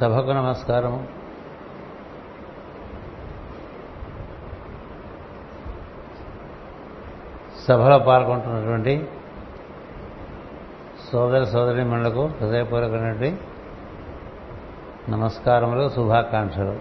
సభకు 0.00 0.30
నమస్కారం 0.30 1.08
సభలో 7.68 7.98
పాల్గొంటున్నటువంటి 7.98 9.08
సోదర 11.12 11.44
సోదరి 11.44 11.84
మనులకు 11.84 12.26
హృదయపూర్వకమైనటువంటి 12.26 13.36
నమస్కారములు 15.08 15.88
శుభాకాంక్షలు. 15.88 16.76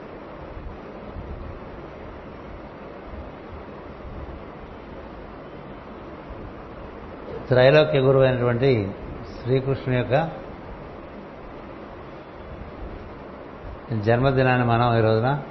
త్రైలోక్య 7.47 7.99
గురువు 7.99 8.23
అయినటువంటి 8.23 8.91
శ్రీకృష్ణుని 9.43 9.97
యొక్క 10.01 10.38
జన్మదినాన్ని 13.97 14.67
మనం 14.67 14.97
ఈ 14.97 15.01
రోజున 15.01 15.43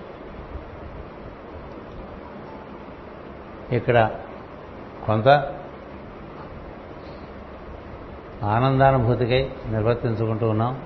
ఇక్కడ 3.73 4.21
కొంత 5.07 5.29
ఆనందానుభూతికై 8.43 9.53
నిర్వర్తించుకుంటూ 9.67 10.49
ఉన్నాం. 10.49 10.83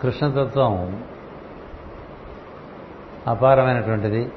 కృష్ణతత్వం 0.00 1.04
అపారమైనటువంటిది. 3.26 4.32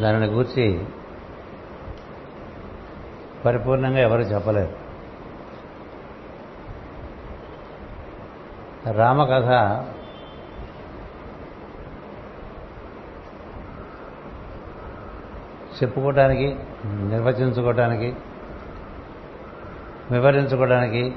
దానిని 0.00 0.26
గూర్చి 0.26 0.86
పరిపూర్ణంగా 3.46 3.98
ఎవరు 3.98 4.20
చెప్పలేరు. 4.20 4.86
రామకథ 8.92 9.50
చెప్పుకోవటానికి 15.82 16.56
నిర్వచించుకోవటానికి 16.84 18.16
వివరించుకోవడానికి 20.10 21.16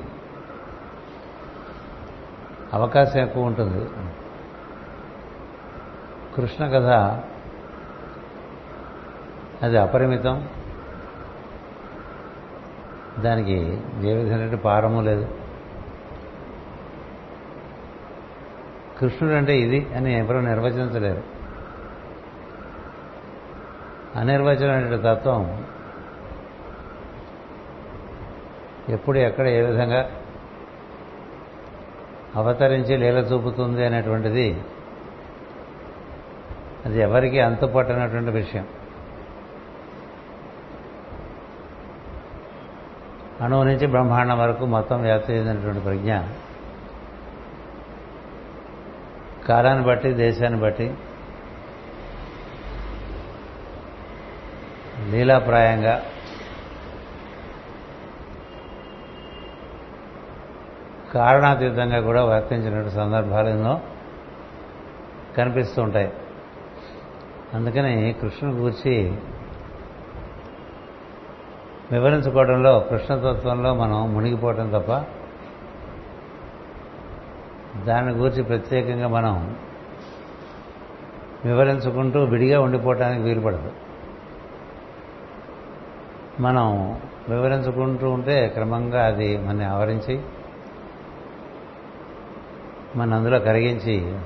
అవకాశం 2.73 3.19
ఎక్కువ 3.19 3.45
ఉంటుంది. 3.45 3.89
కృష్ణ 6.35 6.67
కథ 6.67 6.87
అది 9.63 9.77
అపరిమితం. 9.77 10.49
దానికి 13.21 13.79
ఏ 14.03 14.13
విధమైన 14.13 14.55
పారము 14.55 15.01
లేదు. 15.01 15.27
కృష్ణుడు 18.99 19.35
అంటే 19.35 19.59
ఇది 19.59 19.93
అని 19.95 20.19
ఎవరూ 20.19 20.41
నిర్వచించలేరు. 20.41 21.23
అనిర్వచనమైన 24.15 25.13
తత్వం. 25.13 25.65
ఎప్పుడు 28.89 29.17
ఎక్కడ 29.17 29.47
ఏ 29.47 29.61
విధంగా 29.61 30.11
అవతరించి 32.35 32.97
లీల 32.97 33.17
చూపుతుంది 33.17 33.85
అనేటువంటిది 33.85 34.61
అది 36.85 36.99
ఎవరికి 36.99 37.39
అంతుపట్టనటువంటి 37.39 38.31
విషయం. 38.31 38.67
అణువు 43.41 43.63
నుంచి 43.63 43.87
బ్రహ్మాండం 43.87 44.39
వరకు 44.39 44.65
మొత్తం 44.65 45.01
వ్యాప్తి 45.01 45.33
చెందినటువంటి 45.33 45.79
ప్రజ్ఞ. 45.79 46.17
కాలాన్ని 49.47 49.85
బట్టి 49.85 50.13
దేశాన్ని 50.13 50.59
బట్టి 50.59 50.93
లీలాప్రాయంగా 55.09 56.05
కారణాతీతంగా 61.13 62.01
కూడా 62.01 62.25
వర్తించినటువంటి 62.25 62.95
సందర్భాలు 62.95 63.49
ఎన్నో 63.49 63.81
కనిపిస్తూ 65.37 65.81
ఉంటాయి. 65.81 66.13
అందుకని 67.53 68.15
కృష్ణుని 68.21 68.57
గురించి 68.57 69.17
వివరించుకోవడంలో 71.91 72.79
కృష్ణతత్వంలో 72.79 73.73
మనం 73.73 74.13
మునిగిపోవటం 74.13 74.69
తప్ప 74.69 74.91
దాని 77.85 78.11
గురించి 78.11 78.43
ప్రత్యేకంగా 78.43 79.07
మనం 79.07 79.55
వివరించుకుంటూ 81.45 82.23
విడిగా 82.23 82.61
ఉండిపోవటానికి 82.61 83.23
వీలుపడదు. 83.23 83.71
మనం 86.39 86.99
వివరించుకుంటూ 87.29 88.09
ఉంటే 88.09 88.47
క్రమంగా 88.47 89.05
అది 89.05 89.37
మన 89.37 89.63
ఆవరించి 89.63 90.21
మన 92.95 93.13
అందులో 93.13 93.39
కరిగించి 93.39 94.19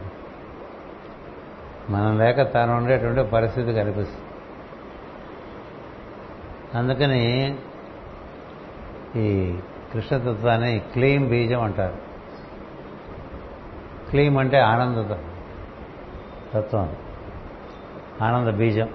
మనం 1.89 2.19
లేక 2.19 2.53
తాను 2.53 2.77
ఉండేటువంటి 2.77 3.31
పరిస్థితి 3.31 3.73
కనిపిస్తుంది. 3.73 4.22
అందుకని 6.75 7.55
ఈ 9.15 9.55
కృష్ణతత్వాన్ని 9.93 10.79
క్లీం 10.79 11.27
బీజం 11.27 11.63
అంటారు. 11.63 11.97
క్లీం 14.09 14.37
అంటే 14.37 14.59
ఆనంద 14.59 15.15
తత్వం. 16.53 16.95
ఆనంద 18.21 18.47
బీజం. 18.47 18.89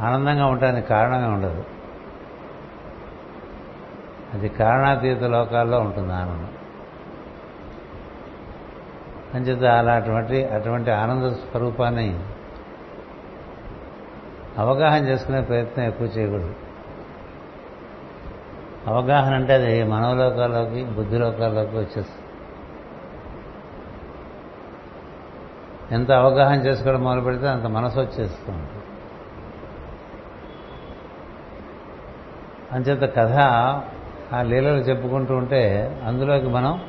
ఆనందంగా 0.00 0.46
ఉండడానికి 0.46 0.86
కారణంగా 0.86 1.28
ఉండదు. 1.28 1.64
అది 4.34 4.48
కారణాతీత 4.48 5.22
లోకాల్లో 5.22 5.80
ఉంటుంది 5.80 6.12
ఆనందం. 6.12 6.48
అంచేత 9.34 9.64
అటువంటి 9.64 10.44
అటువంటి 10.44 10.90
ఆనంద 10.90 11.32
స్వరూపాన్ని 11.32 12.20
అవగాహన 14.58 15.06
చేసుకునే 15.06 15.40
ప్రయత్నం 15.40 15.84
ఎక్కువ 15.84 16.06
చేయకూడదు. 16.06 16.54
అవగాహన 18.86 19.34
అంటే 19.34 19.52
అది 19.52 19.82
మనోలోకాల్లోకి 19.82 20.84
బుద్ధిలోకాల్లోకి 20.84 21.76
వచ్చేస్తుంది. 21.76 22.24
ఎంత 25.94 26.10
అవగాహన 26.10 26.54
చేసుకోవడం 26.54 27.04
మొదలు 27.04 27.20
పెడితే 27.20 27.48
అంత 27.48 27.64
మనసు 27.64 28.00
వచ్చేస్తూ 28.00 28.52
ఉంటుంది. 28.52 28.84
అంచేత 32.72 33.14
కథ 33.16 33.38
ఆ 34.34 34.42
లీలలు 34.42 34.78
చెప్పుకుంటూ 34.78 35.34
ఉంటే 35.34 35.62
అందులోకి 36.04 36.46
మనం 36.46 36.80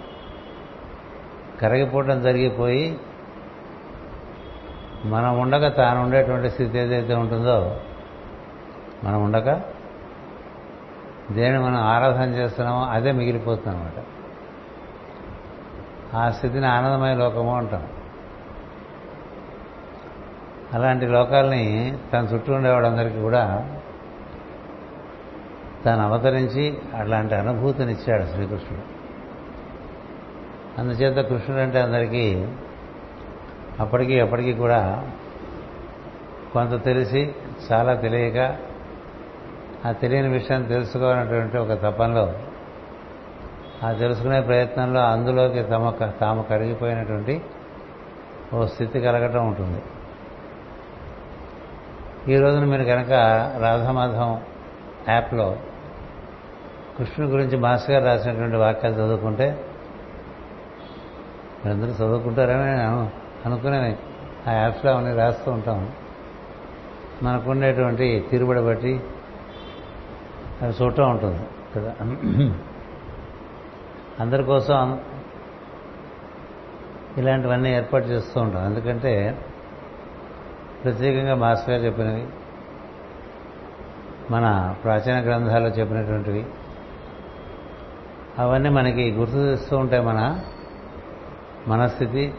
కరిగిపోవటం 1.62 2.22
జరిగిపోయి 2.22 2.98
మనం 5.06 5.40
ఉండక 5.40 5.78
తాను 5.78 6.02
ఉండేటువంటి 6.02 6.50
స్థితి 6.50 6.80
ఏదైతే 6.80 7.14
ఉంటుందో 7.14 7.78
మనం 9.04 9.24
ఉండక 9.24 9.62
దేని 11.32 11.60
మనం 11.60 11.76
ఆరాధన 11.76 12.30
చేస్తున్నామో 12.30 12.84
అదే 12.84 13.12
మిగిలిపోతుంది 13.12 13.78
అనమాట 13.78 14.04
ఆ 16.16 16.30
స్థితిని 16.30 16.66
ఆనందమయ 16.66 17.16
లోకము 17.16 17.58
అంటాం. 17.58 17.88
అలాంటి 20.74 21.08
లోకాల్ని 21.08 21.98
తన 22.14 22.26
చుట్టూ 22.26 22.54
ఉండేవాడందరికీ 22.54 23.22
కూడా 23.22 23.70
తాను 25.86 26.02
అవతరించి 26.02 26.78
అలాంటి 26.96 27.36
అనుభూతినిచ్చాడు 27.36 28.26
శ్రీకృష్ణుడు. 28.26 29.00
అందుచేత 30.82 31.26
కృష్ణుడు 31.26 31.62
అంటే 31.62 31.82
అందరికీ 31.82 32.48
అప్పటికి 33.80 34.14
ఎప్పటికీ 34.14 34.54
కూడా 34.54 35.04
కొంత 36.54 36.84
తెలిసి 36.84 37.36
చాలా 37.72 37.94
తెలియక 37.94 38.58
ఆ 39.86 39.92
తెలియని 39.92 40.28
విషయాన్ని 40.28 40.68
తెలుసుకోవాలనేటువంటి 40.68 41.58
ఒక 41.58 41.74
తపంలో 41.74 42.34
ఆ 43.84 43.92
తెలుసుకునే 43.92 44.42
ప్రయత్నంలో 44.42 45.00
అందులోకి 45.00 45.64
తమ 45.64 45.90
తాము 46.22 46.42
కరిగిపోయినటువంటి 46.42 47.42
ఓ 48.54 48.66
స్థితి 48.66 49.00
కలగటం 49.00 49.48
ఉంటుంది. 49.48 49.82
ఈ 52.34 52.38
రోజున 52.38 52.66
మీరు 52.66 52.84
కనుక 52.84 53.12
రాధామాధవం 53.62 54.42
యాప్లో 55.10 55.56
కృష్ణుని 56.98 57.32
గురించి 57.32 57.58
మాస్టర్ 57.58 57.92
గారు 57.92 58.06
రాసినటువంటి 58.06 58.56
వాక్యాలు 58.56 58.96
చదువుకుంటే 58.96 59.66
మీరందరూ 61.66 61.90
చదువుకుంటారని 61.90 62.78
నేను 62.78 63.12
అనుకునే 63.46 63.98
ఆ 64.48 64.52
యాప్స్లో 64.52 64.92
అవన్నీ 64.92 65.14
రాస్తూ 65.14 65.52
ఉంటాం 65.52 65.92
మనకుండేటువంటి 67.24 68.28
తీరుబడి 68.32 68.62
బట్టి 68.62 69.00
అది 70.62 70.84
చూడటం 70.84 71.10
ఉంటుంది 71.10 71.40
కదా. 71.76 71.92
అందరి 74.20 74.44
కోసం 74.44 75.00
ఇలాంటివన్నీ 77.18 77.76
ఏర్పాటు 77.76 78.06
చేస్తూ 78.06 78.42
ఉంటాం. 78.42 78.66
ఎందుకంటే 78.66 79.42
ప్రత్యేకంగా 80.84 81.36
మాస్టర్ 81.36 81.70
గారు 81.70 81.84
చెప్పినవి 81.86 82.26
మన 84.32 84.76
ప్రాచీన 84.84 85.22
గ్రంథాల్లో 85.22 85.70
చెప్పినటువంటివి 85.70 86.46
అవన్నీ 88.40 88.70
మనకి 88.70 89.12
గుర్తు 89.12 89.34
తెస్తూ 89.34 89.78
ఉంటాయి 89.78 90.04
మన 90.04 90.42
మనస్థితి 91.68 92.34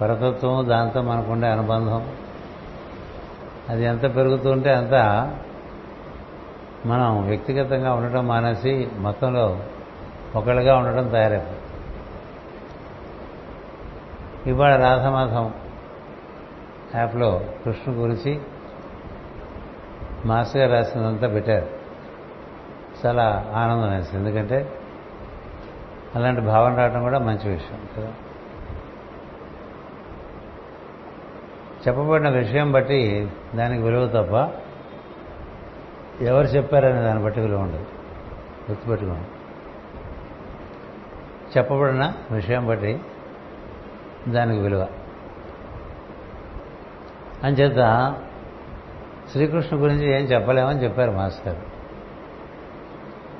పరతత్వం 0.00 0.68
దాంతో 0.68 1.02
మనకుండే 1.02 1.46
అనుబంధం. 1.46 2.16
అది 3.68 3.84
ఎంత 3.84 4.02
పెరుగుతూ 4.02 4.50
ఉంటే 4.50 4.72
అంత 4.72 4.94
మనం 6.86 7.26
వ్యక్తిగతంగా 7.26 7.92
ఉండటం 7.92 8.28
మానేసి 8.28 8.88
మొత్తంలో 8.98 9.60
ఒకళ్ళుగా 10.36 10.76
ఉండటం 10.76 11.08
తయారైపోతుంది. 11.08 11.56
ఇవాళ 14.50 14.76
రాసమాసం 14.76 15.54
యాప్లో 16.94 17.40
కృష్ణ 17.64 17.92
గురించి 17.92 18.40
మాస్టర్ 20.26 20.62
గారు 20.62 20.72
రాసినంతా 20.72 21.28
పెట్టారు. 21.28 21.66
చాలా 23.06 23.52
ఆనందం 23.54 23.90
వేసింది. 23.90 24.28
ఎందుకంటే 24.28 24.72
అలాంటి 26.16 26.40
భావన 26.40 26.74
రావడం 26.74 27.02
కూడా 27.02 27.18
మంచి 27.18 27.50
విషయం 27.50 27.80
కదా? 27.96 28.12
చెప్పబడిన 31.88 32.28
విషయం 32.28 32.72
బట్టి 32.72 33.28
దానికి 33.54 33.82
విలువ 33.82 34.06
తప్ప 34.06 34.52
ఎవరు 36.22 36.46
చెప్పారనే 36.46 37.00
దాన్ని 37.00 37.24
బట్టి 37.24 37.40
విలువ 37.40 37.60
ఉండదు. 37.60 37.86
గుర్తుపెట్టుకోండి. 38.70 39.26
చెప్పబడిన 41.58 42.12
విషయం 42.30 42.66
బట్టి 42.66 43.00
దానికి 44.28 44.60
విలువ. 44.60 44.86
అంచేత 47.44 48.14
శ్రీకృష్ణ 49.32 49.76
గురించి 49.76 50.20
ఏం 50.20 50.24
చెప్పలేమని 50.24 50.84
చెప్పారు 50.84 51.10
మాస్టర్. 51.10 51.56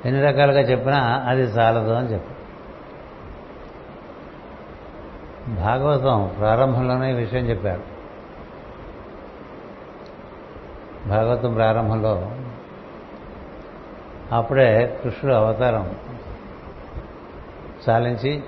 ఎన్ని 0.07 0.23
రకాలుగా 0.23 0.61
చెప్పినా 0.61 0.99
అది 1.27 1.43
చాలదు 1.43 1.91
అని 1.91 2.09
చెప్పారు. 2.09 2.37
భాగవతం 5.55 6.31
ప్రారంభంలోనే 6.39 7.11
ఈ 7.11 7.15
విషయం 7.15 7.45
చెప్పాడు 7.45 7.96
భాగవతం 11.09 11.55
ప్రారంభంలో 11.55 12.33
అప్పుడే 14.33 15.01
కృష్ణుడు 15.05 15.35
అవతారం 15.35 15.97
చాలించి 17.89 18.43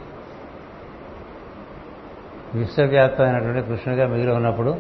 విశ్వవ్యాప్తమైనటువంటి 2.55 3.63
కృష్ణుడిగా 3.63 4.07
మిగిలి 4.07 4.33
ఉన్నప్పుడు 4.33 4.73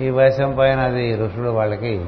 ఈ 0.00 0.10
వయసం 0.10 0.56
పైన 0.58 0.80
అది 0.80 1.16
ఋషుడు 1.16 1.50
వాళ్ళకి 1.50 2.06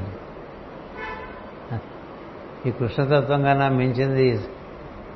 ఈ 2.66 2.70
కృష్ణతత్వం 2.70 3.44
కన్నా 3.44 3.68
మించింది 3.68 4.40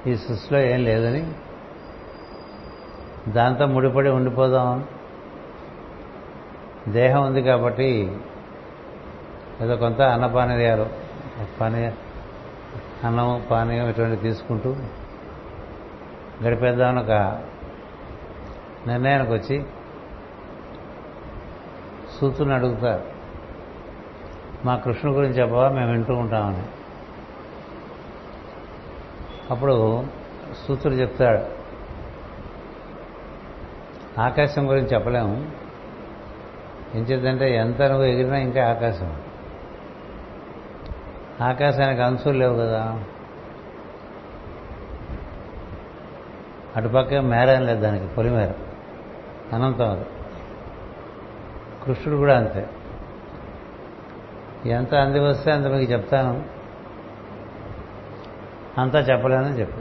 ఈ 0.07 0.17
సృష్టిలో 0.17 0.61
ఏం 0.61 0.85
లేదని 0.85 1.33
దాంతో 3.29 3.67
ముడిపడి 3.67 4.09
ఉండిపోదాం 4.09 4.85
దేహం 6.89 7.27
ఉంది 7.27 7.43
కాబట్టి 7.43 8.17
ఏదో 9.61 9.77
కొంత 9.77 10.01
అన్నపానీయాలు 10.01 10.87
పానీయ 11.61 11.91
అన్నము 13.05 13.43
పానీయం 13.51 13.89
ఇటువంటి 13.89 14.23
తీసుకుంటూ 14.23 14.77
గడిపేద్దామని 16.43 16.99
ఒక 16.99 17.11
నిర్ణయానికి 18.87 19.33
వచ్చి 19.33 19.65
సూతుని 22.21 22.55
అడుగుతారు 22.55 23.05
మా 24.65 24.77
కృష్ణ 24.77 25.09
గురించి 25.09 25.35
చెప్పవా? 25.35 25.69
మేము 25.69 25.93
వింటూ 25.93 26.15
ఉంటామని. 26.15 26.63
అప్పుడు 29.51 30.05
సూతుడు 30.69 30.95
చెప్తాడు 30.95 31.61
ఆకాశం 34.21 34.71
గురించి 34.71 34.89
చెప్పలేము. 34.89 35.60
ఏం 36.95 37.43
ఎంత 37.43 37.83
నువ్వు 37.83 38.05
ఎగిరినా 38.05 38.37
ఇంకా 38.37 38.71
ఆకాశం. 38.71 39.17
ఆకాశానికి 41.41 42.03
అంచులు 42.03 42.39
లేవు 42.39 42.55
కదా. 42.55 43.05
అటుపక్క 46.77 47.15
మేరేం 47.15 47.67
లేదు 47.67 47.81
దానికి 47.81 48.07
పొలిమేర. 48.07 48.53
అనంతం 49.53 49.91
అది. 49.91 50.05
కృష్ణుడు 51.85 52.19
కూడా 52.19 52.39
అంతే. 52.39 52.71
ఎంత 54.71 54.95
అంది 54.95 55.21
వస్తే 55.21 55.53
అంత 55.53 55.67
మీకు 55.67 55.93
చెప్తాను. 55.93 56.45
అంతా 58.81 58.99
చెప్పలేనని 58.99 59.61
చెప్పు 59.61 59.81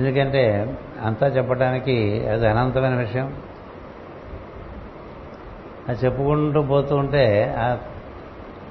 ఎందుకంటే 0.00 0.76
అంతా 1.02 1.26
చెప్పడానికి 1.26 2.28
అది 2.28 2.48
అనంతమైన 2.48 2.94
విషయం. 2.94 3.49
అది 5.90 6.06
చెప్పుకుంటూ 6.06 6.62
పోతూ 6.62 6.96
ఉంటే 6.96 7.54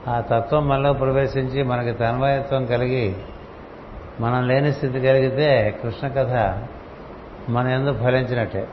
ఆ 0.07 0.19
తత్వం 0.19 0.67
మనలో 0.67 0.93
ప్రవేశించి 0.93 1.63
మనకి 1.63 1.91
తన్మయత్వం 1.91 2.65
కలిగి 2.65 3.15
మనం 4.19 4.47
లేని 4.47 4.73
స్థితి 4.73 4.99
కలిగితే 4.99 5.79
కృష్ణ 5.83 6.07
కథ 6.07 6.33
మన 7.49 7.67
ఎందుకు 7.67 7.97
ఫలించినట్టే. 7.97 8.67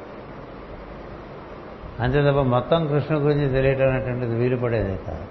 అంతే 2.00 2.20
తప్ప 2.20 2.40
మొత్తం 2.40 2.86
కృష్ణ 2.86 3.14
గురించి 3.14 3.48
తెలియటం 3.48 3.88
అనేటువంటిది 3.88 4.34
వీలు 4.34 4.56
పడేది 4.56 4.96
కాదు. 5.06 5.26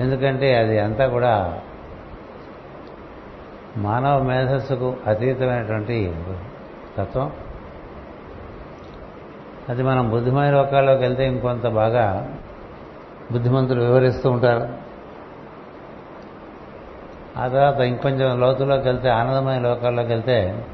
ఎందుకంటే 0.00 0.54
అది 0.56 0.78
అంతా 0.78 1.06
కూడా 1.06 1.60
మానవ 3.76 4.22
మేధస్సుకు 4.22 4.96
అతీతమైనటువంటి 5.06 6.14
తత్వం. 6.98 7.30
అది 9.68 9.82
మనం 9.82 10.10
బుద్ధిమయ 10.10 10.50
లోకాల్లోకి 10.50 11.02
వెళ్తే 11.02 11.26
ఇంకొంత 11.26 11.66
బాగా 11.66 12.36
బుద్ధిమంతులు 13.32 13.80
వివరిస్తూ 13.80 14.30
ఉంటారు. 14.30 14.92
ఆ 17.38 17.48
తర్వాత 17.48 17.80
ఇంకొంచెం 17.80 18.40
లోతులోకి 18.40 18.82
వెళ్తే 18.82 19.08
ఆనందమైన 19.08 19.58
లోకాల్లోకి 19.58 20.08
వెళ్తే 20.08 20.64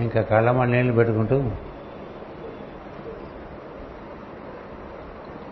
ఇంకా 0.00 0.22
కళ్ళమ్మ 0.22 0.64
నీళ్ళు 0.64 0.92
పెట్టుకుంటూ 0.92 1.50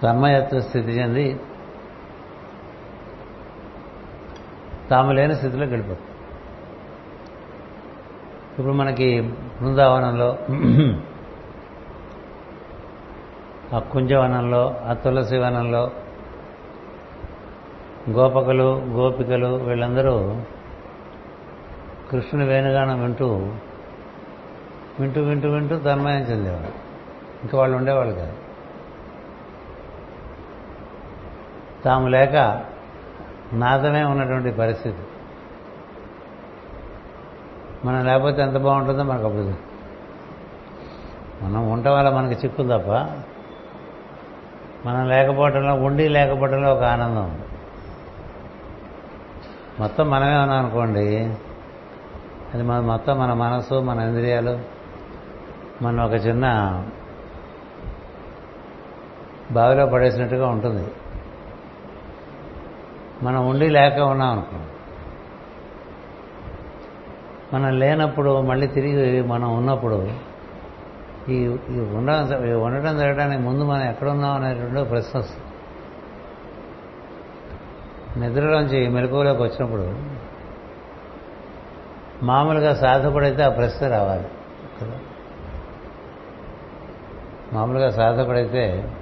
తన్మయత్వ 0.02 0.60
స్థితి 0.60 0.90
చెంది 0.90 1.40
తాము 4.90 5.12
లేని 5.12 5.36
స్థితిలో 5.36 5.66
గడిపోతుంది 5.66 6.08
ఇప్పుడు 8.50 8.72
మనకి 8.72 9.20
బృందావనంలో 9.60 10.36
ఆ 13.74 13.78
కుంజవనంలో 13.78 14.80
ఆ 14.84 14.92
తులసి 14.92 15.38
వనంలో 15.38 15.90
గోపకులు 18.10 18.82
గోపికలు 18.86 19.46
వీళ్ళందరూ 19.46 20.36
కృష్ణుని 22.10 22.48
వేణుగానం 22.48 23.00
వింటూ 23.00 23.26
వింటూ 25.00 25.22
వింటూ 25.22 25.48
వింటూ 25.48 25.78
తన్మయం 25.78 26.20
చెందేవాడు 26.20 26.90
ఇంకా 27.42 27.58
వాళ్ళు 27.58 27.76
ఉండేవాళ్ళు 27.76 28.14
కాదు. 28.14 28.32
తాము 31.84 32.08
లేక 32.08 32.64
నాదమే 33.52 34.02
ఉన్నటువంటి 34.04 34.50
పరిస్థితి. 34.50 34.98
మనం 37.84 38.06
లేకపోతే 38.06 38.42
ఎంత 38.42 38.56
బాగుంటుందో 38.56 39.02
మనకు 39.02 39.24
అప్పుడు 39.24 39.54
మనం 41.44 41.70
ఉండటం 41.70 41.92
వల్ల 41.92 42.10
మనకి 42.10 42.46
చిక్కు 42.46 42.62
తప్ప 42.62 43.22
మనం 44.86 45.08
లేకపోవటంలో 45.08 45.74
ఉండి 45.74 46.08
లేకపోవటంలో 46.08 46.74
ఒక 46.74 46.82
ఆనందం. 46.82 47.24
ఉంది 47.24 47.42
మొత్తం 49.80 50.10
మనమే 50.10 50.38
ఉన్నాం 50.38 50.58
అనుకోండి. 50.58 51.16
అది 52.54 52.62
మన 52.62 52.80
మొత్తం 52.80 53.18
మన 53.18 53.32
మనసు 53.32 53.74
మన 53.74 54.00
ఇంద్రియాలు 54.00 54.58
మన 55.82 56.00
ఒక 56.00 56.12
చిన్న 56.12 56.46
బావిలో 59.52 59.86
పడేసినట్టుగా 59.86 60.48
ఉంటుంది. 60.48 60.88
మనం 63.22 63.48
ఉండి 63.48 63.68
లేక 63.68 63.98
ఉన్నాం 63.98 64.32
అనుకోండి. 64.32 64.66
మనం 67.56 67.78
లేనప్పుడు 67.78 68.40
మళ్ళీ 68.40 68.66
తిరిగి 68.66 69.22
మనం 69.22 69.56
ఉన్నప్పుడు 69.56 70.29
ఈ 71.30 71.42
ఈ 71.70 71.80
ఉండడం 71.80 72.60
ఉండటం 72.62 72.98
జరగడానికి 72.98 73.42
ముందు 73.42 73.64
మనం 73.64 73.82
ఎక్కడున్నాం 73.82 74.44
అనేటువంటి 74.44 74.88
ప్రశ్న 74.88 75.18
వస్తుంది. 75.18 75.46
నిద్రలోంచి 78.20 78.88
మెలకువలోకి 78.88 79.42
వచ్చినప్పుడు 79.42 79.94
మామూలుగా 82.24 82.74
సాధకుడైతే 82.74 83.42
ఆ 83.42 83.48
ప్రశ్న 83.48 83.88
రావాలి. 83.88 84.28
కదా 84.82 84.98
మామూలుగా 87.52 87.90
సాధకుడైతే 87.90 88.92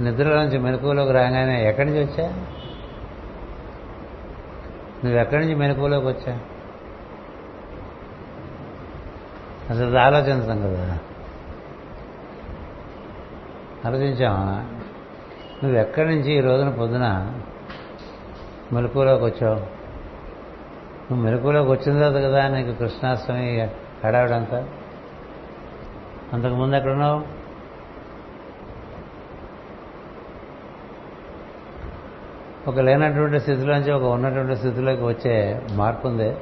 నిద్రలోంచి 0.00 0.58
మెలకువలోకి 0.58 1.12
రాగానే 1.12 1.68
ఎక్కడి 1.68 1.90
నుంచి 1.90 2.04
వచ్చా? 2.04 2.28
నువ్వు 5.04 5.20
ఎక్కడి 5.20 5.40
నుంచి 5.40 5.54
మెలకువలోకి 5.54 6.06
వచ్చా? 6.06 6.38
అసలు 9.70 9.98
ఆలోచించడం 9.98 10.62
కదా. 10.62 10.98
ఆలోచించామా 13.86 14.66
నువ్వు 15.62 15.78
ఎక్కడి 15.78 16.08
నుంచి 16.08 16.32
ఈ 16.32 16.40
రోజున 16.40 16.70
పొద్దున 16.70 17.38
మెలకువలోకి 18.72 19.24
వచ్చావు? 19.24 19.56
నువ్వు 21.04 21.24
మెలకువలోకి 21.24 21.70
వచ్చిన 21.70 22.00
తర్వాత 22.00 22.22
కదా 22.22 22.48
నీకు 22.48 22.78
కృష్ణాష్టమి 22.78 23.68
హడావిడంతా 24.04 24.68
అంతకుముందు 26.32 26.76
ఎక్కడున్నావు? 26.76 27.44
ఒక 32.70 32.78
లేనటువంటి 32.78 33.40
స్థితిలోంచి 33.40 33.92
ఒక 33.92 34.02
ఉన్నటువంటి 34.02 34.56
స్థితిలోకి 34.56 35.04
వచ్చే 35.04 35.62
మార్పు 35.72 36.08
ఉంది 36.08 36.36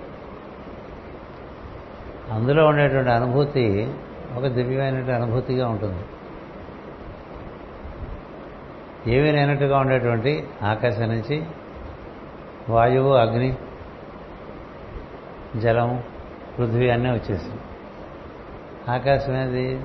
అందులో 2.32 2.66
ఉండేటువంటి 2.66 3.10
అనుభూతి 3.10 3.94
ఒక 4.36 4.46
దివ్యమైనటువంటి 4.46 5.12
అనుభూతిగా 5.12 5.68
ఉంటుంది. 5.68 6.04
ఏమీ 9.14 9.32
లేనట్టుగా 9.32 9.78
ఉండేటువంటి 9.78 10.46
ఆకాశం 10.62 11.08
నుంచి 11.08 11.42
వాయువు 12.68 13.12
అగ్ని 13.12 13.56
జలం 15.56 16.02
పృథ్వీ 16.58 16.90
అన్నీ 16.90 17.10
వచ్చేసింది. 17.10 17.60
ఆకాశం 18.90 19.32
అనేది 19.32 19.80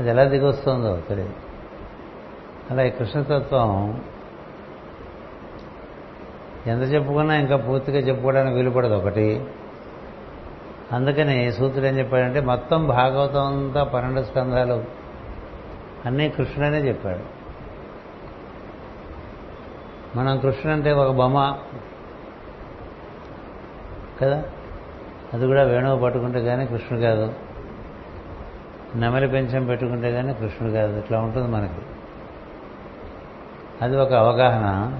అది 0.00 0.10
ఎలా 0.10 0.24
దిగొస్తుందో 0.24 1.00
తెలియదు. 1.08 1.32
అలా 2.70 2.82
ఈ 2.82 2.90
కృష్ణతత్వం 2.90 4.02
ఎంత 6.66 6.92
చెప్పుకున్నా 6.92 7.34
ఇంకా 7.34 7.56
పూర్తిగా 7.56 7.98
చెప్పుకోవడానికి 7.98 8.56
వీలుపడదు 8.56 8.94
ఒకటి. 8.94 9.44
అందుకని 10.92 11.52
సూత్రుడు 11.52 11.86
ఏం 11.86 11.98
చెప్పాడంటే 11.98 12.40
మొత్తం 12.40 12.86
భాగవతం 12.86 13.46
అంతా 13.46 13.84
పన్నెండు 13.84 14.22
స్కంధాలు 14.22 14.84
అన్నీ 16.06 16.28
కృష్ణుడనే 16.28 16.78
చెప్పాడు. 16.78 17.38
మనం 20.18 20.38
కృష్ణుడు 20.38 20.76
అంటే 20.76 20.92
ఒక 20.92 21.14
బొమ్మ 21.14 21.58
కదా? 24.22 24.44
అది 25.34 25.46
కూడా 25.46 25.62
వేణువు 25.62 26.00
పట్టుకుంటే 26.00 26.44
కానీ 26.44 26.66
కృష్ణుడు 26.66 27.04
కాదు. 27.04 27.34
నెమలి 28.94 29.28
పెంచం 29.28 29.66
పెట్టుకుంటే 29.66 30.12
కానీ 30.12 30.34
కృష్ణుడు 30.34 30.74
కాదు. 30.74 30.98
ఇట్లా 30.98 31.20
ఉంటుంది 31.20 31.48
మనకి. 31.48 31.80
అది 33.82 33.96
ఒక 33.96 34.12
అవగాహన. 34.12 34.98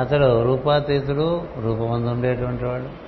అతడు 0.00 0.42
రూపాతీతుడు 0.42 1.46
రూపమందు 1.60 2.06
ఉండేటువంటి 2.06 2.64
వాడు. 2.64 3.05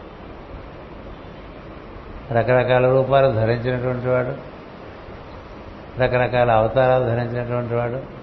రకరకాల 2.32 2.90
రూపాలు 2.90 3.32
ధరించినటువంటి 3.32 4.08
వాడు 4.08 4.58
రకరకాల 6.00 6.50
అవతారాలు 6.50 7.04
ధరించినటువంటి 7.04 7.74
వాడు 7.74 8.18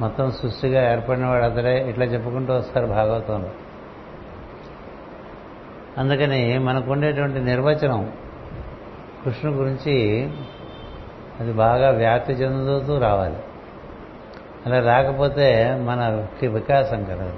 మొత్తం 0.00 0.30
సృష్టిగా 0.30 0.92
ఏర్పడినవాడు 0.92 1.44
అతడే 1.44 1.90
ఇట్లా 1.90 2.04
చెప్పుకుంటూ 2.04 2.54
వస్తారు 2.54 2.86
భాగవతంలో. 2.86 3.48
అందుకని 5.98 6.58
మనకు 6.58 6.92
ఉండేటువంటి 6.92 7.38
నిర్వచనం 7.38 8.12
కృష్ణు 9.24 9.52
గురించి 9.52 10.30
అది 11.40 11.52
బాగా 11.52 11.90
వ్యాప్తి 11.90 12.32
చెందుతూ 12.32 12.98
రావాలి. 12.98 13.36
అలా 14.66 14.94
రాకపోతే 14.94 15.76
మనకి 15.82 16.46
వికాసం 16.46 17.04
కలదు. 17.04 17.32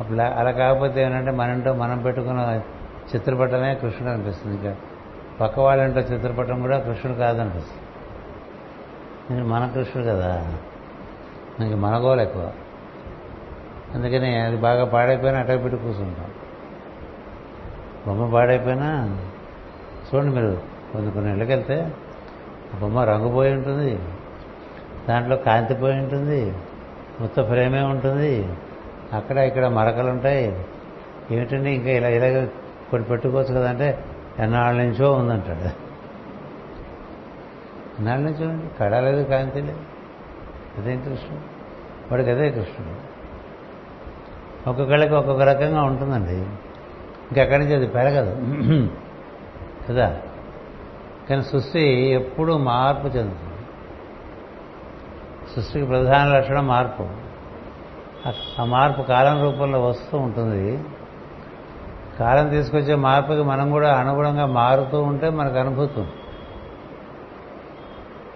అప్పుడు 0.00 0.20
అలా 0.20 0.50
కాకపోతే 0.50 1.02
ఏంటంటే 1.02 1.30
మనంటో 1.30 1.72
మనం 1.72 1.98
పెట్టుకున్న 1.98 2.60
చిత్రపటమే 3.14 3.74
కృష్ణుడు 3.74 4.12
అనిపిస్తుంది 4.12 4.56
ఇంకా. 4.56 4.76
పక్క 5.40 5.60
వాళ్ళంటే 5.60 6.00
చిత్రపటం 6.00 6.60
కూడా 6.60 6.78
కృష్ణుడు 6.78 7.18
కాదనిపిస్తుంది. 7.18 7.82
నేను 9.30 9.48
మన 9.48 9.66
కృష్ణుడు 9.74 10.08
కదా. 10.08 10.58
మనకి 11.60 11.74
మనగోలు 11.74 12.20
ఎక్కువ. 12.20 12.52
అందుకని 13.94 14.40
అది 14.40 14.56
బాగా 14.56 14.84
పాడైపోయినా 14.84 15.38
అటక 15.38 15.64
పెట్టి 15.64 15.78
కూర్చుంటాం. 15.78 16.26
బొమ్మ 18.06 18.34
పాడైపోయినా 18.34 19.18
చూడండి 20.14 20.36
మీరు 20.36 20.60
కొన్ని 20.92 21.12
కొన్ని 21.12 21.32
ఇళ్ళకి 21.32 21.52
వెళ్తే 21.52 21.92
బొమ్మ 22.80 22.98
రంగు 22.98 23.32
పోయి 23.32 23.54
ఉంటుంది 23.54 23.98
దాంట్లో 25.08 25.36
కాంతి 25.36 25.74
పోయి 25.74 25.98
ఉంటుంది 25.98 26.54
ఉత్త 27.20 27.42
ఫ్రేమే 27.42 27.82
ఉంటుంది 27.82 28.56
అక్కడ 29.12 29.38
ఇక్కడ 29.38 29.66
మరకలు 29.66 30.10
ఉంటాయి. 30.10 30.66
ఏమిటండి 31.30 31.70
ఇంకా 31.70 31.90
ఇలా 31.90 32.08
ఇలాగ 32.08 32.48
ఒకటి 32.96 33.08
పెట్టుకోవచ్చు 33.08 33.54
కదంటే 33.54 34.04
ఎన్నాళ్ళ 34.38 34.82
నుంచో 34.82 35.12
ఉందంటాడు. 35.12 35.58
ఎన్నాళ్ళ 37.98 38.24
నుంచో 38.24 38.48
ఉంది? 38.48 38.70
కళ 38.80 39.00
లేదు 39.00 39.22
కాంతి 39.22 39.60
లేదు 39.60 39.80
అదేం 40.78 41.00
కృష్ణుడు. 41.00 41.42
వాడికి 42.10 42.30
అదే 42.30 42.50
కృష్ణుడు. 42.50 43.12
ఒక్కొక్కళ్ళకి 44.68 45.14
ఒక్కొక్క 45.14 45.42
రకంగా 45.42 45.82
ఉంటుందండి. 45.82 46.32
ఇంకెక్కడి 46.32 47.58
నుంచి 47.58 47.76
అది 47.76 47.86
పెరగదు. 47.86 48.36
కదా? 49.88 50.16
కానీ 51.30 51.42
సృష్టి 51.42 51.88
ఎప్పుడూ 51.90 52.58
మార్పు 52.58 53.06
చెందుతుంది. 53.06 53.52
సృష్టికి 55.56 55.86
ప్రధాన 55.86 56.28
లక్షణం 56.28 56.66
మార్పు. 56.66 57.08
ఆ 58.60 58.64
మార్పు 58.64 59.02
కాలం 59.02 59.42
రూపంలో 59.42 59.80
వస్తూ 59.80 60.18
ఉంటుంది. 60.18 60.84
కాలం 62.18 62.48
తీసుకొచ్చే 62.48 62.94
మార్పుకి 62.94 63.42
మనం 63.42 63.70
కూడా 63.70 63.94
అనుగుణంగా 63.94 64.46
మారుతూ 64.46 65.02
ఉంటే 65.02 65.30
మనకు 65.30 65.58
అనుభూతి. 65.58 66.04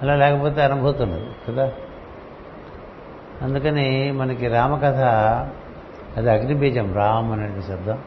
అలా 0.02 0.14
లేకపోతే 0.14 0.62
అనుభూతి 0.62 1.02
ఉండదు 1.02 1.30
కదా? 1.48 1.72
అందుకని 3.42 4.12
మనకి 4.12 4.48
రామకథ 4.48 5.00
అది 6.16 6.30
అగ్నిబీజం 6.30 6.94
రామ్ 6.94 7.32
అనే 7.32 7.62
శబ్దం 7.62 7.98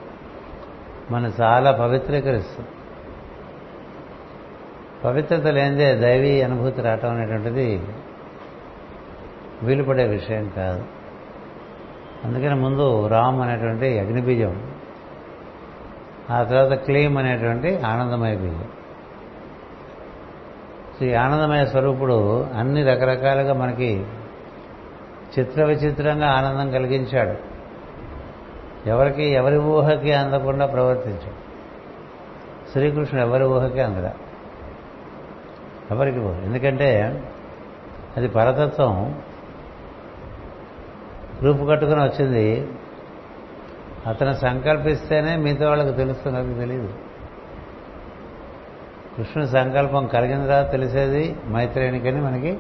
మనం 1.12 1.34
చాలా 1.42 1.72
పవిత్రీకరిస్తుంది. 1.72 2.70
పవిత్రత 5.06 5.48
లేనిదే 5.48 5.96
దైవీ 5.96 6.42
అనుభూతి 6.42 6.82
రావటం 6.82 7.10
అనేటువంటిది 7.10 7.82
వీలుపడే 9.64 10.08
విషయం 10.08 10.52
కాదు. 10.56 10.84
అందుకని 12.26 12.56
ముందు 12.56 13.08
రామ్ 13.08 13.42
అనేటువంటి 13.42 14.00
అగ్నిబీజం 14.00 14.72
ఆ 16.32 16.44
తర్వాత 16.44 16.80
క్లీమ్ 16.80 17.18
అనేటువంటి 17.18 17.80
ఆనందమయ 17.80 18.36
బీజం 18.36 18.68
సో 21.00 21.06
ఈ 21.06 21.14
ఆనందమయ 21.14 21.66
స్వరూపుడు 21.66 22.48
అన్ని 22.56 22.84
రకరకాలుగా 22.84 23.54
మనకి 23.54 24.06
చిత్ర 25.40 25.64
విచిత్రంగా 25.64 26.28
ఆనందం 26.28 26.72
కలిగించాడు. 26.72 27.38
ఎవరికి 28.90 29.24
ఎవరి 29.24 29.58
ఊహకి 29.58 30.14
అందకుండా 30.14 30.66
ప్రవర్తించాడు. 30.66 31.50
శ్రీకృష్ణుడు 32.72 33.26
ఎవరి 33.26 33.44
ఊహకి 33.44 33.82
అందరా 33.82 34.14
ఎవరికి 35.92 36.20
ఎందుకంటే 36.20 37.22
అది 38.18 38.28
పరతత్వం 38.28 39.22
రూపు 41.42 41.66
కట్టుకుని 41.66 42.04
వచ్చింది 42.04 42.68
అతను 44.08 44.34
సంకల్పిస్తేనే 44.34 45.36
మిగతా 45.36 45.70
వాళ్ళకి 45.70 45.98
తెలుస్తున్నది 45.98 46.60
తెలియదు 46.60 46.94
కృష్ణుని 49.18 49.48
సంకల్పం 49.48 50.08
కలిగిన 50.08 50.46
తర్వాత 50.46 50.72
తెలిసేది 50.72 51.36
మైత్రేయునికని 51.48 52.22
మనకి 52.22 52.58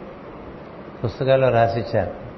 పుస్తకాల్లో 1.03 1.49
రాసిచ్చారు. 1.49 2.29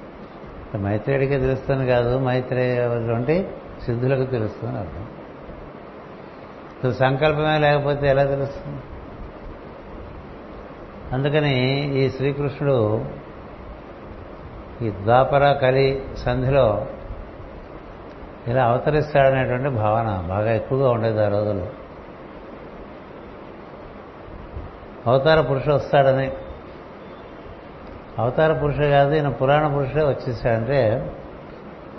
మైత్రేయుడికే 0.77 1.39
తెలుస్తుంది 1.39 1.87
కాదు 1.87 2.19
మైత్రేయుటువంటి 2.19 3.47
సిద్ధులకు 3.85 4.31
తెలుస్తుంది 4.31 4.79
అర్థం. 4.79 5.07
సంకల్పమే 6.93 7.57
లేకపోతే 7.57 8.07
ఎలా 8.07 8.23
తెలుస్తుంది? 8.23 8.79
అందుకని 11.13 11.59
ఈ 11.99 12.09
శ్రీకృష్ణుడు 12.09 13.05
ఈ 14.81 14.89
ద్వాపర 14.89 15.53
కలి 15.53 16.03
సంధిలో 16.17 16.87
ఇలా 18.47 18.65
అవతరిస్తాడనేటువంటి 18.65 19.69
భావన 19.69 20.25
బాగా 20.27 20.53
ఎక్కువగా 20.53 20.89
ఉండేది 20.91 21.25
ఆ 21.25 21.27
రోజుల్లో. 21.27 21.67
అవతార 25.07 25.41
పురుషుడు 25.41 25.73
వస్తాడని. 25.73 26.31
అవతార 28.19 28.53
పురుషుడు 28.53 28.85
కాదు 28.85 29.13
ఈయన 29.13 29.29
పురాణ 29.29 29.75
పురుషుడే 29.75 30.03
వచ్చేసాడంటే 30.03 31.11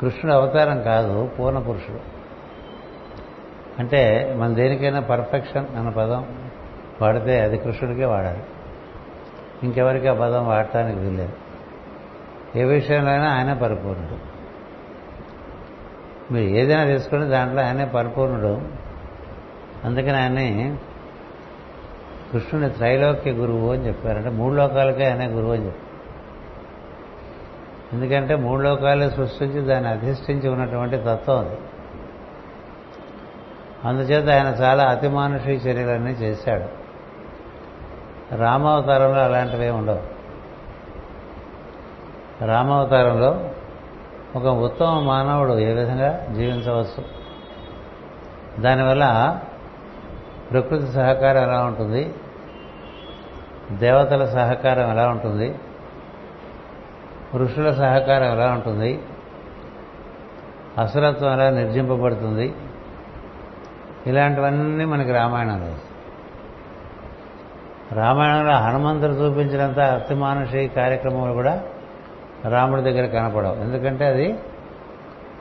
కృష్ణుడు 0.01 0.37
అవతారం 0.37 0.83
కాదు 0.83 1.31
పూర్ణ 1.39 1.59
పురుషుడు. 1.59 2.01
అంటే 3.79 4.35
మన 4.39 4.55
దేనికైనా 4.55 5.01
పర్ఫెక్షన్ 5.01 5.67
అన్న 5.77 5.89
పదం 5.89 6.51
వాడితే 7.03 7.41
అది 7.41 7.59
కృష్ణుడికే 7.59 8.05
వాడాలి. 8.05 8.43
ఇంకెవరికి 9.63 10.09
ఆ 10.09 10.15
పదం 10.15 10.49
వాడటానికి 10.49 10.99
వీల్లేదు. 10.99 11.33
ఏ 12.59 12.65
విషయంలో 12.65 13.11
అయినా 13.11 13.33
ఆయనే 13.35 13.55
పరిపూర్ణుడు. 13.55 14.32
మీరు 16.31 16.45
ఏదైనా 16.45 16.85
తీసుకుంటే 16.85 17.27
దాంట్లో 17.27 17.63
ఆయనే 17.63 17.85
పరిపూర్ణుడు. 17.85 18.61
అందుకని 19.85 20.17
ఆయనే 20.17 20.77
కృష్ణుని 22.33 22.71
త్రైలోక్య 22.71 23.31
గురువు 23.31 23.73
అని 23.73 23.87
చెప్పారంటే 23.87 24.29
మూడు 24.29 24.55
లోకాలకే 24.55 25.05
ఆయనే 25.05 25.27
గురువు 25.27 25.53
అని 25.53 25.67
చెప్పారు. 25.67 25.93
ఎందుకంటే 27.97 28.35
మూడు 28.35 28.63
లోకాలు 28.63 29.11
సృష్టించి 29.11 29.61
దాన్ని 29.61 29.91
అధిష్ఠించి 29.91 30.49
ఉన్నటువంటి 30.49 30.97
తత్వం 30.97 31.39
అది. 31.39 31.57
అందుచేత 33.85 34.31
ఆయన 34.31 34.47
చాలా 34.47 34.85
అతిమానుషీ 34.85 35.51
చర్యలన్నీ 35.51 36.11
చేశాడు. 36.11 36.83
రామావతారంలో 38.35 39.21
అలాంటివి 39.21 39.71
ఉండవు. 39.71 40.23
రామావతారంలో 42.45 43.52
ఒక 44.37 44.47
ఉత్తమ 44.47 45.01
మానవుడు 45.01 45.59
ఏ 45.59 45.73
విధంగా 45.73 46.27
జీవించవచ్చు? 46.33 47.05
దానివల్ల 48.63 49.39
ప్రకృతి 50.51 50.87
సహకారం 50.87 51.43
ఎలా 51.43 51.65
ఉంటుంది? 51.65 52.15
దేవతల 53.71 54.25
సహకారం 54.25 54.91
ఎలా 54.91 55.09
ఉంటుంది? 55.09 55.55
ఋషుల 57.37 57.75
సహకారం 57.75 58.25
ఎలా 58.25 58.53
ఉంటుంది? 58.53 59.03
అసురత్వం 60.79 61.33
ఎలా 61.33 61.51
నిర్జింపబడుతుంది? 61.51 62.55
ఇలాంటివన్నీ 64.07 64.85
మనకి 64.85 65.13
రామాయణంలో 65.13 65.77
రామాయణంలో 67.95 68.53
హనుమంతుడు 68.53 69.13
చూపించినంత 69.13 69.79
అతిమానుషి 69.79 70.69
కార్యక్రమాలు 70.69 71.33
కూడా 71.33 71.63
రాముడి 72.49 72.83
దగ్గర 72.83 73.07
కనపడవు. 73.07 73.55
ఎందుకంటే 73.55 74.07
అది 74.07 74.39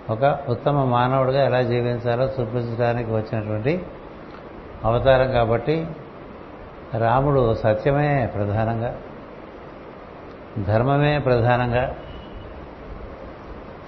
ఒక 0.09 0.39
ఉత్తమ 0.49 0.83
మానవుడిగా 0.83 1.45
ఎలా 1.45 1.61
జీవించాలో 1.61 2.25
చూపించడానికి 2.25 3.11
వచ్చినటువంటి 3.11 3.85
అవతారం 4.85 5.31
కాబట్టి 5.31 5.87
రాముడు 6.97 7.55
సత్యమే 7.55 8.25
ప్రధానంగా 8.25 8.97
ధర్మమే 10.67 11.19
ప్రధానంగా 11.19 11.95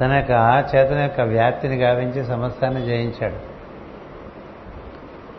తన 0.01 0.13
యొక్క 0.13 0.32
చేతన 0.75 0.98
యొక్క 1.00 1.22
వ్యాప్తిని 1.22 1.75
గావించి 1.75 2.25
సమస్తాన్ని 2.25 2.82
జయించాడు. 2.82 3.53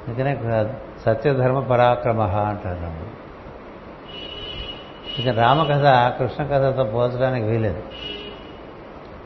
అందుకనే 0.08 0.64
సత్యధర్మ 1.06 1.60
పరాక్రమ 1.60 2.20
అంటారు 2.20 2.82
రాముడు. 2.82 3.23
ఇక 5.18 5.28
రామకథ 5.28 5.84
కృష్ణ 6.18 6.44
కథతో 6.44 6.84
పోల్చడానికి 6.84 7.46
వీలేదు 7.46 7.82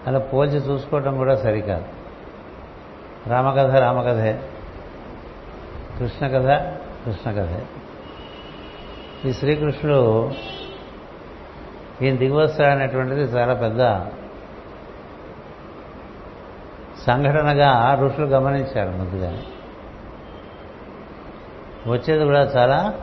అలా 0.06 0.18
పోల్చి 0.18 0.56
చూసుకోవటం 0.56 1.16
కూడా 1.16 1.36
సరికాదు. 1.36 1.84
రామకథ 3.28 3.70
రామకథే. 3.76 4.42
కృష్ణ 5.98 6.26
కథ 6.26 6.46
కృష్ణ 7.06 7.30
కథే 7.30 7.66
ఈ 9.28 9.32
శ్రీకృష్ణుడు 9.32 10.32
ఈయన 12.02 12.16
దిగువస్తాడనేటువంటిది 12.16 13.20
చాలా 13.20 13.54
పెద్ద 13.54 14.06
సంఘటనగా 17.06 17.94
ఋషులు 17.94 18.26
గమనించారు 18.26 18.90
ముందుగానే. 18.90 19.42
వచ్చేది 21.90 22.24
కూడా 22.24 22.40
చాలా 22.40 22.94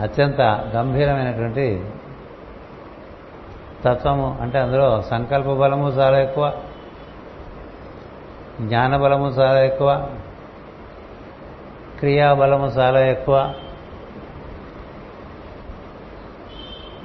అత్యంత 0.00 0.40
గంభీరమైనటువంటి 0.74 1.84
తత్వము. 3.84 4.38
అంటే 4.40 4.58
అందులో 4.58 5.02
సంకల్ప 5.02 5.46
బలము 5.46 5.88
చాలా 5.88 6.20
ఎక్కువ 6.20 6.62
జ్ఞాన 8.60 8.96
బలము 8.96 9.28
చాలా 9.28 9.60
ఎక్కువ 9.60 10.10
క్రియాబలము 11.98 12.66
చాలా 12.66 13.00
ఎక్కువ. 13.00 13.54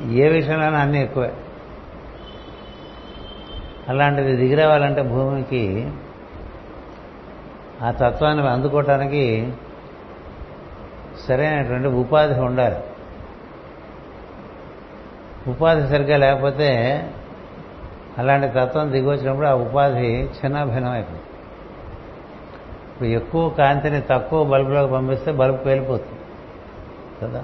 ఏ 0.10 0.28
విషయంలోనే 0.28 0.78
అన్నీ 0.78 1.02
ఎక్కువే. 1.02 1.34
అలాంటిది 3.90 4.36
దిగిరావాలంటే 4.36 5.02
భూమికి 5.02 5.92
ఆ 7.82 7.92
తత్వాన్ని 7.92 8.50
అందుకోవటానికి 8.50 9.54
సరైనటువంటి 11.28 11.88
ఉపాధి 11.88 12.40
ఉండాలి. 12.40 12.76
ఉపాధి 15.48 15.88
సరిగ్గా 15.88 16.18
లేకపోతే 16.18 17.02
అలాంటి 18.18 18.48
తత్వం 18.48 18.92
దిగి 18.92 19.08
వచ్చినప్పుడు 19.08 19.48
ఆ 19.48 19.54
ఉపాధి 19.54 20.06
చిన్నభిన్నమైపోతుంది 20.06 21.22
ఇప్పుడు 22.94 23.08
ఎక్కువ 23.08 23.50
కాంతిని 23.50 24.02
తక్కువ 24.02 24.44
బల్బులోకి 24.44 24.94
పంపిస్తే 24.94 25.32
బల్బు 25.32 25.58
పేలిపోతుంది. 25.58 26.20
కదా? 27.22 27.44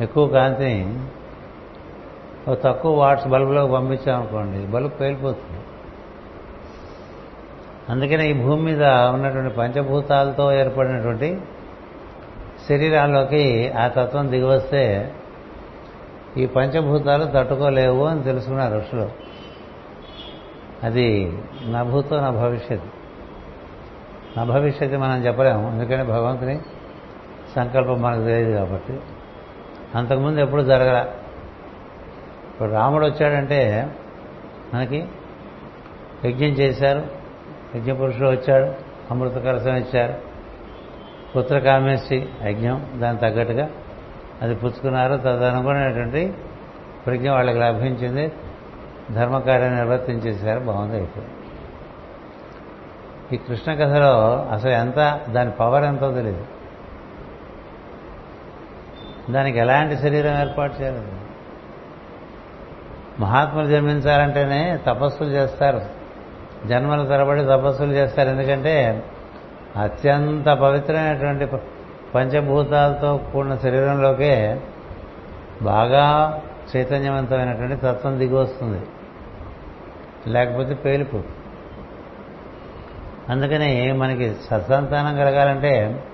ఎక్కువ 0.00 0.28
కాంతిని 0.28 1.00
తక్కువ 2.54 2.98
వాట్స్ 2.98 3.28
బల్బులోకి 3.28 3.72
పంపించామనుకోండి 3.72 4.66
బల్బు 4.66 4.88
పేలిపోతుంది. 4.88 5.60
అందుకనే 7.88 8.30
ఈ 8.30 8.32
భూమి 8.32 8.62
మీద 8.62 8.84
ఉన్నటువంటి 8.84 9.54
పంచభూతాలతో 9.54 10.52
ఏర్పడినటువంటి 10.52 11.40
శరీరాల్లోకి 12.68 13.70
ఆ 13.70 13.88
తత్వం 13.88 14.30
దిగివస్తే 14.30 15.12
ఈ 16.36 16.46
పంచభూతాలు 16.46 17.24
తట్టుకోలేవు 17.24 18.04
అని 18.04 18.22
తెలుసుకున్నారు 18.22 18.78
ఋషులు. 18.78 19.10
అది 20.82 21.38
నా 21.62 21.82
భూతో 21.82 22.20
నా 22.20 22.30
భవిష్యత్. 22.30 22.82
నా 24.36 24.44
భవిష్యత్తు 24.44 24.96
మనం 24.96 25.26
చెప్పలేము 25.26 25.70
ఎందుకంటే 25.70 26.04
భగవంతుని 26.04 26.60
సంకల్పం 27.56 28.02
మనకు 28.02 28.24
తెలియదు 28.24 28.56
కాబట్టి. 28.56 29.00
అంతకుముందు 29.94 30.40
ఎప్పుడు 30.40 30.62
జరగల. 30.62 31.06
ఇప్పుడు 32.52 32.70
రాముడు 32.70 33.06
వచ్చాడంటే 33.06 33.94
మనకి 34.74 35.08
యజ్ఞం 36.24 36.48
చేశారు 36.48 37.02
యజ్ఞపురుషుడు 37.76 38.28
వచ్చాడు 38.28 38.72
అమృత 39.10 39.34
కలసం 39.34 39.76
ఇచ్చారు. 39.76 40.33
పుత్ర 41.36 41.56
పుత్రకామేష్టి 41.56 42.28
యజ్ఞం 42.42 42.90
దానికి 42.94 43.22
తగ్గట్టుగా 43.22 43.68
అది 44.42 44.54
పుచ్చుకున్నారు. 44.54 45.16
తదనుగుణమైనటువంటి 45.16 46.34
ప్రజ్ఞ 47.06 47.30
వాళ్ళకి 47.30 47.58
లభించింది. 47.58 48.32
ధర్మకార్యాన్ని 49.12 49.78
నిర్వర్తించేశారు. 49.78 50.60
బాగుంది 50.60 50.96
అయిపోయింది 50.96 51.34
ఈ 53.32 53.36
కృష్ణ 53.36 53.74
కథలో 53.74 54.42
అసలు 54.52 54.70
ఎంత 54.70 55.20
దాని 55.28 55.50
పవర్ 55.50 55.84
ఎంతో 55.84 56.12
తెలియదు 56.12 56.46
దానికి 59.32 59.58
ఎలాంటి 59.58 59.96
శరీరం 59.96 60.40
ఏర్పాటు 60.40 60.82
చేయాలి? 60.82 61.02
మహాత్ములు 63.20 63.66
జన్మించాలంటేనే 63.66 64.78
తపస్సులు 64.86 65.28
చేస్తారు. 65.28 65.80
జన్మల 66.66 67.06
తరబడి 67.06 67.44
తపస్సులు 67.44 67.92
చేస్తారు. 67.92 68.28
ఎందుకంటే 68.28 69.04
అత్యంత 69.76 70.48
పవిత్రమైనటువంటి 70.48 71.46
పంచభూతాలతో 72.14 73.16
కూడిన 73.32 73.56
శరీరంలోకే 73.56 74.60
బాగా 75.62 76.40
చైతన్యవంతమైనటువంటి 76.76 77.76
తత్వం 77.76 78.18
దిగి 78.18 78.34
వస్తుంది 78.34 78.82
లేకపోతే 80.30 80.74
పేలుపు 80.74 81.22
అందుకని 83.28 83.92
మనకి 83.92 84.34
సత్సంతానం 84.50 85.16
కలగాలంటే 85.16 86.04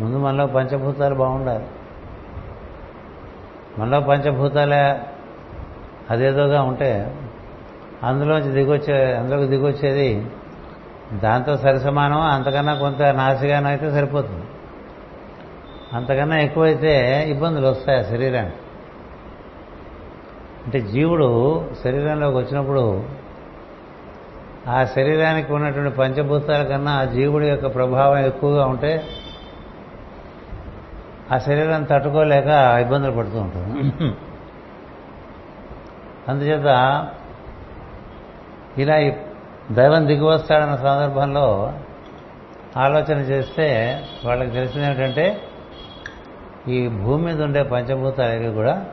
ముందు 0.00 0.16
మనలో 0.16 0.46
పంచభూతాలు 0.46 1.14
బాగుండాలి. 1.14 1.64
మనలో 3.78 4.00
పంచభూతాలే 4.00 5.00
అదేదోగా 6.10 6.62
ఉంటే 6.62 7.14
అందులోంచి 8.02 8.50
దిగొచ్చే 8.50 9.16
అందులోకి 9.16 9.46
దిగొచ్చేది 9.46 10.26
దాంతో 11.22 11.56
సరిసమానం 11.56 12.20
అంతకన్నా 12.20 12.74
కొంత 12.74 13.02
నాసిగానం 13.02 13.66
అయితే 13.66 13.90
సరిపోతుంది. 13.90 14.44
అంతకన్నా 15.92 16.38
ఎక్కువైతే 16.38 17.24
ఇబ్బందులు 17.30 17.66
వస్తాయి 17.66 17.98
ఆ 17.98 18.02
శరీరానికి. 18.02 18.56
అంటే 20.64 20.80
జీవుడు 20.80 21.28
శరీరంలోకి 21.84 22.36
వచ్చినప్పుడు 22.36 23.04
ఆ 24.68 24.84
శరీరానికి 24.84 25.52
ఉన్నటువంటి 25.52 25.96
పంచభూతాల 25.96 26.62
కన్నా 26.62 26.92
ఆ 26.92 27.04
జీవుడి 27.04 27.48
యొక్క 27.48 27.74
ప్రభావం 27.74 28.18
ఎక్కువగా 28.18 28.66
ఉంటే 28.66 29.06
ఆ 31.32 31.38
శరీరం 31.38 31.82
తట్టుకోలేక 31.82 32.46
ఇబ్బందులు 32.80 33.12
పడుతూ 33.12 33.38
ఉంటుంది. 33.38 33.84
అందుచేత 36.28 37.08
ఇలా 38.78 38.98
ఈ 38.98 39.12
దైవం 39.72 40.06
దిగువస్తాడన్న 40.06 40.76
సందర్భంలో 40.76 41.72
ఆలోచన 42.76 43.18
చేస్తే 43.18 44.00
వాళ్ళకి 44.24 44.50
తెలిసింది 44.50 44.86
ఏమిటంటే 44.86 45.42
ఈ 46.68 46.88
భూమి 46.88 47.24
మీద 47.24 47.42
ఉండే 47.42 47.62
పంచభూతాలకి 47.62 48.48
కూడా 48.48 48.86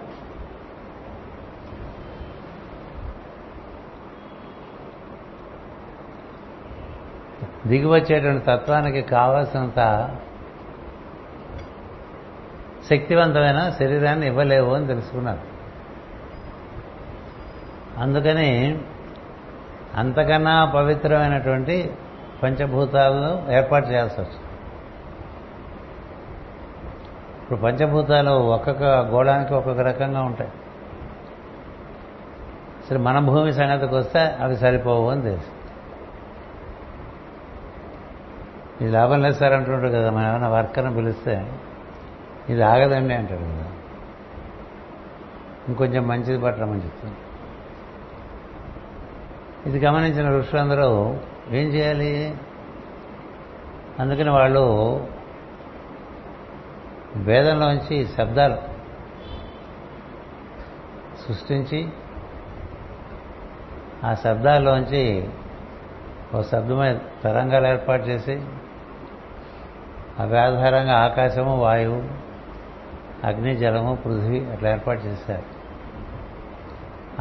దిగివచ్చేటువంటి 7.67 8.45
తత్వానికి 8.45 9.01
కావలసినంత 9.01 10.10
శక్తివంతమైన 12.89 13.69
శరీరాన్ని 13.69 14.27
ఇవ్వలేవు 14.27 14.73
అని 14.73 14.88
తెలుసుకున్నారు. 14.88 15.39
అందుకని 17.99 18.81
అంతకన్నా 19.95 20.65
పవిత్రమైనటువంటి 20.65 21.91
పంచభూతాలను 22.43 23.51
ఏర్పాటు 23.51 23.88
చేయాల్సి 23.88 24.21
వచ్చింది. 24.21 24.38
ఇప్పుడు 27.43 27.60
పంచభూతాలు 27.60 28.32
ఒక్కొక్క 28.32 28.84
గోళానికి 28.84 29.54
ఒక్కొక్క 29.54 29.82
రకంగా 29.82 30.21
ఉంటాయి. 30.21 30.49
సరే 32.89 32.97
మన 32.97 33.19
భూమి 33.19 33.54
సంగతికి 33.54 33.95
వస్తే 33.95 34.19
అవి 34.19 34.58
సరిపోవు 34.58 35.10
అని 35.10 35.21
తెలుసు. 35.21 35.62
ఇది 38.82 38.91
లాభం 38.91 39.21
లేదు 39.21 39.36
సార్ 39.36 39.54
అంటుంటారు 39.54 39.89
కదా 39.89 40.12
మనం 40.12 40.30
ఏమైనా 40.30 40.49
వర్కర్ని 40.49 40.95
పిలిస్తే 40.95 41.51
ఇది 42.49 42.62
ఆగదండి 42.62 43.13
అంటాడు 43.13 43.39
కదా. 43.39 43.65
ఇంకొంచెం 45.67 46.08
మంచిది 46.08 46.39
పట్టమని 46.39 46.84
చెప్తాను 46.84 47.30
ఇది 49.65 49.80
గమనించిన 49.86 50.39
ఋషులందరూ 50.39 51.17
ఏం 51.50 51.67
చేయాలి? 51.67 52.38
అందుకని 54.00 54.30
వాళ్ళు 54.30 54.63
వేదంలోంచి 57.15 58.08
శబ్దాలు 58.08 58.58
సృష్టించి 61.28 61.89
ఆ 64.04 64.13
శబ్దాల్లోంచి 64.13 65.30
ఓ 66.36 66.41
శబ్దమైన 66.41 67.00
తరంగాలు 67.24 67.67
ఏర్పాటు 67.67 68.04
చేసి 68.04 68.41
అవి 70.19 70.39
ఆధారంగా 70.39 70.97
ఆకాశము 70.97 71.58
వాయువు 71.58 72.04
అగ్ని 73.28 73.58
జలము 73.58 73.95
పృథ్వీ 73.95 74.45
అట్లా 74.45 74.71
ఏర్పాటు 74.71 75.00
చేశారు. 75.00 75.62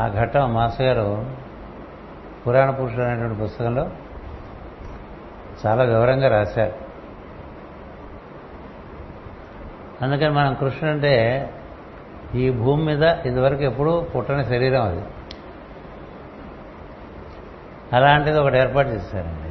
ఆ 0.01 0.09
ఘట్టం 0.09 0.55
మాస్ 0.55 0.81
గారు 0.81 1.27
పురాణ 2.47 2.71
పురుషుడు 2.71 3.03
అనేటువంటి 3.03 3.43
పుస్తకంలో 3.43 3.91
చాలా 5.67 5.85
వివరంగా 5.85 6.29
రాశారు. 6.29 6.73
అందుకని 10.05 10.31
మనం 10.31 10.55
కృష్ణుడు 10.55 10.95
అంటే 10.95 11.51
ఈ 12.35 12.51
భూమి 12.51 12.85
మీద 12.85 13.03
ఇదివరకు 13.03 13.63
ఎప్పుడూ 13.63 14.01
పుట్టని 14.01 14.45
శరీరం 14.45 14.83
అది. 14.83 15.03
అలాంటిది 17.93 18.39
ఒకటి 18.39 18.57
ఏర్పాటు 18.57 18.89
చేశారండి. 18.89 19.51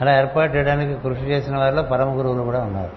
అలా 0.00 0.20
ఏర్పాటు 0.20 0.52
చేయడానికి 0.52 1.02
కృషి 1.02 1.20
చేసిన 1.20 1.56
వారిలో 1.56 1.82
పరమ 1.82 2.18
గురువులు 2.18 2.42
కూడా 2.42 2.60
ఉన్నారు. 2.60 2.92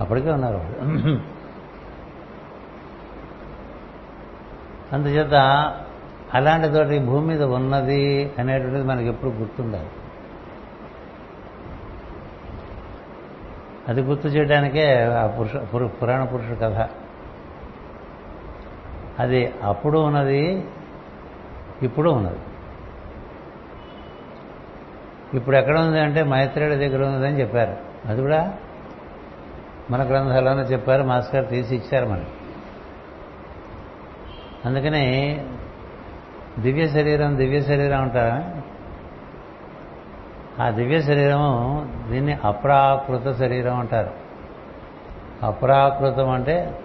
అప్పటికే 0.00 0.30
ఉన్నారు 0.30 0.56
వాళ్ళు. 0.56 1.39
అందుచేత 4.92 5.34
అలాంటి 6.34 6.68
తోటి 6.68 6.98
భూమి 6.98 7.26
మీద 7.26 7.42
ఉన్నది 7.42 8.32
అనేటువంటిది 8.38 8.84
మనకి 8.84 9.08
ఎప్పుడు 9.08 9.30
గుర్తుండాలి 9.30 9.88
అది 13.88 14.02
గుర్తు 14.02 14.28
చేయడానికే 14.28 15.04
ఆ 15.04 15.26
పురుష 15.26 15.56
పురాణ 16.02 16.24
పురుషుడు 16.24 16.58
కథ. 16.62 16.88
అది 19.18 19.52
అప్పుడు 19.62 19.98
ఉన్నది 19.98 20.64
ఇప్పుడు 21.82 22.10
ఉన్నది. 22.10 22.38
ఇప్పుడు 25.36 25.56
ఎక్కడ 25.56 25.78
ఉంది 25.78 26.00
అంటే 26.00 26.22
మైత్రేయుడి 26.22 26.76
దగ్గర 26.76 27.04
ఉన్నదని 27.04 27.40
చెప్పారు. 27.40 27.76
అది 28.06 28.20
కూడా 28.20 28.54
మన 29.90 30.08
గ్రంథాల్లోనే 30.08 30.62
చెప్పారు 30.62 31.02
మాస్టర్ 31.02 31.48
తీసి 31.48 31.76
ఇచ్చారు 31.76 32.06
మనకి. 32.06 32.39
అందుకని 34.64 35.44
దివ్య 36.58 36.88
శరీరం 36.88 37.36
దివ్య 37.36 37.60
శరీరం 37.60 38.02
అంటారా? 38.02 38.54
ఆ 40.64 40.70
దివ్య 40.70 41.02
శరీరము 41.02 41.86
దీన్ని 42.10 42.38
అప్రాకృత 42.44 43.36
శరీరం 43.36 43.78
అంటారు. 43.78 44.10
అప్రాకృతం 45.46 46.30
అంటే 46.30 46.80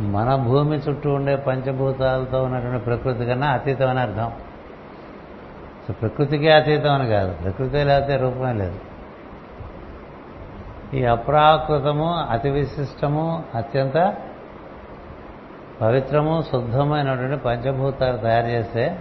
మన 0.00 0.36
భూమి 0.36 0.76
చుట్టూ 0.76 1.10
ఉండే 1.10 1.36
పంచభూతాలతో 1.36 2.42
ఉన్నటువంటి 2.42 2.84
ప్రకృతి 2.84 3.26
కన్నా 3.26 3.46
అతీతం 3.46 3.90
అని 3.90 4.00
అర్థం. 4.00 4.32
సో 5.88 5.92
ప్రకృతికే 5.92 6.52
అతీతం 6.52 6.92
అని 6.92 7.08
కాదు. 7.08 7.34
ప్రకృతి 7.34 7.84
లేకపోతే 7.84 8.16
రూపమే 8.16 8.52
లేదు. 8.52 8.78
ఈ 10.94 11.04
అప్రాకృతము 11.04 12.14
అతి 12.14 12.50
విశిష్టము 12.50 13.42
అత్యంత 13.54 14.14
పవిత్రము 15.80 16.42
శుద్ధమైనటువంటి 16.52 17.44
పంచభూతాలు 17.44 18.16
తయారు 18.16 18.46
చేస్తే 18.46 18.98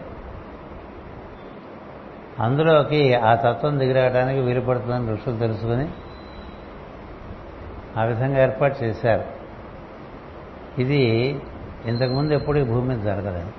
అందులోకి 2.39 3.13
ఆ 3.15 3.35
తత్వం 3.35 3.79
దిగిరావడానికి 3.79 4.39
వీలుపడుతుందని 4.39 5.11
ఋషులు 5.11 5.37
తెలుసుకుని 5.37 5.87
ఆ 7.97 8.03
విధంగా 8.03 8.43
ఏర్పాటు 8.43 8.83
చేశారు. 8.83 9.23
ఇది 10.81 11.41
ఇంతకుముందు 11.85 12.33
ఎప్పుడు 12.33 12.59
ఈ 12.59 12.63
భూమి 12.63 12.87
మీద 12.87 13.05
జరగలేదు. 13.05 13.51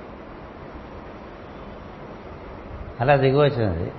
అలా 3.01 3.17
దిగివచ్చినది 3.17 3.93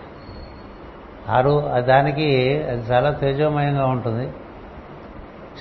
ఆరు 1.29 1.73
దానికి 1.79 2.63
అది 2.63 2.91
చాలా 2.91 3.11
తేజోమయంగా 3.11 3.85
ఉంటుంది. 3.85 4.33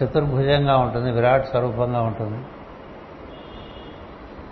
చతుర్భుజంగా 0.05 0.77
ఉంటుంది 0.77 1.11
విరాట్ 1.11 1.47
స్వరూపంగా 1.47 2.01
ఉంటుంది. 2.01 2.45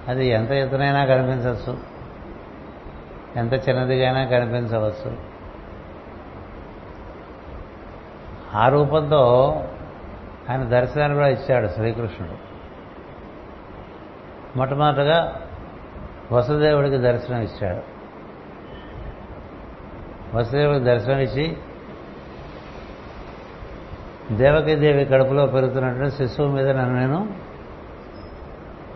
అది 0.08 0.26
ఎంత 0.26 0.50
ఎత్తునైనా 0.50 1.04
కనిపించవచ్చు. 1.04 1.78
ఎంత 3.36 3.52
చిన్నదిగైనా 3.52 4.24
కనిపించవచ్చు. 4.24 5.16
ఆ 8.54 8.68
రూపంతో 8.68 9.52
ఆయన 10.50 10.62
దర్శనాన్ని 10.62 11.16
కూడా 11.16 11.28
ఇచ్చాడు 11.28 11.68
శ్రీకృష్ణుడు. 11.68 12.34
మొట్టమొదటగా 14.58 15.40
వసుదేవుడికి 16.32 16.98
దర్శనం 16.98 17.40
ఇచ్చాడు. 17.40 17.82
వసుదేవుడికి 20.36 20.84
దర్శనం 20.84 21.18
ఇచ్చి 21.18 21.56
దేవకీదేవి 24.32 25.04
కడుపులో 25.04 25.46
పెరుగుతున్నటువంటి 25.46 26.16
శిశువు 26.16 26.48
మీద 26.48 26.68
నన్ను 26.68 27.00
నేను 27.00 27.41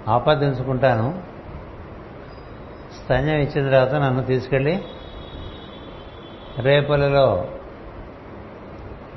ఆపాదించుకుంటాను. 0.08 1.22
స్తన్యం 2.96 3.36
ఇచ్చిన 3.36 3.70
తర్వాత 3.70 3.94
నన్ను 3.94 4.24
తీసుకెళ్ళి 4.24 4.84
రేపల్లిలో 6.58 7.48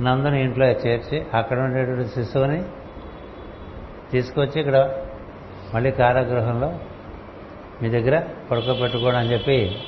నందుని 0.02 0.43
ఇంట్లో 0.43 0.65
చేర్చి 0.65 1.25
అక్కడ 1.34 1.60
ఉండేటువంటి 1.60 2.10
శిశువుని 2.10 2.63
తీసుకొచ్చి 4.12 4.60
ఇక్కడ 4.60 4.95
మళ్ళీ 5.73 5.91
కారాగృహంలో 5.91 6.80
మీ 7.82 7.89
దగ్గర 7.89 8.23
పడుకోబెట్టుకోండి 8.52 9.17
అని 9.17 9.34
చెప్పి 9.34 9.80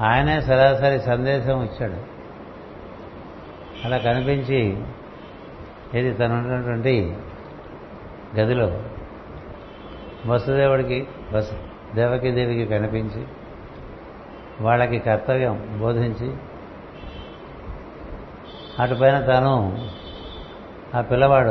ఆయనే 0.00 0.40
సరాసరి 0.40 1.00
సందేశం 1.00 1.62
ఇచ్చాడు. 1.62 2.20
అలా 3.84 3.98
కనిపించి 3.98 4.84
ఇది 5.94 6.12
తను 6.14 6.34
ఉన్నటువంటి 6.38 7.16
గదిలో 8.38 8.82
వసుదేవుడికి 10.26 11.08
వసు 11.32 11.52
దేవకీదేవికి 11.94 12.66
కనిపించి 12.66 13.24
వాళ్ళకి 14.60 14.98
కర్తవ్యం 14.98 15.76
బోధించి 15.80 16.36
అటుపైన 18.78 19.20
తాను 19.20 19.78
ఆ 20.94 21.00
పిల్లవాడు 21.00 21.50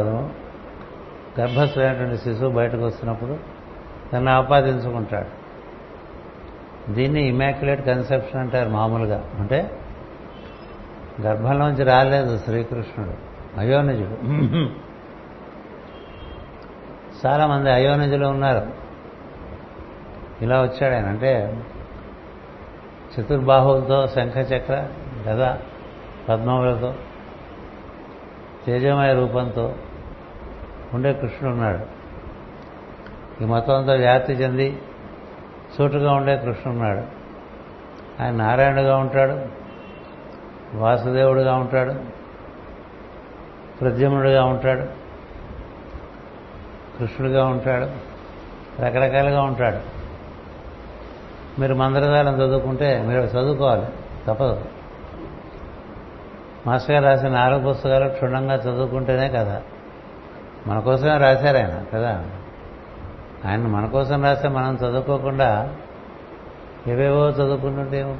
గర్భస్థులైనటువంటి 1.39 2.17
శిశువు 2.17 2.51
బయటకు 2.51 2.85
వస్తున్నప్పుడు 2.85 3.37
తను 4.13 4.31
ఆపాదించుకుంటాడు. 4.31 5.39
దీన్ని 6.91 7.27
ఇమాక్యులేట్ 7.27 7.85
కన్సెప్షన్ 7.85 8.41
అంటారు 8.41 8.69
మామూలుగా. 8.69 9.29
అంటే 9.39 9.79
గర్భంలోంచి 11.21 11.83
రాలేదు 11.83 12.37
శ్రీకృష్ణుడు 12.37 13.13
అయోనిజుడు. 13.59 14.17
చాలామంది 17.25 17.71
అయోనిజులు 17.71 18.27
ఉన్నారు. 18.27 18.67
ఇలా 20.41 20.61
వచ్చాడు 20.61 20.93
ఆయన. 20.93 21.05
అంటే 21.05 21.63
చతుర్బాహువులతో 23.19 24.07
శంఖచక్ర 24.07 24.87
గద 25.27 25.55
పద్మములతో 26.29 26.95
తేజమయ 28.65 29.13
రూపంతో 29.13 29.75
ఉండే 30.93 31.13
కృష్ణుడు 31.13 31.55
ఉన్నాడు. 31.55 31.85
ఈ 33.43 33.45
మతంతో 33.45 33.93
వ్యాప్తి 33.93 34.33
చెంది 34.33 34.81
సూటుగా 35.77 36.13
ఉండే 36.13 36.37
కృష్ణుడు 36.37 36.69
ఉన్నాడు. 36.69 37.05
ఆయన 38.23 38.35
నారాయణుడుగా 38.35 38.97
ఉంటాడు 38.97 39.39
వాసుదేవుడుగా 40.77 41.55
ఉంటాడు 41.55 41.95
ప్రద్యుమ్నుడుగా 43.81 44.43
ఉంటాడు. 44.43 44.98
కృష్ణుడిగా 46.99 47.45
ఉంటాడు. 47.45 47.85
రకరకాలుగా 48.81 49.41
ఉంటాడు. 49.41 49.99
మీరు 51.61 51.73
మంత్రదాలం 51.73 52.35
చదువుకుంటే 52.35 53.01
మీరు 53.01 53.19
చదువుకోవాలి. 53.19 53.85
తప్పదు. 54.27 54.65
మాస్టర్ 56.67 56.95
గారు 56.95 57.05
రాసిన 57.05 57.29
నాలుగు 57.29 57.73
పుస్తకాలు 57.73 58.09
క్షుణ్ణంగా 58.09 58.55
చదువుకుంటేనే 58.55 59.29
కదా. 59.29 59.61
మన 60.67 60.79
కోసమే 60.79 61.17
రాశారు 61.17 61.57
ఆయన 61.57 61.85
కదా? 61.93 62.25
ఆయన 63.45 63.59
మన 63.59 63.85
కోసం 63.85 64.23
రాస్తే 64.23 64.47
మనం 64.47 64.75
చదువుకోకుండా 64.75 65.75
ఏవేవో 66.87 67.29
చదువుకుంటుంటే 67.29 67.99
ఏమో 67.99 68.15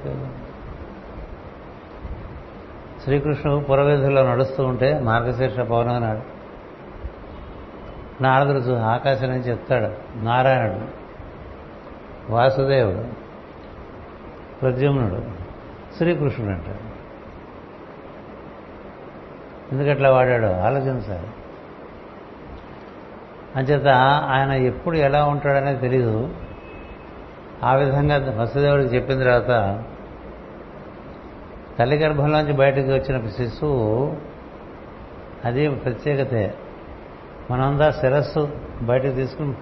శ్రీకృష్ణుడు 3.04 3.66
పురవేధుల్లో 3.66 4.24
నడుస్తూ 4.24 4.66
ఉంటే 4.66 5.00
మార్గశీర్ష 5.00 5.60
పౌర్ణమి 5.60 6.00
నాడు 6.00 6.39
నారదుడు 8.22 8.76
ఆకాశం 8.76 9.28
నుంచి 9.28 9.50
చెప్తాడు 9.50 10.20
నారాయణుడు 10.24 11.00
వాసుదేవుడు 12.32 13.04
ప్రద్యుమ్నుడు 14.62 15.24
శ్రీకృష్ణుడు 15.98 16.52
అంటాడు. 16.52 16.90
ఎందుకట్లా 19.74 20.12
వాడాడు 20.12 20.46
ఆలోచించాలి 20.46 21.28
అంచేత 23.56 23.88
ఆయన 24.28 24.52
ఎప్పుడు 24.52 24.98
ఎలా 24.98 25.26
ఉంటాడనేది 25.26 25.80
తెలీదు. 25.80 26.36
ఆ 27.64 27.76
విధంగా 27.76 28.42
వసుదేవుడికి 28.42 28.96
చెప్పిన 28.96 29.20
తర్వాత 29.20 29.84
తల్లి 31.80 31.98
గర్భంలోంచి 31.98 32.54
బయటకు 32.54 32.94
వచ్చిన 32.94 33.30
శిశువు 33.30 34.18
అది 35.46 35.70
ప్రత్యేకతే. 35.70 36.54
మనందా 37.52 37.92
శిరస్సు 37.92 38.58
బయటకు 38.82 39.16
తీసుకుని 39.16 39.54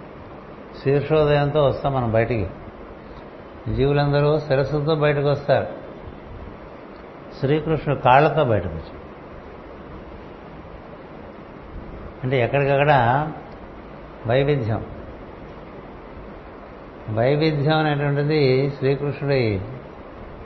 శీర్షోదయంతో 0.84 1.65
వస్తాం 1.65 1.93
మనం 1.93 2.12
బయటికి. 2.12 2.50
జీవులందరూ 3.76 4.39
శిరస్సుతో 4.39 4.95
బయటకు 4.95 5.30
వస్తారు. 5.30 5.67
శ్రీకృష్ణుడు 7.39 8.00
కాళ్ళతో 8.00 8.43
బయటకు 8.43 8.69
వచ్చాడు. 8.69 9.08
అంటే 12.23 12.41
ఎక్కడికక్కడ 12.41 13.32
వైవిధ్యం. 14.28 14.86
వైవిధ్యం 17.13 17.78
అనేటువంటిది 17.78 18.71
శ్రీకృష్ణుడి 18.71 19.62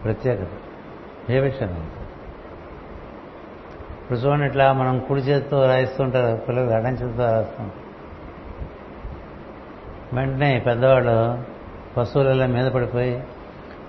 ప్రత్యేకత. 0.03 0.47
ఏ 1.31 1.39
విషయం 1.39 1.91
ఇప్పుడు 4.11 4.27
చూడండి 4.27 4.45
ఇట్లా 4.45 4.73
మనం 4.73 5.05
కుడి 5.07 5.21
చేతితో 5.21 5.65
రాయిస్తుంటారు 5.65 6.37
పిల్లలు 6.37 6.71
ఎడం 6.71 6.93
చేతితో 6.93 7.23
రాస్తుంటారు 7.23 7.87
వెంటనే 10.15 10.59
పెద్దవాళ్ళు 10.59 11.43
పశువులలో 11.97 12.47
మీద 12.47 12.71
పడిపోయి 12.71 13.23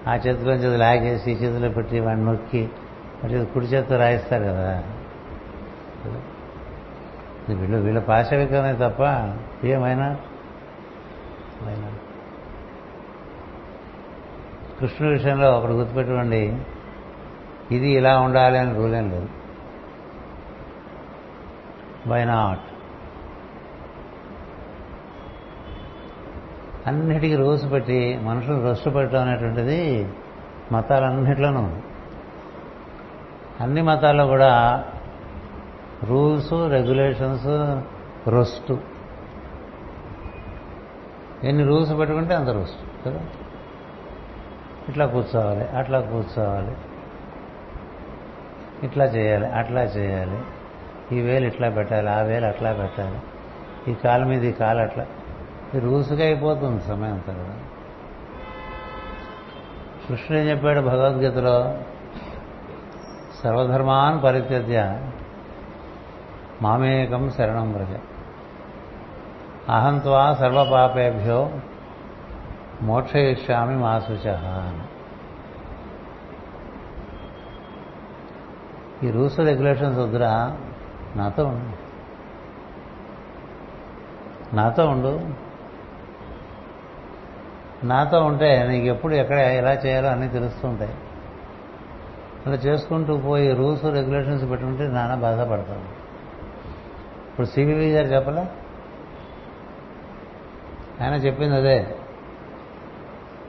ఆ 0.08 0.14
చేతిలో 0.14 0.52
అది 0.52 0.76
లాగేసి 0.76 1.30
ఈ 1.30 1.34
చేతిలో 1.34 1.68
పెట్టి 1.68 2.00
వాడిని 2.00 2.26
నొక్కి 2.26 2.68
మరి 3.24 3.46
కుడి 3.46 3.66
చేతితో 3.66 3.96
రాయిస్తారు 3.96 4.44
కదా. 4.44 4.82
వీళ్ళు 7.48 7.76
వీళ్ళ 7.76 7.98
పాశవికమే 7.98 8.72
తప్ప 8.72 9.02
ఏమైనా 9.66 10.16
కృష్ణుడి 14.80 15.12
విషయంలో 15.12 15.52
ఒకటి 15.58 15.72
గుర్తుపెట్టుకోండి 15.72 16.56
ఇది 17.70 17.88
ఇలా 17.90 18.20
ఉండాలి 18.20 18.58
అని 18.58 18.74
రూల్ 18.74 18.92
లేదు. 18.92 19.41
వై 22.08 22.24
నాట్ 22.24 22.60
అన్నిటికీ 26.86 27.36
రూల్స్ 27.36 27.72
పెట్టి 27.72 28.18
మనుషులు 28.22 28.62
రొస్టు 28.62 28.90
పెట్టడం 28.90 29.20
అనేటువంటిది 29.20 30.08
మతాలన్నిట్లోనూ. 30.72 31.60
ఉంది 31.60 31.82
అన్ని 33.60 33.82
మతాల్లో 33.82 34.26
కూడా 34.26 34.84
రూల్స్ 36.04 36.52
రెగ్యులేషన్స్ 36.52 37.46
రొస్టు. 38.28 38.78
ఎన్ని 41.44 41.64
రూల్స్ 41.64 41.98
పెట్టుకుంటే 41.98 42.34
అంత 42.34 42.48
రొస్టు 42.48 43.08
కదా? 43.08 43.20
ఇట్లా 44.88 45.06
కూర్చోవాలి 45.06 45.68
అట్లా 45.68 46.00
కూర్చోవాలి 46.00 46.76
ఇట్లా 48.82 49.04
చేయాలి 49.04 49.46
అట్లా 49.46 49.82
చేయాలి. 49.82 50.38
ఈ 51.12 51.20
వేలు 51.20 51.46
ఇట్లా 51.46 51.68
పెట్టాలి 51.68 52.08
ఆ 52.08 52.20
వేలు 52.20 52.46
అట్లా 52.46 52.72
పెట్టాలి 52.72 53.18
ఈ 53.90 53.94
కాలు 53.94 54.24
మీద 54.24 54.44
ఈ 54.44 54.52
కాలు 54.52 54.78
అట్లా. 54.78 55.06
ఈ 55.74 55.78
అయిపోతుంది 56.22 56.82
సమయం 56.82 57.22
తర్వాత. 57.28 57.60
కృష్ణుడు 60.08 60.42
ఏం 60.42 60.48
చెప్పాడు 60.48 60.80
భగవద్గీతలో? 60.80 61.78
సర్వధర్మాన్ 63.42 64.22
పరిత్యజ్య 64.24 65.00
మామేకం 66.62 67.30
శరణం 67.30 67.72
వ్రజ. 67.72 67.96
అహంత్వా 69.70 70.36
సర్వపాపేభ్యో 70.40 71.50
మోక్షయిష్యామి 72.82 73.76
మా 73.76 73.98
శుచ 73.98 74.28
ఈ 79.04 79.10
రూల్స్ 79.10 79.38
రెగ్యులేషన్స్ 79.38 79.98
వద్దురా. 79.98 80.56
నాతో 81.16 81.46
ఉండు. 81.46 81.92
నాతో 84.56 84.86
ఉండు. 84.86 85.20
నాతో 87.86 88.24
ఉంటే 88.24 88.66
నీకు 88.68 88.86
ఎప్పుడు 88.86 89.14
ఎక్కడ 89.14 89.38
ఎలా 89.38 89.72
చేయాలో 89.72 90.08
అన్నీ 90.08 90.28
తెలుస్తుంటాయి. 90.28 90.94
అలా 92.46 92.54
చేసుకుంటూ 92.54 93.16
పోయి 93.16 93.54
రూల్స్ 93.54 93.84
రెగ్యులేషన్స్ 93.84 94.50
పెట్టుకుంటే 94.50 94.88
నానా 94.88 95.14
బాధపడతాను 95.14 96.02
ఇప్పుడు 97.30 97.46
సివివి 97.46 97.90
గారు 97.90 98.06
చెప్పలే? 98.06 98.46
ఆయన 101.04 101.14
చెప్పింది 101.14 101.56
అదే. 101.56 101.96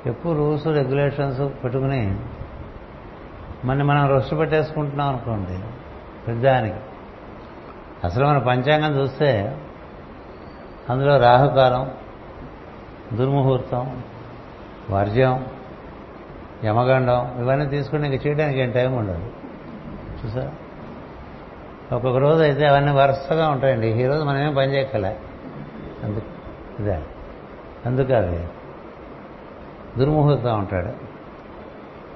ఎక్కువ 0.05 0.33
రూల్స్ 0.33 0.67
రెగ్యులేషన్స్ 0.67 1.63
పెట్టుకుని 1.63 2.19
మన 3.65 3.83
మనం 3.83 4.09
రొస్టు 4.09 4.35
పెట్టేసుకుంటున్నాం 4.35 5.07
అనుకోండి 5.07 5.59
పెద్దానికి 6.27 6.75
అసలు 8.03 8.25
మన 8.25 8.37
పంచాంగం 8.37 8.99
చూస్తే 8.99 9.57
అందులో 10.89 11.17
రాహుకాలం 11.17 11.91
దుర్ముహూర్తం 13.13 14.03
వర్జం 14.89 15.45
యమగండం 16.63 17.41
ఇవన్నీ 17.41 17.65
తీసుకుని 17.65 18.13
ఇంక 18.13 18.27
చేయడానికి 18.27 18.59
ఏం 18.59 18.71
టైం 18.71 18.93
ఉండదు. 18.93 19.31
చూసా 20.25 20.51
ఒక్కొక్క 21.91 22.17
రోజు 22.17 22.41
అయితే 22.43 22.67
అవన్నీ 22.67 22.91
వరుసగా 22.91 23.49
ఉంటాయండి. 23.49 23.87
ఈ 23.87 24.07
రోజు 24.07 24.23
మనం 24.23 24.37
ఏం 24.37 24.55
పని 24.55 24.73
చేయక్కలే 24.73 25.19
అందుకు 26.03 26.25
ఇదే. 26.81 27.01
అందుకు 27.85 28.13
అది 28.13 28.47
దుర్ముహూర్తం 29.97 30.59
ఉంటాడు 30.59 31.13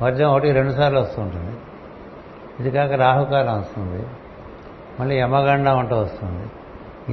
వర్జం 0.04 0.28
ఒకటి 0.28 0.52
రెండు 0.52 0.72
సార్లు 0.72 1.00
వస్తుంటుంది 1.00 1.58
ఇది 2.60 2.72
కాక 2.72 2.92
రాహుకాలం 2.92 3.60
వస్తుంది. 3.60 4.06
మళ్ళీ 5.00 5.20
యమగండం 5.20 5.78
అంటూ 5.78 5.96
వస్తుంది. 5.96 6.50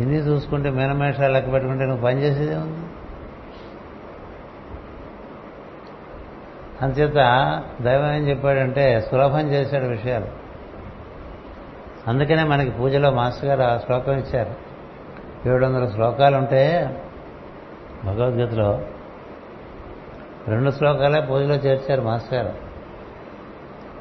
ఇన్ని 0.00 0.18
చూసుకుంటే 0.18 0.70
మీనమేషాలు 0.70 1.32
లెక్క 1.32 1.52
పెట్టుకుంటే 1.52 1.84
నువ్వు 1.84 2.04
పని 2.04 2.22
చేసేదే 2.22 2.54
ఉంది. 2.54 2.86
అంచేత 6.82 7.14
దైవం 7.80 8.12
ఏం 8.12 8.28
చెప్పాడంటే 8.28 9.00
సులభం 9.00 9.40
చేశాడు 9.40 9.84
విషయాలు. 9.84 10.26
అందుకనే 12.08 12.44
మనకి 12.44 12.70
పూజలో 12.70 13.10
మాస్టర్ 13.10 13.44
గారు 13.44 13.62
ఆ 13.62 13.78
శ్లోకం 13.78 14.12
ఇచ్చారు. 14.12 14.54
ఏడు 15.48 15.64
వందల 15.64 15.86
శ్లోకాలు 15.86 16.36
ఉంటే 16.36 16.96
భగవద్గీతలో 18.04 18.82
రెండు 20.48 20.70
శ్లోకాలే 20.70 21.20
పూజలో 21.20 21.54
చేర్చారు 21.54 22.02
మాస్టర్ 22.02 22.34
గారు. 22.34 22.63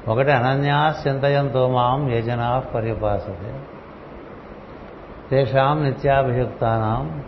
ఒకటి 0.08 0.32
అనన్యా 0.32 0.96
చింతయంతో 1.08 1.70
మాం 1.70 2.12
యజనా 2.12 2.60
పర్యపాసతే. 2.60 3.60
తేషాం 5.32 5.84
నిత్యాభియుక్తానాం 5.84 7.24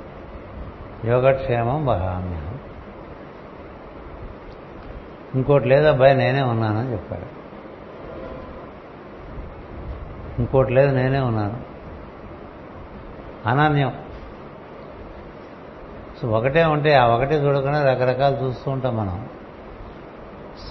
యోగక్షేమం 1.05 1.85
వహామ్యం 1.85 2.59
ఇంకోటి 5.35 5.67
లేదబ్బాయి 5.67 6.15
నేనే 6.15 6.41
ఉన్నానని 6.41 6.91
చెప్పాడు. 6.91 7.35
ఇంకోటి 10.39 10.73
లేదు 10.73 10.95
నేనే 10.95 11.19
ఉన్నాను. 11.19 11.59
అనన్యం. 13.49 13.93
సో 16.21 16.27
ఒకటే 16.27 16.63
ఉంటే 16.63 16.93
ఆ 16.93 17.07
ఒకటే 17.07 17.35
చూడకుండా 17.35 17.93
రకరకాలు 17.93 18.35
చూస్తూ 18.35 18.71
ఉంటాం 18.71 18.97
మనం. 18.97 19.29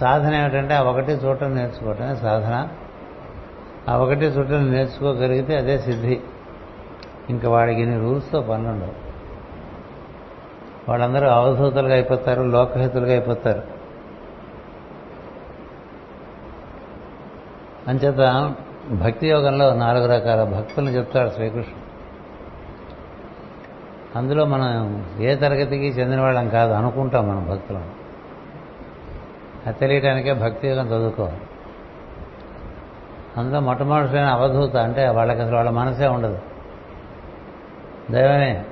సాధన 0.01 0.35
ఏమిటంటే 0.35 0.75
ఆ 0.75 0.83
ఒకటి 0.83 1.13
చూడటం 1.13 1.55
నేర్చుకోవటమే 1.55 2.17
సాధన. 2.17 2.69
ఆ 3.89 3.97
ఒకటి 3.97 4.21
చూడటం 4.21 4.73
నేర్చుకోగలిగితే 4.73 5.57
అదే 5.57 5.79
సిద్ధి. 5.79 6.21
ఇంకా 7.31 7.51
వాడికి 7.51 7.81
ఇన్ని 7.81 8.01
రూల్స్తో 8.01 8.41
పనులుండవు. 8.41 8.93
వాళ్ళందరూ 10.89 11.29
అవధూతలుగా 11.29 11.95
అయిపోతారు 11.95 12.43
లోకహితులుగా 12.43 13.11
అయిపోతారు. 13.11 13.63
అంచేత 17.89 18.55
భక్తి 18.91 19.29
యోగంలో 19.29 19.75
నాలుగు 19.75 20.07
రకాల 20.07 20.45
భక్తులను 20.45 20.91
చెప్తాడు 20.91 21.31
శ్రీకృష్ణుడు. 21.31 21.85
అందులో 24.19 24.45
మనం 24.45 25.05
ఏ 25.21 25.35
తరగతికి 25.35 25.87
చెందిన 25.89 26.21
వాళ్ళం 26.21 26.49
కాదు 26.49 26.73
అనుకుంటాం 26.73 27.29
మనం 27.29 27.49
భక్తులను 27.51 28.04
అది 29.67 29.79
తెలియటానికే 29.79 30.33
భక్తి 30.33 30.69
యోగం 30.69 30.87
చదువుకోవాలి 30.87 31.37
అందులో 33.37 33.61
మొట్టమొదటిసైన 33.61 34.25
అవధూత 34.25 34.77
అంటే 34.77 35.09
వాళ్ళకి 35.09 35.41
అసలు 35.41 35.57
వాళ్ళ 35.57 35.71
మనసే 35.71 36.07
ఉండదు. 36.07 36.39
దైవమే 38.11 38.65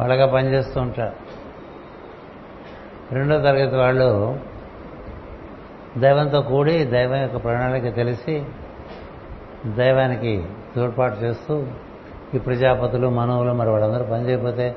వాళ్ళగా 0.00 0.26
పనిచేస్తూ 0.26 0.80
ఉంటారు. 0.80 1.12
రెండో 3.14 3.38
తరగతి 3.38 3.76
వాళ్ళు 3.76 4.38
దైవంతో 5.98 6.42
కూడి 6.42 6.84
దైవం 6.84 7.20
యొక్క 7.22 7.44
ప్రణాళిక 7.44 7.94
తెలిసి 7.94 8.44
దైవానికి 9.66 10.44
తోడ్పాటు 10.76 11.14
చేస్తూ 11.14 11.66
ఈ 12.34 12.38
ప్రజాపతులు 12.38 13.08
మనవులు 13.08 13.52
మరి 13.52 13.70
వాళ్ళందరూ 13.70 14.04
పని 14.04 14.28
చేయకపోతే 14.28 14.76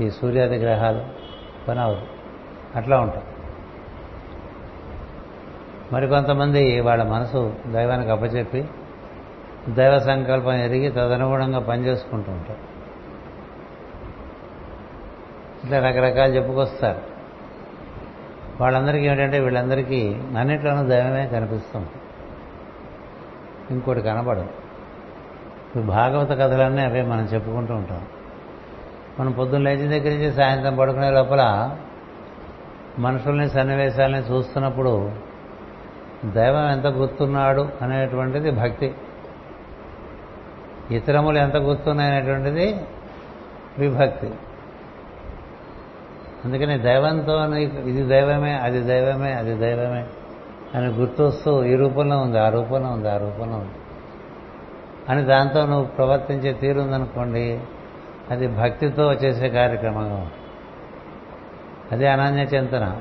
ఈ 0.00 0.10
సూర్యాది 0.10 0.56
గ్రహాలు 0.56 1.00
పని 1.68 1.80
అవ్వదు 1.80 2.06
అట్లా 2.76 3.00
ఉంటాం 3.00 3.22
మరికొంతమంది 5.94 6.80
వాళ్ళ 6.80 7.02
మనసు 7.02 7.54
దైవానికి 7.66 8.10
అప్పచెప్పి 8.10 8.68
దైవ 9.68 9.98
సంకల్పం 9.98 10.52
ఎరిగి 10.52 10.90
తదనుగుణంగా 10.90 11.58
పనిచేసుకుంటూ 11.58 12.32
ఉంటారు. 12.32 12.58
ఇట్లా 15.64 15.78
రకరకాలు 15.78 16.32
చెప్పుకొస్తారు. 16.32 17.00
వాళ్ళందరికీ 18.60 19.06
ఏంటంటే 19.06 19.38
వీళ్ళందరికీ 19.38 20.16
అన్నిట్లోనూ 20.38 20.88
దైవమే 20.88 21.26
కనిపిస్తుంది 21.26 21.88
ఇంకోటి 23.70 24.00
కనబడదు. 24.00 24.42
ఇప్పుడు 24.42 25.84
భాగవత 25.84 26.30
కథలన్నీ 26.30 26.82
అవే 26.82 27.02
మనం 27.02 27.24
చెప్పుకుంటూ 27.24 27.74
ఉంటాం. 27.74 28.06
మనం 29.20 29.32
పొద్దున్న 29.32 29.64
లేచిన 29.64 29.90
దగ్గర 29.90 30.08
నుంచి 30.08 30.32
సాయంత్రం 30.32 30.76
పడుకునే 30.76 31.10
లోపల 31.10 31.70
మనుషుల్ని 32.98 33.48
సన్నివేశాలని 33.48 34.22
చూస్తున్నప్పుడు 34.22 35.10
దైవం 36.32 36.70
ఎంత 36.70 36.86
గుర్తున్నాడు 36.86 37.68
అనేటువంటిది 37.82 38.50
భక్తి. 38.50 38.94
ఇతరములు 40.90 41.38
ఎంత 41.38 41.56
గుర్తున్నాయనేటువంటిది 41.56 42.76
విభక్తి. 43.78 44.30
అందుకని 46.44 46.78
దైవంతో 46.78 47.56
ఇది 47.56 48.02
దైవమే 48.02 48.52
అది 48.52 48.80
దైవమే 48.80 49.32
అది 49.32 49.54
దైవమే 49.54 50.06
అని 50.74 50.86
గుర్తొస్తూ 50.86 51.64
ఈ 51.64 51.76
రూపంలో 51.76 52.18
ఉంది 52.18 52.38
ఆ 52.38 52.48
రూపంలో 52.48 52.88
ఉంది 52.88 53.10
ఆ 53.10 53.16
రూపంలో 53.16 53.56
ఉంది. 53.56 53.74
అని 55.08 55.22
దాంతో 55.22 55.66
నువ్వు 55.66 55.84
ప్రవర్తించే 55.84 56.52
తీరు 56.52 56.80
ఉందనుకోండి 56.80 57.60
అది 58.30 58.48
భక్తితో 58.48 59.12
చేసే 59.12 59.48
కార్యక్రమంగా 59.48 60.30
అది 61.92 62.06
అనన్య 62.06 62.42
చింతన. 62.42 62.96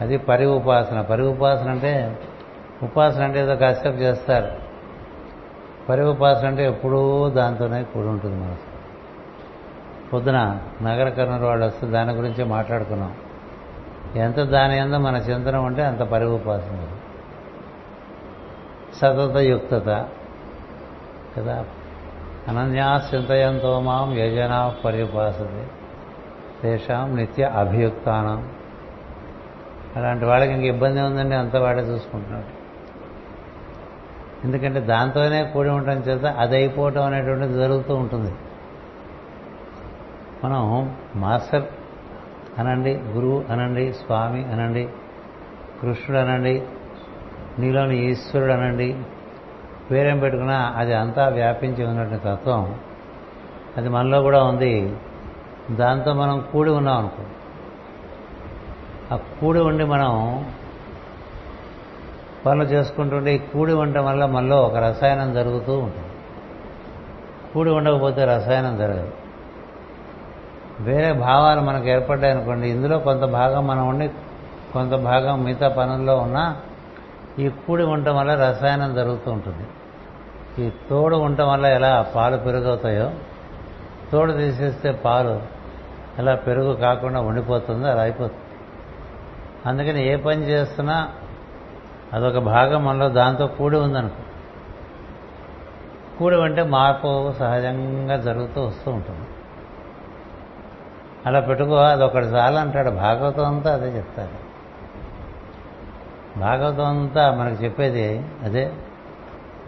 అది 0.00 0.18
పరి 0.18 0.46
ఉపాసన 0.46 1.00
పరి 1.00 1.22
ఉపాసన 1.22 1.70
అంటే 1.70 2.18
ఉపాసన 2.82 3.24
అంటే 3.24 3.40
ఏదో 3.40 3.56
కాసేపు 3.56 3.96
చేస్తారు. 3.96 4.48
పరి 5.88 6.04
ఉపాసన 6.04 6.46
అంటే 6.46 6.66
ఎప్పుడూ 6.66 7.28
దాంతోనే 7.30 7.82
కూడి 7.82 8.08
ఉంటుంది 8.08 8.44
మనసు. 8.44 8.74
పొద్దున 10.10 10.60
నగర 10.82 11.08
కర్నూలు 11.08 11.46
వాళ్ళు 11.46 11.66
వస్తే 11.66 11.86
దాని 11.86 12.12
గురించే 12.12 12.44
మాట్లాడుకున్నాం. 12.44 13.14
ఎంత 14.16 14.40
దాని 14.40 14.78
ఎందు 14.78 14.96
మన 14.96 15.16
చింతన 15.16 15.56
ఉంటే 15.56 15.84
అంత 15.84 16.00
పరి 16.00 16.24
ఉపాసన 16.24 16.88
సతత 18.94 19.36
యుక్తత. 19.36 20.06
కదా? 21.38 21.64
అనన్యా 22.48 23.02
చింతయంతో 23.14 23.80
మాం 23.80 24.18
యజనా 24.18 24.74
పర్యుపాసతే 24.84 25.66
తేషాం 26.62 27.16
నిత్య 27.16 27.44
అభియుక్తానం. 27.44 28.48
అలాంటి 29.96 30.24
వాళ్ళకి 30.24 30.52
ఇంక 30.52 30.64
ఇబ్బంది 30.64 31.00
ఉందండి 31.00 31.34
అంత 31.34 31.56
వాడే 31.56 31.82
చూసుకుంటున్నాడు. 31.82 32.50
ఎందుకంటే 34.44 34.80
దాంతోనే 34.80 35.44
కూడి 35.44 35.68
ఉండటం 35.68 35.98
చేత 35.98 36.24
అది 36.26 36.56
అయిపోవటం 36.56 37.04
అనేటువంటిది 37.04 37.54
జరుగుతూ 37.54 37.94
ఉంటుంది. 37.94 38.32
మనం 40.44 40.62
మాస్టర్ 41.16 41.66
అనండి 42.58 42.94
గురువు 42.94 43.44
అనండి 43.50 43.92
స్వామి 43.92 44.44
అనండి 44.44 44.88
కృష్ణుడు 45.82 46.20
అనండి 46.20 46.62
నీలోని 47.58 47.96
ఈశ్వరుడు 48.10 48.52
అనండి 48.52 48.88
పేరేం 49.90 50.18
పెట్టుకున్నా 50.18 50.58
అది 50.76 50.94
అంతా 50.94 51.28
వ్యాపించి 51.28 51.82
ఉన్నటువంటి 51.84 52.24
తత్వం 52.24 52.74
అది 53.76 53.88
మనలో 53.88 54.22
కూడా 54.22 54.44
ఉంది. 54.44 54.96
దాంతో 55.70 56.10
మనం 56.14 56.44
కూడి 56.52 56.70
ఉన్నాం 56.70 56.96
అనుకో 56.98 57.22
ఆ 59.12 59.16
కూడి 59.16 59.60
ఉండి 59.60 59.84
మనం 59.84 60.44
పనులు 62.46 62.68
చేసుకుంటుంటే 62.68 63.34
ఈ 63.34 63.38
కూడి 63.38 63.72
ఉండటం 63.72 64.04
వల్ల 64.04 64.26
మనలో 64.26 64.62
ఒక 64.62 64.76
రసాయనం 64.76 65.34
జరుగుతూ 65.34 65.78
ఉంటుంది. 65.78 66.08
కూడి 67.54 67.70
ఉండకపోతే 67.70 68.24
రసాయనం 68.24 68.78
జరగదు. 68.78 69.12
వేరే 70.80 71.12
భావాలు 71.12 71.60
మనకు 71.60 71.86
ఏర్పడ్డాయి 71.86 72.34
అనుకోండి 72.34 72.68
ఇందులో 72.68 72.98
కొంత 72.98 73.20
భాగం 73.20 73.66
మనం 73.66 73.88
ఉండి 73.88 74.08
కొంత 74.72 74.92
భాగం 74.92 75.44
మిగతా 75.44 75.68
పనుల్లో 75.68 76.16
ఉన్నా 76.16 76.56
ఈ 77.38 77.48
కూడి 77.48 77.82
ఉండటం 77.82 78.16
వల్ల 78.16 78.34
రసాయనం 78.34 78.94
జరుగుతూ 78.94 79.30
ఉంటుంది. 79.30 79.66
ఈ 80.66 80.70
తోడు 80.90 81.16
ఉండటం 81.16 81.48
వల్ల 81.48 81.66
ఎలా 81.66 82.02
పాలు 82.02 82.36
పెరుగవుతాయో 82.36 83.10
తోడు 84.12 84.32
తీసేస్తే 84.32 84.92
పాలు 84.92 85.42
ఎలా 86.18 86.34
పెరుగు 86.34 86.74
కాకుండా 86.74 87.20
ఉండిపోతుందో 87.20 87.86
అలా 87.86 88.02
అయిపోతుంది. 88.02 88.40
అందుకని 89.66 90.08
ఏ 90.08 90.16
పని 90.16 90.42
చేస్తున్నా 90.42 91.08
అదొక 92.12 92.38
భాగం 92.38 92.84
మనలో 92.84 93.08
దాంతో 93.08 93.46
కూడి 93.46 93.76
ఉందనుకో 93.76 94.22
కూడి 96.18 96.36
అంటే 96.36 96.62
మార్పు 96.62 97.32
సహజంగా 97.32 98.16
జరుగుతూ 98.16 98.64
వస్తూ 98.64 98.90
ఉంటుంది. 98.90 99.26
అలా 101.26 101.40
పెట్టుకో 101.40 101.76
అదొకటి 101.76 102.26
చాలు 102.26 102.56
అంటాడు 102.56 102.90
భాగవతం 102.90 103.46
అంతా 103.46 103.74
అదే 103.74 103.96
చెప్తాడు. 103.96 104.44
భాగవతం 106.38 106.84
అంతా 106.84 107.34
మనకు 107.34 107.64
చెప్పేది 107.64 108.24
అదే. 108.42 108.72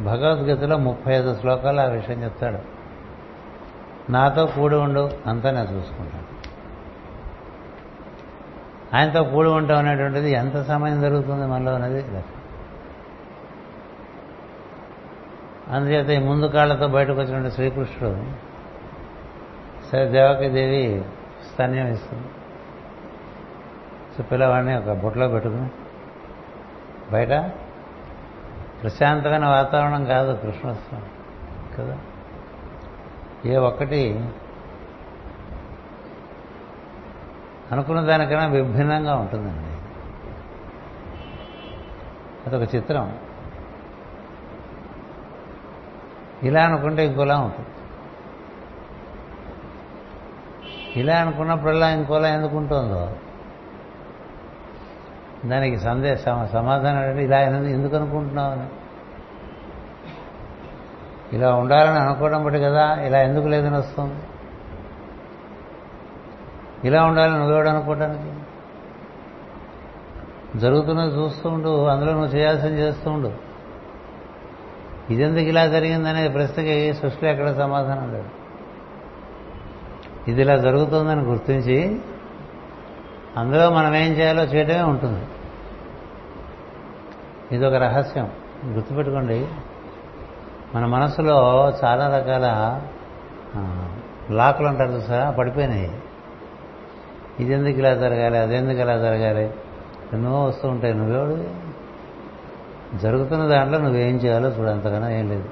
భగవద్గీతలో 0.00 0.76
ముప్పై 0.76 1.14
ఐదు 1.14 1.34
శ్లోకాలు 1.34 1.80
ఆ 1.80 1.84
విషయం 1.84 2.24
చెప్తాడు. 2.24 2.58
నాతో 4.12 4.46
కూడి 4.46 4.76
ఉండు 4.76 5.10
అంతా 5.26 5.50
నేను 5.50 5.76
చూసుకుంటాను. 5.76 6.25
ఆయనతో 8.94 9.24
కూడి 9.24 9.48
ఉంటాం 9.48 9.78
అనేటువంటిది 9.78 10.30
ఎంత 10.30 10.62
సమయం 10.62 11.00
జరుగుతుంది 11.00 11.46
మనలో 11.46 11.74
అనేది 11.74 12.04
అందుచేత 15.70 16.08
ఈ 16.08 16.18
ముందు 16.18 16.46
కాళ్ళతో 16.46 16.88
బయటకు 16.88 17.12
వచ్చినటువంటి 17.12 17.50
శ్రీకృష్ణుడు 17.50 18.24
సరే 19.90 20.08
దేవకి 20.08 20.48
దేవి 20.48 21.02
స్తన్యం 21.52 21.88
ఇస్తుంది. 21.88 22.28
సో 24.16 24.22
పిల్లవాడిని 24.22 24.76
ఒక 24.76 24.92
బుట్టలో 24.92 25.28
పెట్టుకుని 25.28 25.68
బయట 27.12 27.32
ప్రశాంతమైన 28.82 29.46
వాతావరణం 29.46 30.04
కాదు 30.04 30.38
కృష్ణోత్సవం 30.42 31.02
కదా? 31.78 31.96
ఏ 33.46 33.56
ఒక్కటి 33.56 34.20
అనుకున్న 37.72 38.00
దానికన్నా 38.00 38.46
విభిన్నంగా 38.46 39.14
ఉంటుందండి. 39.14 39.76
అదొక 42.46 42.74
చిత్రం. 42.74 43.18
ఇలా 46.42 46.64
అనుకుంటే 46.64 47.06
ఇంకోలా 47.06 47.38
ఉంటుంది. 47.38 47.68
ఇలా 51.00 51.16
అనుకున్నప్పుడల్లా 51.16 51.90
ఇంకోలా 51.90 52.28
ఎందుకుంటుందో 52.28 53.12
దానికి 55.46 55.78
సందేశం 55.78 56.48
సమాధానం 56.52 56.98
అంటే 56.98 57.24
ఇలా 57.24 57.40
ఎందుకు 57.40 57.96
అనుకుంటున్నావు? 57.96 58.52
అని 58.52 58.66
ఇలా 61.32 61.54
ఉండాలని 61.54 61.98
అనుకోవడం 61.98 62.44
బట్టి 62.44 62.60
కదా 62.60 62.94
ఇలా 62.94 63.22
ఎందుకు 63.22 63.48
లేదని 63.48 63.76
వస్తుంది? 63.76 64.14
ఇలా 66.84 67.04
ఉండాలని 67.04 67.38
నువ్వేవాడు 67.38 67.68
అనుకోవడానికి 67.68 68.32
జరుగుతున్నది 70.58 71.14
చూస్తూ 71.14 71.48
ఉండు 71.48 71.86
అందులో 71.86 72.12
నువ్వు 72.12 72.28
చేయాల్సింది 72.28 72.80
చేస్తూ 72.80 73.10
ఉండు. 73.10 73.32
ఇదెందుకు 75.10 75.44
ఇలా 75.44 75.66
జరిగిందనే 75.66 76.28
ప్రశ్నకి 76.28 76.94
సృష్టిలో 76.94 77.30
ఎక్కడ 77.30 77.52
సమాధానం 77.52 78.12
లేదు. 78.12 78.28
ఇది 80.28 80.40
ఇలా 80.40 80.56
జరుగుతుందని 80.56 81.20
గుర్తించి 81.20 82.00
అందులో 83.36 83.70
మనం 83.70 83.94
ఏం 83.94 84.12
చేయాలో 84.12 84.42
చేయడమే 84.42 84.82
ఉంటుంది. 84.82 85.26
ఇది 87.52 87.66
ఒక 87.66 87.74
రహస్యం. 87.74 88.30
గుర్తుపెట్టుకోండి 88.66 89.48
మన 90.74 90.86
మనసులో 90.86 91.68
చాలా 91.84 92.18
రకాల 92.18 92.80
లాక్లు 94.30 94.66
అంటారు 94.66 94.90
చూసా 94.90 95.34
పడిపోయినాయి. 95.38 96.00
ఇది 97.40 97.52
ఎందుకు 97.52 97.78
ఇలా 97.78 97.94
జరగాలి 97.94 98.38
అదెందుకు 98.38 98.78
ఇలా 98.78 98.96
జరగాలి? 98.96 99.50
ఎన్నో 100.12 100.44
వస్తూ 100.44 100.68
ఉంటాయి. 100.68 100.94
నువ్వెవడు? 100.94 101.66
జరుగుతున్న 102.98 103.46
దాంట్లో 103.46 103.78
నువ్వేం 103.78 104.16
చేయాలో 104.16 104.48
చూడు 104.48 104.70
అంతకన్నా 104.70 105.10
ఏం 105.10 105.28
లేదు. 105.28 105.48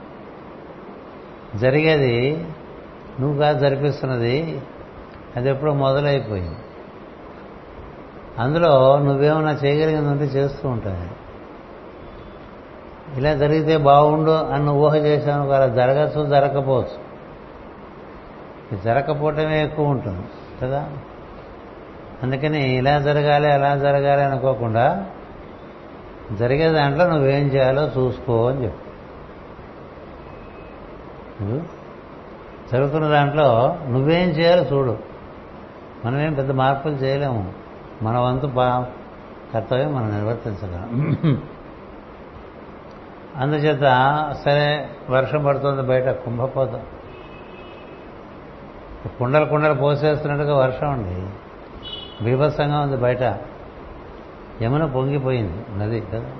జరిగేది 1.58 2.46
నువ్వు 3.20 3.38
కాదు 3.38 3.58
జరిపిస్తున్నది 3.58 4.62
అది 5.36 5.50
ఎప్పుడో 5.50 5.74
మొదలైపోయింది. 5.74 6.56
అందులో 8.38 8.98
నువ్వేమన్నా 8.98 9.50
చేయగలిగింది 9.50 10.08
ఉంటే 10.08 10.24
చేస్తూ 10.24 10.68
ఉంటాయి. 10.68 11.10
ఇలా 13.16 13.34
జరిగితే 13.34 13.76
బాగుండు 13.76 14.30
అని 14.30 14.70
ఊహ 14.70 14.96
చేశాను 14.96 15.50
అలా 15.50 15.66
జరగచ్చు 15.66 16.26
జరగకపోవచ్చు. 16.30 17.14
జరగకపోవటమే 18.82 19.64
ఎక్కువ 19.64 19.88
ఉంటుంది 19.88 20.22
కదా? 20.62 20.88
అందుకని 22.22 22.74
ఇలా 22.74 22.98
జరగాలి 22.98 23.52
అలా 23.52 23.76
జరగాలి 23.76 24.22
అనుకోకుండా 24.22 25.06
జరిగే 26.32 26.68
దాంట్లో 26.68 27.06
నువ్వేం 27.06 27.46
చేయాలో 27.46 27.88
చూసుకో 27.88 28.48
అని 28.48 28.64
చెప్పు. 28.64 28.84
జరుగుతున్న 32.72 33.06
దాంట్లో 33.06 33.78
నువ్వేం 33.88 34.28
చేయాలో 34.28 34.62
చూడు. 34.62 34.98
మనమేం 36.04 36.34
పెద్ద 36.34 36.50
మార్పులు 36.50 36.92
చేయలేము. 36.92 37.52
మన 38.02 38.18
వంతు 38.18 38.46
బా 38.46 38.86
కర్తవ్యం 39.54 39.94
మనం 39.94 40.10
నిర్వర్తించగలం. 40.10 41.16
అందుచేత 43.36 43.80
సరే 44.44 44.88
వర్షం 45.10 45.44
పడుతుంది 45.44 45.82
బయట 45.82 46.08
కుంభపోత. 46.08 46.80
కుండలు 49.18 49.44
కుండలు 49.44 49.74
పోసేస్తున్నట్టుగా 49.74 50.56
వర్షం 50.56 50.90
అండి. 50.90 51.26
బీభత్సంగా 52.22 52.80
ఉంది 52.80 52.96
బయట. 52.96 53.22
యమున 54.62 54.86
పొంగిపోయింది 54.86 55.78
నది 55.78 56.00
కదా. 56.00 56.32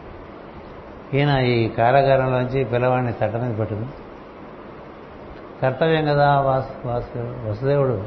ఈయన 1.14 1.39
ఈ 1.39 1.68
కారాగారంలోంచి 1.68 2.64
పిల్లవాడిని 2.64 3.12
తట్ట 3.12 3.37
మీద 3.37 3.59
పెట్టుకుని 3.59 3.87
కర్తవ్యం 5.62 6.05
కదా 6.05 6.41
వాసు 6.41 6.89
వాసు 6.89 7.18
వసుదేవుడు. 7.18 8.05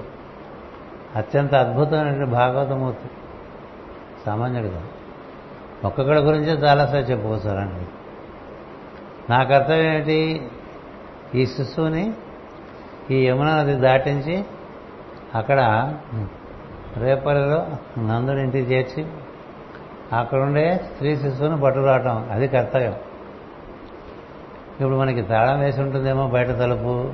అత్యంత 1.16 1.56
అద్భుతమైన 1.56 2.26
భాగవతమూర్తి. 2.26 3.10
సామాన్యుడిగా 4.26 4.84
ఒక్కొక్కడి 5.86 6.20
గురించే 6.20 6.54
చాలాసారి 6.54 7.04
చెప్పుకోసారండి 7.04 7.86
నా 9.32 9.44
కర్తవ్యం 9.44 9.94
ఏంటి? 9.94 10.50
ఈ 11.36 11.46
శిశువుని 11.46 12.14
ఈ 13.12 13.28
యమున 13.28 13.56
నది 13.56 13.76
దాటించి 13.76 14.46
అక్కడ 15.36 15.94
రేపల్లిలో 17.00 17.68
నందుని 18.08 18.44
ఇంటికి 18.44 18.74
చేర్చి 18.74 19.08
అక్కడుండే 20.14 20.78
స్త్రీ 20.94 21.16
శిశువును 21.18 21.62
పట్టుకురావటం 21.62 22.30
అది 22.32 22.48
కర్తవ్యం. 22.48 22.92
ఇప్పుడు 24.82 24.96
మనకి 24.96 25.22
తాళం 25.22 25.60
వేసి 25.60 25.82
ఉంటుందేమో 25.82 26.28
బయట 26.28 26.48
తలుపు. 26.48 27.14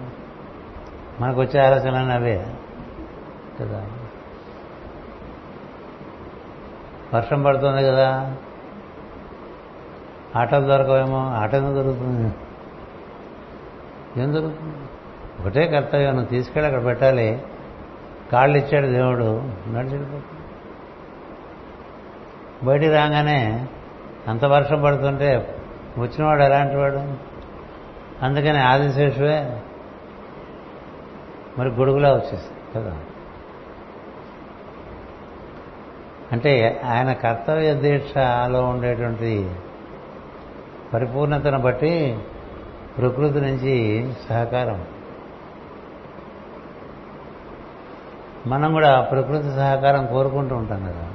మనకు 1.19 1.41
వచ్చే 1.41 1.59
ఆలోచనలు 1.59 2.11
అవే. 2.11 2.45
కదా? 3.61 3.85
వర్షం 7.13 7.43
పడుతుంది 7.43 7.83
కదా? 7.83 8.35
ఆటలు 10.35 10.67
దొరకవేమో 10.67 11.17
ఆట 11.17 11.53
ఎందుకు 11.53 11.73
దొరుకుతుంది? 11.73 12.33
ఏం 14.21 14.33
దొరుకుతుంది 14.33 14.75
ఒకటే 15.41 15.67
కర్తవ్యం 15.67 16.09
నువ్వు 16.09 16.29
తీసుకెళ్ళి 16.29 16.71
అక్కడ 16.71 16.85
పెట్టాలి. 16.85 17.43
కాళ్ళు 18.33 18.57
ఇచ్చాడు 18.57 18.87
దేవుడు 18.87 19.41
నడిచిపోతుంది 19.69 20.23
బయటికి 22.65 22.93
రాగానే 22.93 23.67
అంత 24.27 24.45
వర్షం 24.45 24.81
పడుతుంటే 24.81 25.57
వచ్చినవాడు 25.97 26.43
ఎలాంటి 26.43 26.75
వాడు? 26.75 26.97
అందుకని 28.25 28.59
ఆదిశేషువే 28.59 29.61
మరి 31.57 31.69
గొడుగులా 31.69 32.13
వచ్చేసింది 32.13 32.73
కదా. 32.75 32.97
అంటే 36.31 36.81
ఆయన 36.85 37.13
కర్తవ్య 37.13 37.73
దీక్షలో 37.73 38.61
ఉండేటువంటి 38.61 39.55
పరిపూర్ణతను 40.93 41.59
బట్టి 41.59 42.19
ప్రకృతి 42.97 43.41
నుంచి 43.41 44.07
సహకారం. 44.29 44.85
మనం 48.47 48.73
కూడా 48.73 49.01
ప్రకృతి 49.01 49.43
సహకారం 49.43 50.05
కోరుకుంటూ 50.05 50.55
ఉంటాం 50.55 50.83
కదా. 50.83 51.09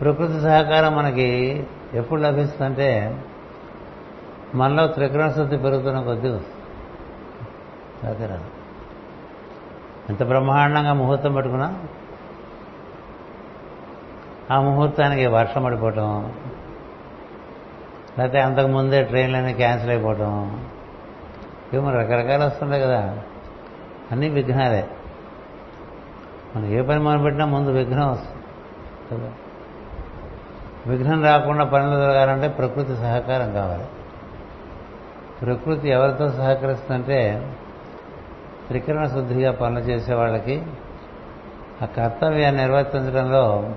ప్రకృతి 0.00 0.40
సహకారం 0.40 0.96
మనకి 0.96 1.28
ఎప్పుడు 1.94 2.20
లభిస్తుందంటే 2.20 3.20
మనలో 4.54 4.86
త్రికరణ 4.86 5.28
శుద్ధి 5.28 5.56
పెరుగుతున్న 5.56 6.02
కొద్దీ 6.02 6.28
సహకారం 8.02 8.42
ఎంత 10.08 10.22
బ్రహ్మాండంగా 10.22 10.92
ముహూర్తం 10.92 11.32
పెట్టుకున్నా 11.34 11.78
ఆ 14.50 14.60
ముహూర్తానికి 14.60 15.26
వర్షం 15.26 15.64
పడిపోవటం 15.64 16.32
లేకపోతే 18.18 18.40
అంతకుముందే 18.40 19.04
ట్రైన్లన్నీ 19.04 19.54
క్యాన్సిల్ 19.54 19.90
అయిపోవటం 19.90 20.62
ఏమో 21.74 21.90
రకరకాలు 21.90 22.44
వస్తుంటాయి 22.44 22.82
కదా. 22.82 23.18
అన్నీ 24.12 24.28
విఘ్నాలే 24.28 24.88
మనం 26.56 26.66
ఏ 26.66 26.82
పని 26.82 27.00
మొదలు 27.00 27.22
పెట్టినా 27.22 27.46
ముందు 27.46 27.70
విఘ్నం 27.70 28.10
వస్తుంది. 28.10 28.44
కదా? 29.10 29.32
విఘ్నం 30.86 31.24
రాకుండా 31.24 31.64
పనులు 31.64 31.96
జరగాలంటే 31.96 32.48
ప్రకృతి 32.48 32.96
సహకారం 32.96 33.54
కావాలి. 33.54 33.84
ప్రకృతి 35.42 35.88
ఎవరితో 35.88 36.28
సహకరిస్తుందంటే 36.28 37.52
త్రికరణ 38.66 39.06
శుద్ధిగా 39.06 39.52
పనులు 39.52 39.80
చేసే 39.80 40.14
వాళ్ళకి 40.14 40.62
ఆ 41.82 41.86
కర్తవ్యాన్ని 41.86 42.62
నిర్వర్తించడంలో 42.62 43.70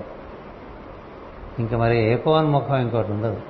ఇంకా 1.58 1.78
మరి 1.78 1.98
ఏకోన్ముఖం 1.98 2.76
ఇంకోటి 2.76 3.12
ఉండదు. 3.12 3.40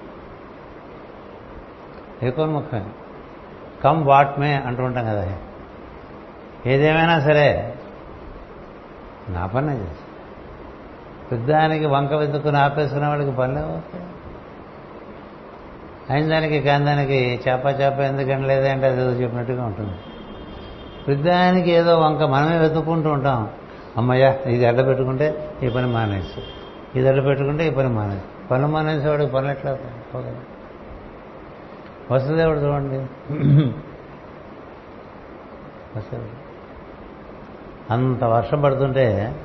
ఏకోన్ముఖమే. 2.22 2.86
కమ్ 3.84 4.06
వాట్ 4.06 4.38
మే 4.38 4.54
అంటూ 4.54 4.84
ఉంటాం 4.84 5.04
కదా. 5.04 5.38
ఏదేమైనా 6.66 7.20
సరే 7.20 7.74
నా 9.28 9.46
పని 9.46 9.80
చేసి 9.80 10.04
పెద్దానికి 11.32 11.86
వంక 11.86 12.12
వెతుక్కుని 12.12 12.58
ఆపేసుకునే 12.58 13.06
వాడికి 13.06 13.32
పనులే 13.32 13.60
అవుతాయి 13.60 14.04
అయిన 16.10 16.28
దానికి 16.28 16.60
కాందానికి 16.60 17.40
చేప 17.48 17.66
చేప 17.66 18.00
ఎందుకని 18.00 18.46
లేదంటే 18.46 18.86
అది 18.86 19.00
ఏదో 19.00 19.10
చెప్పినట్టుగా 19.10 19.64
ఉంటుంది. 19.64 19.94
పెద్దానికి 21.08 21.70
ఏదో 21.70 21.98
వంక 21.98 22.22
మనమే 22.22 22.58
వెతుక్కుంటూ 22.58 23.10
ఉంటాం. 23.10 23.50
అమ్మయ్యా 23.96 24.32
ఇది 24.46 24.66
అడ్డ 24.66 24.86
పెట్టుకుంటే 24.86 25.54
ఈ 25.62 25.68
పని 25.68 25.86
మానేసి. 25.86 26.42
ఇది 26.98 27.08
అడ్డ 27.08 27.24
పెట్టుకుంటే 27.24 27.68
ఈ 27.68 27.70
పని 27.70 27.88
మానేసి. 27.88 28.48
పనులు 28.50 28.66
మానేసేవాడికి 28.66 29.32
పనులు 29.32 29.50
ఎట్లా 29.50 29.70
అవుతాయి 29.70 30.36
వసుదేవుడు 32.12 32.58
చూడండి. 32.58 32.98
వసుదేవుడు. 35.98 36.37
అంత 37.90 38.24
వర్షం 38.24 38.60
పడుతుంటే 38.60 39.36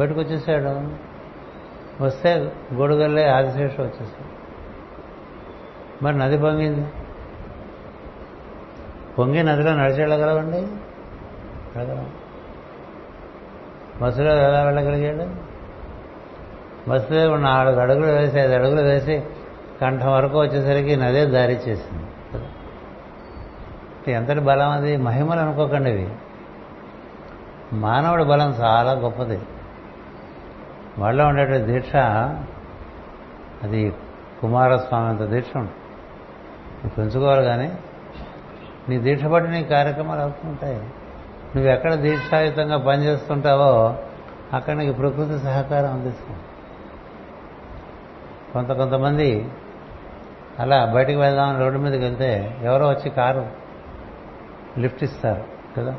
బయటకు 0.00 0.20
వచ్చేసాడు 0.20 1.08
వస్తే 2.04 2.52
గొడుగల్లే 2.74 3.28
ఆదిశేషం 3.28 3.82
వచ్చేసాడు 3.82 4.38
మరి 6.04 6.18
నది 6.18 6.38
పొంగింది. 6.38 6.88
పొంగి 9.18 9.42
నదిలో 9.42 9.74
నడిచి 9.74 10.00
వెళ్ళగలవండి? 10.00 10.60
వెళ్ళగలం. 11.76 12.12
బస్సులో 14.02 14.36
ఎలా 14.36 14.62
వెళ్ళగలిగాడు? 14.62 15.30
బస్సులో 16.90 17.36
నాలుగు 17.36 17.80
అడుగులు 17.80 18.06
వేసి 18.06 18.38
ఐదు 18.38 18.52
అడుగులు 18.52 18.80
వేసి 18.80 19.22
కంఠం 19.80 20.12
వరకు 20.12 20.40
వచ్చేసరికి 20.40 20.96
నదే 20.96 21.26
దారి 21.26 21.52
చేసింది. 21.52 22.06
ఎంతటి 24.12 24.40
బలం 24.40 24.70
అది? 24.70 24.96
మహిమలు 24.96 25.40
అనుకోకండి 25.40 25.90
ఇవి 25.90 26.08
మానవుడి 27.72 28.24
బలం 28.24 28.50
చాలా 28.50 28.92
గొప్పది. 28.92 29.40
వాళ్ళలో 30.98 31.28
ఉండేటువంటి 31.28 31.72
దీక్ష 31.72 31.96
అది 33.62 33.94
కుమారస్వామి 34.40 35.08
అంత 35.08 35.20
దీక్ష 35.20 35.56
ఉంటుంది. 35.56 36.88
పెంచుకోవాలి 36.88 37.44
కానీ 37.44 37.78
నీ 38.88 38.98
దీక్ష 38.98 39.24
బట్టి 39.24 39.50
నీ 39.50 39.64
కార్యక్రమాలు 39.64 40.20
అవుతుంటాయి 40.20 40.76
నువ్వు 41.56 41.70
ఎక్కడ 41.70 41.94
దీక్షాయుతంగా 41.94 42.78
పనిచేస్తుంటావో 42.78 43.96
అక్కడ 44.52 44.76
నీకు 44.76 44.92
ప్రకృతి 44.92 45.38
సహకారం 45.38 45.92
అందిస్తుంది. 45.92 46.40
కొంత 48.52 48.72
కొంతమంది 48.72 49.48
అలా 50.58 50.84
బయటికి 50.84 51.18
వెళ్దామని 51.18 51.58
రోడ్డు 51.58 51.78
మీదకి 51.78 52.04
వెళ్తే 52.04 52.58
ఎవరో 52.62 52.88
వచ్చి 52.88 53.10
కారు 53.10 53.46
లిఫ్ట్ 54.78 55.04
ఇస్తారు 55.04 55.44
కదా? 55.76 55.96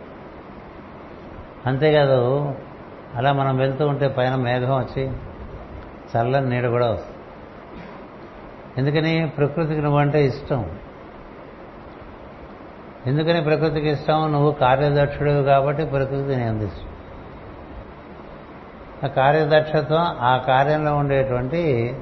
అంతేకాదు 1.66 2.56
అలా 3.16 3.34
మనం 3.34 3.58
వెళ్తూ 3.58 3.88
ఉంటే 3.88 4.08
పైన 4.08 4.36
మేఘం 4.36 4.76
వచ్చి 4.78 5.12
చల్లని 6.16 6.50
నీడ 6.50 6.68
కూడా 6.68 6.92
వస్తుంది. 6.92 7.18
ఎందుకని? 8.78 9.30
ప్రకృతికి 9.30 9.82
నువ్వంటే 9.82 10.26
ఇష్టం. 10.26 10.72
ఎందుకని 13.08 13.44
ప్రకృతికి 13.44 13.90
ఇష్టం? 13.90 14.32
నువ్వు 14.32 14.52
కార్యదక్షుడు 14.52 15.44
కాబట్టి 15.44 15.86
ప్రకృతిని 15.86 16.44
అందిస్తావు 16.44 16.90
ఆ 19.06 19.08
కార్యదక్షత్వం 19.08 20.18
ఆ 20.20 20.38
కార్యంలో 20.38 20.96
ఉండేటువంటి 20.96 21.96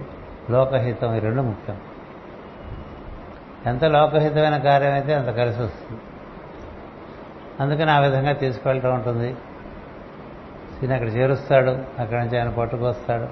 లోకహితం 0.50 1.16
ఈ 1.16 1.20
రెండు 1.20 1.42
ముఖ్యం. 1.42 1.78
ఎంత 3.66 3.86
లోకహితమైన 3.86 4.58
కార్యం 4.58 4.94
అయితే 4.94 5.14
అంత 5.14 5.28
కలిసి 5.28 5.62
వస్తుంది. 5.62 6.02
అందుకని 7.60 7.92
ఆ 7.92 8.00
విధంగా 8.00 8.32
తీసుకెళ్ళటం 8.32 8.94
ఉంటుంది. 8.94 9.36
సీని 10.80 10.94
అక్కడ 10.94 11.08
చేరుస్తాడు 11.08 11.70
అక్కడి 11.72 12.22
నుంచి 12.22 12.40
ఆయన 12.40 12.50
పట్టుకొస్తాడు 12.50 13.28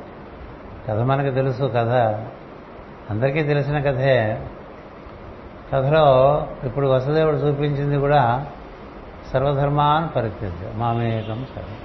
కథ 0.87 0.99
మనకు 0.99 1.33
తెలుసు 1.33 1.63
కథ. 1.63 1.89
అందరికీ 3.09 3.43
తెలిసిన 3.43 3.79
కథే. 3.79 4.47
కథలో 5.73 6.47
ఇప్పుడు 6.63 6.87
వసుదేవుడు 6.87 7.35
చూపించింది 7.35 7.97
కూడా 7.97 8.47
సర్వధర్మాన్ 9.33 10.15
పరిత్యజ 10.15 10.75
మామేకం 10.75 11.45
సర్వం. 11.55 11.77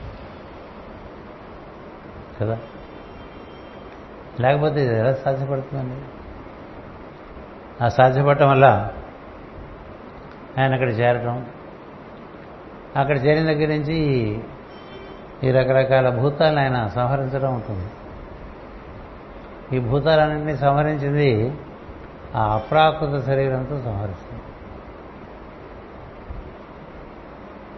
కదా? 2.41 2.59
లేకపోతే 4.41 4.85
ఇది 4.85 4.99
ఎలా 4.99 5.13
సాధ్యపడుతుందండి? 5.13 6.01
ఆ 7.85 7.89
సాధ్యపడటం 7.89 8.49
వల్ల 8.49 8.91
ఆయన 10.59 10.73
అక్కడ 10.73 10.89
చేరటం. 10.89 11.47
అక్కడ 12.97 13.27
చేరిన 13.27 13.45
దగ్గర 13.45 13.69
నుంచి 13.69 14.41
ఈ 15.45 15.51
రకరకాల 15.51 16.09
భూతాలను 16.09 16.61
ఆయన 16.61 16.87
సంహరించడం 16.87 17.55
ఉంటుంది 17.55 17.91
ఈ 19.77 19.81
భూతాలన్నింటినీ 19.81 20.57
సంహరించింది 20.57 21.53
ఆ 22.37 22.55
అప్రాకృత 22.55 23.25
శరీరంతో 23.25 23.81
సంహరిస్తుంది. 23.81 24.43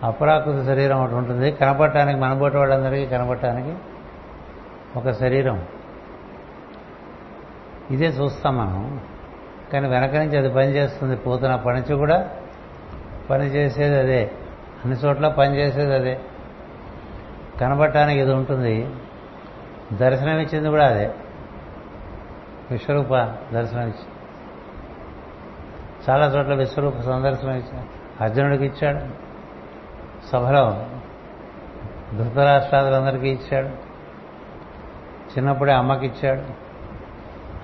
అప్రాకృత 0.03 0.65
శరీరం 0.67 1.03
ఒకటి 1.03 1.15
ఉంటుంది. 1.15 1.53
కనపడటానికి 1.53 2.21
మనబోటి 2.21 2.57
వాళ్ళందరికీ 2.57 3.07
కనపడటానికి 3.07 3.77
ఒక 4.99 5.11
శరీరం. 5.11 5.65
ఇదే 7.91 8.07
చూస్తాం 8.07 8.57
మనం. 8.57 9.01
కానీ 9.73 9.89
వెనక 9.89 10.15
నుంచి 10.15 10.39
అది 10.39 10.49
పనిచేస్తుంది. 10.49 11.17
పోతున్న 11.17 11.57
పనిచి 11.57 11.95
కూడా 11.95 12.31
పని 13.31 13.45
చేసేది 13.45 13.99
అదే. 13.99 14.31
అన్ని 14.85 14.99
చోట్ల 14.99 15.29
పని 15.29 15.57
చేసేది 15.57 15.95
అదే. 15.95 16.21
కనబడటానికి 17.63 18.21
ఇది 18.21 18.33
ఉంటుంది. 18.33 18.91
దర్శనం 19.93 20.39
ఇచ్చింది 20.39 20.69
కూడా 20.69 20.87
అదే. 20.87 21.15
విశ్వరూప 22.71 23.15
దర్శనం 23.53 23.83
ఇచ్చి 23.83 24.13
చాలా 26.11 26.27
చోట్ల 26.27 26.55
విశ్వరూప 26.55 27.01
సందర్శనం 27.01 27.55
ఇచ్చాడు 27.55 28.03
అర్జునుడికి 28.25 28.65
ఇచ్చాడు. 28.67 28.99
సభలో 30.29 30.87
ధృతరాష్ట్రాదులందరికీ 32.19 33.29
ఇచ్చాడు. 33.29 33.67
చిన్నప్పుడే 35.33 35.73
అమ్మకి 35.73 36.07
ఇచ్చాడు. 36.07 36.43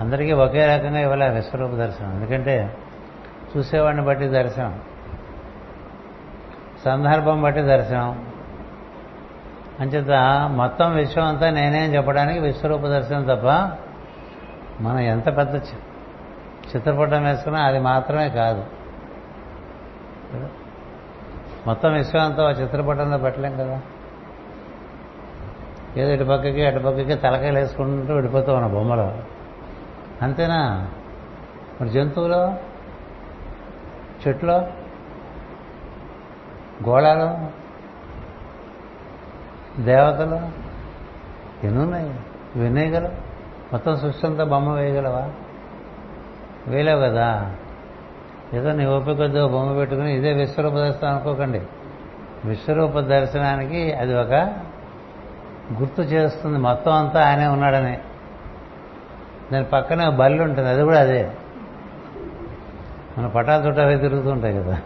అందరికీ 0.01 0.31
ఒకే 0.31 0.65
రకంగా 0.65 0.99
ఇవ్వాలి 0.99 1.29
విశ్వరూప 1.29 1.71
దర్శనం. 1.71 2.13
ఎందుకంటే 2.13 2.77
చూసేవాడిని 3.57 4.05
బట్టి 4.05 4.27
దర్శనం. 4.27 4.81
సందర్భం 6.85 7.41
బట్టి 7.41 7.61
దర్శనం. 7.61 8.28
అంచేత 9.79 10.11
మొత్తం 10.53 10.95
విశ్వం 10.95 11.25
అంతా 11.25 11.49
నేనే 11.49 11.79
అని 11.79 11.95
చెప్పడానికి 11.95 12.39
విశ్వరూప 12.39 12.87
దర్శనం 12.87 13.23
తప్ప 13.23 13.77
మనం 14.81 14.99
ఎంత 14.99 15.37
పెద్ద 15.37 15.55
చిత్రపటం 16.75 17.23
వేసుకున్నా 17.23 17.61
అది 17.61 17.79
మాత్రమే 17.79 18.29
కాదు. 18.29 18.63
మొత్తం 21.67 21.93
విశ్వం 21.93 22.21
అంతా 22.21 22.47
ఆ 22.47 22.51
చిత్రపటంలో 22.51 23.17
పెట్టలేం 23.17 23.57
కదా? 23.57 23.81
ఏదో 25.97 26.11
ఇటు 26.11 26.23
పక్కకి 26.23 26.65
అటు 26.65 26.79
పక్కకి 26.79 27.15
తలకాయలు 27.15 27.59
వేసుకుంటూ 27.59 28.13
విడిపోతాం 28.13 28.61
మన 28.61 28.67
బొమ్మలో. 28.67 29.17
అంతేనా? 30.21 30.87
మరి 31.81 31.89
జంతువులో? 31.89 32.53
చెట్లో 34.27 34.57
గోళాలు? 36.89 37.59
దేవతలు 39.79 40.39
ఎన్నున్నాయి? 41.65 42.19
వినేయగలవు? 42.55 43.11
మొత్తం 43.71 43.97
సృష్టి 43.97 44.27
అంతా 44.27 44.43
బొమ్మ 44.43 44.73
వేయగలవా? 44.73 45.29
వేయలేవు 46.67 46.99
కదా? 46.99 47.55
ఏదో 48.53 48.71
నీ 48.71 48.85
ఓపికతో 48.85 49.47
బొమ్మ 49.47 49.77
పెట్టుకుని 49.77 50.15
ఇదే 50.15 50.33
విశ్వరూప 50.33 50.73
దర్శనం 50.73 51.11
అనుకోకండి. 51.11 51.61
విశ్వరూప 52.45 52.99
దర్శనానికి 52.99 53.93
అది 53.93 54.15
ఒక 54.15 54.31
గుర్తు 55.79 56.01
చేస్తుంది. 56.01 56.57
మొత్తం 56.57 56.91
అంతా 56.91 57.27
ఆయనే 57.27 57.47
ఉన్నాడని. 57.47 57.97
దాని 59.53 59.65
పక్కనే 59.65 60.09
బల్లి 60.09 60.43
ఉంటుంది. 60.43 60.69
అది 60.69 60.83
కూడా 60.83 60.99
అదే. 60.99 61.31
మన 63.17 63.27
పటాలు 63.27 63.67
చుట్టూ 63.67 63.81
అవి 63.81 63.97
తిరుగుతూ 63.97 64.29
ఉంటాయి 64.29 64.57
కదా. 64.57 64.77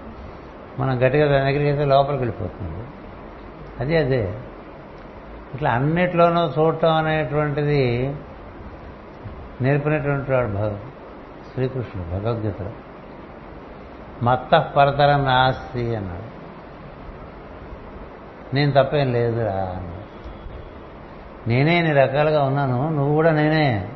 మనం 0.79 1.05
గట్టిగా 1.05 1.27
దాని 1.27 1.51
దగ్గరికి 1.51 1.69
అయితే 1.69 1.85
లోపలికి 1.85 2.23
వెళ్ళిపోతుంది. 2.23 2.87
అదే 3.79 3.97
అదే. 3.97 4.33
ఇట్లా 5.53 5.71
అన్నిట్లోనూ 5.71 6.51
చూడటం 6.59 6.93
అనేటువంటిది 6.93 8.15
నేర్పినటువంటి 9.61 10.31
వాడు 10.31 10.47
భగ 10.47 10.77
శ్రీకృష్ణుడు 11.53 12.09
భగవద్గీతలో. 12.09 12.71
మత్త 14.23 14.73
పరతరం 14.77 15.25
నాస్తి 15.25 15.95
అన్నాడు. 15.95 16.33
నేను 18.55 18.71
తప్పేం 18.71 19.13
లేదురా 19.13 19.51
అన్నాడు. 19.51 20.03
నేనే 21.49 21.77
ఇన్ని 21.77 21.93
రకాలుగా 21.93 22.43
ఉన్నాను 22.43 22.89
నువ్వు 22.89 23.13
కూడా 23.13 23.31
నేనే. 23.31 23.89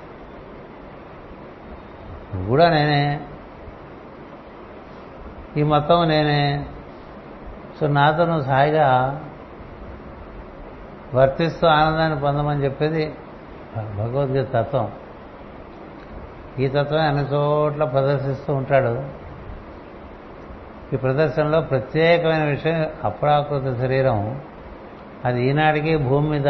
నువ్వు 2.33 2.47
కూడా 2.47 2.69
నేనే. 2.69 3.19
ఈ 5.57 5.63
మొత్తం 5.63 6.07
నేనే. 6.07 6.65
సో 7.79 7.87
నాతో 7.87 8.25
నువ్వు 8.25 8.41
సాయిగా 8.41 9.21
వర్తిస్తూ 11.13 11.67
ఆనందాన్ని 11.67 12.19
పొందమని 12.19 12.63
చెప్పేది 12.63 13.15
భగవద్గీత 13.77 14.47
తత్వం. 14.53 14.91
ఈ 16.59 16.67
తత్వం 16.67 17.01
అన్ని 17.01 17.23
చోట్ల 17.23 17.83
ప్రదర్శిస్తూ 17.83 18.53
ఉంటాడు. 18.53 19.03
ఈ 20.93 20.97
ప్రదర్శనలో 20.97 21.61
ప్రత్యేకమైన 21.61 22.43
విషయం 22.43 22.87
అప్రాకృత 23.03 23.77
శరీరం. 23.77 24.41
అది 25.25 25.43
ఈనాటికి 25.43 25.97
భూమి 25.97 26.29
మీద 26.29 26.47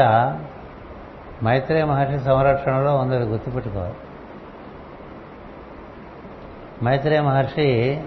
మైత్రేయ 1.43 1.83
మహర్షి 1.83 2.19
సంరక్షణలో 2.19 2.95
ఉంది 2.95 3.15
అది 3.15 3.25
గుర్తుపెట్టుకోవాలి. 3.25 3.93
మైత్రేయ 6.83 7.21
మహర్షి 7.21 8.01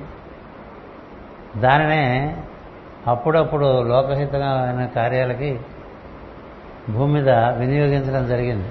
దానినే 1.56 2.36
అప్పుడప్పుడు 3.06 3.82
లోకహితమైన 3.82 4.86
కార్యాలకి 4.86 5.60
భూమి 6.92 7.12
మీద 7.12 7.30
వినియోగించడం 7.30 8.26
జరిగింది. 8.26 8.68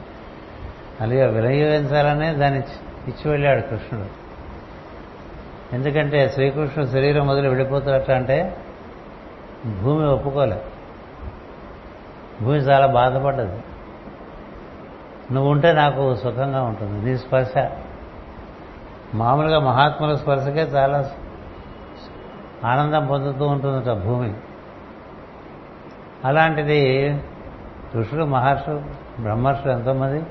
అలాగే 1.01 1.27
వినియోగించాలనే 1.27 2.33
దాన్ని 2.33 2.59
ఇచ్చి 3.07 3.31
వెళ్ళాడు 3.31 3.61
కృష్ణుడు. 3.61 4.19
ఎందుకంటే 5.75 6.29
శ్రీకృష్ణుడు 6.29 6.89
శరీరం 6.89 7.27
మొదలు 7.27 7.47
వెళ్ళిపోతున్నట్టు 7.47 8.11
అంటే 8.11 8.57
భూమి 9.81 10.05
ఒప్పుకోలే. 10.05 10.61
భూమి 12.41 12.57
చాలా 12.57 12.85
బాధపడ్డది. 12.85 13.63
నువ్వు 15.33 15.51
ఉంటే 15.51 15.73
నాకు 15.73 16.15
సుఖంగా 16.15 16.61
ఉంటుంది. 16.61 17.11
నీ 17.11 17.17
స్పర్శ. 17.17 17.69
మామూలుగా 19.13 19.59
మహాత్ముల 19.59 20.15
స్పర్శకే 20.15 20.61
చాలా 20.61 21.11
ఆనందం 22.65 23.07
పొందుతూ 23.07 23.45
ఉంటుందట 23.45 23.91
భూమి. 23.91 24.33
అలాంటిది 26.25 27.13
ఋషులు 27.95 28.25
మహర్షులు 28.25 28.83
బ్రహ్మర్షులు 29.21 29.71
ఎంతోమంది 29.71 30.23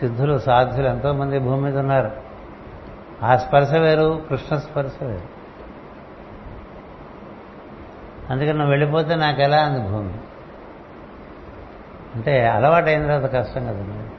సిద్ధులు 0.00 0.38
సాధ్యులు 0.38 0.88
ఎంతోమంది 0.88 1.38
భూమి 1.38 1.62
మీద 1.62 1.78
ఉన్నారు. 1.78 2.10
ఆ 3.22 3.36
స్పర్శ 3.36 3.74
వేరు 3.74 4.22
కృష్ణ 4.28 4.56
స్పర్శ 4.56 5.02
వేరు. 5.02 5.38
అందుకని 8.32 8.52
నువ్వు 8.52 8.70
వెళ్ళిపోతే 8.70 9.14
నాకు 9.14 9.40
ఎలా 9.40 9.56
అంది 9.56 9.88
భూమి? 9.88 10.14
అంటే 12.14 12.46
అలవాటు 12.46 12.86
అయిన 12.86 13.06
తర్వాత 13.06 13.32
కష్టం 13.32 13.66
కదండి 13.66 14.10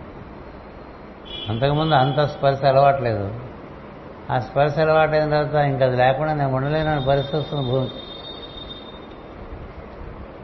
అంతకుముందు 1.52 1.96
అంత 1.96 2.20
స్పర్శ 2.20 2.64
అలవాట్లేదు. 2.64 3.34
ఆ 4.32 4.40
స్పర్శ 4.40 4.80
అలవాటైన 4.80 5.30
తర్వాత 5.30 5.54
ఇంకా 5.54 5.86
అది 5.86 5.98
లేకుండా 5.98 6.34
నేను 6.34 6.54
ఉండలేనని 6.54 7.06
పరిస్థితి 7.06 7.38
వస్తుంది 7.38 7.72
భూమి 7.72 7.90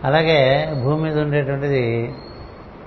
అలాగే 0.05 0.71
భూమి 0.83 1.03
మీద 1.03 1.19
ఉండేటువంటిది 1.19 2.15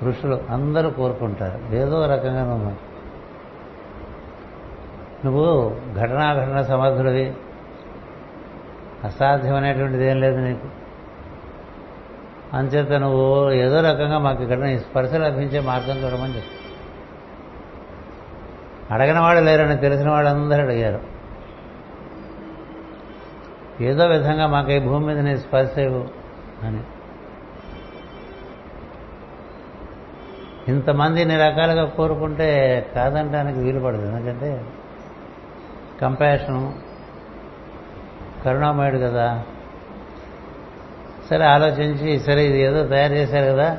ఋషులు 0.03 0.41
అందరూ 0.51 0.91
కోరుకుంటారు. 0.91 1.75
ఏదో 1.75 2.07
రకంగా 2.07 2.45
నువ్వు 2.45 2.89
నువ్వు 5.25 5.77
ఘటనాఘటన 5.97 6.63
సమర్థుడివి. 6.63 7.35
అసాధ్యమైనటువంటిది 9.05 10.07
ఏం 10.07 10.21
లేదు 10.21 10.37
నీకు. 10.37 10.69
అంచేత 12.57 12.93
నువ్వు 12.93 13.51
ఏదో 13.51 13.81
రకంగా 13.81 14.19
మాకు 14.19 14.43
ఇక్కడ 14.43 14.77
స్పర్శ 14.77 15.15
లభించే 15.15 15.61
మార్గం 15.61 15.97
చూడమని 15.97 16.37
చెప్పు. 16.37 16.59
అడగిన 18.95 19.19
వాడు 19.19 19.41
లేరని 19.41 19.77
తెలిసిన 19.77 20.11
వాళ్ళందరూ 20.11 20.63
అడిగారు. 20.63 21.01
ఏదో 23.81 24.07
విధంగా 24.07 24.47
మాకు 24.47 24.71
ఈ 24.71 24.79
భూమి 24.79 25.07
మీద 25.07 25.19
నీ 25.19 25.37
స్పర్శ 25.37 25.79
ఇవ్వు 25.79 26.09
అని. 26.67 26.81
ఇంతమంది 30.69 31.21
ఇన్ని 31.21 31.37
రకాలుగా 31.37 31.85
కోరుకుంటే 31.85 32.87
కాదంటానికి 32.95 33.59
వీలు 33.59 33.81
పడదు. 33.81 34.07
ఎందుకంటే 34.07 34.65
కంపాషను 36.03 36.75
కరుణామయుడు 38.45 38.99
కదా. 38.99 39.43
సరే 41.31 41.45
ఆలోచించి 41.45 42.21
సరే 42.21 42.45
ఇది 42.45 42.61
ఏదో 42.61 42.87
తయారు 42.87 43.13
చేశారు 43.13 43.53
కదా. 43.53 43.79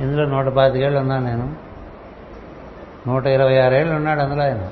ఇందులో 0.00 0.24
నూట 0.24 0.54
పాతికేళ్ళు 0.54 1.00
ఉన్నాను 1.00 1.26
నేను. 1.26 1.56
నూట 3.06 3.26
ఇరవై 3.26 3.58
ఆరేళ్ళు 3.58 3.94
ఉన్నాడు 3.94 4.20
అందులో 4.20 4.42
ఆయన. 4.42 4.68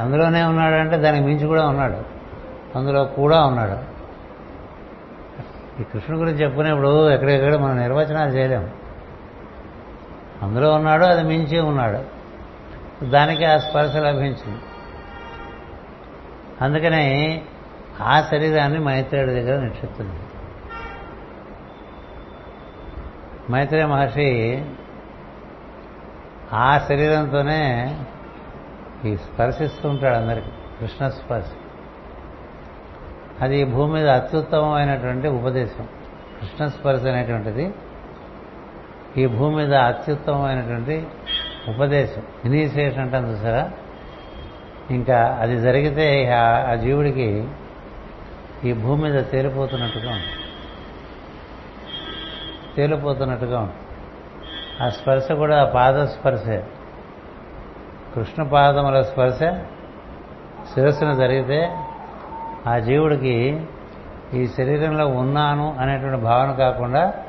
అందులోనే 0.00 0.42
ఉన్నాడంటే 0.42 0.96
దానికి 0.96 1.24
మించి 1.24 1.46
కూడా 1.46 1.68
ఉన్నాడు. 1.68 1.96
అందులో 2.78 3.04
కూడా 3.04 3.44
ఉన్నాడు. 3.44 3.94
ఈ 5.80 5.84
కృష్ణుడు 5.84 6.20
గురించి 6.20 6.42
చెప్పుకునేప్పుడు 6.42 7.10
ఎక్కడెక్కడ 7.10 7.56
మనం 7.56 7.78
నిర్వచనాలు 7.78 8.30
చేయలేము 8.30 8.83
అందులో 10.44 10.72
ఉన్నాడు 10.72 11.04
అది 11.04 11.22
మించి 11.22 11.60
ఉన్నాడు. 11.60 12.00
దానికి 13.10 13.44
ఆ 13.44 13.56
స్పర్శ 13.56 13.96
లభించింది. 13.96 14.62
అందుకని 16.60 17.42
ఆ 18.02 18.20
శరీరాన్ని 18.20 18.78
మైత్రేయుడి 18.78 19.32
దగ్గర 19.32 19.60
నిక్షిప్తుంది 19.60 20.12
మైత్రేయ 23.52 23.86
మహర్షి 23.86 24.64
ఆ 26.52 26.78
శరీరంతోనే 26.78 27.62
ఈ 29.04 29.16
స్పర్శిస్తూ 29.16 29.88
ఉంటాడు 29.88 30.16
అందరికి 30.16 30.48
కృష్ణ 30.80 31.08
స్పర్శ. 31.08 31.46
అది 33.40 33.64
భూమి 33.64 33.92
మీద 33.92 34.08
అత్యుత్తమమైనటువంటి 34.08 35.28
ఉపదేశం. 35.28 35.88
కృష్ణ 36.40 36.66
స్పర్శ 36.66 37.06
అనేటువంటిది 37.06 37.74
ఈ 39.18 39.26
భూమి 39.26 39.56
మీద 39.56 39.74
అత్యుత్తమమైనటువంటి 39.74 41.06
ఉపదేశం. 41.68 42.22
ఇనీషియేషన్ 42.44 43.00
అంటాం 43.00 43.32
చూసారా 43.32 43.70
ఇంకా 44.90 45.38
అది 45.40 45.60
జరిగితే 45.60 46.32
ఆ 46.32 46.74
జీవుడికి 46.74 47.48
ఈ 48.64 48.72
భూమి 48.72 49.10
మీద 49.10 49.24
తేలిపోతున్నట్టుగా 49.24 50.10
ఉంది. 50.10 50.26
తేలిపోతున్నట్టుగా 52.76 53.60
ఉంది. 53.60 53.72
ఆ 54.82 54.88
స్పర్శ 54.88 55.32
కూడా 55.32 55.64
పాద 55.64 56.04
స్పర్శే. 56.04 56.66
కృష్ణ 58.14 58.42
పాదముల 58.42 59.00
స్పర్శ 59.00 59.38
శిరస్సున 60.74 61.12
జరిగితే 61.12 61.76
ఆ 62.66 62.78
జీవుడికి 62.78 63.66
ఈ 64.34 64.46
శరీరంలో 64.46 65.06
ఉన్నాను 65.06 65.76
అనేటువంటి 65.80 66.20
భావన 66.20 66.52
కాకుండా 66.52 67.23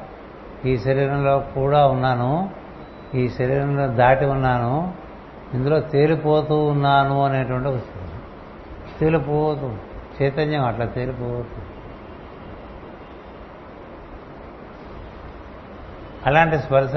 ఈ 0.66 0.78
శరీరంలో 0.78 1.40
కూడా 1.40 1.88
ఉన్నాను 1.88 2.50
ఈ 3.16 3.30
శరీరంలో 3.30 3.88
దాటి 3.88 4.26
ఉన్నాను 4.26 4.94
ఇందులో 5.54 5.80
తేలిపోతూ 5.80 6.64
ఉన్నాను 6.64 7.24
అనేటువంటి 7.24 7.68
వస్తుంది 7.68 8.12
తేలిపోతూ 9.00 9.76
చైతన్యం 10.22 10.66
అట్లా 10.66 10.86
తేలిపోతూ. 10.86 11.62
అలాంటి 16.26 16.58
స్పర్శ 16.58 16.96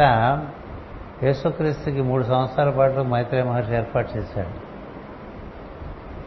యేసుక్రీస్తుకి 1.23 2.03
మూడు 2.03 2.25
సంవత్సరాల 2.25 2.71
పాటు 2.71 3.01
మైత్రే 3.01 3.43
మహర్షి 3.43 3.75
ఏర్పాటు 3.75 4.19
చేశాడు. 4.19 4.69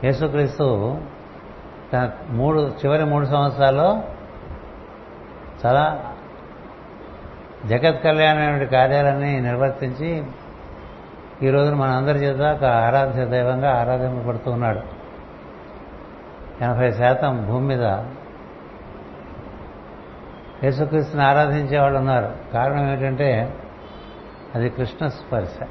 యేసుక్రీస్తు 0.06 0.98
తన 1.94 2.10
మూడు 2.30 2.60
చివరి 2.60 3.06
మూడు 3.06 3.26
సంవత్సరాల్లో 3.26 4.04
చాలా 5.66 6.11
జగత్ 7.66 8.04
కళ్యాణమైన 8.04 8.64
కార్యాలన్నీ 8.64 9.40
నిర్వర్తించి 9.40 10.24
ఈ 11.44 11.50
రోజున 11.50 11.74
మన 11.74 11.90
అందరి 11.90 12.18
చేత 12.18 12.56
ఒక 12.56 12.66
ఆరాధ్య 12.66 13.26
దైవంగా 13.26 13.80
ఆరాధింపబడుతూ 13.80 14.52
ఉన్నాడు. 14.52 14.80
ఎనభై 16.64 16.92
శాతం 16.92 17.46
భూమి 17.48 17.68
మీద 17.68 17.84
యేసుక్రీస్తుని 20.64 21.24
ఆరాధించే 21.24 21.80
వాళ్ళు 21.80 22.00
ఉన్నారు. 22.00 22.36
కారణం 22.54 22.88
ఏమిటంటే 22.88 23.56
అది 24.56 24.70
కృష్ణ 24.70 25.08
స్పర్శ. 25.08 25.68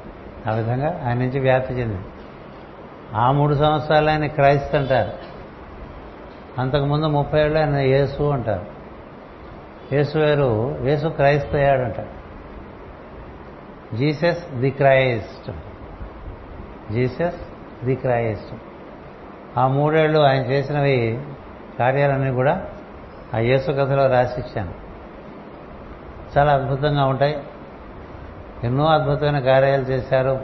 ఆ 0.47 0.53
విధంగా 0.53 1.01
ఆయన 1.07 1.17
నుంచి 1.17 1.39
వ్యాప్తి 1.39 1.73
చెందింది. 1.73 2.07
ఆ 3.15 3.31
మూడు 3.31 3.55
సంవత్సరాలు 3.55 4.09
ఆయన 4.09 4.25
క్రైస్తు 4.25 4.77
అంటారు. 4.77 5.11
అంతకుముందు 6.61 7.05
ముప్పై 7.05 7.41
ఏళ్ళు 7.41 7.59
ఆయన 7.59 7.75
యేసు 7.75 8.23
అంటారు. 8.23 8.80
యేసు 9.93 10.17
వేరు 10.17 10.77
యేసు 10.81 11.07
క్రైస్తు 11.07 11.55
అయ్యాడంట 11.55 11.95
Jesus 13.95 14.55
the 14.55 14.69
Christ. 14.69 15.51
Jesus 16.93 17.35
the 17.85 17.95
Christ. 17.95 18.55
ఆ 19.57 19.67
మూడేళ్ళు 19.67 20.19
ఆయన 20.19 20.45
చేసినవి 20.45 21.21
కార్యాలన్నీ 21.79 22.31
కూడా 22.31 22.65
ఆ 23.33 23.37
యేసు 23.37 23.71
కథలో 23.71 24.07
రాసిచ్చాను. 24.07 24.73
చాలా 26.37 26.53
అద్భుతంగా 26.53 27.05
ఉంటాయి. 27.05 27.43
ఎన్నో 28.63 28.85
అద్భుతమైన 28.85 29.39
కార్యాలు 29.39 29.81
చేశారు. 29.81 30.41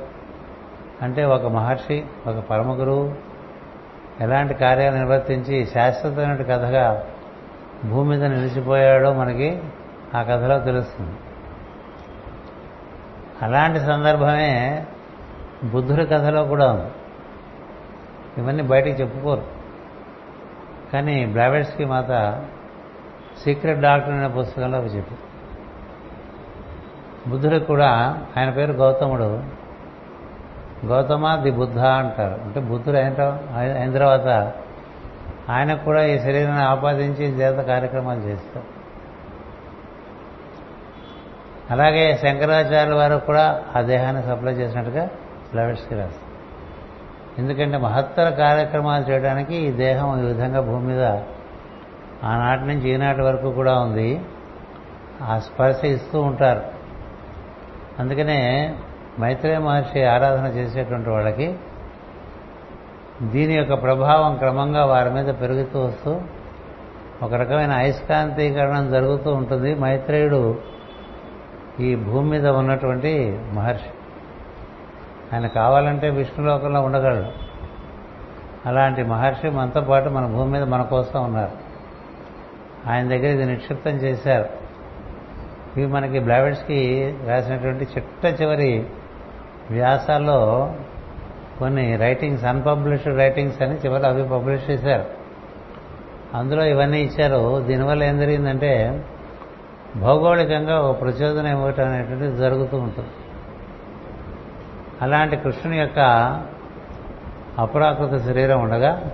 అంటే 1.01 1.25
ఒక 1.25 1.45
మహర్షి 1.45 2.05
ఒక 2.27 2.39
పరమ 2.39 2.79
గురువు 2.79 3.15
ఎలాంటి 4.21 4.53
కార్యాలు 4.53 4.95
నిర్వర్తించి 4.95 5.65
శాశ్వతమైన 5.65 6.35
కథగా 6.35 7.03
భూమి 7.85 8.09
మీద 8.09 8.23
నిలిచిపోయాడో 8.23 9.13
మనకి 9.13 9.61
ఆ 10.15 10.23
కథలో 10.23 10.59
తెలుస్తుంది. 10.59 11.17
అలాంటి 13.41 13.79
సందర్భమే 13.79 14.85
బుద్ధుడి 15.63 16.05
కథలో 16.05 16.43
కూడా 16.43 16.71
ఉంది. 16.71 16.91
ఇవన్నీ 18.37 18.63
బయటికి 18.63 19.01
చెప్పుకోరు. 19.01 19.43
కానీ 20.93 21.25
బ్లావెట్స్కి 21.25 21.85
మాత 21.85 22.43
సీక్రెట్ 23.43 23.79
డాక్టర్ 23.79 24.13
అనే 24.13 24.27
పుస్తకంలో 24.27 24.77
అవి 24.77 24.87
చెప్పు 24.87 25.27
బుద్ధుడికి 27.29 27.65
కూడా 27.65 28.21
ఆయన 28.37 28.49
పేరు 28.49 28.71
గౌతముడు. 28.73 29.43
గౌతమ 30.85 31.35
ది 31.35 31.51
బుద్ధ 31.51 31.79
అంటారు. 31.79 32.41
అంటే 32.41 32.59
బుద్ధుడు 32.59 32.97
అయిన 32.97 33.39
అయిన 33.55 33.93
తర్వాత 33.93 34.53
ఆయనకు 35.49 35.83
కూడా 35.83 36.05
ఈ 36.05 36.19
శరీరాన్ని 36.19 36.63
ఆపాదించి 36.63 37.25
చేత 37.25 37.65
కార్యక్రమాలు 37.65 38.19
చేస్తారు. 38.19 38.77
అలాగే 41.71 42.19
శంకరాచార్యుల 42.21 42.95
వారు 42.95 43.15
కూడా 43.15 43.63
ఆ 43.75 43.81
దేహాన్ని 43.81 44.23
సప్లై 44.23 44.53
చేసినట్టుగా 44.53 45.09
ఫ్లవర్స్కి 45.49 45.95
రాస్తారు. 45.95 46.27
ఎందుకంటే 47.41 47.77
మహత్తర 47.77 48.29
కార్యక్రమాలు 48.29 49.03
చేయడానికి 49.03 49.55
ఈ 49.55 49.71
దేహం 49.71 50.23
ఈ 50.23 50.25
విధంగా 50.25 50.61
భూమి 50.61 50.87
మీద 50.87 51.03
ఆనాటి 52.23 52.61
నుంచి 52.61 52.89
ఈనాటి 52.89 53.21
వరకు 53.21 53.51
కూడా 53.51 53.79
ఉంది. 53.79 54.21
ఆ 55.21 55.39
స్పర్శ 55.39 55.85
ఇస్తూ 55.85 56.21
ఉంటారు. 56.21 56.61
అందుకనే 57.99 58.75
మైత్రేయ 59.19 59.57
మహర్షి 59.57 60.03
ఆరాధన 60.03 60.45
చేసేటువంటి 60.45 61.09
వాళ్ళకి 61.09 61.57
దీని 63.21 63.53
యొక్క 63.53 63.81
ప్రభావం 63.81 64.37
క్రమంగా 64.37 64.85
వారి 64.85 65.09
మీద 65.09 65.25
పెరుగుతూ 65.25 65.79
వస్తూ 65.79 66.21
ఒక 67.23 67.33
రకమైన 67.33 67.71
అయస్కాంతీకరణం 67.71 68.91
జరుగుతూ 68.91 69.33
ఉంటుంది. 69.33 69.75
మైత్రేయుడు 69.75 70.57
ఈ 71.79 71.95
భూమి 71.95 72.29
మీద 72.29 72.47
ఉన్నటువంటి 72.47 73.39
మహర్షి. 73.53 73.89
ఆయన 75.33 75.47
కావాలంటే 75.47 76.09
విష్ణులోకంలో 76.09 76.81
ఉండగలడు. 76.81 77.25
అలాంటి 78.65 79.03
మహర్షి 79.03 79.49
మనతో 79.49 79.81
పాటు 79.81 80.09
మన 80.09 80.25
భూమి 80.25 80.51
మీద 80.51 80.63
మన 80.63 80.81
కోసం 80.81 81.23
ఉన్నారు. 81.23 81.51
ఆయన 82.89 83.07
దగ్గర 83.07 83.25
ఇది 83.25 83.45
నిక్షిప్తం 83.45 83.91
చేశారు. 83.91 84.49
ఇవి 85.77 85.87
మనకి 85.87 86.19
బ్లావెట్స్కి 86.19 87.15
రాసినటువంటి 87.27 87.87
చిట్ట 87.97 88.41
చివరి 88.41 88.85
వ్యాసాల్లో 89.71 90.73
కొన్ని 91.59 91.95
రైటింగ్స్ 91.97 92.45
అన్పబ్లిష్డ్ 92.45 93.17
రైటింగ్స్ 93.17 93.61
అని 93.61 93.75
చివరి 93.75 94.07
అవి 94.07 94.23
పబ్లిష్ 94.27 94.69
చేశారు. 94.69 95.05
అందులో 96.37 96.63
ఇవన్నీ 96.65 97.01
ఇచ్చారు. 97.01 97.63
దీనివల్ల 97.67 98.03
ఏం 98.03 98.19
జరిగిందంటే 98.19 99.03
భౌగోళికంగా 99.95 100.81
ఒక 100.81 101.01
ప్రచోదనం 101.01 101.51
ఇవ్వటం 101.51 101.87
అనేటువంటిది 101.87 102.37
జరుగుతూ 102.37 102.77
ఉంటుంది. 102.77 103.09
అలాంటి 105.01 105.35
కృష్ణుని 105.35 105.79
యొక్క 105.79 105.99
అపరాకృత 107.57 108.21
శరీరం 108.25 108.61
ఉండగా 108.61 109.11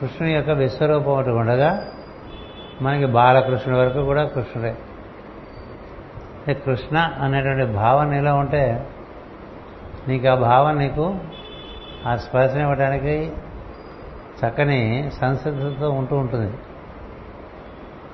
కృష్ణుని 0.00 0.34
యొక్క 0.34 0.50
విశ్వరూపం 0.50 1.12
ఒకటి 1.12 1.30
ఉండగా 1.30 1.84
మనకి 2.82 3.06
బాలకృష్ణుడి 3.06 3.80
వరకు 3.80 4.00
కూడా 4.04 4.24
కృష్ణుడే. 4.24 4.74
కృష్ణ 6.54 6.96
అనేటువంటి 6.98 7.72
భావన 7.72 8.14
ఎలా 8.14 8.34
ఉంటే 8.34 8.86
నీకు 10.08 10.28
ఆ 10.28 10.34
భావం 10.34 10.78
నీకు 10.78 11.18
ఆ 12.06 12.16
స్పర్శన 12.16 12.60
ఇవ్వడానికి 12.60 13.32
చక్కని 14.40 15.10
సంసిద్ధతతో 15.20 15.90
ఉంటూ 15.90 16.16
ఉంటుంది. 16.16 16.54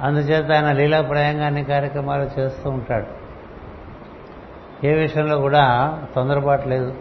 అందుచేత 0.00 0.52
ఆయన 0.52 0.72
లీలాప్రాయంగా 0.72 1.46
అన్ని 1.46 1.64
కార్యక్రమాలు 1.64 2.40
చేస్తూ 2.40 2.70
ఉంటాడు. 2.70 3.06
ఏ 4.86 4.94
విషయంలో 4.94 5.38
కూడా 5.38 5.98
తొందరపాటు 6.16 6.68
లేదు. 6.68 6.94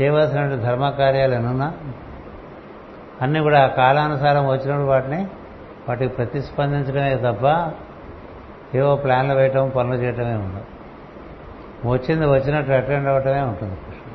చేయవలసిన 0.00 0.54
ధర్మ 0.54 0.90
కార్యాలు 0.90 1.34
ఎన్నున్నా 1.34 1.74
అన్నీ 3.22 3.40
కూడా 3.40 3.66
కాలానుసారం 3.66 4.46
వచ్చినప్పుడు 4.46 4.86
వాటిని 4.86 5.26
వాటికి 5.88 6.14
ప్రతిస్పందించడమే 6.14 7.32
తప్ప 7.32 7.72
ఏవో 8.76 8.96
ప్లాన్లు 8.96 9.34
వేయటం 9.34 9.72
పనులు 9.76 9.94
చేయటమే 9.94 10.34
ఉండదు 10.34 10.64
వచ్చింది 11.86 12.26
వచ్చినట్టు 12.26 12.72
అటెండ్ 12.72 13.08
అవ్వటమే 13.08 13.40
ఉంటుంది. 13.40 13.74
కృష్ణ 13.74 14.12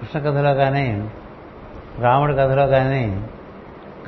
కృష్ణ 0.00 0.30
కథలో 0.30 0.54
కానీ 0.54 1.10
రాముడి 1.98 2.32
కథలో 2.32 2.66
కానీ 2.66 3.28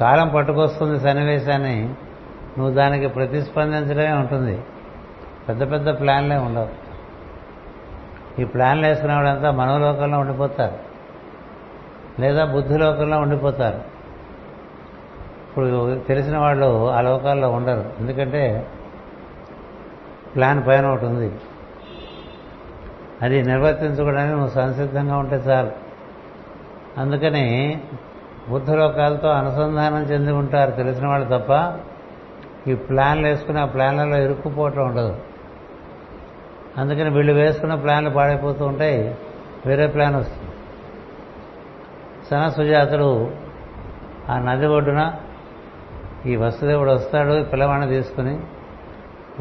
కాలం 0.01 0.29
పట్టుకొస్తుంది 0.29 1.01
సన్నివేశాన్ని 1.01 1.95
నువ్వు 2.59 2.75
దానికి 2.75 3.07
ప్రతిస్పందించడమే 3.07 4.13
ఉంటుంది. 4.13 4.63
పెద్ద 5.49 5.73
పెద్ద 5.73 6.01
ప్లాన్లే 6.01 6.37
ఉండవు. 6.37 6.69
ఈ 8.41 8.45
ప్లాన్లు 8.45 8.87
వేసుకున్నవాడంతా 8.87 9.51
మనోలోకంలో 9.51 10.19
ఉండిపోతారు. 10.19 10.79
లేదా 12.21 12.45
బుద్ధిలోకంలో 12.45 13.19
ఉండిపోతారు. 13.19 13.77
ఇప్పుడు 15.49 16.01
తెలిసిన 16.09 16.39
వాళ్ళు 16.39 16.91
ఆ 16.91 17.01
లోకాల్లో 17.01 17.51
ఉండరు. 17.51 17.93
ఎందుకంటే 18.01 18.67
ప్లాన్ 20.35 20.67
పైన 20.67 20.87
ఒకటి 20.87 21.07
ఉంది. 21.07 21.35
అది 23.23 23.43
నిర్వర్తించుకోవడానికి 23.43 24.33
నువ్వు 24.33 24.49
సంసిద్ధంగా 24.49 25.17
ఉంటే 25.17 25.37
చాలు. 25.37 25.71
అందుకని 26.99 27.81
బుద్ధలోకాలతో 28.49 29.29
అనుసంధానం 29.29 30.03
చెంది 30.03 30.33
ఉంటారు 30.33 30.71
తెలిసిన 30.71 31.07
వాళ్ళు 31.07 31.39
తప్ప 31.39 31.79
ఈ 32.69 32.75
ప్లాన్లు 32.75 33.27
వేసుకుని 33.27 33.61
ఆ 33.61 33.65
ప్లాన్లలో 33.65 34.17
ఇరుక్కుపోవటం 34.17 34.87
ఉండదు. 34.87 35.17
అందుకని 36.79 37.11
వీళ్ళు 37.11 37.33
వేసుకున్న 37.33 37.75
ప్లాన్లు 37.75 38.11
పాడైపోతూ 38.11 38.67
ఉంటాయి 38.67 39.17
వేరే 39.67 39.87
ప్లాన్ 39.87 40.17
వస్తుంది. 40.17 40.53
సన 42.31 42.49
సుజాతుడు 42.49 43.31
ఆ 44.31 44.39
నది 44.39 44.67
ఒడ్డున 44.67 45.15
ఈ 46.27 46.37
వసుదేవుడు 46.37 46.91
వస్తాడు 46.91 47.43
పిల్లవాడిని 47.43 47.89
తీసుకుని 47.89 48.41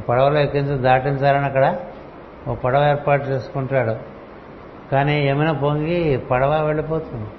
పడవలో 0.10 0.40
ఎక్కించి 0.40 0.78
దాటించాలని 0.78 1.46
అక్కడ 1.46 1.78
ఓ 2.48 2.56
పడవ 2.56 2.90
ఏర్పాటు 2.90 3.24
చేసుకుంటాడు. 3.24 3.96
కానీ 4.92 5.28
ఏమైనా 5.28 5.54
పొంగి 5.54 6.18
పడవ 6.18 6.66
వెళ్ళిపోతుంది. 6.66 7.30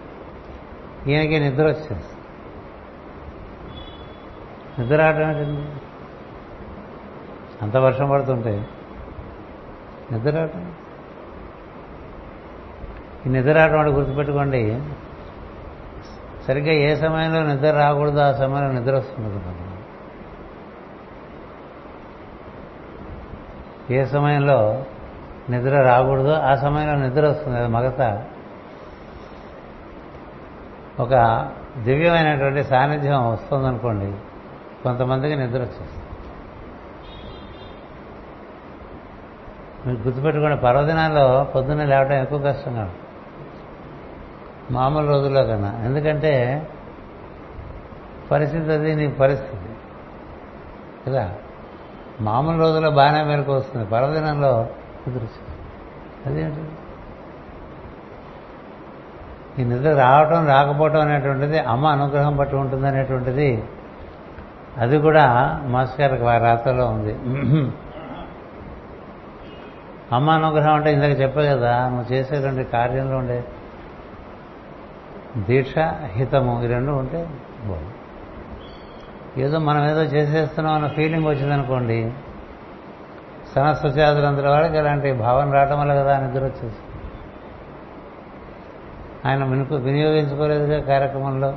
ఈయనకి 1.13 1.41
నిద్ర 1.41 1.65
వచ్చేస్తుంది. 1.65 2.05
నిద్ర 4.79 4.97
రావటం 4.97 5.29
ఏంటండి 5.29 5.81
అంత 7.63 7.77
వర్షం 7.77 8.11
పడుతుంటే 8.11 8.69
నిద్ర 10.13 10.31
రావటం? 10.31 10.73
ఈ 13.27 13.29
నిద్ర 13.29 13.53
రావటం 13.53 13.77
వాడు 13.77 13.91
గుర్తుపెట్టుకోండి. 13.91 14.83
సరిగ్గా 16.47 16.73
ఏ 16.73 16.95
సమయంలో 16.95 17.43
నిద్ర 17.43 17.71
రాకూడదు 17.71 18.19
ఆ 18.19 18.33
సమయంలో 18.33 18.81
నిద్ర 18.81 18.97
వస్తుంది 18.97 19.39
ఏ 23.91 24.05
సమయంలో 24.05 24.85
నిద్ర 25.51 25.83
రాకూడదు. 25.83 26.33
ఆ 26.33 26.55
సమయంలో 26.55 27.07
నిద్ర 27.07 27.27
వస్తుంది. 27.27 27.59
అది 27.59 27.69
మగత. 27.69 28.25
ఒక 31.01 31.11
దివ్యమైనటువంటి 31.79 32.65
సాన్నిధ్యం 32.65 33.33
వస్తుందనుకోండి 33.33 34.13
కొంతమందికి 34.83 35.37
నిద్ర 35.37 35.59
వచ్చేస్తుంది. 35.59 36.05
మీరు 39.87 40.01
గుర్తుపెట్టుకోండి 40.01 40.57
పర్వదినాల్లో 40.57 41.45
పొద్దున్నే 41.55 41.85
లేవడం 41.85 42.13
ఎక్కువ 42.13 42.39
కష్టం 42.39 42.75
కాదు. 42.75 42.93
మామూలు 44.71 45.07
రోజుల్లో 45.07 45.45
కన్నా. 45.45 45.83
ఎందుకంటే 45.85 46.67
పరిస్థితి 48.31 48.73
అది 48.73 48.95
నీ 48.95 49.09
పరిస్థితి. 49.09 49.77
కదా 51.07 51.35
మామూలు 52.21 52.59
రోజుల్లో 52.59 52.91
బాగానే 52.91 53.23
మేరకు 53.23 53.53
వస్తుంది. 53.53 53.87
పర్వదినంలో 53.87 54.67
నిద్ర 55.09 55.25
అదేంటి 56.27 56.63
ఈ 59.59 59.65
నిద్ర 59.65 59.93
రావటం 60.01 60.47
రాకపోవటం 60.47 61.01
అనేటువంటిది 61.01 61.59
అమ్మ 61.69 61.87
అనుగ్రహం 61.89 62.37
బట్టి 62.37 62.57
ఉంటుంది 62.57 62.87
అనేటువంటిది 62.87 63.49
అది 64.79 64.97
కూడా 64.99 65.25
మాస్టర్ 65.67 66.01
గారికి 66.01 66.25
వారి 66.25 66.43
రాతలో 66.43 66.85
ఉంది. 66.87 67.15
అమ్మ 70.13 70.31
అనుగ్రహం 70.31 70.75
అంటే 70.75 70.91
ఇందాక 70.93 71.15
చెప్పే 71.21 71.45
కదా 71.51 71.89
నువ్వు 71.89 72.07
చేసేటువంటి 72.13 72.65
కార్యంలో 72.73 73.17
ఉండే 73.19 73.39
దీక్ష 75.49 75.75
హితము 76.13 76.65
ఈ 76.65 76.69
రెండు 76.69 76.93
ఉంటే 76.93 77.21
బాగుంది 77.67 77.95
ఏదో 79.43 79.59
మనం 79.59 79.83
ఏదో 79.91 80.03
చేసేస్తున్నాం 80.15 80.75
అన్న 80.75 80.89
ఫీలింగ్ 80.89 81.27
వచ్చిందనుకోండి 81.27 81.99
సనస్వచాదులందరి 83.55 84.49
వాళ్ళకి 84.49 84.79
ఇలాంటి 84.79 85.13
భావన 85.13 85.51
రావటం 85.51 85.81
వల్ల 85.81 85.95
కదా 85.95 86.21
నిద్ర 86.21 86.45
వచ్చేసి 86.45 86.77
ఆయన 89.29 89.45
వినుకు 89.45 89.75
వినియోగించుకోలేదుగా 89.75 90.81
కార్యక్రమంలో. 90.81 91.57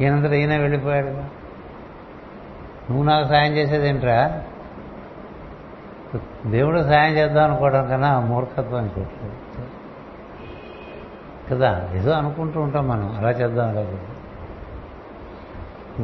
ఈయనంతటా 0.00 0.34
ఈయన 0.34 0.56
వెళ్ళిపోయాడు. 0.56 1.42
నువ్వు 2.90 3.02
నాకు 3.02 3.28
సాయం 3.28 3.52
చేసేదేంట్రా? 3.52 4.42
దేవుడు 6.46 6.82
సాయం 6.82 7.16
చేద్దాం 7.16 7.44
అనుకోవడం 7.44 7.88
కన్నా 7.88 8.20
మూర్ఖత్వం 8.20 8.74
అనుకోవట్లేదు 8.74 9.36
కదా 11.50 11.88
ఏదో 11.94 12.12
అనుకుంటూ 12.12 12.60
ఉంటాం 12.60 12.88
మనం 12.88 13.16
అలా 13.18 13.30
చేద్దాం 13.30 13.68
అలా 13.68 13.80
చేద్దాం. 13.80 14.16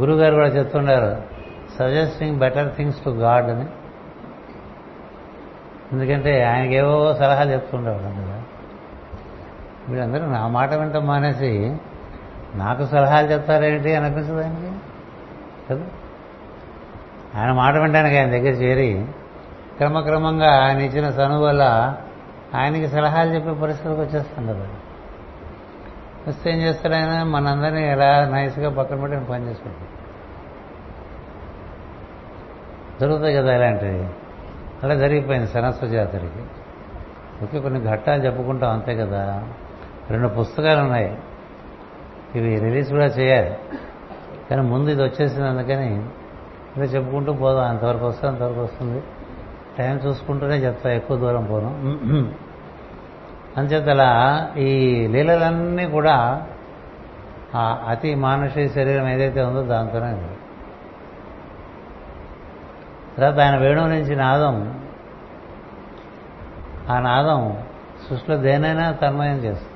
గురుగారు 0.01 0.35
కూడా 0.35 0.49
చెప్తుండారు 0.49 1.23
suggesting 1.79 2.39
better 2.39 2.75
things 2.75 3.05
to 3.05 3.11
God 3.11 3.51
అని. 3.51 3.67
ఎందుకంటే 5.93 6.45
ఆయనకి 6.45 6.79
సలహాలు 7.19 7.53
చెప్తుండేవాడు 7.53 8.03
కదా 8.03 8.43
వీళ్ళందరూ 9.89 10.27
నా 10.27 10.49
మాట 10.49 10.75
వింట 10.75 10.97
మానేసి 10.97 11.77
నాకు 12.55 12.85
సలహాలు 12.85 13.27
చెప్తారేంటి 13.27 13.95
అనిపిస్తుంది 13.95 14.45
ఆయనకి? 14.45 14.73
కదా? 15.71 15.85
ఆయన 17.41 17.53
మాట 17.53 17.75
వినడానికి 17.75 18.17
ఆయన 18.19 18.31
దగ్గర 18.31 18.53
చేరి 18.53 19.07
క్రమక్రమంగా 19.77 20.65
ఆయన 20.65 20.81
ఇచ్చిన 20.81 21.05
చనువు 21.05 21.45
వల్ల 21.45 21.97
ఆయనకి 22.55 22.89
సలహాలు 22.89 23.35
చెప్పే 23.35 23.53
పరిస్థితులకు 23.53 24.01
వచ్చేస్తాం 24.01 24.47
కదా 24.47 24.67
వస్తే 26.29 26.51
ఏం 26.51 26.59
చేస్తాడు 26.59 26.95
ఆయన? 26.95 27.23
మనందరినీ 27.23 27.89
ఎలా 27.89 28.29
నైస్గా 28.29 28.71
పక్కన 28.71 29.01
పెట్టి 29.01 29.19
పని 29.19 29.49
చేసుకుంటాం 29.49 29.87
జరుగుతాయి 33.01 33.35
కదా 33.37 33.55
ఇలాంటివి. 33.55 34.09
అలా 34.83 34.95
జరిగిపోయింది 34.95 35.49
సరస్వ 35.49 35.87
జాతరకి. 35.87 36.43
ఓకే 37.45 37.61
కొన్ని 37.61 37.91
ఘట్టాలు 37.91 38.23
చెప్పుకుంటాం 38.23 38.71
అంతే 38.71 38.97
కదా. 38.97 39.45
రెండు 40.11 40.29
పుస్తకాలు 40.29 40.81
ఉన్నాయి. 40.81 41.19
ఇవి 42.35 42.61
రిలీజ్ 42.61 42.91
కూడా 42.91 43.07
చేయాలి. 43.07 43.57
కానీ 44.51 44.63
ముందు 44.63 44.91
ఇది 44.91 45.03
వచ్చేసింది 45.03 45.49
అందుకని 45.49 45.97
ఇలా 46.77 46.85
చెప్పుకుంటూ 46.85 47.33
పోదాం. 47.33 47.65
అంతవరకు 47.65 48.07
వస్తే 48.07 48.29
అంతవరకు 48.29 48.61
వస్తుంది. 48.61 49.03
టైం 49.79 50.01
చూసుకుంటూనే 50.07 50.57
చెప్తా 50.57 50.93
ఎక్కువ 50.93 51.17
దూరం 51.17 51.45
పోను. 51.45 51.69
అంచేత 53.61 53.89
అలా 53.89 54.51
ఈ 54.57 55.07
లీలలన్నీ 55.07 55.87
కూడా 55.87 56.47
ఆ 57.55 57.85
అతి 57.89 58.15
మానుషి 58.15 58.69
శరీరం 58.69 59.09
ఏదైతే 59.09 59.43
ఉందో 59.43 59.63
దాంతోనే 59.63 60.07
ఉంది. 60.07 60.38
తర్వాత 63.19 63.41
ఆయన 63.41 63.57
వేణువు 63.57 63.87
నుంచి 63.87 64.17
నాదం. 64.17 64.83
ఆ 66.91 66.99
నాదం 66.99 67.63
సృష్టిలో 68.09 68.37
దేనైనా 68.37 68.93
తన్మయం 68.93 69.37
చేస్తుంది. 69.37 69.73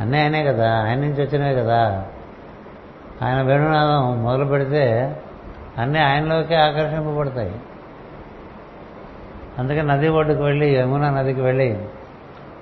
అన్నీ 0.00 0.18
ఆయనే 0.18 0.44
కదా 0.44 0.84
ఆయన 0.84 0.98
నుంచి 0.98 1.26
వచ్చినవే 1.26 1.54
కదా. 1.54 2.06
ఆయన 3.22 3.42
వేణునాదం 3.42 4.22
మొదలు 4.22 4.44
పెడితే 4.44 5.16
అన్నీ 5.78 5.98
ఆయనలోకే 5.98 6.54
ఆకర్షింపబడతాయి. 6.54 7.60
అందుకే 9.58 9.82
నది 9.82 10.08
ఒడ్డుకు 10.08 10.42
వెళ్ళి 10.42 10.74
యమునా 10.74 11.10
నదికి 11.10 11.40
వెళ్ళి 11.40 11.84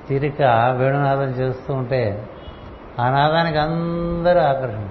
తీరిక 0.09 0.43
వేణునాదం 0.77 1.29
చేస్తూ 1.29 1.75
ఉంటే 1.75 2.29
ఆ 2.99 3.11
నాదానికి 3.11 3.59
అందరూ 3.59 4.41
ఆకర్షణ 4.41 4.89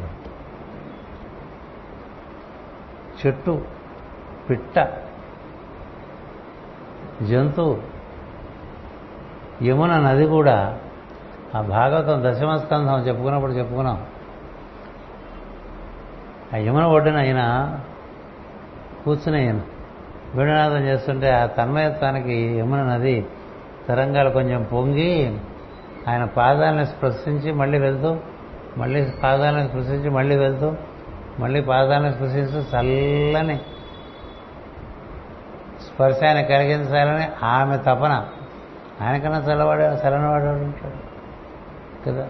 చెట్టు 3.26 3.62
పిట్ట. 4.50 4.90
జంతువు. 7.24 7.82
యమున 9.64 10.00
నది 10.00 10.26
కూడా. 10.26 10.80
ఆ 11.56 11.62
భాగవతం 11.62 12.30
దశమస్కంధం 12.30 13.00
చెప్పుకున్నప్పుడు 13.00 13.52
చెప్పుకున్నాం. 13.52 14.06
ఆ 16.54 16.58
యమున 16.58 16.84
ఒడ్డున 16.84 17.18
ఆయన 17.18 17.80
కూర్చుని 19.06 19.46
ఆయన 19.46 19.62
వేణునాదం 20.36 20.78
చేస్తుంటే 20.78 21.30
ఆ 21.30 21.46
తన్మయత్వానికి 21.46 22.58
యమున 22.60 22.84
నది 22.84 23.26
తరంగాలు 23.88 24.30
కొంచెం 24.30 24.64
పొంగి 24.64 25.40
ఆయన 26.08 26.26
పాదాలను 26.26 26.84
స్పృశించి 26.84 27.52
మళ్ళీ 27.52 27.80
వెళ్తూ 27.80 28.18
మళ్ళీ 28.78 29.12
పాదాలను 29.24 29.68
స్పృశించి 29.68 30.10
మళ్ళీ 30.10 30.38
వెళ్తూ 30.38 30.74
మళ్ళీ 31.40 31.62
పాదాలను 31.62 32.12
స్పృశిస్తూ 32.12 32.60
చల్లని 32.60 33.62
స్పర్శ 35.94 36.24
ఆయన 36.28 36.42
కలిగించాలని 36.42 37.46
ఆమె 37.46 37.78
తపన. 37.78 38.26
ఆయనకన్నా 39.02 39.38
చల్లవాడు 39.40 39.82
చల్లనివాడు 39.82 40.44
ఉంటాడు? 40.44 41.14
కదా? 42.10 42.28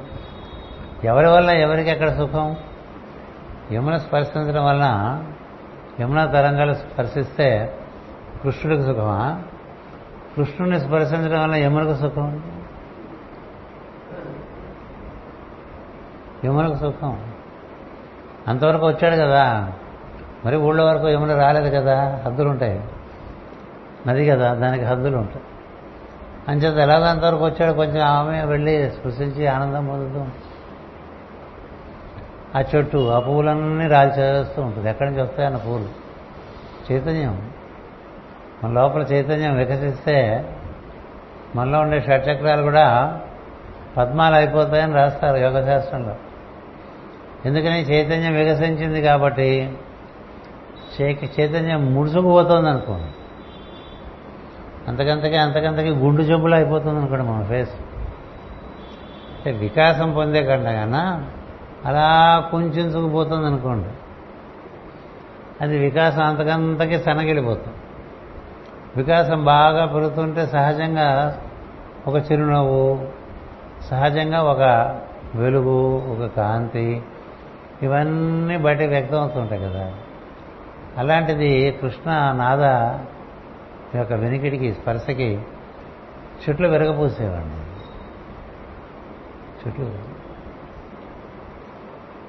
ఎవరి 1.04 1.28
వల్ల 1.28 1.52
ఎవరికి 1.52 1.90
ఎక్కడ 1.90 2.18
సుఖం? 2.18 2.56
యమున 3.72 3.98
స్పర్శించడం 3.98 4.66
వలన 4.66 5.24
యమున 6.02 6.26
తరంగాలు 6.26 6.74
స్పర్శిస్తే 6.74 7.78
కృష్ణుడికి 8.44 8.84
సుఖమా? 8.84 9.42
కృష్ణుడిని 10.36 10.80
స్పర్శించడం 10.80 11.44
వల్ల 11.44 11.56
యమునకు 11.56 11.96
సుఖం? 11.96 12.44
యమునకు 16.46 16.76
సుఖం. 16.76 17.34
అంతవరకు 18.48 18.88
వచ్చాడు 18.88 19.16
కదా. 19.16 19.72
మరి 20.46 20.58
ఊళ్ళో 20.58 20.86
వరకు 20.86 21.10
యమున 21.10 21.36
రాలేదు 21.36 21.76
కదా. 21.76 22.22
హద్దులు 22.26 22.50
అది 24.08 24.20
నది 24.20 24.30
కదా 24.30 24.54
దానికి 24.54 24.86
హద్దులు 24.86 25.18
ఉంటాయి. 25.18 25.46
అంచేత 26.48 26.90
ఎలాగంతవరకు 26.90 27.46
వచ్చాడు 27.46 27.74
కొంచెం 27.74 28.08
ఆమె 28.08 28.46
వెళ్ళి 28.46 28.92
స్పృశించి 28.92 29.48
ఆనందం 29.48 29.86
పొందుతూ 29.86 30.26
ఆ 32.60 32.64
చెట్టు 32.76 32.98
ఆ 32.98 33.20
పువ్వులన్నీ 33.20 33.88
రాల్చేస్తూ 33.88 34.62
ఉంటుంది. 34.62 34.90
ఎక్కడి 34.90 35.10
నుంచి 35.10 35.24
వస్తాయన్న 35.24 35.58
పువ్వులు? 35.58 36.04
చైతన్యం. 36.92 37.52
మన 38.64 38.72
లోపల 38.72 39.02
చైతన్యం 39.02 39.58
వికసిస్తే 39.58 40.46
మనలో 41.56 41.80
ఉండే 41.80 42.02
షట్చక్రాలు 42.02 42.62
కూడా 42.62 43.20
పద్మాలు 43.98 44.36
అయిపోతాయని 44.36 44.94
రాస్తారు 44.94 45.38
యోగశాస్త్రంలో 45.38 46.16
ఎందుకని 47.46 47.82
చైతన్యం 47.82 48.34
వికసించింది 48.34 49.02
కాబట్టి 49.02 49.78
చైతన్యం 51.02 51.94
ముడుచుకుపోతుంది 51.94 52.70
అనుకోండి 52.70 53.23
అంతకంతకి 54.88 55.38
అంతకంతకి 55.38 55.90
గుండు 55.90 56.22
జబ్బులు 56.22 56.56
అయిపోతుంది 56.56 57.00
అనుకోండి 57.00 57.26
మన 57.26 57.44
ఫేస్. 57.44 57.72
అంటే 59.38 59.52
వికాసం 59.52 60.14
పొందే 60.14 60.44
కన్నా 60.44 60.72
కన్నా 60.72 61.26
అలా 61.86 62.40
కుంచుకుపోతుంది 62.52 63.46
అనుకోండి. 63.46 63.90
అది 65.62 65.78
వికాసం 65.78 66.24
అంతకంతకి 66.24 67.00
సనగిలిపోతుంది. 67.00 67.78
వికాసం 68.98 69.46
బాగా 69.46 69.86
పెరుగుతుంటే 69.86 70.46
సహజంగా 70.46 71.38
ఒక 72.08 72.32
చిరునవ్వు 72.32 73.08
సహజంగా 73.90 74.42
ఒక 74.42 74.62
వెలుగు 75.36 76.02
ఒక 76.08 76.36
కాంతి 76.36 77.04
ఇవన్నీ 77.82 78.58
బయట 78.58 78.82
వ్యక్తం 78.82 79.20
అవుతుంటాయి 79.22 79.62
కదా. 79.62 79.92
అలాంటిది 80.98 81.72
కృష్ణ 81.72 82.12
నాద 82.12 82.60
యొక్క 83.96 84.14
వెనికిడికి 84.14 84.74
స్పర్శకి 84.74 85.42
చెట్లు 86.50 86.68
విరగపూసేవాడిని 86.68 87.64
చెట్లు. 89.68 90.14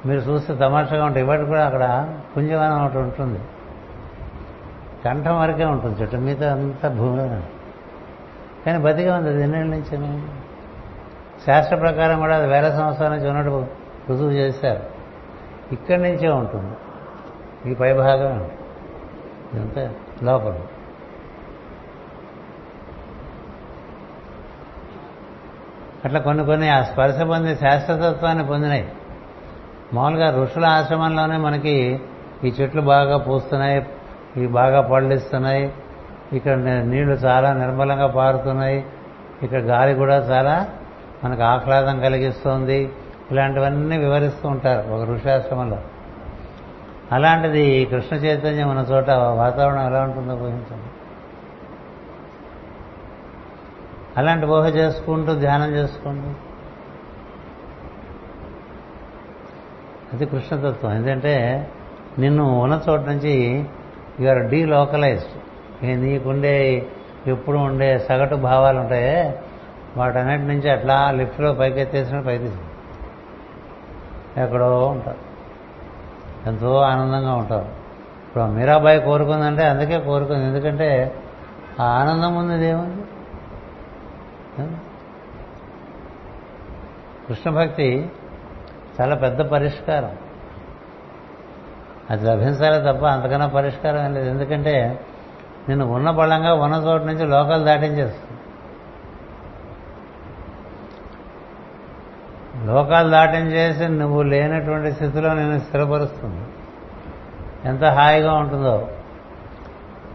మీరు 0.09 0.21
చూస్తే 0.21 0.55
తమాషాగా 0.55 1.05
ఉంటాయి 1.05 1.25
ఇవాటి 1.25 1.45
కూడా 1.45 1.67
అక్కడ 1.67 2.15
పుంజవనం 2.37 2.85
ఒకటి 2.85 2.99
ఉంటుంది. 2.99 3.41
కంఠం 5.05 5.41
వరకే 5.41 5.65
ఉంటుంది 5.65 6.03
చెట్టు 6.03 6.17
మిగతా 6.17 6.53
అంతా 6.53 6.89
భూమిలో 6.89 7.29
కానీ 8.67 8.79
బతిగా 8.79 9.17
ఉంది 9.17 9.29
అది 9.29 9.43
ఎన్నేళ్ళ 9.43 9.71
నుంచి? 9.75 10.23
శాస్త్ర 11.47 11.77
ప్రకారం 11.77 12.19
కూడా 12.19 12.37
అది 12.37 12.47
వేల 12.47 12.71
సంవత్సరాల 12.71 13.13
నుంచి 13.13 13.29
ఉన్నట్టు 13.29 13.67
రుజువు 14.11 14.31
చేశారు. 14.31 14.83
ఇక్కడి 15.73 16.03
నుంచే 16.03 16.29
ఉంటుంది. 16.29 16.75
ఈ 17.71 17.75
పై 17.75 17.93
భాగం 17.93 18.51
ఇదంతా 19.55 19.95
లోపల. 20.23 20.59
అట్లా 26.05 26.21
కొన్ని 26.21 26.45
కొన్ని 26.45 26.69
ఆ 26.69 26.81
స్పర్శ 26.83 27.21
పొంది 27.21 27.57
శాస్త్రతత్వాన్ని 27.57 28.47
పొందినాయి. 28.47 28.93
మామూలుగా 29.95 30.43
ఋషుల 30.43 30.65
ఆశ్రమంలోనే 30.65 31.37
మనకి 31.37 32.01
ఈ 32.45 32.49
చెట్లు 32.61 32.81
బాగా 32.81 33.17
పూస్తున్నాయి 33.19 33.87
ఇవి 34.37 34.47
బాగా 34.47 34.81
పళ్ళిస్తున్నాయి 34.81 35.73
ఇక్కడ 36.33 36.57
నీళ్ళు 36.85 37.15
చాలా 37.15 37.53
నిర్మలంగా 37.53 38.07
పారుతున్నాయి 38.07 38.85
ఇక్కడ 39.43 39.61
గాలి 39.61 39.95
కూడా 39.95 40.17
చాలా 40.17 40.69
మనకు 41.25 41.43
ఆహ్లాదం 41.43 42.01
కలిగిస్తుంది 42.01 42.93
ఇలాంటివన్నీ 43.31 43.97
వివరిస్తూ 43.99 44.49
ఉంటారు 44.49 44.89
ఒక 44.89 45.11
ఋషాశ్రమంలో 45.11 45.79
అలాంటిది 47.13 47.85
కృష్ణ 47.85 48.17
చైతన్యం 48.17 48.69
ఉన్న 48.69 48.81
చోట 48.81 49.11
వాతావరణం 49.11 49.87
ఎలా 49.87 50.01
ఉంటుందో 50.03 50.35
ఊహించండి. 50.35 50.91
అలాంటి 54.17 54.47
ఊహ 54.47 54.67
చేసుకుంటూ 54.67 55.35
ధ్యానం 55.35 55.75
చేసుకోండి 55.75 56.37
అది 60.13 60.27
కృష్ణతత్వం. 60.27 60.93
ఎందుకంటే 60.93 61.69
నిన్ను 62.19 62.61
ఉన్న 62.61 62.81
చోట 62.89 63.01
నుంచి 63.01 63.65
యూఆర్ 64.21 64.43
డీలోకలైజ్డ్ 64.43 66.01
నీకుండే 66.01 66.87
ఎప్పుడు 67.27 67.57
ఉండే 67.57 67.99
సగటు 67.99 68.35
భావాలు 68.35 68.79
ఉంటాయే 68.79 69.41
వాటన్నిటి 69.97 70.43
నుంచి 70.43 70.71
అట్లా 70.71 71.11
లిఫ్ట్లో 71.11 71.53
పైకి 71.55 71.81
ఎత్తేసిన 71.81 72.21
పైకి 72.21 72.51
ఎక్కడో 74.37 74.87
ఉంటారు. 74.87 75.19
ఎంతో 76.47 76.77
ఆనందంగా 76.77 77.35
ఉంటారు. 77.35 77.69
ఇప్పుడు 78.29 78.45
మీరాబాయి 78.45 79.01
కోరుకుందంటే 79.01 79.67
అందుకే 79.67 80.01
కోరుకుంది. 80.01 80.47
ఎందుకంటే 80.47 81.15
ఆ 81.81 81.85
ఆనందం 81.85 82.37
ఉంది 82.37 82.55
ఇదేముంది 82.55 83.03
కృష్ణ 87.29 87.51
భక్తి 87.51 88.13
చాలా 89.01 89.15
పెద్ద 89.15 89.41
పరిష్కారం. 89.41 90.17
అది 92.11 92.25
లభించాలి 92.25 92.93
తప్ప 92.93 93.05
అంతకన్నా 93.07 93.47
పరిష్కారం 93.47 94.05
ఏం 94.05 94.15
లేదు. 94.15 94.29
ఎందుకంటే 94.29 95.05
నేను 95.69 95.87
ఉన్న 95.87 96.11
బలంగా 96.11 96.55
ఉన్న 96.55 96.75
చోటు 96.75 97.05
నుంచి 97.05 97.27
లోకాలు 97.27 97.65
దాటించేస్తుంది. 97.65 98.41
లోకాలు 102.67 103.11
దాటించేసి 103.11 103.89
నువ్వు 103.89 104.23
లేనటువంటి 104.23 104.93
స్థితిలో 104.93 105.35
నేను 105.35 105.59
స్థిరపరుస్తుంది. 105.59 106.47
ఎంత 107.65 107.85
హాయిగా 107.85 108.35
ఉంటుందో. 108.35 108.89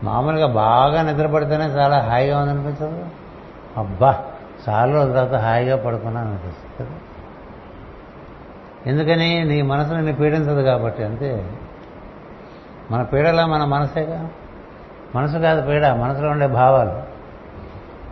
మామూలుగా 0.04 0.48
బాగా 0.48 1.02
నిద్రపడితేనే 1.02 1.66
చాలా 1.66 1.98
హాయిగా 2.00 2.40
ఉందనిపించదు. 2.40 3.06
అబ్బా! 3.78 4.29
చాలా 4.70 4.94
రోజుల 4.94 5.14
తర్వాత 5.14 5.42
హాయిగా 5.42 5.78
పడుకున్నాను 5.78 6.30
అనిపిస్తుంది 6.30 6.90
కదా. 6.90 7.00
ఎందుకని 8.86 9.46
నీ 9.46 9.62
మనసు 9.62 9.94
నిన్ను 9.94 10.14
పీడించదు 10.14 10.62
కాబట్టి 10.62 11.04
అంతే. 11.04 11.50
మన 12.92 13.04
పీడలా 13.04 13.46
మన 13.46 13.66
మనసేగా? 13.66 14.30
మనసు 15.16 15.38
కాదు 15.38 15.68
పీడ 15.68 15.88
మనసులో 15.88 16.30
ఉండే 16.30 16.48
భావాలు. 16.48 17.04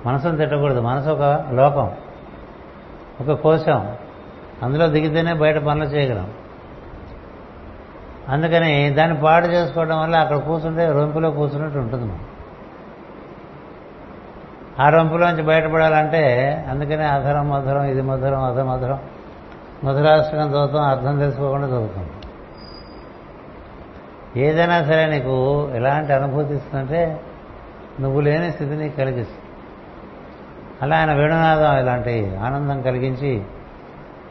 మనసును 0.07 0.37
తిట్టకూడదు. 0.37 0.79
మనసు 0.79 1.09
ఒక 1.09 1.45
లోకం 1.51 1.91
ఒక 3.21 3.39
కోశం. 3.41 3.95
అందులో 4.63 4.87
దిగితేనే 4.87 5.33
బయట 5.33 5.57
పనులు 5.57 5.85
చేయగలం. 5.85 6.31
అందుకని 8.29 8.89
దాన్ని 8.89 9.21
పాడు 9.21 9.47
చేసుకోవడం 9.47 10.01
వల్ల 10.01 10.15
అక్కడ 10.15 10.37
కూర్చుంటే 10.37 10.91
రొంపులో 10.91 11.31
కూర్చున్నట్టు 11.31 11.77
ఉంటుంది 11.77 12.05
మనం 12.05 12.25
ఆ 14.79 14.89
రొంపులోంచి 14.89 15.41
బయటపడాలంటే 15.41 16.65
అందుకనే 16.69 17.05
అధరం 17.05 17.49
మధురం 17.49 17.83
ఇది 17.83 18.01
మధురం 18.01 18.43
అధ 18.43 18.59
మధురం. 18.59 18.99
మధురాష్టకం 19.83 20.49
చదువుతాం 20.49 20.81
అర్థం 20.81 21.19
తెలుసుకోకుండా 21.19 21.67
చదువుతాం. 21.67 22.09
ఏదైనా 24.37 24.83
సరే 24.83 25.05
నీకు 25.05 25.69
ఎలాంటి 25.73 26.13
అనుభూతి 26.13 26.53
ఇస్తుందంటే 26.53 27.21
నువ్వు 27.99 28.21
లేని 28.21 28.51
స్థితి 28.51 28.75
నీకు 28.75 28.97
కలిగిస్తుంది 28.97 29.43
అలా 30.81 30.97
ఆయన 30.97 31.13
వేణునాదం 31.13 31.79
ఇలాంటి 31.79 32.35
ఆనందం 32.35 32.81
కలిగించి 32.81 33.43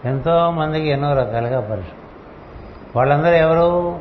ఎంతో 0.04 0.50
మందికి 0.50 0.88
ఎన్నో 0.88 1.14
రకాలుగా 1.14 1.60
పరిచయం. 1.60 2.06
వాళ్ళందరూ 2.96 3.34
ఎవరు? 3.34 4.00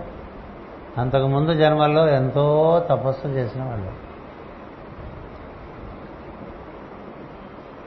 అంతకుముందు 0.97 1.53
జన్మల్లో 1.53 2.09
ఎంతో 2.09 2.85
తపస్సు 2.89 3.27
చేసిన 3.27 3.63
వాళ్ళు. 3.63 4.04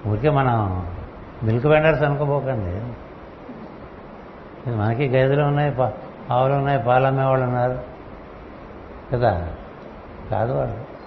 ఊరికే 0.07 0.31
మనం 0.31 0.87
మిల్క్ 1.43 1.67
వెండర్స్ 1.67 2.03
అనుకోపోకండి. 2.03 2.93
మనకి 4.71 5.09
గదిలో 5.09 5.47
ఉన్నాయి 5.47 5.71
పా 5.71 5.93
ఆవులు 6.31 6.55
ఉన్నాయి 6.55 6.83
పాలు 6.83 7.07
అమ్మేవాళ్ళు 7.07 7.47
ఉన్నారు. 7.47 7.79
కదా? 9.13 9.53
కాదు 10.31 10.53
వాడు. 10.53 10.99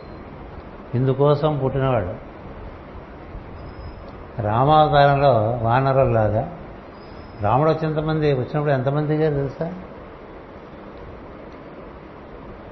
ఇందుకోసం 0.98 1.58
పుట్టినవాడు. 1.64 2.32
రామావతారంలో 4.42 5.60
వానరులాగా 5.62 6.58
రాముడు 7.42 7.70
వచ్చినంతమంది 7.70 8.34
వచ్చినప్పుడు 8.34 8.72
ఎంతమంది 8.72 9.18
దిగారు 9.18 9.34
తెలుసా? 9.34 9.74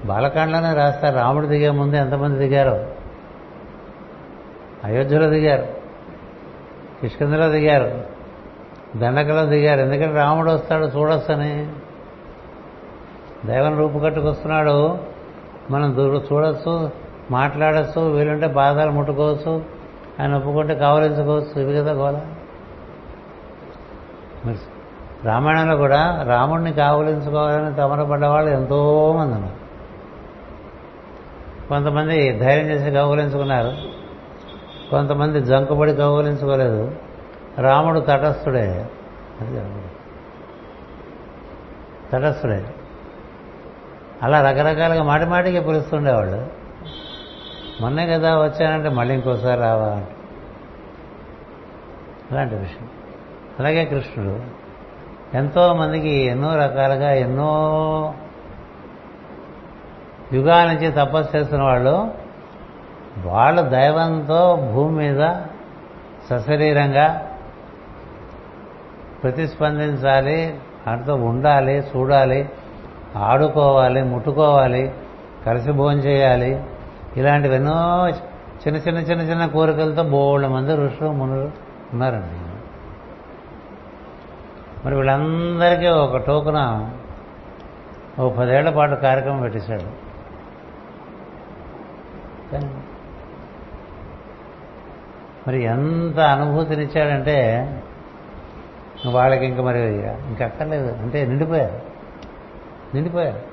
బాలకాండలోనే 0.04 0.74
రాస్తారు 0.74 1.16
రాముడు 1.16 1.46
దిగే 1.46 1.70
ముందు 1.70 1.96
ఎంతమంది 1.96 2.48
దిగారు? 2.48 2.90
అయోధ్యలో 4.84 5.30
దిగారు. 5.30 5.79
కిష్కందలో 7.00 7.48
దిగారు. 7.48 8.04
దండకలో 8.98 9.46
దిగారు. 9.46 9.80
ఎందుకంటే 9.80 10.14
రాముడు 10.14 10.50
వస్తాడు 10.50 10.84
చూడొచ్చని 10.86 11.72
దైవం 13.46 13.78
రూపుకట్టుకొస్తున్నాడు 13.78 14.98
మనం 15.70 15.90
చూడొచ్చు 16.32 16.90
మాట్లాడచ్చు 17.30 18.00
వీలుంటే 18.00 18.46
బాధలు 18.46 18.90
ముట్టుకోవచ్చు 18.90 19.64
ఆయన 20.20 20.34
ఒప్పుకుంటే 20.34 20.74
కావలించుకోవచ్చు 20.74 21.62
ఇవి 21.62 21.74
కదా 21.74 21.92
గోల. 21.92 22.20
రామాయణంలో 25.24 25.76
కూడా 25.76 26.24
రాముడిని 26.28 26.72
కావలించుకోవాలని 26.72 27.74
తమర 27.74 28.26
వాళ్ళు 28.26 28.50
ఎంతోమంది 28.50 29.34
ఉన్నారు. 29.34 29.54
కొంతమంది 31.68 32.38
ధైర్యం 32.38 32.66
చేసి 32.66 32.90
కౌగులించుకున్నారు. 32.90 33.99
కొంతమంది 34.90 35.40
జంకుబడి 35.40 35.94
కౌగులించుకోలేదు 35.94 36.94
రాముడు 37.58 38.00
తటస్థుడే. 38.00 38.88
అది 39.40 39.60
తటస్థుడే. 42.12 42.74
అలా 44.22 44.50
రకరకాలుగా 44.50 45.02
మాటి 45.02 45.24
మాటికి 45.24 45.60
పిలుస్తుండేవాళ్ళు 45.60 46.48
మొన్నే 47.80 48.06
కదా 48.06 48.38
వచ్చానంటే 48.38 48.88
మళ్ళీ 48.88 49.14
ఇంకోసారి 49.14 49.60
రావా 49.60 50.04
అలాంటి 52.30 52.54
విషయం. 52.54 52.88
అలాగే 53.58 53.84
కృష్ణుడు. 53.84 54.60
ఎంతో 55.36 55.74
మందికి 55.74 56.08
ఎన్నో 56.08 56.56
రకాలుగా 56.56 57.10
ఎన్నో 57.10 58.14
యుగాల 60.32 60.72
నుంచి 60.72 60.92
తపస్సు 60.92 61.36
చేస్తున్న 61.36 61.62
వాళ్ళు 61.62 62.19
వాళ్ళు 63.18 63.62
దైవంతో 63.62 64.70
భూమి 64.74 64.96
మీద 64.96 65.34
సశరీరంగా 66.30 67.36
ప్రతిస్పందించాలి 69.22 70.60
వాటితో 70.86 71.14
ఉండాలి 71.14 71.72
చూడాలి 71.72 72.48
ఆడుకోవాలి 73.16 74.02
ముట్టుకోవాలి 74.02 74.94
కలిసి 75.46 75.72
భోజనం 75.72 76.00
చేయాలి. 76.04 76.64
ఇలాంటివి 77.16 77.54
ఎన్నో 77.54 78.08
చిన్న 78.66 78.76
చిన్న 78.76 78.98
చిన్న 78.98 79.22
చిన్న 79.22 79.46
కోరికలతో 79.46 80.02
బోళ్ళ 80.02 80.46
మంది 80.46 80.76
ఋషులు 80.76 81.08
మునులు 81.08 81.50
ఉన్నారండి. 81.92 82.36
మరి 84.84 84.94
వీళ్ళందరికీ 84.94 85.86
ఒక 85.86 86.16
టోకున 86.16 86.90
ఓ 88.20 88.30
పదేళ్ళ 88.30 88.70
పాటు 88.70 88.94
కార్యక్రమం 88.94 89.40
పెట్టేశాడు. 89.40 90.10
కానీ 92.52 92.70
మరి 95.48 95.62
ఎంత 95.62 96.20
అనుభూతినిచ్చాడంటే 96.20 97.66
వాళ్ళకి 99.10 99.46
ఇంకా 99.46 99.62
మరి 99.62 99.98
ఇంకా 100.06 100.44
అక్కర్లేదు. 100.44 101.02
అంటే 101.02 101.26
నిండిపోయారు. 101.26 101.80
నిండిపోయారు. 102.94 103.50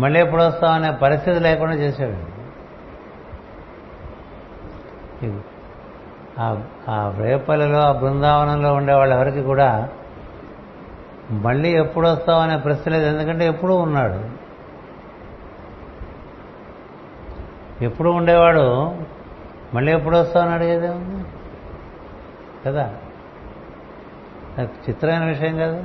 మళ్ళీ 0.00 0.20
ఎప్పుడు 0.20 0.42
వస్తామనే 0.42 0.90
పరిస్థితి 0.90 1.40
లేకుండా 1.40 1.74
చేశాడు 1.74 2.38
ఆ 6.88 7.14
రేపల్లిలో 7.18 7.78
ఆ 7.78 7.92
బృందావనంలో 7.92 8.74
ఉండే 8.74 8.94
వాళ్ళెవరికి 8.94 9.42
కూడా 9.42 9.88
మళ్ళీ 11.30 11.70
ఎప్పుడు 11.70 12.08
వస్తామనే 12.08 12.56
ప్రశ్న 12.56 12.90
లేదు. 12.90 13.06
ఎందుకంటే 13.06 13.46
ఎప్పుడూ 13.46 13.76
ఉన్నాడు. 13.76 14.37
ఎప్పుడు 17.82 18.10
ఉండేవాడు? 18.10 18.96
మళ్ళీ 19.74 19.92
ఎప్పుడు 19.92 20.16
వస్తామని 20.16 20.54
అడిగేదే? 20.54 20.88
ఉంది 20.88 21.24
కదా 22.66 22.94
చిత్రమైన 24.62 25.24
విషయం 25.24 25.56
కాదు. 25.56 25.84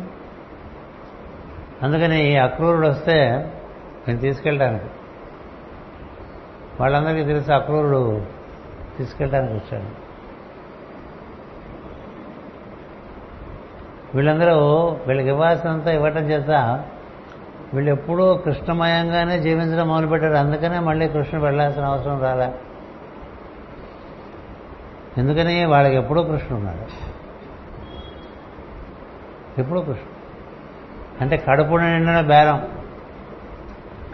అందుకని 1.83 2.33
ఈ 2.33 2.35
అక్రూరుడు 2.35 2.87
వస్తే 2.87 3.29
నేను 4.07 4.19
తీసుకెళ్ళడానికి. 4.19 4.85
వాళ్ళందరికీ 6.79 7.25
తెలిసి 7.25 7.53
అక్రూరుడు 7.53 8.25
తీసుకెళ్ళడానికి 8.97 9.53
వచ్చాడు. 9.53 10.03
వీళ్ళందరూ 14.15 14.87
వీళ్ళకి 15.07 15.27
ఇవ్వాల్సినంత 15.27 15.87
ఇవ్వటం 15.87 16.21
చేత 16.21 16.83
వీళ్ళు 17.73 17.91
ఎప్పుడూ 17.91 18.33
కృష్ణమయంగానే 18.33 19.39
జీవించడం 19.39 19.87
మొదలుపెట్టారు. 19.87 20.33
అందుకనే 20.33 20.79
మళ్ళీ 20.79 21.07
కృష్ణుడు 21.07 21.45
వెళ్ళాల్సిన 21.45 21.85
అవసరం 21.85 22.21
రాలే. 22.21 22.53
ఎందుకని 25.17 25.65
వాళ్ళకి 25.65 25.95
ఎప్పుడూ 25.95 26.23
కృష్ణుడు 26.23 26.53
ఉన్నాడు. 26.53 27.13
ఎప్పుడూ 29.61 29.79
కృష్ణుడు. 29.79 30.13
అంటే 31.21 31.37
కడుపు 31.37 31.75
నిండిన 31.75 32.21
బేరం. 32.21 32.67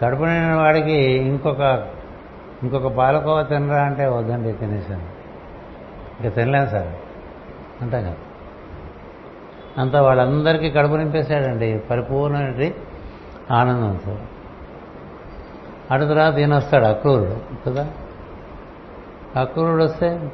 కడుపు 0.02 0.22
నిండిన 0.22 0.54
వాడికి 0.54 0.92
ఇంకొక 1.02 1.60
ఇంకొక 2.62 2.86
పాలకోవ 2.86 3.42
తినరా 3.42 3.82
అంటే 3.82 4.06
వద్దండి 4.06 4.52
తినేసాను 4.52 5.02
ఇంకా 6.20 6.28
తినలేను 6.28 6.66
సార్. 6.66 6.88
అంటాం 7.82 8.02
కదా 8.02 8.16
అంతా 9.78 10.02
వాళ్ళందరికీ 10.02 10.70
కడుపు 10.70 10.94
నింపేశాడండి. 10.94 11.78
పరిపూర్ణ 11.90 12.38
ఆనందంతో. 13.52 14.18
అటు 15.90 16.04
తర్వాత 16.04 16.38
ఈయన 16.38 16.56
వస్తాడు 16.56 16.84
అక్రూరుడు 16.84 17.40
కదా? 17.66 17.90
అక్రూరుడు 19.36 19.84
వస్తే 19.84 20.32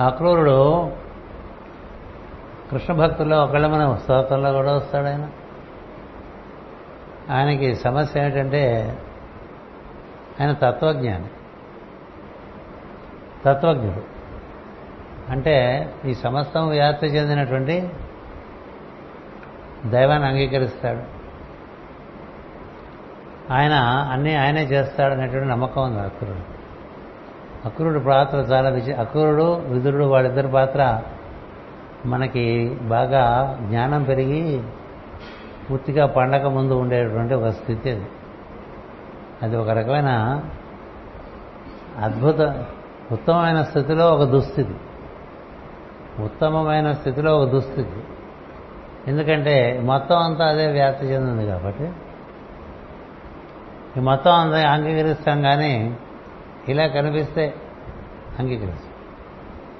అక్రూరుడు 0.00 0.90
కృష్ణ 2.70 2.94
భక్తుల్లో 2.94 3.44
ఒకళ్ళ 3.44 3.66
మన 3.66 3.96
స్తోత్రంలో 3.96 4.52
కూడా 4.52 4.76
వస్తాడు 4.76 5.06
ఆయన. 5.06 5.30
ఆయనకి 7.30 7.74
సమస్య 7.74 8.24
ఏంటంటే 8.24 8.98
ఆయన 10.40 10.52
తత్వజ్ఞాని 10.52 11.28
తత్వజ్ఞుడు. 13.44 14.11
అంటే 15.32 15.88
ఈ 16.04 16.14
సమస్తం 16.14 16.68
వ్యాప్తి 16.68 17.06
చెందినటువంటి 17.06 17.90
దైవాన్ని 19.86 20.28
అంగీకరిస్తాడు. 20.28 21.22
ఆయన 23.52 23.72
అన్నీ 24.12 24.34
ఆయనే 24.34 24.64
చేస్తాడు 24.64 25.12
అనేటువంటి 25.12 25.48
నమ్మకం 25.48 25.82
ఉంది 25.82 26.00
అక్రూరుడు. 26.00 26.62
అక్రూరుడు 27.64 27.98
పాత్ర 27.98 28.38
చాలా 28.38 28.68
విచి 28.68 28.92
అక్రూరుడు 28.92 29.52
విదురుడు 29.54 30.04
వాళ్ళిద్దరి 30.04 30.48
పాత్ర 30.48 31.02
మనకి 32.06 32.78
బాగా 32.82 33.58
జ్ఞానం 33.62 34.02
పెరిగి 34.02 34.62
పూర్తిగా 35.70 36.06
పండగ 36.06 36.48
ముందు 36.48 36.74
ఉండేటువంటి 36.74 37.34
ఒక 37.34 37.48
స్థితి 37.48 37.90
అది. 37.90 38.06
అది 39.42 39.56
ఒక 39.56 39.68
రకమైన 39.68 40.42
అద్భుత 41.98 42.66
ఉత్తమమైన 43.12 43.62
స్థితిలో 43.62 44.14
ఒక 44.14 44.28
దుస్థితి. 44.28 44.74
ఉత్తమమైన 46.20 46.92
స్థితిలో 46.92 47.38
ఒక 47.38 47.48
దుస్థితి. 47.48 48.04
ఎందుకంటే 49.06 49.80
మొత్తం 49.84 50.16
అంతా 50.16 50.46
అదే 50.46 50.66
వ్యాప్తి 50.66 51.06
చెందింది 51.06 51.46
కాబట్టి. 51.46 51.92
ఈ 53.96 54.00
మొత్తం 54.00 54.32
అంతా 54.32 54.70
అంగీకరిస్తాం 54.70 55.42
కానీ 55.42 55.96
ఇలా 56.68 56.86
కనిపిస్తే 56.86 57.54
అంగీకరిస్తాం. 58.38 58.92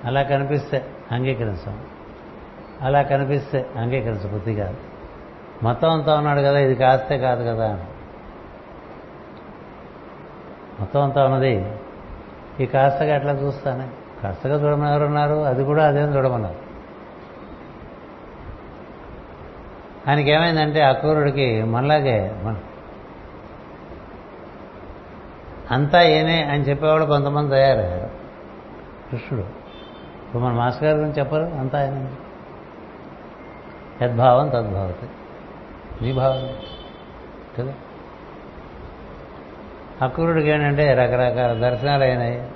అలా 0.05 0.22
కనిపిస్తే 0.22 0.87
అంగీకరిస్తాం. 1.12 1.80
అలా 2.83 3.03
కనిపిస్తే 3.03 3.70
అంగీకరించ 3.76 4.30
బుద్ధి 4.30 4.55
కాదు. 4.55 4.76
మొత్తం 5.62 5.91
అంతా 5.91 6.16
ఉన్నాడు 6.16 6.41
కదా 6.41 6.59
ఇది 6.59 6.74
కాస్తే 6.74 7.18
కాదు 7.18 7.45
కదా 7.45 7.72
అని. 7.72 7.85
మొత్తం 10.80 11.03
అంతా 11.03 11.24
ఉన్నది 11.24 11.72
ఈ 12.61 12.66
కాస్తగా 12.66 13.16
ఎట్లా 13.16 13.33
చూస్తానే? 13.33 13.89
కాస్తగా 14.23 14.66
చూడమని 14.66 14.91
ఎవరున్నారు 14.91 15.35
అది 15.35 15.64
కూడా 15.64 15.89
అదేం 15.89 16.16
చూడమన్నారు. 16.16 16.73
ఆయనకి 20.11 20.31
ఏమైందంటే 20.31 20.83
అక్రూరుడికి 20.83 21.62
మనలాగే 21.62 22.41
మన 22.43 22.57
అంతా 25.70 26.03
ఏనే 26.03 26.43
అని 26.43 26.62
చెప్పేవాళ్ళు 26.62 27.07
కొంతమంది 27.07 27.51
తయారయ్యారు. 27.51 28.11
కృష్ణుడు. 29.11 29.47
ఇప్పుడు 30.27 30.43
మన 30.43 30.53
మాస్టర్ 30.53 30.85
గారి 30.85 30.99
గురించి 30.99 31.18
చెప్పరు 31.18 31.43
అంతా 31.43 31.79
ఆయన 31.79 32.14
యద్భావం 34.03 34.49
తద్భావతి. 34.49 35.07
నీ 36.05 36.12
భావం. 36.12 36.49
కదా? 37.59 37.75
అక్రూరుడికి 40.03 40.49
ఏంటంటే 40.49 40.95
రకరకాల 40.95 41.70
దర్శనాలు 41.70 42.05
అయినాయి. 42.05 42.51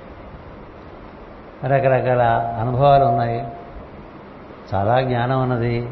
రకరకాల 1.64 2.22
అనుభవాలు 2.60 3.04
ఉన్నాయి 3.04 3.48
చాలా 4.74 5.02
జ్ఞానం 5.02 5.42
ఉన్నది. 5.42 5.90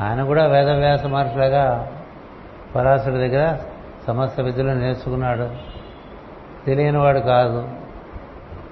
ఆయన 0.00 0.24
కూడా 0.24 0.46
వేదవ్యాస 0.46 1.04
మహర్షులుగా 1.04 1.92
పరాశుడి 2.76 3.16
దగ్గర 3.16 3.58
సమస్త 4.06 4.40
విద్యలు 4.40 4.70
నేర్చుకున్నాడు. 4.70 5.50
తెలియనివాడు 6.66 7.18
కాదు. 7.18 7.68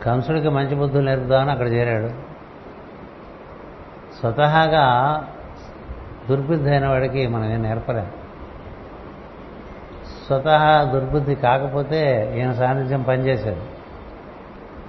కంసుడికి 0.03 0.49
మంచి 0.49 0.75
బుద్ధులు 0.75 1.07
నేర్పుదామని 1.07 1.51
అక్కడ 1.51 1.69
చేరాడు. 1.69 2.09
స్వతహాగా 4.21 5.25
దుర్బుద్ధి 6.31 6.71
అయిన 6.71 6.89
వాడికి 6.89 7.27
మనం 7.27 7.53
ఏం 7.53 7.63
నేర్పలేం. 7.63 8.07
స్వతహా 10.27 10.83
దుర్బుద్ధి 10.83 11.35
కాకపోతే 11.35 12.33
ఈయన 12.37 12.53
సాన్నిధ్యం 12.53 13.03
పనిచేశాడు 13.03 13.78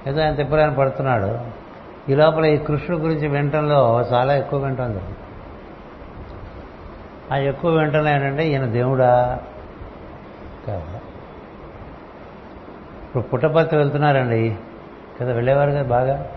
ఏదో 0.08 0.22
ఆయన 0.22 0.36
తిప్పలేని 0.36 0.76
పడుతున్నాడు. 0.76 1.60
ఈ 2.12 2.16
లోపల 2.16 2.46
ఈ 2.46 2.58
కృష్ణుడు 2.58 3.02
గురించి 3.02 3.28
వినటంలో 3.28 4.02
చాలా 4.02 4.36
ఎక్కువ 4.36 4.64
వింటాం 4.64 4.88
జరుగుతుంది 4.88 5.16
ఆ 7.34 7.38
ఎక్కువ 7.38 7.72
వింటంలో 7.72 8.10
ఏంటంటే 8.10 8.48
ఈయన 8.48 8.66
దేవుడా? 8.66 9.40
కాదా. 10.68 11.00
ఇప్పుడు 13.08 13.24
పుట్టపర్తి 13.24 13.76
వెళ్తున్నారండి. 13.76 14.56
కదా 15.22 15.34
వెళ్ళేవారు 15.34 15.72
కదా 15.72 15.84
బాగా? 15.84 16.30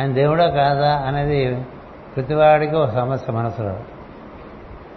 ఆయన 0.00 0.12
దేవుడా 0.12 0.48
కాదా 0.48 0.96
అనేది 0.96 1.66
ప్రతివాడికి 2.16 2.76
ఒక 2.76 2.90
సమస్య 2.90 3.32
మనసులో. 3.32 3.72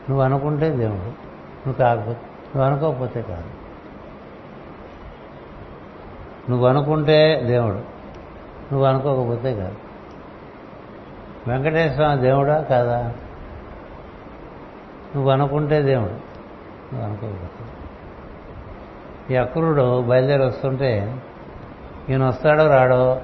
నువ్వు 0.10 0.22
అనుకుంటే 0.22 0.70
దేవుడు. 0.70 1.32
నువ్వు 1.68 1.74
కాకపోతే 1.74 2.20
నువ్వు 2.56 2.62
అనుకోకపోతే 2.62 3.22
కాదు. 3.22 3.61
నువ్వు 6.50 6.68
అనుకుంటే 6.68 7.42
దేవుడు. 7.46 7.78
నువ్వు 8.72 8.84
అనుకోకపోతే 8.84 9.56
కాదు. 9.56 9.76
వెంకటేశ్వర 11.48 12.16
దేవుడా? 12.16 12.62
కాదా? 12.62 13.02
నువ్వు 15.16 15.32
అనుకుంటే 15.32 15.82
దేవుడు. 15.82 16.12
నువ్వు 16.94 17.04
అనుకోకపోతే 17.04 17.66
ఈ 19.34 19.38
అక్రూరుడు 19.38 20.02
బయలుదేరి 20.02 20.44
వస్తుంటే 20.44 21.22
ఈయన 22.10 22.26
వస్తాడో 22.26 22.68
రాడో 22.68 23.22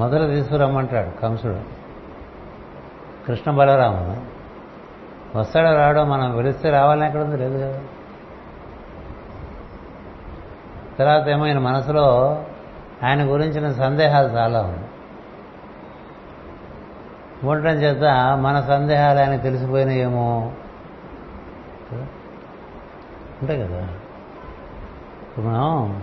మొదలు 0.00 0.34
తీసుకురమ్మంటాడు 0.34 1.20
కంసుడు. 1.20 1.60
కృష్ణ 3.26 3.50
బలరాముడు. 3.50 4.38
వస్తాడో 5.38 5.76
రాడో 5.76 6.04
మనం 6.04 6.36
పిలిస్తే 6.36 6.70
రావాలని 6.70 7.06
ఎక్కడ 7.06 7.20
ఉంది 7.20 7.36
లేదు 7.36 7.58
కదా. 7.58 7.80
తర్వాత 10.98 11.28
ఏమో 11.28 11.44
ఆయన 11.44 11.58
మనసులో 11.58 12.42
ఆయన 13.04 13.22
గురించిన 13.22 13.72
సందేహాలు 13.72 14.28
చాలా 14.28 14.62
ఉన్నాయి. 14.62 14.84
ఉండటం 17.44 17.72
చేత 17.72 18.04
మన 18.36 18.60
సందేహాలు 18.60 19.18
ఆయన 19.18 19.36
తెలిసిపోయినాయేమో. 19.36 20.52
ఉంటాయి 23.42 23.62
కదా? 23.62 23.80
ఇప్పుడు 25.28 25.46
మనం 25.46 26.02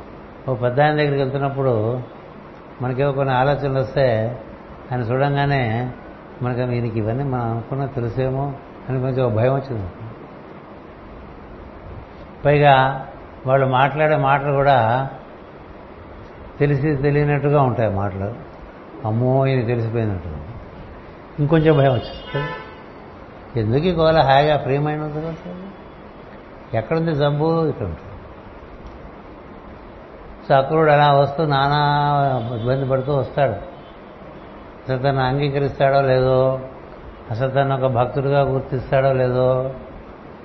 ఓ 0.49 0.53
పెద్ద 0.53 0.81
ఆయన 0.81 0.95
దగ్గరికి 0.95 1.21
వెళ్తున్నప్పుడు 1.21 2.01
మనకేవో 2.81 3.11
కొన్ని 3.11 3.35
ఆలోచనలు 3.35 3.79
వస్తే 3.79 4.39
ఆయన 4.91 5.01
చూడంగానే 5.01 5.91
మనకి 6.41 6.61
ఈయనకి 6.61 6.99
ఇవన్నీ 6.99 7.23
మనం 7.23 7.51
అనుకున్న 7.51 7.85
తెలుసేమో 7.85 8.53
అని 8.89 9.01
కొంచెం 9.01 9.35
భయం 9.35 9.53
వచ్చింది. 9.53 9.89
పైగా 12.45 13.07
వాళ్ళు 13.47 13.65
మాట్లాడే 13.65 14.15
మాటలు 14.15 14.51
కూడా 14.51 15.09
తెలిసి 16.59 16.95
తెలియనట్టుగా 16.95 17.61
ఉంటాయి 17.61 17.89
మాటలు. 17.89 18.33
అమ్మో 19.07 19.45
ఇది 19.45 19.65
తెలిసిపోయినట్టు. 19.65 20.29
ఇంకొంచెం 21.39 21.77
భయం 21.77 21.93
వచ్చింది. 21.93 22.47
ఎందుకు 23.59 23.83
ఈ 23.83 23.91
గోల 23.91 24.21
హాయిగా 24.21 24.57
ప్రియమైన 24.57 25.07
కదా? 25.07 25.33
ఎక్కడుంది 26.73 27.15
జబ్బు? 27.15 27.67
ఇక్కడ 27.67 27.85
ఉంటుంది. 27.85 27.99
సో 30.49 30.77
అలా 30.77 31.13
వస్తూ 31.13 31.45
నానా 31.45 32.55
ఇబ్బంది 32.55 32.89
పడుతూ 32.89 33.15
వస్తాడు. 33.15 33.51
అసలు 33.51 34.97
తను 34.97 35.19
అంగీకరిస్తాడో 35.19 36.01
లేదో 36.01 36.59
అసలు 37.31 37.49
తను 37.49 37.75
ఒక 37.75 37.91
భక్తుడిగా 37.91 38.41
గుర్తిస్తాడో 38.41 39.13
లేదో 39.13 39.71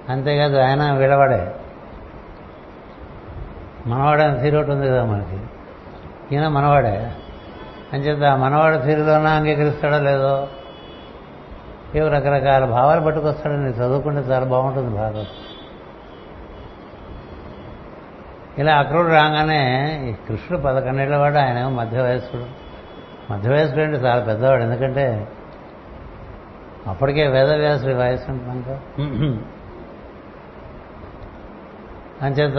అంతేకాదు 0.08 0.56
ఆయన 0.56 0.92
విలవడే. 0.92 1.54
మనవాడే 3.86 4.40
తీరోటి 4.42 4.70
ఉంది 4.70 4.88
కదా 4.88 5.04
మనకి? 5.04 5.38
ఈయన 6.34 6.48
మనవాడే. 6.48 7.12
అంచేత 7.92 8.38
మనవాడ 8.38 8.84
తీరులోనే 8.84 9.30
అంగీకరిస్తాడో 9.30 9.98
లేదో? 9.98 10.48
ఏవో 11.94 12.08
రకరకాల 12.08 12.64
భావాలు 12.64 13.00
పట్టుకొస్తాడని 13.00 13.70
చదువుకుంటే 13.70 14.20
చాలా 14.20 14.46
బాగుంటుంది 14.46 14.96
భాగవతం 14.96 15.26
ఇలా 18.58 18.76
అక్రూరుడు 18.76 19.12
రాగానే 19.12 20.00
ఈ 20.10 20.12
కృష్ణుడు 20.12 20.62
పదకొండేళ్ళ 20.62 21.16
వాడు 21.16 21.38
ఆయన 21.38 21.68
మధ్య 21.68 22.02
వయస్కుడు 22.02 22.46
మధ్య 23.32 23.50
వయస్కుడు 23.50 23.84
అంటే 23.84 23.96
చాలా 23.96 24.24
పెద్దవాడు 24.24 24.62
ఎందుకంటే 24.62 25.28
అప్పటికే 26.86 27.26
వేదవ్యాసుడి 27.26 27.94
వయసు 27.94 28.30
ఉంటున్నాక 28.30 28.80
అంచేత 32.24 32.58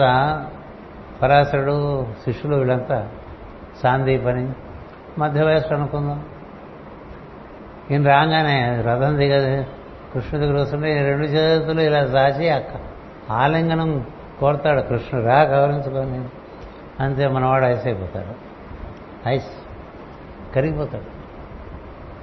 పరాశరుడు 1.22 2.06
శిష్యులు 2.24 2.56
వీళ్ళంతా 2.56 3.08
సాందీపని 3.82 4.52
మధ్య 5.18 5.44
వయస్సు 5.44 5.74
అనుకుందాం. 5.74 6.24
ఈయన 7.90 8.08
రాగానే 8.08 8.82
రథం 8.82 9.18
దిగ 9.18 9.62
కృష్ణుడి 10.14 10.46
దగ్గర 10.46 10.60
వస్తుంటే 10.60 11.06
రెండు 11.08 11.26
చేతులు 11.26 11.80
ఇలా 11.80 12.06
సాచి 12.06 12.64
ఆలింగనం 13.30 14.06
కోరతాడు. 14.40 14.80
కృష్ణుడు 14.80 15.26
రా 15.26 15.42
గౌరవించుకొని 15.42 16.28
అంతే 17.02 17.28
మనవాడు 17.28 17.64
ఐస్ 17.64 17.86
అయిపోతాడు 17.86 18.34
ఐస్ 19.28 19.50
కరిగిపోతాడు. 20.54 21.10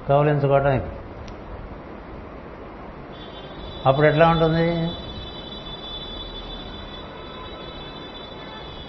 కౌలించుకోవటం 0.07 0.81
అప్పుడు 3.85 4.05
ఎట్లా 4.07 4.27
ఉంటుంది? 4.29 4.91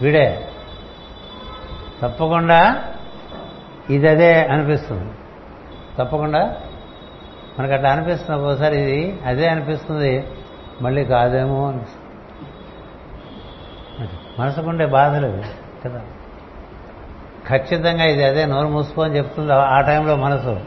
వీడే. 0.02 0.48
తప్పకుండా 2.02 2.84
ఇది 3.90 4.08
అదే 4.08 4.44
అనిపిస్తుంది. 4.44 5.10
తప్పకుండా 5.98 6.56
మనకు 7.58 7.72
అట్లా 7.72 7.90
అనిపిస్తుంది 7.90 8.40
ఒక్కోసారి 8.40 8.80
ఇది 8.80 9.20
అదే 9.26 9.48
అనిపిస్తుంది 9.48 10.28
మళ్ళీ 10.82 11.04
కాదేమో 11.04 11.68
అనిపిస్తుంది. 11.68 12.06
మనసుకుండే 14.38 14.86
బాధలు 14.86 15.42
కదా? 15.84 16.02
ఖచ్చితంగా 17.48 18.04
ఇది 18.04 18.24
అదే 18.24 18.46
నోరు 18.46 18.68
మూసుకొని 18.68 19.16
చెప్తుంది 19.16 19.52
ఆ 19.52 19.80
టైంలో 19.80 20.16
మనసు. 20.16 20.60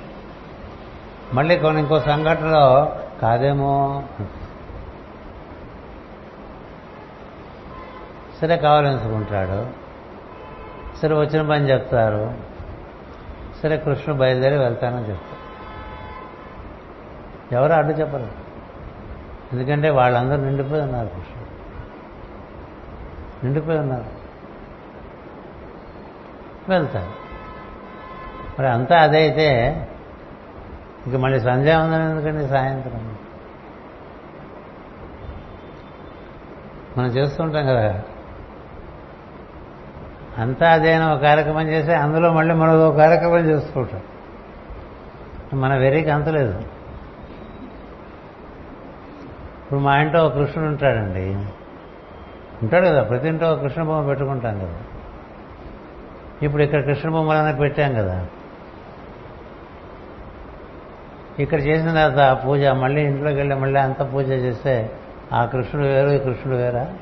మళ్ళీ 1.34 1.58
కొన్ని 1.58 1.82
ఇంకో 1.82 2.00
సంఘటనలో 2.00 2.96
కాదేమో 3.22 4.04
సరే 8.44 8.58
కావాలనుకుంటాడు. 8.58 9.68
సరే 11.00 11.16
వచ్చిన 11.16 11.50
పని 11.50 11.70
చెప్తారు. 11.70 12.34
సరే 13.64 13.78
కృష్ణుడు 13.78 14.20
బయలుదేరి 14.20 14.58
వెళ్తానని 14.58 15.10
చెప్తారు. 15.10 15.44
ఎవరు 17.56 17.74
అడ్డు 17.74 17.92
చెప్పరు. 17.92 18.28
ఎందుకంటే 19.54 19.90
వాళ్ళందరూ 19.90 20.38
నిండిపోయి 20.38 20.82
ఉన్నారు 20.82 21.08
కృష్ణుడు 21.08 21.50
నిండిపోయి 23.46 23.80
ఉన్నారు. 23.80 24.06
వెళ్తారు. 26.70 27.12
మరి 28.60 28.68
అంతా 28.68 29.02
అదే 29.02 29.18
అయితే 29.18 29.74
ఇంక 31.08 31.16
మళ్ళీ 31.16 31.40
సంధ్యావందనం 31.40 32.10
ఎందుకండి 32.10 32.48
సాయంత్రం? 32.48 33.18
మనం 36.98 37.08
చేస్తుంటాం 37.08 37.66
కదా. 37.66 38.02
అంతా 40.38 40.72
అదేనా 40.72 41.14
ఒక 41.14 41.22
కార్యక్రమం 41.22 41.68
చేస్తే 41.70 41.96
అందులో 41.96 42.34
మళ్ళీ 42.34 42.56
మనం 42.56 42.82
ఒక 42.82 42.98
కార్యక్రమం 42.98 43.40
చేసుకుంటాం. 43.40 44.02
మన 45.60 45.76
వెరీకి 45.76 46.10
అంతలేదు 46.10 46.60
ఇప్పుడు 49.64 49.80
మా 49.80 49.98
ఇంట్లో 49.98 50.26
ఒక 50.26 50.34
కృష్ణుడు 50.34 50.70
ఉంటాడండి. 50.70 51.46
ఉంటాడు 52.64 52.86
కదా 52.86 53.04
ప్రతి 53.04 53.28
ఇంట్లో 53.28 53.54
ఒక 53.54 53.62
కృష్ణ 53.62 53.84
బొమ్మ 53.84 54.08
పెట్టుకుంటాం 54.08 54.60
కదా. 54.60 54.80
ఇప్పుడు 56.44 56.64
ఇక్కడ 56.64 56.84
కృష్ణ 56.84 57.10
బొమ్మలనే 57.10 57.58
పెట్టాం 57.58 57.94
కదా. 57.94 58.28
ఇక్కడ 61.40 61.62
చేసిన 61.62 61.94
తర్వాత 61.94 62.46
పూజ 62.46 62.66
మళ్ళీ 62.66 63.02
ఇంట్లోకి 63.02 63.38
వెళ్ళి 63.38 63.56
మళ్ళీ 63.56 63.80
అంత 63.80 64.14
పూజ 64.14 64.30
చేస్తే 64.30 64.92
ఆ 65.34 65.46
కృష్ణుడు 65.46 65.88
వేరు 65.88 66.10
ఈ 66.10 66.18
కృష్ణుడు 66.18 66.58
వేరా? 66.58 66.94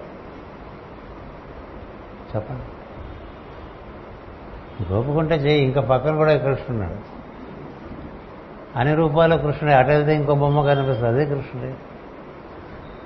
చెప్పండి. 2.36 2.71
గోపుకుంటే 4.90 5.36
చేయి 5.36 5.64
ఇంకా 5.64 5.82
పక్కన 5.82 6.16
కూడా 6.16 6.38
కృష్ణున్నాడు. 6.38 7.22
అన్ని 8.80 8.96
రూపాలు 8.96 9.38
కృష్ణుడే 9.38 9.76
అటు 9.76 9.88
వెళ్తే 9.88 10.16
ఇంకో 10.16 10.36
బొమ్మ 10.36 10.62
కనిపిస్తుంది 10.62 11.08
అదే 11.08 11.26
కృష్ణుడే. 11.26 11.76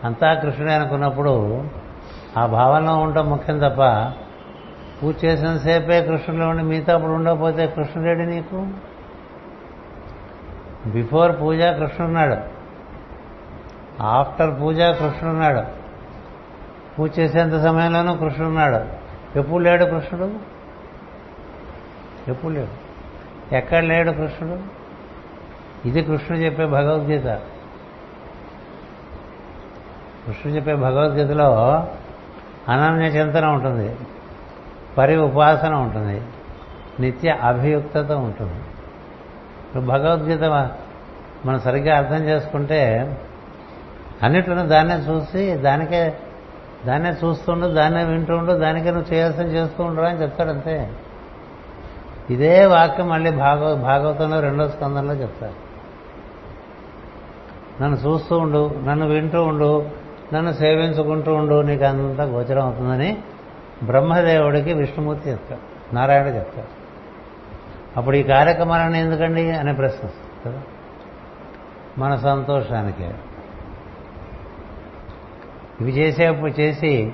అంతా 0.03 0.33
కృష్ణుడే 0.33 0.73
అనుకున్నప్పుడు 0.73 1.63
ఆ 2.37 2.45
భావనలో 2.45 2.95
ఉండటం 2.95 3.29
ముఖ్యం 3.29 3.59
తప్ప 3.59 3.81
పూజ 5.03 5.15
చేసిన 5.25 5.57
సేపే 5.57 6.01
కృష్ణుడు 6.01 6.45
ఉండి 6.45 6.63
మిగతా 6.63 6.93
అప్పుడు 6.93 7.11
ఉండకపోతే 7.11 7.67
కృష్ణుడేడి 7.67 8.25
నీకు? 8.25 8.67
బిఫోర్ 10.89 11.41
పూజ 11.41 11.61
కృష్ణున్నాడు 11.61 12.37
ఆఫ్టర్ 14.03 14.61
పూజ 14.61 14.79
కృష్ణున్నాడు 14.79 15.63
పూజ 16.99 17.19
చేసేంత 17.19 17.63
సమయంలోనూ 17.63 18.13
కృష్ణున్నాడు 18.15 18.79
ఎప్పుడు 19.39 19.63
లేడు 19.63 19.85
కృష్ణుడు? 19.85 20.54
ఎప్పుడు 22.27 22.53
లేడు 22.53 22.85
ఎక్కడ 23.55 23.83
లేడు 23.83 24.11
కృష్ణుడు? 24.11 24.61
ఇది 25.87 26.03
కృష్ణుడు 26.03 26.43
చెప్పే 26.43 26.65
భగవద్గీత. 26.65 27.25
కృష్ణుడు 30.25 30.57
చెప్పే 30.57 30.75
భగవద్గీతలో 30.75 31.49
అనన్య 32.69 33.05
చింతన 33.05 33.45
ఉంటుంది 33.45 33.95
పరి 34.97 35.17
ఉపాసన 35.17 35.73
ఉంటుంది 35.73 36.21
నిత్య 36.99 37.29
అభియుక్తత 37.29 38.11
ఉంటుంది. 38.11 38.59
ఇప్పుడు 39.67 39.83
భగవద్గీత 39.83 40.43
మనం 41.45 41.59
సరిగ్గా 41.59 41.97
అర్థం 41.97 42.15
చేసుకుంటే 42.15 42.81
అన్నిటిని 44.23 44.67
దాన్నే 44.67 44.95
చూసి 44.95 45.55
దానికే 45.55 46.17
దాన్నే 46.85 47.09
చూస్తుండు 47.09 47.67
దాన్నే 47.67 48.03
వింటూ 48.03 48.35
ఉండు 48.35 48.53
దానికే 48.53 48.91
నువ్వు 48.91 49.13
చేయాల్సిన 49.13 49.43
చేస్తూ 49.43 49.83
ఉండరా 49.83 50.09
అని 50.09 50.21
చెప్తాడంతే 50.21 50.91
ఇదే 52.29 52.65
వాక్యం 52.65 53.09
మళ్ళీ 53.09 53.31
భాగవ 53.31 53.75
భాగవతంలో 53.75 54.39
రెండో 54.39 54.69
స్కందంలో 54.69 55.13
చెప్తారు. 55.13 55.65
నన్ను 57.83 57.97
చూస్తూ 57.97 58.39
ఉండు 58.39 58.71
నన్ను 58.83 59.07
వింటూ 59.07 59.43
ఉండు 59.43 59.85
నన్ను 60.33 60.51
సేవించుకుంటూ 60.51 61.33
ఉండు 61.33 61.61
నీకు 61.61 61.83
అంతా 61.83 62.23
గోచరం 62.23 62.65
అవుతుందని 62.65 63.17
బ్రహ్మదేవుడికి 63.83 64.73
విష్ణుమూర్తి 64.73 65.29
చెప్తాడు. 65.29 65.95
నారాయణ 65.95 66.25
చెప్తాడు. 66.25 66.67
అప్పుడు 67.99 68.15
ఈ 68.15 68.23
కార్యక్రమాన్ని 68.23 68.99
ఎందుకండి 68.99 69.51
అనే 69.51 69.73
ప్రశ్న 69.73 70.07
వస్తుంది 70.07 70.55
కదా. 70.55 70.61
మన 71.97 72.15
సంతోషానికే. 72.15 73.15
ఇవి 75.81 75.91
చేసేప్పుడు 75.91 76.61
చేసి 76.61 77.13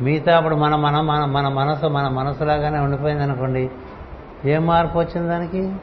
మిగతా 0.00 0.36
అప్పుడు 0.36 0.54
మన 0.54 0.76
మన 0.76 1.00
మన 1.00 1.24
మన 1.24 1.48
మనసు 1.48 1.86
మన 1.86 2.08
మనసులాగానే 2.08 2.78
ఉండిపోయింది 2.78 3.22
అనుకోండి 3.22 3.70
ఏం 4.44 4.66
మార్పు 4.66 4.98
వచ్చింది 4.98 5.28
దానికి? 5.28 5.76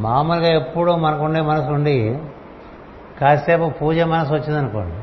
మామూలుగా 0.00 0.46
ఎప్పుడూ 0.46 0.96
మనకుండే 0.96 1.40
మనసు 1.40 1.70
ఉండి 1.70 2.18
కాసేపు 3.20 3.70
పూజ 3.70 4.00
మనసు 4.00 4.34
వచ్చిందనుకోండి. 4.34 4.96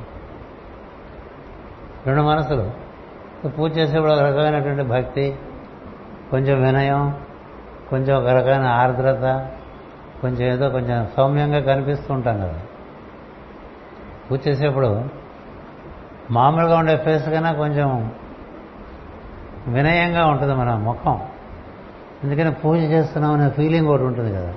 రెండు 2.08 2.22
మనసులు. 2.22 2.72
పూజ 3.48 3.78
చేసేప్పుడు 3.78 4.12
ఒక 4.12 4.20
రకమైనటువంటి 4.20 4.84
భక్తి 4.84 5.36
కొంచెం 6.32 6.64
వినయం 6.64 7.16
కొంచెం 7.90 8.18
ఒక 8.18 8.28
రకమైన 8.28 8.68
ఆర్ద్రత 8.68 9.52
కొంచెం 10.22 10.54
ఏదో 10.54 10.70
కొంచెం 10.70 11.08
సౌమ్యంగా 11.18 11.60
కనిపిస్తూ 11.60 12.14
ఉంటాం 12.14 12.38
కదా. 12.38 12.62
పూజ 14.32 14.48
చేసేప్పుడు 14.48 15.04
మామూలుగా 16.32 16.78
ఉండే 16.78 16.98
ఫేస్ 16.98 17.30
కన్నా 17.30 17.52
కొంచెం 17.52 18.12
వినయంగా 19.68 20.26
ఉంటుంది 20.26 20.54
మన 20.54 20.76
ముఖం. 20.76 21.22
ఎందుకని 22.24 22.54
పూజ 22.54 22.80
చేస్తున్నాం 22.80 23.34
అనే 23.34 23.50
ఫీలింగ్ 23.50 23.88
ఒకటి 23.88 24.04
ఉంటుంది 24.04 24.36
కదా. 24.36 24.54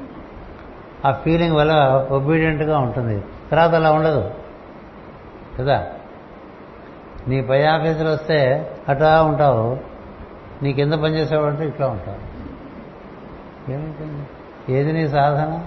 ఆ 1.05 1.13
ఫీలింగ్ 1.13 1.57
వల్ల 1.57 2.07
ఒబీడియంట్గా 2.11 2.79
ఉంటుంది. 2.79 3.25
తర్వాత 3.51 3.75
అలా 3.75 3.93
ఉండదు. 3.93 4.31
కదా? 5.59 5.87
నీ 7.29 7.43
పై 7.43 7.65
ఆఫీసులు 7.65 8.09
వస్తే 8.09 8.71
అటా 8.89 9.23
ఉంటావు. 9.23 9.79
నీ 10.63 10.73
కింద 10.73 10.93
పనిచేసేవాడంటే 10.93 11.67
ఇట్లా 11.69 11.89
ఉంటావు. 11.89 12.31
ఏమైపోయింది 13.73 14.27
ఏది 14.73 14.93
నీ 14.93 15.09
సాధన? 15.09 15.67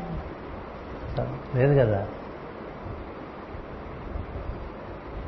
లేదు 1.56 1.80
కదా. 1.80 2.08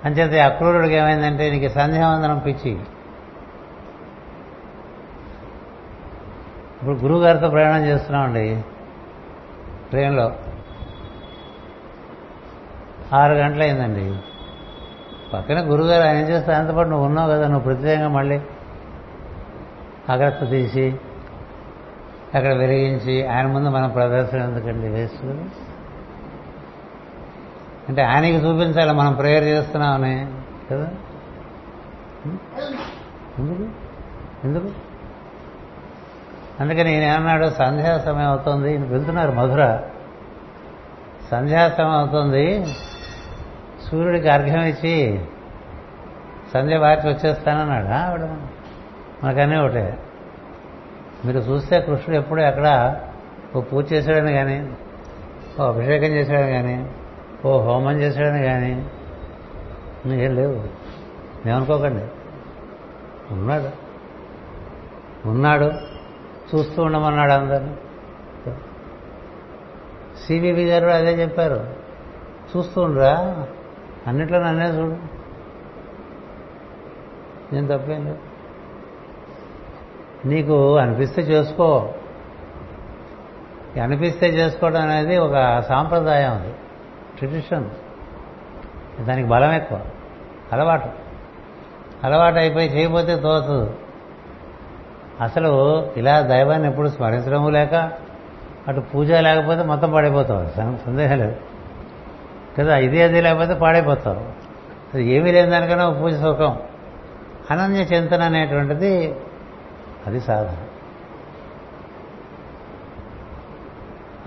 అంచేత 0.06 0.52
అక్రూరుడికి 0.52 0.94
ఏమైందంటే 0.94 1.52
నీకు 1.52 1.74
సంధ్యావందనం 1.74 2.38
పిచ్చి. 2.38 2.80
ఇప్పుడు 6.86 7.00
గురువుగారితో 7.00 7.50
ప్రయాణం 7.50 7.86
చేస్తున్నామండి. 7.86 8.64
ట్రైన్లో. 9.90 10.32
ఆరు 13.14 13.34
గంటలైందండి. 13.34 14.16
పక్కన 15.34 15.72
గురుగారు 15.72 16.08
ఆయన 16.08 16.18
చేస్తే 16.18 16.54
ఆయనతో 16.54 16.74
పాటు 16.74 16.90
నువ్వు 16.90 17.06
ఉన్నావు 17.06 17.32
కదా 17.32 17.48
నువ్వు 17.48 17.60
ప్రత్యేకంగా 17.60 18.08
మళ్ళీ 18.08 18.42
అగ్రత 20.10 20.50
తీసి 20.50 20.96
అక్కడ 22.36 22.54
వెలిగించి 22.54 23.28
ఆయన 23.28 23.48
ముందు 23.48 23.70
మనం 23.70 23.90
ప్రదర్శన 23.90 24.40
ఎందుకండి 24.40 24.88
వేస్ట్ 24.88 25.26
అంటే 27.90 28.02
ఆయనకి 28.02 28.36
చూపించాలి 28.36 28.94
మనం 28.94 29.14
ప్రేయర్ 29.14 29.44
చేస్తున్నామని 29.44 30.28
కదా? 30.72 30.90
ఎందుకు? 33.40 33.70
ఎందుకు? 34.48 34.95
అందుకని 36.60 37.06
ఏమన్నాడు 37.06 37.50
సంధ్యా 37.50 37.98
సమయం 37.98 38.30
అవుతుంది 38.30 38.72
ఈయన 38.72 38.84
వెళ్తున్నారు 38.84 39.32
మధుర. 39.32 39.80
సంధ్యా 41.32 41.70
సమయం 41.70 41.92
అవుతుంది. 41.92 42.66
సూర్యుడికి 43.92 44.30
అర్ఘ్యం 44.30 44.62
ఇచ్చి 44.62 45.26
సంధ్య 46.54 46.78
వారికి 46.78 47.08
వచ్చేస్తానన్నాడు. 47.08 47.88
ఆవిడ 47.88 48.22
మనకన్నీ 49.24 49.56
ఒకటే. 49.56 49.98
మీరు 51.26 51.38
చూస్తే 51.38 51.82
కృష్ణుడు 51.82 52.20
ఎప్పుడు 52.20 52.42
అక్కడ 52.42 52.96
ఓ 53.56 53.62
పూజ 53.62 53.94
చేశాడని 53.94 54.34
కానీ 54.34 54.70
ఓ 55.60 55.64
అభిషేకం 55.64 56.06
చేశాడని 56.06 56.52
కానీ 56.52 56.90
ఓ 57.46 57.60
హోమం 57.62 58.02
చేశాడని 58.02 58.44
కానీ 58.44 58.90
ఏం 60.24 60.36
లేవు. 60.36 60.64
ఏమనుకోకండి 61.50 62.04
ఉన్నాడు. 63.34 63.70
ఉన్నాడు. 65.28 65.95
చూస్తూ 66.46 66.84
ఉండమన్నాడు 66.84 67.32
అందరిని. 67.32 67.76
సివివి 70.28 70.66
గారు 70.66 70.88
అదే 70.88 71.22
చెప్పారు. 71.22 71.76
చూస్తూ 72.58 72.82
ఉండరా? 72.82 73.48
అన్నిట్లో 74.08 74.40
నన్నే 74.40 74.66
చూడు. 74.66 75.16
నేను 77.54 77.78
తప్పేం 77.78 78.06
లేదు. 78.06 78.18
నీకు 80.28 80.78
అనిపిస్తే 80.78 81.22
చేసుకో. 81.22 81.94
అనిపిస్తే 83.84 84.28
చేసుకోవడం 84.28 84.82
అనేది 84.82 85.18
ఒక 85.18 85.60
సాంప్రదాయం 85.60 86.32
అది. 86.32 86.54
ట్రెడిషన్. 87.18 87.70
దానికి 89.06 89.28
బలం 89.28 89.52
ఎక్కువ. 89.52 89.82
అలవాటు. 90.54 90.90
అలవాటు 92.04 92.36
అయిపోయి 92.36 92.70
చేయకపోతే 92.70 93.16
తోచదు. 93.16 93.74
అసలు 95.22 95.86
ఇలా 95.98 96.22
దైవాన్ని 96.22 96.68
ఎప్పుడు 96.68 96.90
స్మరించడము 96.90 97.50
లేక 97.50 97.92
అటు 98.68 98.80
పూజ 98.80 99.12
లేకపోతే 99.12 99.64
మొత్తం 99.64 99.92
పాడైపోతావు. 99.92 100.50
సందేహం 100.86 101.18
లేదు. 101.18 101.36
కదా 102.60 102.78
ఇది 102.78 103.02
అది 103.02 103.22
లేకపోతే 103.22 103.54
పాడైపోతావు. 103.54 104.20
అది 104.94 105.12
ఏమీ 105.12 105.32
లేని 105.32 105.52
దానికన్నా 105.52 105.90
పూజ 105.90 106.14
సుఖం. 106.14 106.60
అనన్య 107.52 107.80
చింతన 107.80 108.22
అనేటువంటిది 108.24 109.16
అది 110.08 110.20
సాధన. 110.20 110.58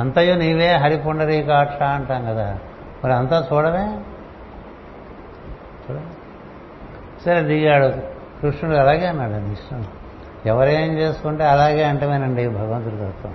అంతయు 0.01 0.35
నీవే 0.35 0.73
హరిపుండరీకాక్ష 0.73 1.83
అంటాం 1.83 2.25
కదా. 2.25 2.59
మరి 3.05 3.13
అంతా 3.13 3.49
చూడవే 3.53 3.99
చూడ 5.85 6.01
సరే 7.25 7.43
దిగాడు. 7.43 8.19
కృష్ణుడు 8.41 8.77
అలాగే 8.77 9.07
అన్నాడు 9.07 9.33
అది 9.33 9.53
ఇష్టం 9.53 9.87
ఎవరేం 10.49 10.99
చేసుకుంటే 10.99 11.45
అలాగే 11.45 11.85
అంటమేనండి 11.85 12.49
భగవంతుడి 12.49 12.97
తత్వం. 12.97 13.35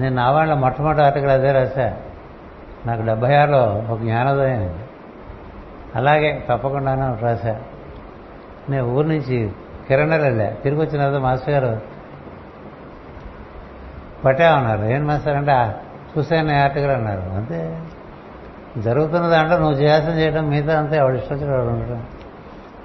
నేను 0.00 0.16
నా 0.16 0.30
వాళ్ళ 0.30 0.54
మొట్టమొదటి 0.54 1.02
ఆర్టికల్ 1.02 1.30
అదే 1.30 1.52
రాశా. 1.52 1.96
నాకు 2.86 3.02
డెబ్బై 3.02 3.34
ఆరులో 3.34 3.84
ఒక 3.90 3.98
జ్ఞానోదయం 3.98 4.78
అలాగే 5.94 6.46
తప్పకుండానే 6.48 7.22
రాశా. 7.22 7.60
నేను 8.70 8.84
ఊరి 8.84 9.08
నుంచి 9.08 9.52
కిరణాలు 9.88 10.22
వెళ్ళా. 10.22 10.50
తిరిగి 10.50 10.80
వచ్చిన 10.80 11.00
తర్వాత 11.00 11.22
మాస్టర్ 11.22 11.64
గారు 11.64 11.80
పట్టామన్నారు 14.24 14.82
ఏం 14.82 15.06
మాస్టర్ 15.06 15.36
అంటే 15.36 15.74
చూసాను 16.18 16.62
ఆర్టికల్ 16.62 16.90
అన్నారు. 16.90 17.20
అంతే. 17.20 17.82
జరుగుతున్న 18.78 19.26
దాంట్లో 19.26 19.58
నువ్వు 19.58 19.80
చేయాల్సిన 19.80 20.12
చేయడం 20.12 20.48
మిగతా 20.50 20.78
అంతే 20.78 20.96
ఎవడు 20.96 21.16
ఇష్టం 21.16 21.36
వాడు 21.36 22.15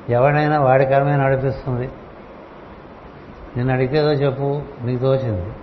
ఎవడైనా 0.10 0.60
వాడి 0.60 0.86
కర్మే 0.86 1.16
నడిపిస్తుంది. 1.16 1.90
నేను 3.58 3.74
అడిగేదో 3.74 4.12
చెప్పు 4.12 4.62
నీకు 4.82 5.02
తోచింది. 5.02 5.54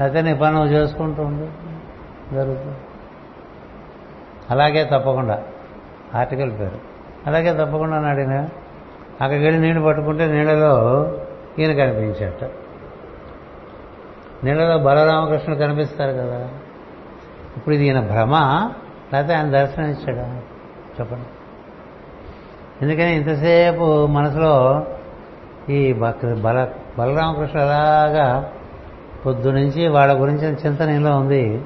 లేకపోతే 0.00 0.22
నీ 0.22 0.34
పని 0.34 0.54
నువ్వు 0.54 0.70
చేసుకుంటూ 0.70 1.22
ఉండు. 1.22 1.66
జరుగుతుంది. 2.34 2.76
అలాగే 4.50 4.84
తప్పకుండా. 4.84 5.42
ఆర్టికల్ 6.14 6.52
పేరు. 6.52 6.78
అలాగే 7.26 7.64
తప్పకుండా 7.64 8.00
నాడిన 8.00 8.38
అక్కడికి 9.20 9.44
వెళ్ళి 9.44 9.60
నీళ్ళు 9.60 9.84
పట్టుకుంటే 9.84 10.26
నీళ్ళలో 10.26 11.06
ఈయన 11.58 11.72
కనిపించట. 11.72 12.50
నీళ్ళలో 14.44 14.78
బలరామకృష్ణుడు 14.78 15.60
కనిపిస్తారు 15.60 16.12
కదా. 16.12 16.48
ఇప్పుడు 17.56 17.74
ఇది 17.74 17.84
ఈయన 17.84 18.00
భ్రమ 18.00 18.34
లేకపోతే 19.12 19.34
ఆయన 19.34 19.50
దర్శనం 19.50 19.90
ఇచ్చాడా 19.90 20.42
చెప్పండి. 21.00 21.26
ఎందుకని 22.82 23.16
ఇంతసేపు 23.16 24.06
మనసులో 24.06 24.86
ఈ 25.68 25.92
బల 25.92 26.68
బలరామకృష్ణ 26.98 27.58
అలాగా 27.58 28.52
పొద్దు 29.26 29.48
నుంచి 29.48 29.88
వాళ్ళ 29.88 30.20
గురించిన 30.20 30.54
చింతన 30.66 30.88
ఇలా 30.88 31.16
ఉంది. 31.16 31.62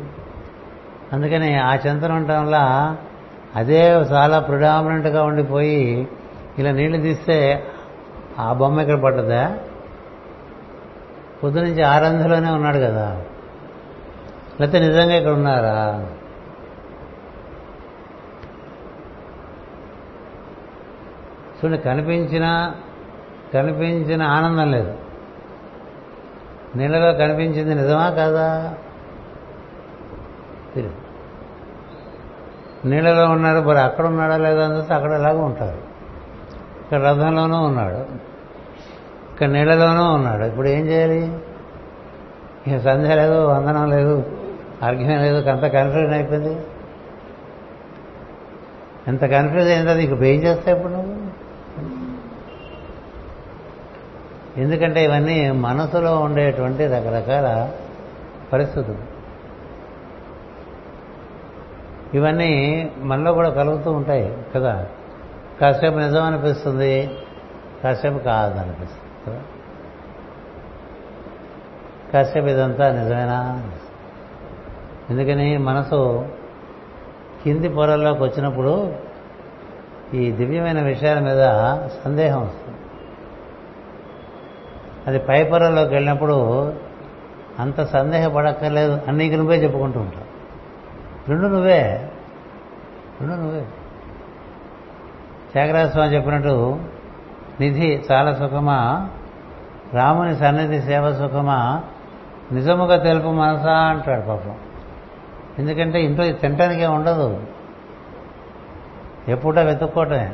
అందుకని 1.13 1.59
ఆ 1.59 1.75
చింతన 1.75 2.13
ఉండటం 2.13 2.43
వల్ల 2.43 2.59
అదే 3.57 3.91
చాలా 3.91 4.39
ప్రిడామినెంట్గా 4.39 5.23
ఉండిపోయి 5.25 6.09
ఇలా 6.59 6.71
నీళ్ళు 6.71 6.99
తీస్తే 6.99 7.65
ఆ 8.39 8.53
బొమ్మ 8.53 8.81
ఇక్కడ 8.81 9.01
పడ్డదా? 9.01 9.55
పొద్దు 11.45 11.59
నుంచి 11.59 11.83
ఆరంధలోనే 11.83 12.51
ఉన్నాడు 12.51 12.79
కదా. 12.79 13.21
లేకపోతే 14.61 14.79
నిజంగా 14.79 15.15
ఇక్కడ 15.15 15.33
ఉన్నారా? 15.33 16.07
చూడండి 21.61 21.79
కనిపించిన 21.79 22.47
కనిపించిన 23.55 24.23
ఆనందం 24.23 24.71
లేదు. 24.71 24.93
నీళ్ళలో 26.77 27.13
కనిపించింది 27.13 27.75
నిజమా 27.75 28.11
కాదా? 28.11 28.75
నీళ్ళలో 32.85 33.25
ఉన్నారు 33.29 33.61
మరి 33.61 33.81
అక్కడ 33.81 34.05
ఉన్నాడా 34.07 34.37
లేదా 34.37 34.65
అని 34.67 34.77
చూస్తే 34.77 34.95
అక్కడ 34.95 35.13
ఎలాగో 35.13 35.41
ఉంటారు 35.45 35.81
ఇక్కడ 36.83 37.01
రథంలోనూ 37.03 37.59
ఉన్నాడు. 37.63 37.99
ఇక్కడ 39.33 39.49
నీళ్ళలోనూ 39.49 40.05
ఉన్నాడు. 40.15 40.45
ఇప్పుడు 40.45 40.69
ఏం 40.69 40.87
చేయాలి? 40.87 41.23
ఇక 42.67 42.79
సంధ్య 42.79 43.15
లేదు 43.15 43.37
వందనం 43.47 43.91
లేదు 43.91 44.15
అర్ఘ్యం 44.83 45.19
లేదు 45.23 45.51
అంత 45.51 45.67
కన్ఫ్యూజన్ 45.67 46.15
అయిపోయింది. 46.15 46.55
ఎంత 49.09 49.25
కన్ఫ్యూజ్ 49.25 49.69
అయిందో 49.69 49.95
నీకు 49.95 50.25
ఏం 50.25 50.41
చేస్తా 50.41 50.73
ఇప్పుడు 50.73 50.93
నువ్వు 50.93 51.21
ఎందుకంటే 54.57 55.05
ఇవన్నీ 55.05 55.51
మనసులో 55.51 56.19
ఉండేటువంటి 56.19 56.87
రకరకాల 56.87 57.71
పరిస్థితులు. 58.53 59.21
ఇవన్నీ 62.15 62.93
మనలో 62.99 63.33
కూడా 63.33 63.51
కలుగుతూ 63.51 63.93
ఉంటాయి 63.93 64.37
కదా. 64.55 64.87
కాసేపు 65.61 65.99
నిజం 65.99 66.25
అనిపిస్తుంది 66.25 67.19
కాసేపు 67.85 68.19
కాదనిపిస్తుంది 68.19 69.11
కదా. 69.27 69.43
కాసేపు 72.13 72.47
ఇదంతా 72.47 72.93
నిజమేనా 73.03 73.71
ఎందుకని 75.11 75.59
మనసు 75.59 76.29
కింది 77.45 77.69
పొరల్లోకి 77.69 78.23
వచ్చినప్పుడు 78.23 78.93
ఈ 80.15 80.31
దివ్యమైన 80.31 80.83
విషయాల 80.83 81.19
మీద 81.19 81.43
సందేహం 82.05 82.43
వస్తుంది. 82.43 82.70
అది 85.07 85.19
పైపొరలోకి 85.19 85.95
వెళ్ళినప్పుడు 85.95 86.73
అంత 87.59 87.83
సందేహపడక్కర్లేదు 87.83 89.01
అన్నీకి 89.09 89.37
నువ్వే 89.37 89.57
చెప్పుకుంటూ 89.57 90.01
ఉంటావు. 90.01 90.25
రెండు 91.31 91.47
నువ్వే. 91.47 92.11
రెండు 93.21 93.35
నువ్వే. 93.35 93.65
త్యాగరాజస్వామి 95.53 96.15
చెప్పినట్టు 96.15 96.81
నిధి 97.61 98.03
చాలా 98.13 98.33
సుఖమా 98.33 99.09
రాముని 99.95 100.37
సన్నిధి 100.37 100.83
సేవ 100.83 101.13
సుఖమా 101.15 101.83
నిజముగా 102.53 102.97
తెలుపు 102.97 103.29
మనసా 103.29 103.73
అంటాడు 103.73 104.21
పాపం. 104.21 104.55
ఎందుకంటే 105.59 106.03
ఇంట్లో 106.03 106.33
తినటానికే 106.33 106.87
ఉండదు. 106.87 107.41
ఎప్పుడో 109.29 109.63
వెతుక్కోవటమే. 109.63 110.33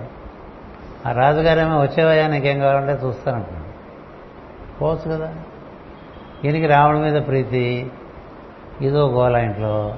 ఆ 1.07 1.13
రాజుగారేమో 1.13 1.83
వచ్చేవయ్యా 1.83 2.29
నీకేం 2.29 2.59
కావాలంటే 2.61 3.07
చూస్తానంటున్నాడు. 3.07 3.66
పోవచ్చు 4.83 5.17
కదా. 5.17 5.35
ఈయనకి 6.45 6.67
రావడం 6.67 7.03
మీద 7.03 7.27
ప్రీతి 7.27 7.91
ఇదో 8.81 9.09
గోల 9.09 9.37
ఇంట్లో. 9.37 9.95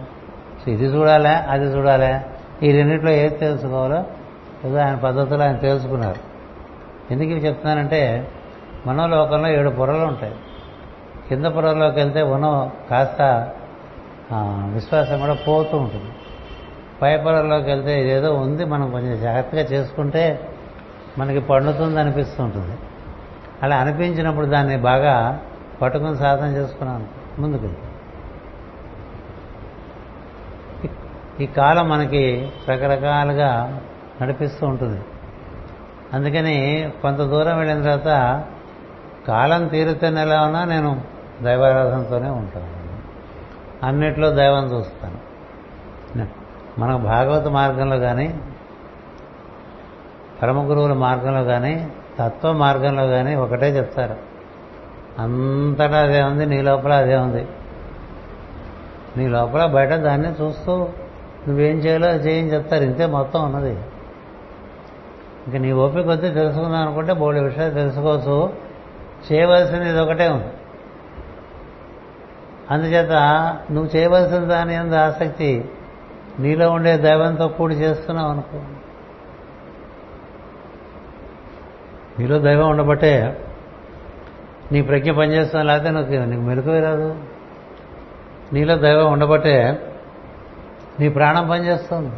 సో 0.65 0.71
ఇది 0.71 0.85
చూడాలా 0.85 1.47
అది 1.49 1.65
చూడాలా. 1.65 2.23
ఈ 2.63 2.73
రెండింటిలో 2.73 3.11
ఏది 3.11 3.37
తెలుసుకోవాలో 3.37 4.05
ఏదో 4.65 4.79
ఆయన 4.79 4.95
పద్ధతులు 4.95 5.43
ఆయన 5.43 5.57
తెలుసుకున్నారు. 5.57 6.21
ఎందుకు 7.11 7.31
ఇవి 7.31 7.41
చెప్తున్నానంటే 7.41 8.31
మనోలోకంలో 8.87 9.49
ఏడు 9.49 9.71
పొరలు 9.71 10.05
ఉంటాయి. 10.05 10.35
కింద 11.29 11.45
పొరలోకి 11.45 11.97
వెళ్తే 11.97 12.23
మనం 12.23 12.71
కాస్త 12.91 13.49
విశ్వాసం 14.75 15.21
కూడా 15.21 15.35
పోతూ 15.35 15.77
ఉంటుంది. 15.77 16.13
పై 17.03 17.17
పొరల్లోకి 17.17 17.71
వెళ్తే 17.71 18.01
ఇదేదో 18.01 18.35
ఉంది 18.35 18.65
మనం 18.65 18.91
కొంచెం 18.91 19.21
జాగ్రత్తగా 19.21 19.61
చేసుకుంటే 19.61 20.49
మనకి 21.19 21.41
పండుతుంది 21.41 22.01
అనిపిస్తూ 22.01 22.45
ఉంటుంది. 22.45 22.77
అలా 23.63 23.77
అనిపించినప్పుడు 23.77 24.47
దాన్ని 24.47 24.77
బాగా 24.77 25.41
పట్టుకుని 25.83 26.17
సాధన 26.17 26.47
చేసుకున్నాను. 26.47 27.07
ముందుకు. 27.41 27.69
ఈ 31.43 31.47
కాలం 31.47 31.89
మనకి 31.89 32.53
రకరకాలుగా 32.69 33.81
నడిపిస్తూ 34.23 34.67
ఉంటుంది. 34.67 35.05
అందుకని 36.13 36.91
కొంత 37.03 37.19
దూరం 37.19 37.59
వెళ్ళిన 37.59 37.83
తర్వాత 37.83 38.45
కాలం 39.29 39.67
తీరుతున్న 39.67 40.19
ఎలా 40.19 40.43
ఉన్నా 40.43 40.65
నేను 40.65 41.03
దైవారాధనతోనే 41.43 42.29
ఉంటాను. 42.31 42.79
అన్నిట్లో 43.87 44.31
దైవం 44.31 44.65
చూస్తాను. 44.65 45.29
మనకు 46.81 46.99
భాగవత 46.99 47.49
మార్గంలో 47.49 47.99
కానీ 47.99 48.41
పరమ 50.43 50.71
గురువుల 50.71 50.93
మార్గంలో 50.93 51.45
కానీ 51.45 51.93
తత్వ 52.19 52.53
మార్గంలో 52.53 53.07
కానీ 53.07 53.35
ఒకటే 53.35 53.77
చెప్తారు. 53.77 54.17
అంతటా 55.19 55.99
అదే 55.99 56.23
ఉంది 56.23 56.47
నీ 56.47 56.63
లోపల 56.63 56.93
అదే 56.93 57.17
ఉంది. 57.17 57.47
నీ 59.17 59.29
లోపల 59.29 59.67
బయట 59.67 59.89
దాన్ని 59.89 60.29
చూస్తూ 60.29 60.89
నువ్వేం 61.49 61.77
చేయాలో 61.77 62.09
అది 62.09 62.29
చేయని 62.29 62.53
చెప్తారు. 62.53 62.85
ఇంతే 62.85 63.07
మొత్తం 63.07 63.45
ఉన్నది. 63.45 63.71
ఇంకా 65.47 65.59
నీ 65.59 65.73
ఓపిక 65.73 66.07
వద్ద 66.07 66.23
తెలుసుకుందాం 66.23 66.75
అనుకుంటే 66.75 67.13
బోడి 67.13 67.41
విషయాలు 67.41 67.75
తెలుసుకోవచ్చు. 67.75 68.53
చేయవలసింది 69.33 69.89
ఇది 69.89 70.01
ఒకటే 70.01 70.29
ఉంది. 70.29 70.47
అందుచేత 72.71 73.13
నువ్వు 73.71 73.97
చేయవలసిన 73.97 74.39
దాని 74.39 74.75
ఎందు 74.75 74.95
ఆసక్తి 74.95 75.71
నీలో 76.41 76.71
ఉండే 76.71 76.97
దైవంతో 76.97 77.49
కూడి 77.49 77.75
చేస్తున్నావు 77.75 78.31
అనుకో. 78.31 78.61
నీలో 82.19 82.39
దైవం 82.39 82.71
ఉండబట్టే 82.71 83.45
నీ 84.73 84.83
ప్రజ్ఞ 84.83 85.11
పనిచేస్తాను 85.11 85.69
లేకపోతే 85.69 85.91
నువ్వు 85.91 86.25
నీకు 86.25 86.41
మెలకువే 86.41 86.81
రాదు? 86.81 87.17
నీలో 88.53 88.77
దైవం 88.77 89.13
ఉండబట్టే 89.13 89.87
నీ 91.01 91.09
ప్రాణం 91.09 91.49
పనిచేస్తుంది. 91.49 92.13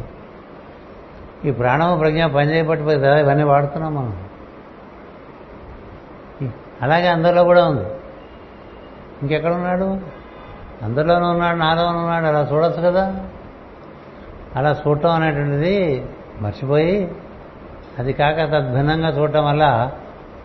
ఈ 1.49 1.51
ప్రాణము 1.51 1.97
ప్రజ్ఞ 1.97 2.25
పనిచేయబట్టిపోయి 2.25 2.99
కదా 2.99 3.19
ఇవన్నీ 3.19 3.43
వాడుతున్నాం 3.43 3.95
మనం. 3.95 4.23
అలాగే 6.81 7.07
అందరిలో 7.07 7.43
కూడా 7.43 7.67
ఉంది. 7.67 7.89
ఇంకెక్కడ 9.21 9.53
ఉన్నాడు? 9.53 9.99
అందరిలోనూ 10.81 11.29
ఉన్నాడు 11.29 11.57
నాలోనూ 11.57 11.97
ఉన్నాడు. 11.97 12.25
అలా 12.25 12.49
చూడొచ్చు 12.53 12.81
కదా. 12.81 13.25
అలా 14.55 14.81
చూడటం 14.87 15.09
అనేటువంటిది 15.09 16.05
మర్చిపోయి 16.41 17.15
అది 17.99 18.13
కాక 18.13 18.35
తద్భిన్నంగా 18.35 19.19
చూడటం 19.19 19.45
వల్ల 19.45 19.91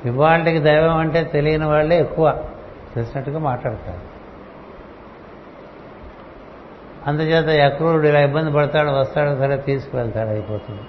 ఇవాళకి 0.05 0.59
దైవం 0.59 0.97
అంటే 0.97 1.25
తెలియని 1.25 1.67
వాళ్ళే 1.67 2.01
ఎక్కువ. 2.01 2.45
తెలిసినట్టుగా 2.95 3.39
మాట్లాడతారు. 3.39 4.17
అందుచేత 7.07 7.73
అక్రూరుడు 7.73 8.07
ఇలా 8.07 8.21
ఇబ్బంది 8.21 8.53
పడతాడు 8.53 8.91
వస్తాడు 8.91 9.39
సరే 9.39 9.57
తీసుకువెళ్తాడు 9.57 10.29
అయిపోతుంది. 10.29 10.83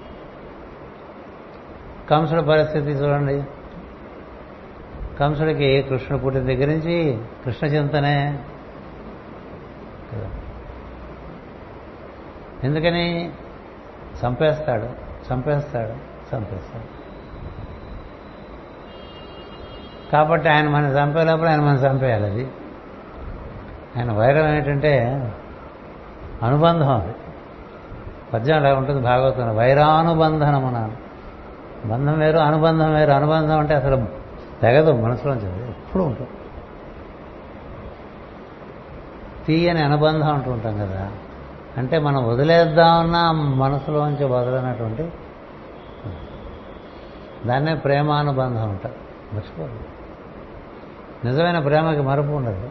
కంసుడి 2.10 2.44
పరిస్థితి 2.44 2.88
చూడండి. 2.88 3.44
కంసుడికి 5.20 5.82
కృష్ణుడు 5.82 6.24
పుట్టిన 6.24 6.44
దగ్గర 6.44 6.68
నుంచి 6.68 7.18
కృష్ణ 7.46 7.68
చింతనే 7.68 8.40
ఎందుకని? 12.64 13.32
చంపేస్తాడు 14.26 14.90
చంపేస్తాడు. 15.34 16.07
చంపేస్తాడు. 16.36 16.98
కాబట్టి 20.12 20.50
ఆయన 20.50 20.70
మనం 20.70 20.90
చంపేటప్పుడు 20.90 21.50
ఆయన 21.50 21.62
మనం 21.62 21.76
చంపేయాలి 21.76 22.26
అది. 22.26 22.48
ఆయన 23.98 24.12
వైరం 24.12 24.50
ఏంటంటే 24.50 25.04
అనుబంధం 26.44 26.92
అది. 26.92 27.14
పద్యం 28.34 28.58
అలా 28.58 28.76
ఉంటుంది 28.76 29.02
భాగవతం. 29.02 29.56
వైరానుబంధనమున 29.56 30.92
బంధం 31.86 32.20
వేరు 32.20 32.38
అనుబంధం 32.38 32.94
వేరు. 32.94 33.12
అనుబంధం 33.12 33.60
అంటే 33.60 33.76
అసలు 33.76 34.06
తెగదు 34.62 34.92
మనసులోంచి 34.92 35.70
ఎప్పుడు 35.70 36.04
ఉంటుంది. 36.04 36.30
తీయని 39.46 39.84
అనుబంధం 39.84 40.34
అంటూ 40.34 40.52
ఉంటాం 40.52 40.78
కదా. 40.78 41.12
అంటే 41.78 42.00
మనం 42.00 42.28
వదిలేద్దామన్నా 42.28 43.32
మనసులోంచి 43.32 44.26
వదలనటువంటి 44.26 45.12
దాన్నే 47.46 47.76
ప్రేమానుబంధం 47.76 48.70
అంటారు. 48.70 48.96
మర్చిపోదు 49.36 49.80
నిజమైన 51.26 51.60
ప్రేమకి 51.60 52.02
మరపు 52.02 52.32
ఉండదు. 52.32 52.70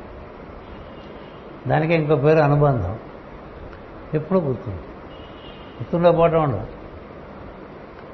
దానికి 1.68 1.94
ఇంకో 1.94 2.16
పేరు 2.16 2.38
అనుబంధం. 2.38 2.98
ఎప్పుడు 4.14 4.38
గుర్తుంది? 4.38 4.78
గుర్తుండకపోవటం 5.80 6.42
ఉండదు. 6.42 6.66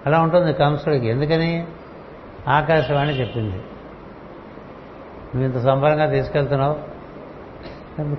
అలా 0.07 0.21
ఉంటుంది 0.21 0.53
కంసుడికి. 0.53 1.07
ఎందుకని? 1.07 1.67
ఆకాశవాణి 2.49 3.21
చెప్పింది. 3.21 3.57
నువ్వు 5.35 5.45
ఇంత 5.45 5.59
సంబరంగా 5.59 6.11
తీసుకెళ్తున్నావు. 6.11 6.93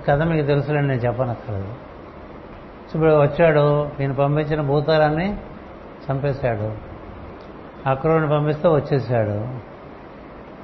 కథ 0.06 0.22
మీకు 0.22 0.46
తెలుసులేండి 0.46 0.88
నేను 0.88 1.00
చెప్పనక్కర్లేదు. 1.00 1.74
ఇప్పుడు 2.94 3.22
వచ్చాడు 3.22 3.84
నేను 4.00 4.14
పంపించిన 4.14 4.60
భూతాలన్నీ 4.60 5.40
చంపేశాడు. 6.10 6.93
అక్రూరుని 7.86 8.28
పంపిస్తే 8.28 8.68
వచ్చేసాడు. 8.68 9.64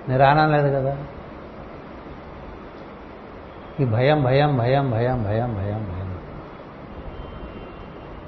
నేను 0.09 0.18
రానం 0.18 0.52
లేదు 0.52 0.74
కదా. 0.74 0.97
ఈ 3.80 3.84
భయం 3.84 4.24
భయం 4.24 4.59
భయం 4.59 4.90
భయం 4.90 5.22
భయం 5.22 5.55
భయం 5.55 5.84
భయం. 5.84 6.18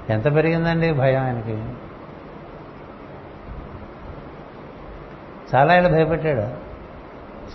ఎంత 0.09 0.35
పెరిగిందండి 0.35 0.93
భయం 0.93 1.23
ఆయనకి? 1.23 1.63
చాలా 5.55 5.75
ఏళ్ళు 5.75 5.89
భయపెట్టాడు. 5.89 6.63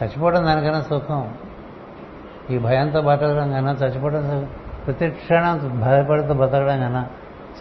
చచ్చిపోవడం 0.05 0.45
దానికన్నా 0.45 0.81
సుఖం. 0.81 1.35
ఈ 2.51 2.59
భయంతో 2.59 3.01
బతకడం 3.01 3.53
కన్నా 3.53 3.73
చచ్చిపోవడం 3.73 4.49
ప్రతి 4.87 5.11
క్షణం 5.11 5.81
భయపడుతూ 5.81 6.35
బతకడం 6.35 6.81
కన్నా 6.81 7.07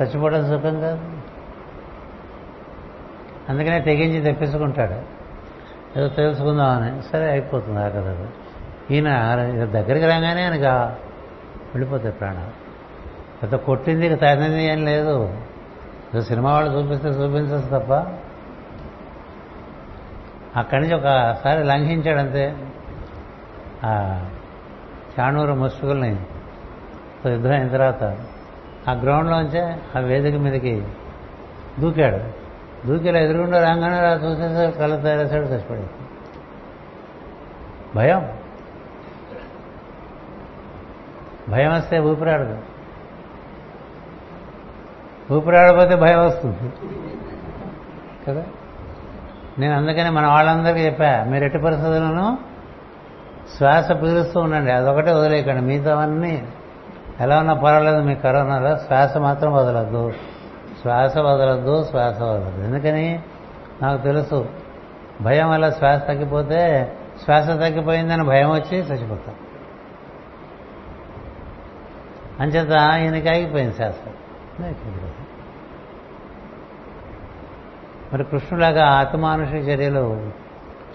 చచ్చిపోవడం 0.01 0.45
సుఖం 0.47 0.79
కాదు. 0.81 1.16
అందుకనే 3.49 3.79
తెగించి 3.79 4.21
తెప్పించుకుంటాడు. 4.21 5.17
ఏదో 5.99 6.07
తెలుసుకుందామని. 6.07 7.01
సరే 7.01 7.31
అయిపోతుంది 7.31 7.79
ఆ 7.79 7.89
కదా 7.89 8.27
ఈయన 8.91 9.09
దగ్గరికి 9.65 10.05
రాగానే 10.05 10.43
ఆయనగా 10.43 10.97
వెళ్ళిపోతాయి 11.75 12.13
ప్రాణాలు. 12.13 12.67
పెద్ద 13.41 13.55
కొట్టింది 13.55 14.15
తగినది 14.15 14.63
ఏం 14.63 14.85
లేదు. 14.85 15.37
సినిమా 16.21 16.53
వాళ్ళు 16.53 16.77
చూపిస్తే 16.77 17.09
చూపించచ్చు 17.09 17.79
తప్ప. 17.79 17.93
అక్కడి 20.59 20.81
నుంచి 20.81 20.93
ఒకసారి 20.93 21.63
లంఘించాడంతే. 21.63 22.57
ఆ 23.83 24.21
చాణూరు 25.19 25.53
ముసుగుల్ని 25.53 26.19
యుద్ధం 27.27 27.51
అయిన 27.51 27.67
తర్వాత 27.67 28.03
ఆ 28.89 28.93
గ్రౌండ్లోంచే 28.93 29.79
ఆ 29.95 29.99
వేదిక 29.99 30.35
మీదకి 30.35 30.83
దూకాడు. 31.79 32.46
దూకిలా 32.87 33.19
ఎదురుగుండా 33.19 33.63
రాగానే 33.63 33.99
రా 33.99 34.13
చూసేసరికి 34.13 34.77
కళ్ళు 34.77 35.01
తయారేసాడు 35.01 35.43
చచ్చిపోయాడు 35.43 36.07
భయం. 37.95 38.29
భయం 41.49 41.73
వస్తే 41.73 41.99
ఊపిరాడదు. 41.99 42.57
ఊపిరాడపోతే 45.33 45.95
భయం 45.95 46.25
వస్తుంది. 46.25 46.73
కదా? 48.27 48.43
నేను 49.59 49.77
అందుకని 49.77 50.09
మన 50.09 50.27
వాళ్ళందరికీ 50.27 50.79
చెప్పా 50.79 51.23
మీరు 51.23 51.43
ఎట్టి 51.43 51.59
పరిస్థితులను 51.59 52.37
శ్వాస 53.57 53.91
పీలుస్తూ 53.91 54.39
ఉండండి. 54.39 54.71
అదొకటే 54.71 55.13
వదిలేయకండి. 55.13 55.61
మిగతావన్నీ 55.61 56.47
ఎలా 57.19 57.39
ఉన్నా 57.39 57.53
పర్వాలేదు 57.53 57.97
మీ 57.97 58.15
కరోనాలో 58.15 58.77
శ్వాస 58.77 59.17
మాత్రం 59.17 59.53
వదలద్దు. 59.53 60.11
శ్వాస 60.87 61.17
వదలద్దు 61.17 61.83
శ్వాస 61.83 62.21
వదలద్దు. 62.21 62.63
ఎందుకని? 62.63 63.19
నాకు 63.81 64.03
తెలుసు. 64.03 64.49
భయం 65.21 65.49
వల్ల 65.49 65.69
శ్వాస 65.69 66.01
తగ్గిపోతే 66.07 66.93
శ్వాస 67.23 67.47
తగ్గిపోయిందని 67.47 68.23
భయం 68.23 68.51
వచ్చి 68.51 68.77
చచ్చిపోతాం. 68.77 69.35
అంచేత 72.39 72.71
ఈయనకి 73.01 73.29
ఆగిపోయింది 73.29 73.73
శ్వాస. 73.73 73.93
మరి 78.13 78.23
కృష్ణులాగా 78.23 78.85
ఆత్మానుష 78.85 79.49
చర్యలు 79.49 80.31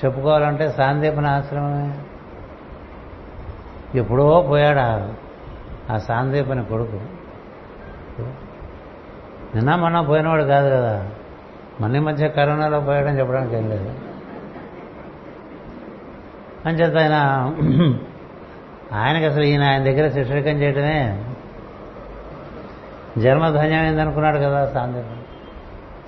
చెప్పుకోవాలంటే 0.04 0.68
సాందీపన 0.68 1.26
ఆశ్రమమే. 1.26 1.98
ఎప్పుడో 3.98 4.46
పోయాడు 4.48 5.12
ఆ 5.92 5.96
సాందీపని 5.96 6.64
కొడుకు. 6.64 7.00
నిన్న 9.54 9.74
మొన్న 9.74 10.00
పోయినవాడు 10.00 10.44
కాదు 10.44 10.70
కదా. 10.70 11.10
మన 11.80 11.98
మధ్య 12.00 12.28
కరోనాలో 12.28 12.80
పోయాడని 12.80 13.18
చెప్పడానికి 13.18 13.56
ఏం 13.56 13.68
లేదు. 13.70 13.90
అంచేత 16.66 16.96
ఆయన 16.96 17.16
ఆయనకి 18.92 19.24
అసలు 19.24 19.42
ఈయన 19.42 19.62
ఆయన 19.62 19.84
దగ్గర 19.84 20.08
శిష్యకం 20.08 20.50
చేయటమే 20.50 21.24
జన్మధన్యమైంది 23.18 24.00
అనుకున్నాడు 24.00 24.38
కదా 24.38 24.66
సాందీపం. 24.66 25.22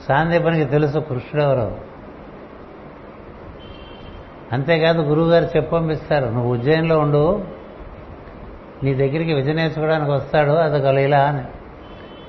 సాందీపనికి 0.08 0.64
తెలుసు 0.64 0.98
కృష్ణుడు 0.98 1.44
ఎవరు. 1.44 1.76
అంతేకాదు 4.52 5.00
గురువుగారు 5.02 5.44
చెప్పంపిస్తారు 5.44 6.26
నువ్వు 6.26 6.52
ఉజ్జయిన్లో 6.52 6.98
ఉండు 6.98 7.44
నీ 8.82 8.94
దగ్గరికి 8.94 9.32
విద్య 9.32 9.52
నేర్చుకోవడానికి 9.52 10.10
వస్తాడు 10.10 10.50
అదొక 10.50 10.86
లీలా 10.86 11.20
అని. 11.24 11.42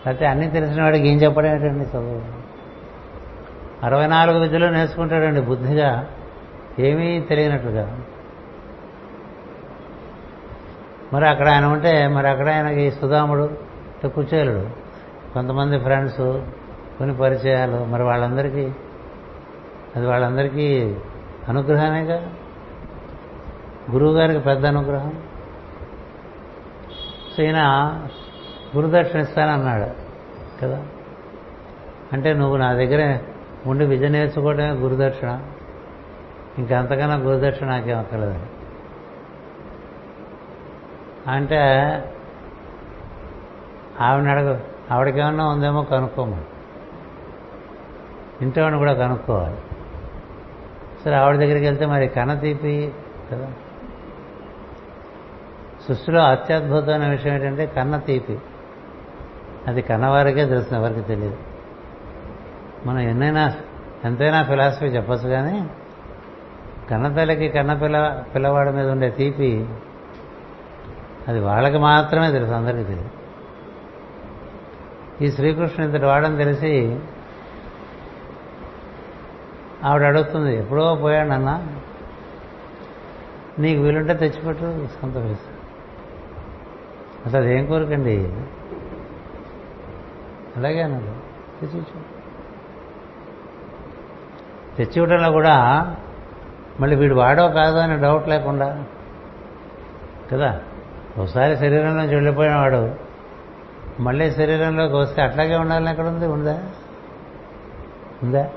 అయితే 0.08 0.26
అన్నీ 0.26 0.48
తెలిసిన 0.48 0.84
వాడికి 0.84 1.08
ఏం 1.08 1.18
చెప్పడం 1.18 1.50
ఏంటండి 1.50 1.84
చదువు 1.84 2.22
అరవై 3.86 4.08
నాలుగు 4.08 4.40
విద్యలు 4.40 4.66
నేర్చుకుంటాడండి 4.66 5.42
బుద్ధిగా 5.42 6.08
ఏమీ 6.80 7.20
తెలియనట్లుగా. 7.20 8.00
మరి 11.14 11.28
అక్కడ 11.28 11.50
ఆయన 11.50 11.66
ఉంటే 11.66 12.08
మరి 12.08 12.28
అక్కడ 12.30 12.50
ఆయనకి 12.50 12.92
సుధాముడు 12.92 13.50
కుచేలుడు 14.08 14.70
కొంతమంది 15.34 15.80
ఫ్రెండ్స్ 15.80 16.22
కొన్ని 16.98 17.18
పరిచయాలు 17.18 17.86
మరి 17.86 18.04
వాళ్ళందరికీ 18.04 18.72
అది 19.96 20.08
వాళ్ళందరికీ 20.08 20.96
అనుగ్రహమేగా? 21.50 22.32
గురువుగారికి 23.92 24.40
పెద్ద 24.40 24.66
అనుగ్రహం? 24.66 25.14
సో 27.38 27.44
ఈయన 27.44 27.62
గురుదక్షిణ 28.76 29.20
ఇస్తానన్నాడు 29.20 29.90
కదా? 30.62 30.86
అంటే 32.14 32.34
నువ్వు 32.34 32.58
నా 32.58 32.74
దగ్గర 32.74 33.20
ఉండి 33.66 33.86
విద్య 33.86 34.08
నేర్చుకోవడమే 34.08 34.70
గురుదక్షిణ. 34.70 35.42
ఇంకా 36.58 36.80
అంతకన్నా 36.80 37.16
గురుదక్షిణ 37.16 37.68
నాకేం 37.68 38.00
అక్కర్లేదని 38.00 38.46
అంటే 41.28 41.58
ఆవిడని 44.02 44.32
అడగ 44.32 44.60
ఆవిడకేమన్నా 44.92 45.48
ఉందేమో 45.48 45.84
కనుక్కోమని. 45.84 46.46
ఇంటివాడిని 48.42 48.80
కూడా 48.80 48.94
కనుక్కోవాలి. 48.94 49.58
సరే 51.06 51.16
ఆవిడ 51.16 51.36
దగ్గరికి 51.36 51.66
వెళ్తే 51.66 51.86
మరి 51.86 52.08
కన్న 52.08 52.34
తీపి 52.34 52.94
కదా? 53.32 53.52
సృష్టిలో 55.88 56.22
అత్యద్భుతమైన 56.22 57.08
విషయం 57.08 57.34
ఏంటంటే 57.34 57.66
కన్న 57.66 57.98
తీపి. 57.98 58.40
అది 59.68 59.82
కన్నవారికే 59.82 60.46
తెలుసు 60.46 60.76
ఎవరికి 60.76 61.02
తెలియదు. 61.02 61.38
మనం 62.86 63.00
ఎన్నైనా 63.00 63.54
ఎంతైనా 64.06 64.44
ఫిలాసఫీ 64.44 64.86
చెప్పచ్చు 64.86 65.30
కానీ 65.30 65.70
కన్నతల్లికి 66.90 67.50
కన్న 67.50 67.74
పిల్ల 67.74 68.24
పిల్లవాడి 68.36 68.72
మీద 68.72 68.90
ఉండే 68.90 69.10
తీపి 69.10 69.70
అది 71.28 71.40
వాళ్ళకి 71.40 71.78
మాత్రమే 71.78 72.32
తెలుసు 72.32 72.52
అందరికీ 72.52 72.84
తెలియదు. 72.84 73.10
ఈ 75.24 75.32
శ్రీకృష్ణుడు 75.32 75.92
ఇంతటి 75.92 76.06
వాడని 76.06 76.38
తెలిసి 76.38 77.00
ఆవిడ 79.84 80.04
అడుగుతుంది 80.04 80.58
ఎప్పుడో 80.58 80.96
పోయాడు 80.96 81.28
నాన్న? 81.28 81.68
నీకు 83.60 83.82
వీలుంటే 83.82 84.14
తెచ్చిపెట్టు 84.14 84.88
సంతోషిస్తా. 85.02 85.52
అసలు 87.26 87.42
అదేం 87.42 87.66
కోరికండి? 87.66 88.34
అలాగే 90.56 90.82
అన్నాడు. 90.82 91.36
తెచ్చిచ్చు 91.60 92.16
తెచ్చివ్వడంలో 94.78 95.32
కూడా 95.32 95.96
మళ్ళీ 96.80 96.96
వీడు 96.96 97.16
వాడో 97.16 97.48
కాదో 97.48 97.80
అనే 97.80 97.98
డౌట్ 97.98 98.28
లేకుండా 98.28 98.84
కదా? 100.32 100.62
ఒకసారి 101.18 101.58
శరీరంలోంచి 101.58 102.16
వెళ్ళిపోయిన 102.16 102.56
వాడు 102.56 102.96
మళ్ళీ 104.00 104.32
శరీరంలోకి 104.32 104.94
వస్తే 104.94 105.22
అట్లాగే 105.22 105.56
ఉండాలని 105.56 105.90
ఎక్కడ 105.90 106.08
ఉంది? 106.08 106.28
ఉందా? 106.28 106.64
ఉందా? 108.24 108.50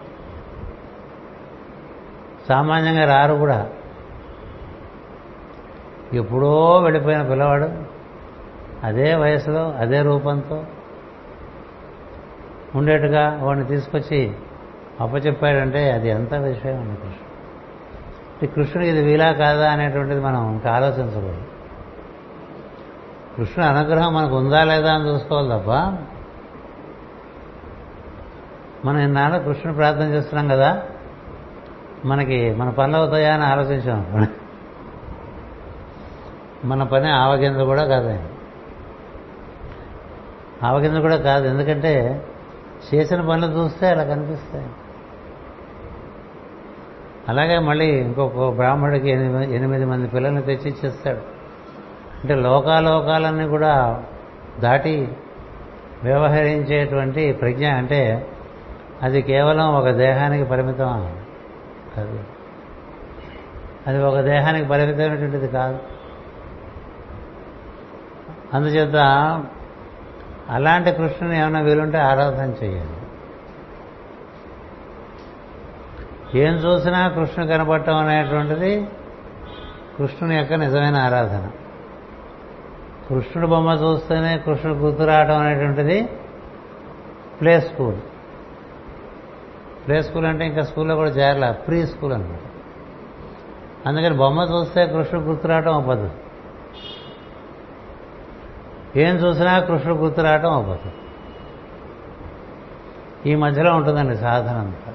సామాన్యంగా 2.48 3.04
రారు 3.04 3.34
కూడా. 3.34 3.68
ఎప్పుడో 6.12 6.80
వెళ్ళిపోయిన 6.80 7.22
పిల్లవాడు 7.22 7.68
అదే 8.82 9.14
వయసులో 9.14 9.70
అదే 9.70 10.02
రూపంతో 10.02 10.64
ఉండేట్టుగా 12.74 13.38
వాడిని 13.42 13.66
తీసుకొచ్చి 13.66 14.34
అప్పచెప్పాడంటే 15.00 15.90
అది 15.90 16.08
ఎంత 16.08 16.34
విషయం 16.34 16.80
అండి 16.80 16.96
కృష్ణుడు? 16.96 18.54
కృష్ణుడికి 18.54 18.90
ఇది 18.90 19.02
వీలా 19.02 19.32
కాదా 19.32 19.72
అనేటువంటిది 19.72 20.20
మనం 20.20 20.52
ఇంకా 20.52 20.70
ఆలోచించకూడదు. 20.70 21.42
కృష్ణుడు 23.36 23.70
అనుగ్రహం 23.70 24.14
మనకు 24.14 24.36
ఉందా 24.36 24.64
లేదా 24.64 24.94
అని 24.94 25.08
చూసుకోవాలి 25.08 25.48
తప్ప 25.48 25.70
మనం 28.86 28.98
ఇన్నాళ్ళు 28.98 29.38
కృష్ణుడు 29.38 29.76
ప్రార్థన 29.76 30.02
చేస్తున్నాం 30.02 30.48
కదా 30.48 30.82
మనకి 32.04 32.54
మన 32.54 32.70
పనులు 32.70 32.96
అవుతాయా 32.96 33.34
అని 33.34 33.44
ఆలోచించాం. 33.44 34.28
మన 36.64 36.82
పని 36.82 37.10
ఆవగింజ 37.10 37.58
కూడా 37.58 37.84
కాదు 37.84 38.18
ఆవగింజ 40.66 40.98
కూడా 40.98 41.16
కాదు 41.16 41.46
ఎందుకంటే 41.46 42.24
చేసిన 42.94 43.20
పనులు 43.20 43.52
చూస్తే 43.52 43.88
అలా 43.88 44.04
కనిపిస్తాయి. 44.04 44.66
అలాగే 47.28 47.58
మళ్ళీ 47.58 47.86
ఇంకొక 47.86 48.54
బ్రాహ్మడికి 48.54 49.08
ఎనిమిది 49.10 49.54
ఎనిమిది 49.54 49.84
మంది 49.84 50.08
పిల్లల్ని 50.08 50.42
తెచ్చిచ్చేస్తాడు. 50.42 51.22
అంటే 52.20 52.34
లోకాలోకాలన్నీ 52.34 53.46
కూడా 53.48 54.04
దాటి 54.60 55.08
వ్యవహరించేటువంటి 56.02 57.32
ప్రజ్ఞ 57.32 57.66
అంటే 57.66 58.28
అది 59.02 59.22
కేవలం 59.22 59.74
ఒక 59.74 59.88
దేహానికి 59.90 60.44
పరిమితం 60.44 60.88
అది 61.96 62.20
అది 63.86 64.02
ఒక 64.02 64.20
దేహానికి 64.20 64.68
పరిమితమైనటువంటిది 64.68 65.48
కాదు. 65.48 65.78
అందుచేత 68.54 68.96
అలాంటి 70.50 70.92
కృష్ణుని 70.92 71.38
ఏమైనా 71.38 71.60
వీలుంటే 71.60 71.98
ఆరాధన 71.98 72.52
చేయాలి 72.64 72.96
ఏం 76.38 76.54
చూసినా 76.54 77.08
కృష్ణుడు 77.08 77.50
కనపడటం 77.50 77.96
అనేటువంటిది 77.96 78.88
కృష్ణుని 79.98 80.36
యొక్క 80.36 80.52
నిజమైన 80.52 80.96
ఆరాధన. 80.96 81.50
కృష్ణుడు 83.08 83.46
బొమ్మ 83.46 83.70
చూస్తేనే 83.70 84.38
కృష్ణుడు 84.38 84.78
గుర్తు 84.78 85.02
రావడం 85.02 85.38
అనేటువంటిది 85.38 86.08
ప్లే 87.40 87.60
స్కూల్. 87.60 87.98
ప్లే 89.86 90.02
స్కూల్ 90.02 90.26
అంటే 90.26 90.46
ఇంకా 90.46 90.62
స్కూల్లో 90.62 90.94
కూడా 90.96 91.10
చేరలే 91.10 91.52
ప్రీ 91.52 91.86
స్కూల్ 91.86 92.12
అనమాట 92.12 92.44
అందుకని 93.88 94.14
బొమ్మ 94.14 94.40
చూస్తే 94.40 94.86
కృష్ణుడు 94.86 95.24
గుర్తు 95.24 95.46
రావడం 95.46 95.74
ఒక 95.74 95.84
పద్ధతి. 95.88 96.16
ఏం 98.96 99.14
చూసినా 99.16 99.58
కృష్ణుడు 99.58 99.98
గుర్తు 99.98 100.20
రావటం 100.20 100.52
అవుతుంది 100.52 100.94
ఈ 103.30 103.34
మధ్యలో 103.34 103.74
ఉంటుందండి 103.76 104.16
సాధన 104.16 104.56
అంతా. 104.56 104.94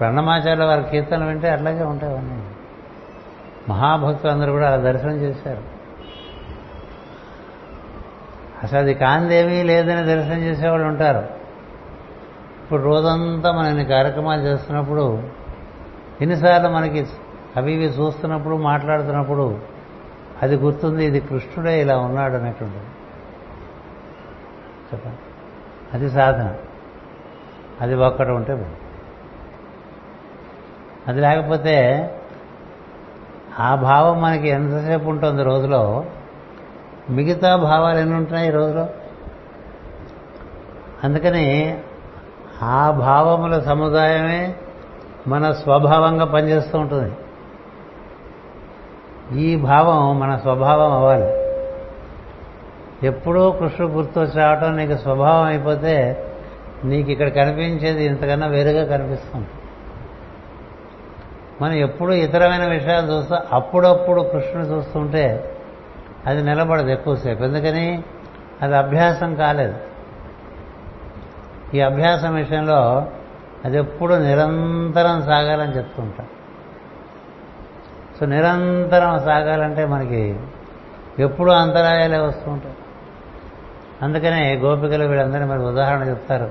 ప్రణమాచార్య 0.00 0.64
వారి 0.64 0.84
కీర్తనలు 0.90 1.24
వింటే 1.24 1.50
అట్లాగే 1.50 1.82
ఉంటాయి 1.82 2.42
మహాభక్తులు 3.68 4.32
అందరూ 4.32 4.52
కూడా 4.52 4.66
అలా 4.66 4.76
దర్శనం 4.76 5.16
చేశారు. 5.16 5.62
అసలు 8.62 8.78
అది 8.78 8.94
కాందేమీ 8.94 9.62
లేదని 9.62 10.06
దర్శనం 10.06 10.38
చేసేవాళ్ళు 10.38 10.86
ఉంటారు. 10.86 11.44
ఇప్పుడు 12.62 12.82
రోజంతా 12.82 13.52
మనం 13.52 13.66
ఇన్ని 13.66 13.84
కార్యక్రమాలు 13.84 14.40
చేస్తున్నప్పుడు 14.40 15.22
ఎన్నిసార్లు 16.20 16.68
మనకి 16.68 17.06
అవి 17.56 17.72
ఇవి 17.72 17.84
చూస్తున్నప్పుడు 17.84 18.56
మాట్లాడుతున్నప్పుడు 18.56 19.73
అది 20.44 20.56
గుర్తుంది 20.56 21.04
ఇది 21.04 21.20
కృష్ణుడే 21.20 21.80
ఇలా 21.80 21.98
ఉన్నాడు 21.98 22.34
అనేటువంటిది 22.34 22.84
చెప్పండి. 24.92 25.16
అది 25.94 26.10
సాధన. 26.10 26.54
అది 27.80 27.94
ఒక్కటి 27.94 28.30
ఉంటే 28.30 28.76
అది 31.08 31.20
లేకపోతే 31.20 32.10
ఆ 33.58 33.74
భావం 33.74 34.22
మనకి 34.22 34.48
ఎంతసేపు 34.48 35.04
ఉంటుంది 35.04 35.42
రోజులో? 35.42 36.04
మిగతా 37.10 37.56
భావాలు 37.56 37.98
ఎన్ని 37.98 38.16
ఉంటున్నాయి 38.16 38.48
ఈ 38.48 38.50
రోజులో? 38.50 38.88
అందుకని 41.04 41.78
ఆ 42.62 42.90
భావముల 42.90 43.60
సముదాయమే 43.60 44.54
మన 45.26 45.52
స్వభావంగా 45.52 46.24
పనిచేస్తూ 46.24 46.78
ఉంటుంది. 46.78 47.16
ఈ 49.32 49.56
భావం 49.56 50.20
మన 50.20 50.36
స్వభావం 50.36 50.92
అవ్వాలి. 50.92 51.44
ఎప్పుడూ 53.06 53.50
కృష్ణుడు 53.50 53.92
గుర్తొచ్చి 53.92 54.42
రావటం 54.42 54.76
నీకు 54.76 54.96
స్వభావం 54.96 55.44
అయిపోతే 55.44 56.24
నీకు 56.84 57.10
ఇక్కడ 57.10 57.28
కనిపించేది 57.28 58.04
ఇంతకన్నా 58.04 58.46
వేరుగా 58.46 58.96
కనిపిస్తుంది. 58.96 59.46
మనం 61.62 61.72
ఎప్పుడు 61.72 62.12
ఇతరమైన 62.12 62.66
విషయాలు 62.66 63.12
చూస్తూ 63.12 63.36
అప్పుడప్పుడు 63.52 64.22
కృష్ణుని 64.22 64.68
చూస్తుంటే 64.68 65.56
అది 66.26 66.42
నిలబడదు 66.42 66.88
ఎక్కువసేపు. 66.88 67.42
ఎందుకని? 67.42 68.02
అది 68.62 68.76
అభ్యాసం 68.76 69.34
కాలేదు. 69.34 69.74
ఈ 71.74 71.80
అభ్యాసం 71.80 72.34
విషయంలో 72.34 73.06
అది 73.64 73.78
ఎప్పుడు 73.78 74.14
నిరంతరం 74.14 75.22
సాగాలని 75.22 75.76
చెప్తుంటాం 75.76 76.26
సో 78.20 78.26
నిరంతరం 78.26 79.18
సాగాలంటే 79.18 79.86
మనకి 79.86 80.40
ఎప్పుడూ 81.18 81.52
అంతరాయాలే 81.52 82.18
వస్తూ 82.18 82.50
ఉంటాయి. 82.50 82.74
అందుకనే 84.02 84.54
గోపికలు 84.54 85.04
వీళ్ళందరినీ 85.04 85.46
మరి 85.46 85.58
ఉదాహరణ 85.58 86.08
చెప్తారు. 86.08 86.50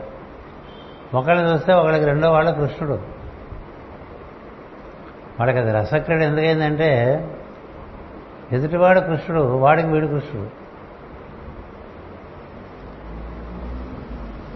ఒకళ్ళని 1.14 1.54
చూస్తే 1.54 1.74
ఒకళ్ళకి 1.74 2.06
రెండో 2.06 2.32
వాళ్ళ 2.32 2.50
కృష్ణుడు. 2.50 2.94
వాళ్ళకి 5.40 5.58
అది 5.58 5.72
రసక్రీడ 5.72 6.22
ఎందుకైందంటే 6.22 6.90
ఎదుటివాడు 8.52 9.00
కృష్ణుడు 9.00 9.42
వాడికి 9.42 9.88
వీడు 9.88 10.08
కృష్ణుడు. 10.08 10.64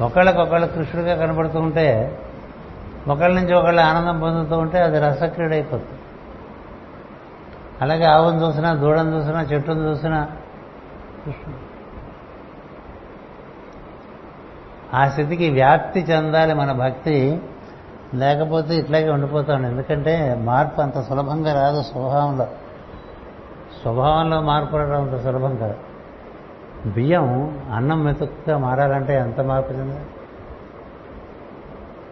ఒకళ్ళకొకళ్ళు 0.04 0.68
కృష్ణుడిగా 0.68 1.26
కనబడుతూ 1.26 1.60
ఉంటే 1.60 2.20
ఒకళ్ళ 3.08 3.36
నుంచి 3.36 3.54
ఒకళ్ళు 3.54 3.82
ఆనందం 3.82 4.20
పొందుతూ 4.20 4.58
ఉంటే 4.58 4.80
అది 4.80 5.00
రసక్రీడ 5.00 5.52
అయిపోతుంది. 5.52 5.97
అలాగే 7.82 8.06
ఆవును 8.06 8.46
చూసినా 8.46 8.74
దూడను 8.74 9.10
చూసినా 9.16 9.42
చెట్టును 9.42 9.90
చూసినా. 9.90 10.28
ఆ 14.94 15.08
స్థితికి 15.08 15.50
వ్యాప్తి 15.50 16.00
చెందాలి 16.00 16.54
మన 16.54 16.72
భక్తి. 16.72 17.42
లేకపోతే 18.14 18.76
ఇట్లాగే 18.76 19.10
ఉండిపోతాం 19.10 19.66
ఎందుకంటే 19.66 20.36
మార్పు 20.44 20.82
అంత 20.82 21.02
సులభంగా 21.02 21.54
రాదు 21.54 21.82
స్వభావంలో. 21.82 22.48
స్వభావంలో 23.82 24.42
మార్పు 24.42 24.76
రావడం 24.76 25.12
అంత 25.12 25.24
సులభం 25.24 25.56
కాదు. 25.56 25.76
బియ్యం 26.90 27.60
అన్నం 27.74 28.04
మెతుకుగా 28.04 28.58
మారాలంటే 28.58 29.16
ఎంత 29.16 29.42
మార్పు 29.42 29.74
చెందాలి? 29.74 30.06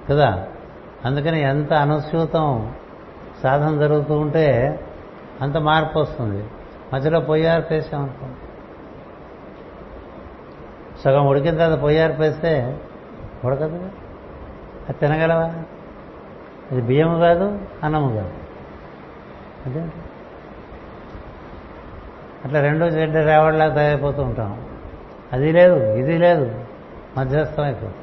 కదా? 0.09 0.45
అందుకని 1.05 1.41
ఎంత 1.41 1.73
అనుస్యూతం 1.73 2.73
సాధన 3.43 3.79
జరుగుతూ 3.79 4.19
ఉంటే 4.19 4.79
అంత 5.41 5.57
మార్పు 5.57 5.99
వస్తుంది. 5.99 6.43
మధ్యలో 6.93 7.19
పొయ్యారు 7.19 7.61
పేసామనుకో 7.61 8.27
సగం 11.03 11.27
ఉడికిన 11.27 11.57
తర్వాత 11.57 11.79
పొయ్యారు 11.79 12.13
పేస్తే 12.13 12.81
ఉడకదు 13.45 13.89
అది 14.89 14.93
తినగలవా? 14.93 15.43
అది 16.71 16.81
బియ్యము 16.81 17.19
కాదు 17.19 17.59
అన్నము 17.83 18.15
కాదు. 18.15 18.33
అదేంటి 19.65 19.95
అట్లా 22.45 22.61
రెండో 22.61 22.85
చెడ్డ 22.85 23.17
రావడలా 23.17 23.69
తయారైపోతూ 23.69 24.23
ఉంటాం. 24.23 24.65
అది 25.33 25.51
లేదు 25.51 25.75
ఇది 25.75 26.17
లేదు. 26.17 26.61
మధ్యస్థం 27.17 27.63
అయిపోతుంది. 27.63 27.95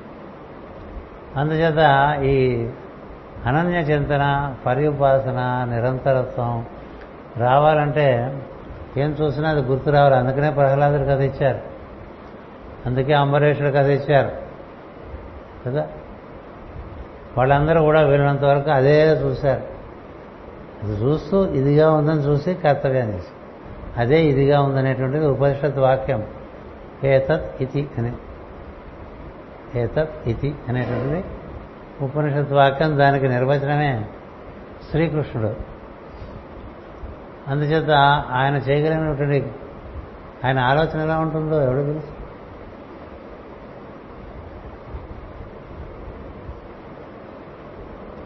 అందుచేత 1.36 2.18
ఈ 2.22 2.68
అనన్య 3.46 3.78
చింతన 3.78 4.54
పర్యుపాసన 4.66 5.66
నిరంతరత్వం 5.70 6.66
రావాలంటే 7.36 8.38
ఏం 8.96 9.10
చూసినా 9.10 9.50
అది 9.50 9.60
గుర్తు 9.60 9.90
రావాలి. 9.90 10.16
అందుకనే 10.16 10.50
ప్రహ్లాదుడు 10.50 11.02
కథ 11.02 11.20
ఇచ్చారు. 11.20 11.60
అందుకే 12.86 13.12
అంబరీషుడు 13.12 13.68
కథ 13.68 13.86
ఇచ్చారు. 13.86 14.30
కదా? 15.66 15.88
వాళ్ళందరూ 17.38 17.82
కూడా 17.82 18.00
వీళ్ళంత 18.00 18.44
వరకు 18.44 18.70
అదే 18.70 19.12
చూశారు. 19.12 19.62
అది 20.82 21.04
చూస్తూ 21.04 21.46
ఇదిగా 21.46 21.92
ఉందని 21.92 22.20
చూసి 22.20 22.54
కర్తవ్యం 22.54 23.14
చేసి 23.14 23.26
అదే 23.96 24.24
ఇదిగా 24.24 24.62
ఉందనేటువంటిది 24.62 25.26
ఉపనిషత్ 25.26 25.78
వాక్యం. 25.78 26.26
ఏతత్ 27.04 27.62
ఇతి 27.62 27.88
అని. 27.98 28.12
ఏతత్ 29.78 30.28
ఇతి 30.28 30.54
అనేటువంటిది 30.68 31.24
ఉపనిషత్ 32.00 32.52
వాక్యం. 32.52 32.98
దానికి 32.98 33.28
నిర్వచనమే 33.28 34.04
శ్రీకృష్ణుడు. 34.90 35.71
అందుచేత 37.48 37.90
ఆయన 38.30 38.56
చేయగలిగినటువంటి 38.56 39.52
ఆయన 40.44 40.58
ఆలోచన 40.58 41.00
ఎలా 41.00 41.18
ఉంటుందో 41.18 41.62
ఎవడు 41.62 41.82
తెలుసు. 41.82 42.06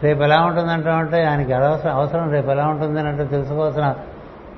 రేపు 0.03 0.23
ఎలా 0.23 0.45
ఉంటుందంటే 0.45 1.25
ఆయనకి 1.25 1.53
అవసరం 1.53 1.95
అవసరం 1.95 2.31
రేపు 2.31 2.49
ఎలా 2.49 2.67
ఉంటుంది 2.67 2.99
అంటే 2.99 3.25
తెలుసుకోవాల్సిన 3.25 3.95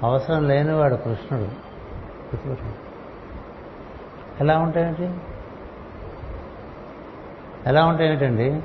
అవసరం 0.03 0.47
లేనివాడు 0.47 0.95
కృష్ణుడు. 0.95 1.47
ఎలా 4.39 4.59
ఉంటాయండి? 4.59 5.13
ఎలా 7.69 7.85
ఉంటాయేంటండి? 7.85 8.61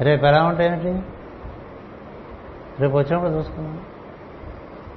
రేపు 0.00 0.24
ఎలా 0.24 0.44
ఉంటాయేంటి 0.44 1.02
రేపు 2.80 2.98
వచ్చినప్పుడు 2.98 3.30
చూసుకుందాం. 3.30 3.80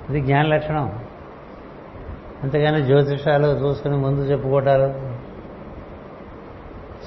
ఇది 0.09 0.21
జ్ఞాన 0.21 0.45
లక్షణం. 0.45 0.99
అంతేగాని 2.43 2.83
జ్యోతిషాలు 2.83 3.47
చూసుకుని 3.47 3.97
ముందు 3.97 4.21
చెప్పుకోవటాలు. 4.21 5.17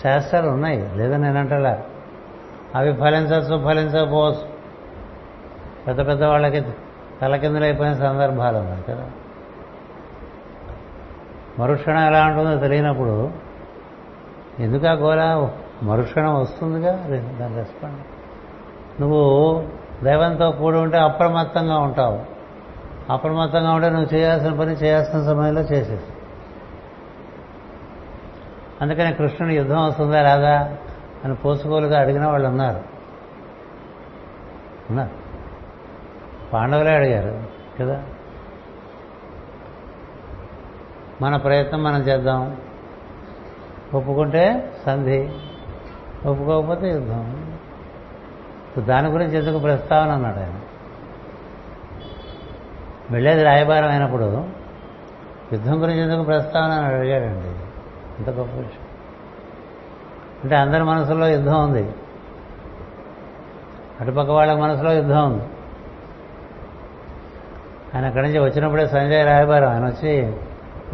శాస్త్రాలు 0.00 0.48
ఉన్నాయి 0.48 0.96
లేదని 0.96 1.22
నేనంటలా 1.22 1.82
అవి 2.74 2.92
ఫలించవచ్చు 2.92 3.64
ఫలించకపోవచ్చు. 3.64 4.48
పెద్ద 5.86 6.06
పెద్ద 6.06 6.24
వాళ్ళకి 6.24 6.62
తలకిందులైపోయిన 7.22 7.94
సందర్భాలు 7.94 8.58
ఉన్నాయి 8.58 8.82
కదా. 8.82 9.10
మరుక్షణం 11.58 12.06
ఎలా 12.06 12.26
ఉంటుందో 12.26 12.58
తెలియనప్పుడు 12.58 13.30
ఎందుకు 14.58 14.86
ఆ 14.86 14.92
గోళ? 14.92 15.48
మరుక్షణం 15.82 16.34
వస్తుందిగా? 16.34 16.92
దాని 17.40 17.56
రెస్పాండ్. 17.56 18.00
నువ్వు 19.00 19.64
దైవంతో 20.04 20.50
కూడి 20.50 20.78
ఉంటే 20.78 20.98
అప్రమత్తంగా 20.98 21.78
ఉంటావు. 21.78 22.39
అప్రమత్తంగా 23.10 23.72
ఉంటే 23.72 23.90
నువ్వు 23.90 24.14
చేయాల్సిన 24.14 24.60
పని 24.60 24.72
చేయాల్సిన 24.72 25.22
సమయంలో 25.22 25.60
చేసేసి 25.60 26.04
అందుకని 28.80 29.14
కృష్ణుని 29.14 29.54
యుద్ధం 29.54 29.84
వస్తుందా 29.86 30.22
రాదా 30.22 30.76
అని 31.24 31.34
పోసుకోలుగా 31.34 32.00
అడిగిన 32.00 32.26
వాళ్ళు 32.26 32.48
ఉన్నారు. 32.48 32.80
ఉన్నారు. 34.90 35.10
పాండవులే 36.52 36.96
అడిగారు 36.96 37.44
కదా? 37.80 38.02
మన 41.22 41.36
ప్రయత్నం 41.36 41.82
మనం 41.82 42.00
చేద్దాం. 42.00 42.56
ఒప్పుకుంటే 43.94 44.72
సంధి 44.86 45.30
ఒప్పుకోకపోతే 46.26 46.88
యుద్ధం. 46.88 47.58
దాని 48.78 49.08
గురించి 49.08 49.38
ఎందుకు 49.38 49.58
ప్రస్తావన 49.58 50.10
అన్నాడు 50.10 50.38
ఆయన? 50.38 50.60
వెళ్ళేది 53.10 53.42
రాయబారం 53.42 53.90
అయినప్పుడు 53.90 54.46
యుద్ధం 55.52 55.82
గురించి 55.82 56.02
ఎందుకు 56.02 56.22
ప్రస్తావన 56.22 56.70
అని 56.70 56.96
అడిగాడండి. 56.96 57.48
అంత 58.18 58.30
గొప్ప 58.30 58.56
విషయం. 58.56 58.86
అంటే 60.44 60.56
అందరి 60.56 60.84
మనసులో 60.84 61.28
యుద్ధం 61.28 61.64
ఉంది. 61.64 61.92
అటుపక్క 64.00 64.30
వాళ్ళ 64.30 64.52
మనసులో 64.52 64.92
యుద్ధం 64.92 65.32
ఉంది. 65.32 65.42
ఆయన 67.94 68.06
అక్కడి 68.06 68.26
నుంచి 68.26 68.38
వచ్చినప్పుడే 68.38 68.86
సంజయ్ 68.86 69.26
రాయబారం 69.26 69.70
ఆయన 69.70 69.84
వచ్చి 69.84 70.32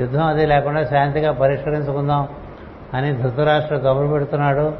యుద్ధం 0.01 0.26
అది 0.26 0.47
లేకుండా 0.47 0.84
శాంతిగా 0.84 1.32
పరిష్కరించుకుందాం 1.32 2.28
అని 2.94 3.12
ధృతరాష్ట్ర 3.12 3.76
కబురు 3.76 4.06
పెడుతున్నాడు 4.06 4.74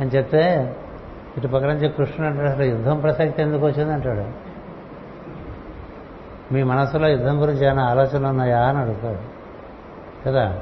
అని 0.00 0.10
చెప్తే 0.10 0.76
ఇటు 1.38 1.48
పక్క 1.48 1.66
నుంచి 1.66 1.88
కృష్ణుడు 1.88 2.30
అంటాడు 2.30 2.48
అసలు 2.48 2.62
యుద్ధం 2.62 3.00
ప్రసక్తి 3.00 3.42
ఎందుకు 3.42 3.66
వచ్చింది? 3.66 3.92
అంటాడు. 3.92 4.47
మీ 6.52 6.62
మనసులో 6.62 7.08
యుద్ధం 7.08 7.42
గురించి 7.42 7.66
ఏమైనా 7.66 7.84
ఆలోచనలు 7.84 8.26
ఉన్నాయా 8.26 8.58
అని 8.58 8.78
అడుగుతాడు. 8.78 9.38
కదా? 10.28 10.58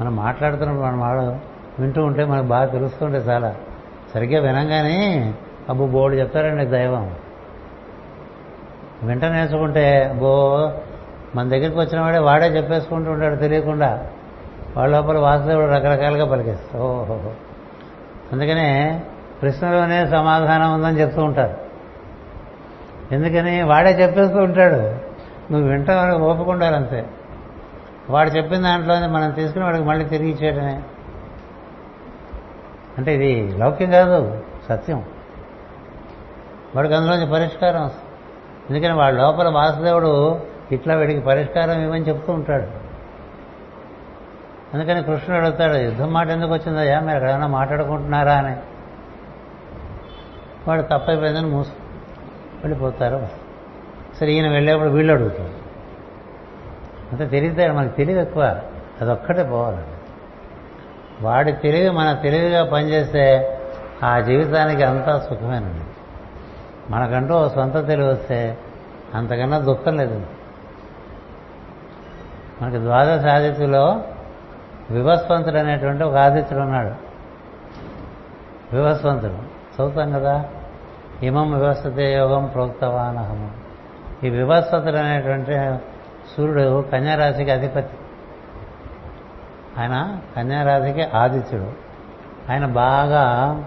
మనం 0.00 0.16
మాట్లాడుతున్నప్పుడు 0.16 0.86
మనం 0.86 1.00
వాడు 1.00 1.20
వింటూ 1.82 2.04
ఉంటే 2.04 2.24
మనకు 2.24 2.46
బాగా 2.46 2.64
తెలుస్తుంటే 2.64 3.18
చాలా. 3.18 3.54
సరిగ్గా 4.14 4.40
వినంగానే 4.40 5.34
అబ్బు 5.68 5.86
బోడు 5.86 6.14
చెప్తారండి 6.14 6.64
దైవం. 6.64 7.14
వెంట 9.02 9.24
నేర్చుకుంటే 9.24 10.14
బో 10.18 10.70
మన 11.34 11.48
దగ్గరికి 11.48 11.78
వచ్చిన 11.78 12.00
వాడే 12.00 12.18
వాడే 12.18 12.46
చెప్పేసుకుంటూ 12.46 13.10
ఉంటాడు 13.10 13.36
తెలియకుండా. 13.36 14.06
వాళ్ళ 14.76 14.96
లోపల 14.96 15.18
వాసుదేవుడు 15.18 15.66
రకరకాలుగా 15.66 16.30
పలికేస్తాడు. 16.30 16.82
ఓహో. 16.82 17.30
అందుకనే 18.32 19.02
ప్రశ్నలోనే 19.42 20.06
సమాధానం 20.06 20.74
ఉందని 20.74 21.00
చెప్తూ 21.00 21.24
ఉంటారు. 21.24 21.56
ఎందుకని? 23.14 23.62
వాడే 23.62 23.90
చెప్పేస్తూ 23.90 24.38
ఉంటాడు. 24.38 25.09
నువ్వు 25.52 25.68
వింటా 25.68 26.16
ఓపుకుండాలి 26.16 26.76
అంతే 26.76 27.10
వాడు 28.10 28.30
చెప్పిన 28.30 28.62
దాంట్లోనే 28.62 29.06
మనం 29.06 29.30
తీసుకుని 29.30 29.64
వాడికి 29.64 29.84
మళ్ళీ 29.84 30.04
తిరిగి 30.04 30.30
ఇచ్చేయడమే 30.30 30.82
అంటే 32.98 33.14
ఇది 33.14 33.56
లౌక్యం 33.56 33.90
కాదు 33.90 34.44
సత్యం. 34.68 35.04
వాడికి 36.76 36.94
అందులోంచి 36.94 37.30
పరిష్కారం 37.30 37.90
ఎందుకని 38.70 38.94
వాడు 38.94 39.14
లోపల 39.14 39.48
వాసుదేవుడు 39.48 40.40
ఇట్లా 40.72 40.94
వీడికి 40.94 41.20
పరిష్కారం 41.20 41.82
ఇవ్వని 41.82 42.08
చెప్తూ 42.08 42.32
ఉంటాడు. 42.32 42.66
అందుకని 44.74 45.02
కృష్ణుడు 45.02 45.40
అడుగుతాడు 45.40 45.72
యుద్ధం 45.72 46.12
మాట 46.12 46.28
ఎందుకు 46.28 46.52
వచ్చిందయ్యా? 46.52 47.00
మీరు 47.00 47.16
ఎక్కడైనా 47.16 47.46
మాట్లాడుకుంటున్నారా? 47.46 48.34
అని. 48.34 48.56
వాడు 50.68 50.82
తప్పైపోయిందని 50.82 51.46
మూసు 51.46 51.72
వెళ్ళిపోతారు. 52.64 53.39
సరే 54.20 54.32
ఈయన 54.32 54.48
వెళ్ళేప్పుడు 54.48 54.88
వీళ్ళు 54.88 55.12
అడుగుతారు. 55.12 55.60
అంతే 57.12 57.26
తెలివితే 57.26 57.70
మనకి 57.70 57.94
తెలివి 57.94 58.20
ఎక్కువ. 58.20 58.60
అదొక్కటే 59.00 59.42
పోవాలండి 59.44 60.00
వాడి 61.24 61.52
తెలివి 61.52 61.90
మన 61.90 62.12
తెలివిగా 62.12 62.64
పనిచేస్తే 62.64 63.56
ఆ 64.04 64.20
జీవితానికి 64.20 64.82
అంతా 64.82 65.26
సుఖమేనండి. 65.30 65.84
మనకంటూ 66.92 67.34
ఓ 67.34 67.48
సొంత 67.48 67.86
తెలివి 67.86 68.08
వస్తే 68.08 68.58
అంతకన్నా 69.14 69.58
దుఃఖం 69.58 69.96
లేదు. 69.96 70.26
మనకి 72.62 72.78
ద్వాదశ 72.78 73.24
ఆదిత్యులో 73.24 74.02
వివస్వంతుడు 74.90 75.58
అనేటువంటి 75.58 76.04
ఒక 76.04 76.16
ఆదిత్యుడు 76.16 76.62
ఉన్నాడు. 76.62 76.94
వివస్వంతుడు. 78.76 79.32
చదువుతాం 79.32 80.12
కదా? 80.12 80.44
ఇమం 81.22 81.60
వివస్థతే 81.60 82.14
యోగం 82.14 82.46
ప్రోక్తవానహము 82.46 83.59
ఈ 84.24 84.30
వివస్వతుడు 84.30 84.96
అనేటువంటి 84.96 85.52
సూర్యుడు 86.36 86.84
కన్యారాశికి 86.92 87.50
అధిపతి. 87.50 87.96
ఆయన 89.78 90.20
కన్యారాశికి 90.36 91.02
ఆదిత్యుడు. 91.02 91.72
ఆయన 92.52 92.66
బాగా 92.66 93.64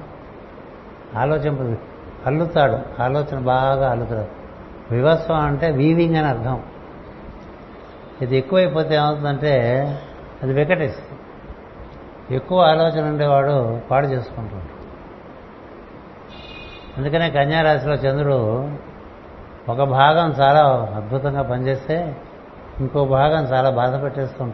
ఆలోచింప 1.17 1.79
అల్లుతాడు. 2.25 3.01
ఆలోచన 3.01 3.39
బాగా 3.39 3.91
అల్లుతాడు. 3.91 4.43
వివస్వం 4.93 5.39
అంటే 5.39 5.71
వీవింగ్ 5.71 6.15
అని 6.15 6.27
అర్థం. 6.27 6.63
ఇది 8.21 8.37
ఎక్కువైపోతే 8.37 8.95
ఏమవుతుందంటే 8.95 9.81
అది 10.43 10.53
వికటిస్తుంది. 10.53 11.19
ఎక్కువ 12.35 12.61
ఆలోచన 12.61 13.05
ఉండేవాడు 13.05 13.79
పాడు 13.91 14.07
చేసుకుంటుంటాడు. 14.07 14.83
అందుకనే 16.99 17.29
కన్యారాశిలో 17.29 17.95
చంద్రుడు 17.95 18.69
ఒక 19.69 19.83
భాగం 19.83 20.31
చాలా 20.31 20.91
అద్భుతంగా 20.95 21.41
పనిచేస్తే 21.41 22.17
ఇంకో 22.79 23.05
భాగం 23.05 23.43
చాలా 23.43 23.69
బాధ 23.69 24.03
పెట్టేస్తూ 24.03 24.45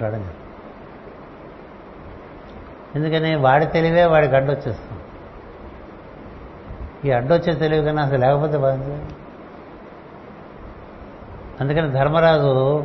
ఎందుకని 2.95 3.35
వాడి 3.35 3.65
తెలివే 3.65 4.05
వాడికి 4.05 4.35
అడ్డొచ్చేస్తుంది 4.35 5.01
ఈ 7.05 7.11
అడ్డొచ్చే 7.11 7.53
తెలివి 7.53 7.85
కన్నా 7.85 8.03
అసలు 8.03 8.17
లేకపోతే 8.17 8.57
బాగుంది. 8.57 9.15
అందుకని 11.61 11.91
ధర్మరాజు 11.91 12.83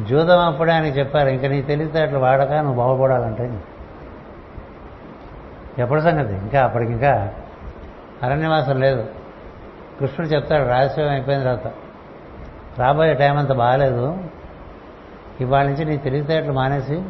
జూదం 0.00 0.38
అప్పుడే 0.38 0.72
ఆయన 0.72 0.84
చెప్పారు 0.84 1.28
ఇంకా 1.28 1.48
నీ 1.48 1.62
తెలివితేటలు 1.62 2.18
వాడక 2.18 2.52
నువ్వు 2.52 2.74
బాగుపడాలంటే. 2.74 3.64
ఎప్పటి 5.78 6.00
సంగతి? 6.00 6.34
ఇంకా 6.34 6.62
అప్పటికి 6.62 6.92
ఇంకా 6.92 7.34
అరణ్యవాసం 8.22 8.80
లేదు. 8.80 9.21
కృష్ణుడు 10.02 10.32
చెప్తాడు 10.32 10.68
రహస్యం 10.68 11.08
అయిపోయిన 11.08 11.40
తర్వాత 11.40 11.72
రాబోయే 12.78 13.14
టైం 13.14 13.36
అంత 13.36 13.52
బాగాలేదు. 13.52 14.18
ఇవాళ 15.40 15.66
నుంచి 15.66 15.84
నీ 15.84 15.96
తెలివితేటలు 15.96 16.52
మానేసి 16.52 17.02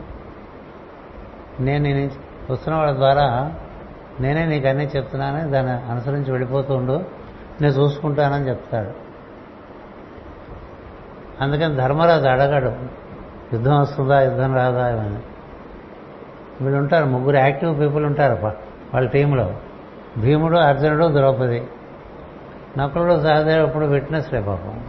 నేను 1.61 1.85
నీ 1.85 2.11
వస్తున్న 2.51 2.79
వాళ్ళ 2.79 2.95
ద్వారా 2.95 3.53
నేనే 4.21 4.47
నీకు 4.47 4.69
అన్నీ 4.69 4.85
చెప్తున్నానని 4.97 5.51
దాన్ని 5.51 5.73
అనుసరించి 5.73 6.31
వెళ్ళిపోతూ 6.31 6.75
ఉండు 6.75 6.93
నేను 7.61 7.73
చూసుకుంటానని 7.73 8.49
చెప్తాడు. 8.49 8.91
అందుకని 11.43 11.77
ధర్మరాజు 11.77 12.27
అడగడు 12.27 12.73
యుద్ధం 13.53 13.81
వస్తుందా 13.81 14.21
యుద్ధం 14.21 14.55
రాదా? 14.55 14.85
అని. 14.87 15.19
వీళ్ళు 16.65 16.79
ఉంటారు 16.79 17.05
ముగ్గురు 17.05 17.37
యాక్టివ్ 17.37 17.81
పీపుల్ 17.81 18.07
ఉంటారు 18.07 18.47
వాళ్ళ 18.95 19.09
టీంలో. 19.09 19.55
భీముడు 20.19 20.59
అర్జునుడు 20.59 21.13
ద్రౌపది. 21.13 21.69
నకులుడు 22.79 23.21
సహదేవుడు 23.21 23.67
ఇప్పుడు 23.67 23.85
విట్నెస్లే 23.85 24.41
పాపం. 24.41 24.85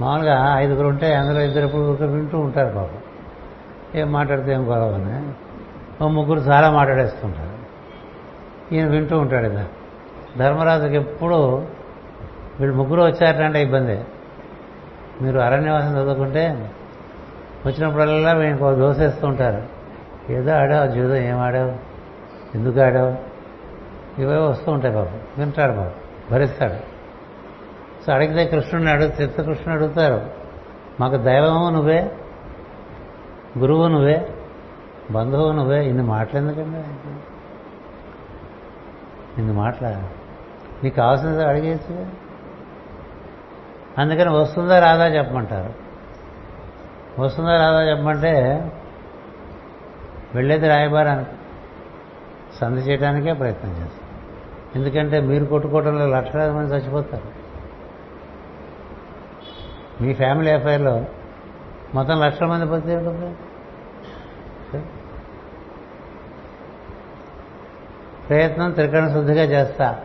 మామూలుగా 0.00 0.54
ఐదుగురు 0.56 0.88
ఉంటే 0.88 1.14
అందులో 1.14 1.40
ఇద్దరు 1.40 1.64
ఇప్పుడు 1.64 2.06
వింటూ 2.06 2.38
ఉంటారు 2.38 2.74
పాపం. 2.74 2.98
ఏం 3.94 4.12
మాట్లాడితే 4.12 4.52
ఏం 4.52 4.70
గొడవని 4.70 5.32
ఓ 6.04 6.08
ముగ్గురు 6.08 6.40
చాలా 6.40 6.70
మాట్లాడేస్తుంటారు. 6.70 7.56
ఈయన 8.74 8.86
వింటూ 8.88 9.18
ఉంటాడు 9.18 9.46
ఇదా 9.46 9.66
ధర్మరాజుకి 10.38 10.94
ఎప్పుడు 10.94 11.66
వీళ్ళు 12.60 12.76
ముగ్గురు 12.76 13.02
వచ్చారంటే 13.02 13.62
ఇబ్బంది. 13.62 14.04
మీరు 15.22 15.38
అరణ్యవాసం 15.38 15.92
చదువుకుంటే 15.98 16.72
వచ్చినప్పుడల్లా 17.66 18.34
మీకు 18.34 18.74
దోసేస్తూ 18.74 19.26
ఉంటారు 19.26 19.62
ఏదో 20.32 20.52
ఆడావు 20.52 20.88
జీవితం 20.88 21.16
ఏం 21.16 21.38
ఆడావు 21.38 21.72
ఎందుకు 22.54 22.80
ఆడావు? 22.80 23.35
ఇవే 24.18 24.36
వస్తూ 24.36 24.72
ఉంటాయి 24.72 24.94
బాబు. 24.94 25.40
వింటాడు 25.40 25.72
బాబు. 25.72 25.90
భరిస్తాడు. 26.32 26.96
సో 28.04 28.12
అడిగితే 28.12 28.46
కృష్ణుడిని 28.46 28.90
అడుగు 28.90 29.22
చిత్తకృష్ణుడు 29.22 29.82
అడుగుతారు. 29.82 30.30
మాకు 31.00 31.16
దైవము 31.16 31.70
నువ్వే 31.70 32.12
గురువు 33.58 33.88
నువ్వే 33.88 34.34
బంధువు 35.10 35.52
నువ్వే 35.52 35.86
ఇన్ని 35.86 36.02
మాటలు 36.02 36.38
ఎందుకండి 36.38 36.78
ఇన్ని 39.40 39.52
మాటల? 39.52 40.08
నీకు 40.84 40.94
కావాల్సింది 40.94 41.44
అడిగేసి. 41.44 42.06
అందుకని 43.98 44.30
వస్తుందా 44.30 44.78
రాదా 44.78 45.06
చెప్పమంటారు. 45.08 45.72
వస్తుందా 47.22 47.56
రాదా 47.56 47.90
చెప్పమంటే 47.90 48.32
వెళ్ళేది 50.34 50.68
రాయబారానికి 50.68 51.30
సంధి 52.60 52.80
చేయడానికే 52.80 53.32
ప్రయత్నం 53.32 53.70
చేస్తాం 53.70 54.05
ఎందుకంటే 54.74 55.20
మీరు 55.20 55.44
కొట్టుకోవడంలో 55.44 56.06
లక్షలాది 56.06 56.52
మంది 56.52 56.74
చచ్చిపోతారు. 56.74 57.46
మీ 60.02 60.14
ఫ్యామిలీ 60.14 60.50
అఫైర్లో 60.50 61.04
మొత్తం 61.94 62.20
లక్షల 62.20 62.46
మంది 62.46 62.66
పోతే 62.66 63.34
ప్రయత్నం 68.28 68.72
త్రికరణ 68.72 69.08
శుద్ధిగా 69.08 69.42
చేస్తా. 69.42 70.04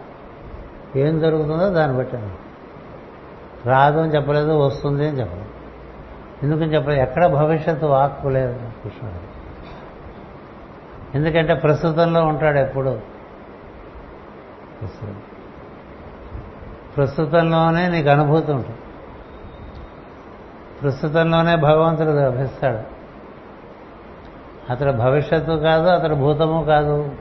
ఏం 0.96 1.20
జరుగుతుందో 1.20 1.70
దాన్ని 1.70 1.98
బట్టి 1.98 2.18
రాదు 3.66 4.00
అని 4.00 4.16
చెప్పలేదు 4.16 4.66
వస్తుంది 4.66 5.08
అని 5.08 5.20
చెప్పలేదు. 5.20 5.50
ఎందుకని 6.44 6.76
చెప్పలేదు? 6.76 7.02
ఎక్కడ 7.02 7.26
భవిష్యత్తు 7.26 7.86
వాక్కు 7.86 8.28
లేదు 8.28 8.60
కృష్ణుడు. 8.84 9.42
ఎందుకంటే 11.18 11.54
ప్రస్తుతంలో 11.54 12.26
ఉంటాడు 12.26 12.58
ఎప్పుడు? 12.58 13.02
ప్రస్తుతంలోనే 16.98 17.88
నీకు 17.88 18.10
అనుభూతి 18.10 18.52
ఉంటుంది. 18.52 18.78
ప్రస్తుతంలోనే 20.82 21.56
భగవంతుడు 21.56 22.08
లభిస్తాడు 22.08 23.02
అతడు 24.72 24.92
భవిష్యత్తు 24.92 25.52
కాదు 25.52 25.88
అతడు 25.88 26.16
భూతము 26.16 26.64
కాదు. 26.64 27.16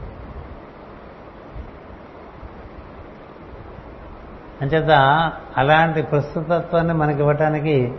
అంచేత 4.62 4.90
అలాంటి 5.56 6.02
ప్రస్తుతత్వాన్ని 6.02 6.94
మనకి 6.94 7.18
ఇవ్వటానికి 7.18 7.94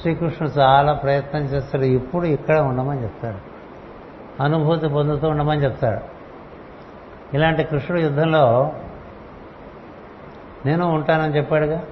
శ్రీకృష్ణుడు 0.00 0.60
చాలా 0.60 0.92
ప్రయత్నం 0.92 1.42
చేస్తాడు. 1.42 1.84
ఇప్పుడు 1.84 2.26
ఇక్కడ 2.26 2.58
ఉండమని 2.58 3.02
చెప్తాడు. 3.02 3.56
అనుభూతి 4.42 4.88
పొందుతూ 4.88 5.28
ఉండమని 5.28 5.64
చెప్తాడు. 5.64 6.15
ఇలాంటి 7.34 7.64
కృష్ణుడు 7.64 8.02
యుద్ధంలో 8.02 8.72
నేను 10.66 10.86
ఉంటానని 10.86 11.36
చెప్పాడుగా? 11.36 11.82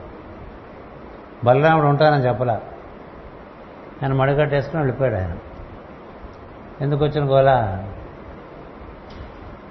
బలరాముడు 1.44 1.86
ఉంటానని 1.86 2.26
చెప్పలా. 2.26 2.54
ఆయన 4.02 4.12
మడిగట్టేసుకుని 4.12 4.82
వెళ్ళిపోయాడు 4.82 5.14
ఆయన. 5.14 5.36
ఎందుకు 6.80 7.04
వచ్చిన 7.04 7.30
గోలా 7.30 7.88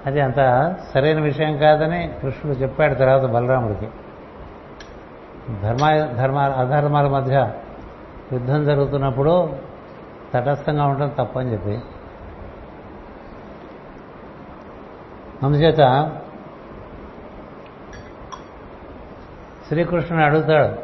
అది 0.05 0.21
అంత 0.21 0.35
సరైన 0.93 1.19
విషయం 1.19 1.57
కాదని 1.57 2.13
కృష్ణుడు 2.21 2.57
చెప్పాడు 2.57 2.93
తర్వాత 2.93 3.21
బలరాముడికి. 3.21 3.87
ధర్మ 5.61 6.11
ధర్మ 6.15 6.37
అధర్మాల 6.37 7.07
మధ్య 7.07 7.51
యుద్ధం 8.33 8.65
జరుగుతున్నప్పుడు 8.65 9.55
తటస్థంగా 10.33 10.85
ఉండడం 10.85 11.09
తప్పని 11.09 11.53
చెప్పి. 11.53 11.79
అందుచేత 15.43 16.11
శ్రీకృష్ణుని 19.67 20.25
అడుగుతాడు 20.25 20.75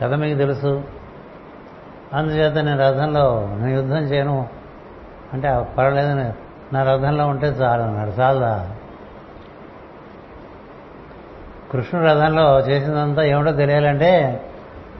కథ 0.00 0.12
మీకు 0.12 0.38
తెలుసు. 0.38 0.84
అందుచేత 2.12 2.64
నేను 2.64 2.78
రథంలో 2.78 3.46
నేను 3.46 3.68
యుద్ధం 3.68 3.96
చేయను. 3.96 4.48
అంటే 5.32 5.66
పర్వాలేదు 5.78 6.32
నా 6.74 6.82
రథంలో 6.82 7.26
ఉంటే 7.26 7.46
చాలు 7.46 7.82
అన్నాడు. 7.82 8.10
చాలదా? 8.10 8.76
కృష్ణుడు 11.72 12.06
రథంలో 12.06 12.60
చేసిందంతా 12.60 13.22
ఏమిటో 13.22 13.52
తెలియాలంటే 13.52 14.40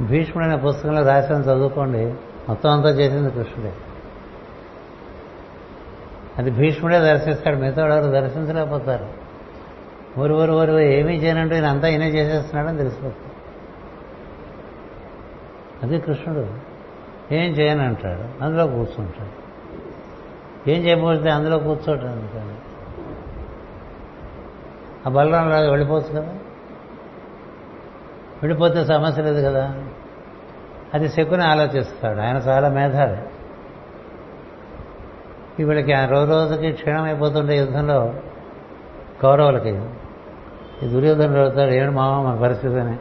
భీష్ముడు 0.00 0.46
అనే 0.46 0.56
పుస్తకంలో 0.56 1.06
రాశాను 1.06 1.42
చదువుకోండి. 1.42 2.14
మొత్తం 2.48 2.70
అంతా 2.70 2.88
చేసింది 2.88 3.30
కృష్ణుడే. 3.30 3.72
అది 6.38 6.50
భీష్ముడే 6.50 6.98
దర్శిస్తాడు 6.98 7.56
మిగతా 7.56 7.86
ఎవరు 7.86 8.10
దర్శించలేకపోతారు. 8.10 9.24
ఊరు 10.20 10.34
ఊరు 10.34 10.52
ఊరు 10.52 10.78
ఏమీ 10.78 11.14
చేయనంటూ 11.14 11.54
ఈయన 11.54 11.66
అంతా 11.66 11.88
ఈయనే 11.88 12.08
చేసేస్తున్నాడని 12.08 12.78
తెలిసిపోతుంది. 12.78 13.34
అది 15.82 16.00
కృష్ణుడు 16.00 16.46
ఏం 17.34 17.50
చేయనంటాడు? 17.50 18.44
అందులో 18.44 18.66
కూర్చుంటాడు. 18.66 19.44
ఏం 20.70 20.82
చేయబోతే 20.82 21.30
అందులో 21.30 21.58
కూర్చోటం 21.58 22.08
అందుకని 22.08 22.54
ఆ 25.06 25.10
బలరాం 25.10 25.50
రాజు 25.50 25.66
వెళ్ళిపోవచ్చు 25.66 26.20
కదా? 26.20 26.28
వెళ్ళిపోతే 28.42 28.84
సమస్య 28.84 29.22
లేదు 29.22 29.48
కదా? 29.48 29.74
అది 30.94 31.08
శకుని 31.08 31.44
ఆలోచిస్తాడు. 31.44 32.20
ఆయన 32.20 32.36
చాలా 32.36 32.68
మేధావి. 32.68 33.16
వీళ్ళకి 35.62 35.92
ఆ 35.92 36.06
రోజు 36.06 36.30
రోజుకి 36.30 36.72
క్షీణమైపోతుండే 36.72 37.56
యుద్ధంలో 37.56 38.14
కౌరవులకి. 39.22 39.82
ఈ 40.82 40.86
దుర్యోధనుడు 40.86 41.38
అడుగుతాడు 41.38 41.70
ఏమిటి 41.70 41.96
మామ 41.96 42.22
మన 42.22 42.40
పరిస్థితి 42.40 42.80
అని 42.80 42.96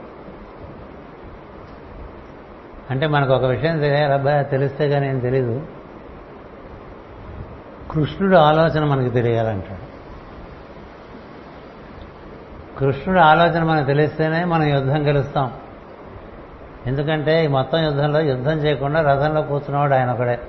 అంటే 2.92 3.08
మనకు 3.08 3.34
ఒక 3.34 3.46
విషయం 3.46 3.80
తెలియాలి 3.80 4.14
అబ్బాయి 4.14 4.46
తెలిస్తే 4.46 4.90
కానీ 4.90 5.08
ఏం 5.08 5.20
తెలీదు. 5.20 5.62
కృష్ణుడు 7.92 8.38
ఆలోచన 8.38 8.84
మనకి 8.84 9.10
తెలియాలంటాడు. 9.10 9.94
కృష్ణుడు 12.80 13.20
ఆలోచన 13.20 13.64
మనకు 13.64 13.86
తెలిస్తేనే 13.86 14.44
మనం 14.44 14.64
యుద్ధం 14.64 15.08
గెలుస్తాం. 15.08 15.52
ఎందుకంటే 16.88 17.46
ఈ 17.46 17.48
మొత్తం 17.48 17.84
యుద్ధంలో 17.84 18.22
యుద్ధం 18.22 18.52
చేయకుండా 18.52 19.02
రథంలో 19.02 19.42
కూర్చున్నవాడు 19.42 19.94
ఆయన 19.94 20.12
ఒకడే. 20.12 20.40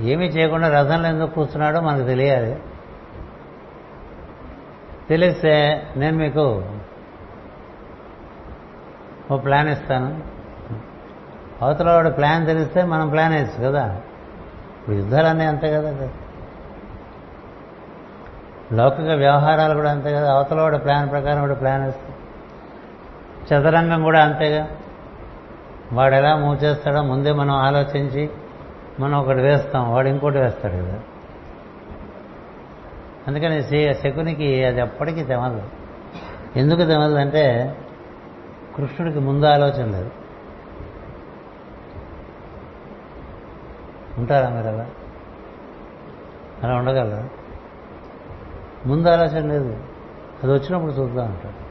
ఏమీ 0.00 0.26
చేయకుండా 0.26 0.68
రథంలో 0.68 1.08
ఎందుకు 1.08 1.34
కూర్చున్నాడో 1.34 1.80
మనకు 1.80 2.06
తెలియాలి. 2.06 2.62
తెలిస్తే 5.08 5.86
నేను 5.96 6.16
మీకు 6.16 6.64
ఓ 9.32 9.36
ప్లాన్ 9.36 9.68
ఇస్తాను. 9.68 10.22
అవతల 11.62 11.90
వాడు 11.90 12.08
ప్లాన్ 12.08 12.46
తెలిస్తే 12.46 12.84
మనం 12.84 13.08
ప్లాన్ 13.08 13.34
వేయచ్చు 13.34 13.64
కదా. 13.64 13.96
ఇప్పుడు 14.80 14.96
యుద్ధాలన్నీ 14.96 15.44
అంతే 15.44 15.72
కదా. 15.72 16.08
లౌకిక 18.72 19.10
వ్యవహారాలు 19.10 19.74
కూడా 19.74 19.90
అంతే 19.90 20.12
కదా. 20.12 20.32
అవతల 20.32 20.60
వాడు 20.60 20.76
ప్లాన్ 20.76 21.10
ప్రకారం 21.10 21.40
వాడు 21.40 21.54
ప్లాన్ 21.54 21.84
వేస్తాం 21.84 22.14
చదరంగం 23.44 24.02
కూడా 24.02 24.24
అంతేగా. 24.24 24.68
వాడు 25.92 26.14
ఎలా 26.14 26.36
మూవ్ 26.36 26.64
చేస్తాడో 26.64 27.02
ముందే 27.02 27.32
మనం 27.32 27.54
ఆలోచించి 27.54 28.30
మనం 29.00 29.18
ఒకటి 29.18 29.40
వేస్తాం 29.40 29.92
వాడు 29.92 30.08
ఇంకోటి 30.08 30.38
వేస్తాడు 30.38 30.74
కదా. 30.74 31.00
అందుకని 33.28 33.62
శకునికి 33.94 34.64
అది 34.64 34.80
ఎప్పటికీ 34.80 35.24
తెమదు. 35.24 35.62
ఎందుకు 36.56 36.78
తెమదు 36.78 37.14
అంటే 37.14 37.76
కృష్ణుడికి 38.76 39.18
ముందు 39.18 39.46
ఆలోచన 39.46 39.86
లేదు. 39.86 40.10
ఉంటారా 44.18 44.48
మీరు 44.48 44.66
అలా? 44.66 44.86
అలా 46.62 46.74
ఉండగలరా? 46.74 47.28
ముందు 48.86 49.08
ఆలోచన 49.08 49.46
లేదు. 49.46 49.76
అది 50.42 50.52
వచ్చినప్పుడు 50.52 50.92
చూద్దాం 50.92 51.26
అంటాడు. 51.26 51.64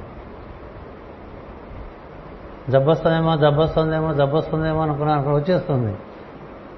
జబ్బొస్తుందేమో 2.72 3.38
జబ్బొస్తుందేమో 3.38 4.14
జబ్బొస్తుందేమో 4.14 4.82
అనుకున్నాను 4.82 5.20
అక్కడ 5.20 5.34
వచ్చేస్తుంది. 5.36 5.98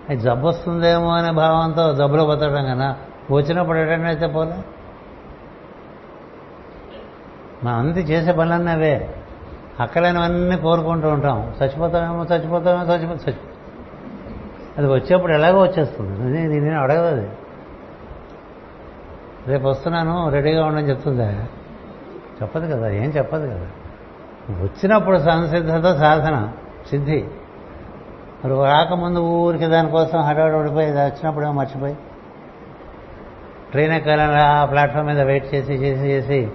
అది 0.09 0.19
జబ్బొస్తుందేమో 0.19 1.09
అనే 1.09 1.31
భావంతో 1.31 1.93
జబ్బులో 1.93 2.25
బతకడం 2.25 2.65
కన్నా 2.65 2.95
వచ్చినప్పుడు 3.31 3.77
ఎటండి 3.77 4.07
అయితే 4.07 4.27
పోలే. 4.27 4.57
మనం 7.63 7.79
అంది 7.79 7.99
చేసే 7.99 8.31
పనులన్నీ 8.31 8.71
అవే. 8.71 9.15
అక్కలేనివన్నీ 9.79 10.57
కోరుకుంటూ 10.57 11.09
ఉంటాం. 11.09 11.53
చచ్చిపోతామేమో 11.63 12.23
చచ్చిపోతామేమో 12.23 12.93
చచ్చిపో 12.93 13.13
చచ్చి 13.13 13.37
అది 14.77 14.87
వచ్చేప్పుడు 14.87 15.33
ఎలాగో 15.33 15.61
వచ్చేస్తుంది. 15.61 16.59
నేను 16.59 16.79
అడగదు 16.79 17.15
అది. 17.15 17.29
రేపు 19.47 19.67
వస్తున్నాను 19.67 20.29
రెడీగా 20.29 20.65
ఉండని 20.65 20.89
చెప్తుందా? 20.89 21.31
చెప్పదు 22.41 22.73
కదా 22.73 22.89
ఏం 22.89 23.09
చెప్పదు 23.09 23.47
కదా. 23.47 23.67
వచ్చినప్పుడు 24.49 25.17
సంసిద్ధత 25.17 25.97
సాధన 25.97 26.51
సిద్ధి. 26.89 27.27
మరి 28.43 28.53
రాకముందు 28.53 29.19
ఊరికి 29.19 29.65
దానికోసం 29.65 30.19
హడావుడు 30.19 30.55
ఓడిపోయి 30.55 30.91
వచ్చినప్పుడు 30.91 31.45
ఏమో 31.45 31.53
మర్చిపోయి. 31.53 31.97
ట్రైన్ 33.71 33.93
ఎక్కాలని 33.93 34.35
ఆ 34.35 34.65
ప్లాట్ఫామ్ 34.65 35.07
మీద 35.07 35.21
వెయిట్ 35.21 35.55
చేసి 35.55 35.73
చేసి 35.73 36.01
చేసి 36.01 36.51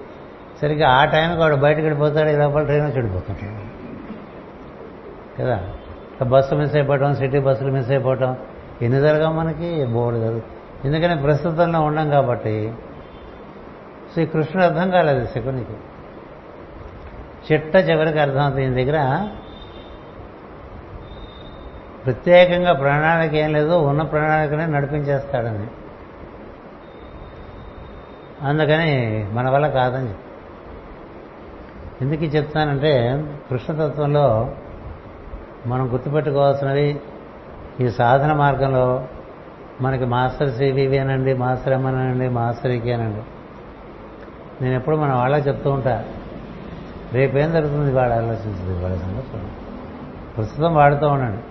సరిగ్గా 0.61 0.89
ఆ 0.89 1.05
టైంకి 1.05 1.39
వాడు 1.39 1.55
బయటకు 1.55 1.81
వెళ్ళిపోతాడు 1.81 2.29
ఈ 2.29 2.33
లోపల 2.33 2.63
ట్రైన్ 2.63 2.97
చెడిపోతుంటాడు 2.97 3.71
కదా? 5.41 5.59
బస్సు 6.25 6.55
మిస్ 6.55 6.75
అయిపోవటం 6.75 7.15
సిటీ 7.15 7.39
బస్సులు 7.39 7.71
మిస్ 7.71 7.91
అయిపోవటం 7.91 8.37
ఎన్ని 8.81 8.99
జరగవు 8.99 9.33
మనకి? 9.33 9.85
బోర్డు 9.85 10.19
జరుగు 10.19 10.41
ఎందుకని 10.85 11.21
ప్రస్తుతంలో 11.21 11.81
ఉండం 11.81 12.09
కాబట్టి 12.09 12.73
శ్రీ 14.13 14.25
కృష్ణుడు 14.25 14.65
అర్థం 14.65 14.89
కాలేదు 14.89 15.25
శకునికి. 15.25 15.73
చిట్ట 17.53 17.75
చివరికి 17.75 18.19
అర్థమవుతుంది. 18.19 18.83
దగ్గర 18.83 19.27
ప్రత్యేకంగా 22.05 22.73
ప్రణాళిక 22.73 23.33
ఏం 23.33 23.53
లేదు 23.53 23.73
ఉన్న 23.73 24.01
ప్రణాళికనే 24.01 24.65
నడిపించేస్తాడని. 24.65 25.67
అందుకని 28.41 29.27
మన 29.31 29.49
వల్ల 29.49 29.67
కాదని 29.67 30.13
ఎందుకు 32.01 32.23
చెప్తానంటే 32.23 33.25
కృష్ణతత్వంలో 33.49 34.55
మనం 35.67 35.93
గుర్తుపెట్టుకోవాల్సినవి 35.93 36.99
ఈ 37.81 37.89
సాధన 37.89 38.33
మార్గంలో 38.33 39.07
మనకి 39.81 40.05
మాస్టర్ 40.05 40.51
సివివి 40.51 40.97
అనండి 40.97 41.33
మాస్టర్ 41.33 41.73
ఎమ్ 41.73 41.85
అనండి 41.85 42.29
మాస్టర్ 42.29 42.71
ఈకి 42.71 42.93
అనండి. 42.93 43.21
నేను 44.63 44.75
ఎప్పుడు 44.75 44.95
మన 44.95 45.13
వాళ్ళ 45.13 45.35
చెప్తూ 45.35 45.71
ఉంటా. 45.71 46.05
రేపేం 47.13 47.51
జరుగుతుంది 47.51 47.93
వాడు 47.93 48.11
ఆలోచించింది 48.11 48.83
వాళ్ళ 48.83 48.97
సంగతి 48.97 49.47
ప్రస్తుతం 50.37 50.75
వాడుతూ 50.75 51.07
ఉండండి. 51.07 51.41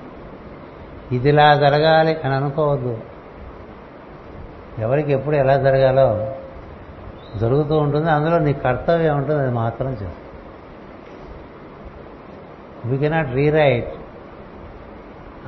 ఇదిలా 1.12 1.54
జరగాలి 1.54 2.16
అని 2.24 2.34
అనుకోవద్దు. 2.34 2.98
ఎవరికి 4.78 5.12
ఎప్పుడు 5.12 5.36
ఎలా 5.36 5.56
జరగాలో 5.56 6.34
జరుగుతూ 7.38 7.78
ఉంటుంది 7.78 8.10
అందులో 8.10 8.38
నీ 8.38 8.52
కర్తవ్యం 8.52 9.16
ఉంటుంది 9.16 9.40
అది 9.42 9.50
మాత్రం 9.50 9.90
చేస్తాం 9.90 10.12
we 12.84 12.98
cannot 12.98 13.34
rewrite 13.34 13.92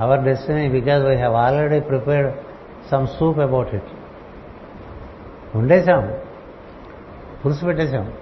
our 0.00 0.20
destiny 0.20 0.68
because 0.68 1.04
we 1.04 1.14
have 1.16 1.34
already 1.34 1.80
prepared 1.80 2.32
some 2.90 3.06
soup 3.06 3.38
about 3.38 3.74
it 3.74 3.90
ఉండేశాం. 5.54 6.14
పులుసు 7.44 7.64
పెట్టేశాం. 7.64 8.12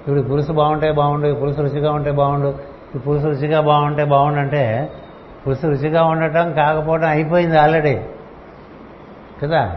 ఇప్పుడు 0.00 0.22
పులుసు 0.22 0.52
బాగుంటే 0.52 0.92
బాగుండు 0.92 1.26
ఈ 1.26 1.34
పులుసు 1.34 1.60
రుచిగా 1.60 1.92
ఉంటే 1.92 2.10
బాగుండు 2.10 2.58
ఈ 2.96 2.98
పులుసు 2.98 3.26
రుచిగా 3.26 3.60
బాగుంటే 3.60 4.04
బాగుండు 4.04 4.38
అంటే 4.38 4.92
పులుసు 5.46 5.66
రుచిగా 5.66 6.04
ఉండటం 6.04 6.52
కాకపోవడం 6.52 7.08
అయిపోయింది 7.08 7.58
ఆల్రెడీ. 7.58 8.00
కదా? 9.42 9.76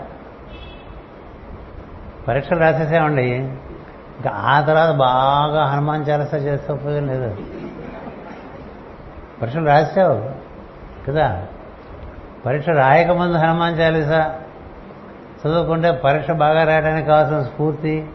పరీక్షలు 2.27 2.59
రాసేసామండి 2.59 3.21
ఇంకా 3.21 4.29
ఆ 4.29 4.61
తర్వాత 4.61 4.95
బాగా 4.95 5.65
హనుమాన్ 5.65 6.05
చాలస 6.09 6.33
చేస్తే 6.33 6.73
ఉపయోగం 6.73 7.07
లేదు. 7.07 7.37
పరీక్షలు 9.41 9.65
రాసావు 9.65 10.31
కదా? 11.07 11.45
పరీక్ష 12.45 12.69
రాయకముందు 12.69 13.37
హనుమాన్ 13.37 13.79
చాలీస 13.79 14.09
చదువుకుంటే 15.45 15.91
పరీక్ష 15.91 16.31
బాగా 16.31 16.63
రాయడానికి 16.63 17.07
కావాల్సిన 17.07 17.41
స్ఫూర్తి 17.41 18.07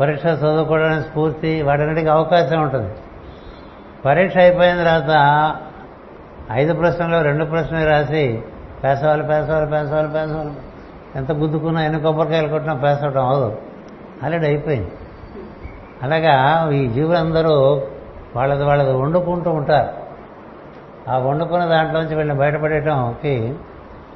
పరీక్ష 0.00 0.26
చదువుకోవడానికి 0.26 1.08
స్ఫూర్తి 1.08 1.62
వాటన్నిటికీ 1.62 2.06
అవకాశం 2.06 2.62
ఉంటుంది. 2.62 2.94
పరీక్ష 4.04 4.36
అయిపోయిన 4.36 4.76
తర్వాత 4.76 5.10
ఐదు 6.52 6.74
ప్రశ్నలు 6.74 7.24
రెండు 7.24 7.44
ప్రశ్నలు 7.44 7.90
రాసి 7.90 8.42
పేసవాళ్ళు 8.84 9.24
పేసవాళ్ళు 9.24 9.70
పేసవాళ్ళు 9.70 10.12
పేసవాళ్ళు. 10.12 10.54
ఎంత 11.16 11.32
గుద్దుకున్నా 11.32 11.84
ఎన్ని 11.84 12.00
కొబ్బరికాయలు 12.00 12.48
కొట్టినా 12.48 12.74
పేసవటం 12.74 13.26
అవదు 13.26 13.58
ఆల్రెడీ 14.24 14.46
అయిపోయింది. 14.46 14.92
అలాగా 16.02 16.70
ఈ 16.70 16.88
జీవులందరూ 16.88 17.82
వాళ్ళది 18.36 18.64
వాళ్ళది 18.64 18.92
వండుకుంటూ 18.92 19.50
ఉంటారు. 19.50 19.88
ఆ 21.10 21.18
వండుకున్న 21.18 21.64
దాంట్లోంచి 21.64 22.16
వీళ్ళని 22.16 22.38
బయటపడేయటంకి 22.38 23.54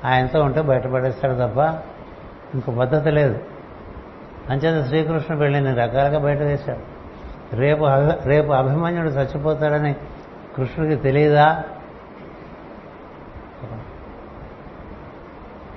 ఆయనతో 0.05 0.43
ఉంటే 0.43 0.63
బయటపడేస్తాడు 0.63 1.35
తప్ప 1.35 1.59
ఇంకో 2.55 2.73
పద్ధతి 2.73 3.11
లేదు. 3.11 3.39
అంచేత 4.51 4.87
శ్రీకృష్ణుడు 4.87 5.43
వెళ్ళిన 5.43 5.75
రకాలుగా 5.75 6.19
బయట 6.19 6.39
వేశాడు 6.39 6.99
రేపు 7.57 7.85
రేపు 8.27 8.53
అభిమన్యుడు 8.53 9.09
చచ్చిపోతాడని 9.09 9.93
కృష్ణుడికి 10.57 11.03
తెలియదా 11.03 11.63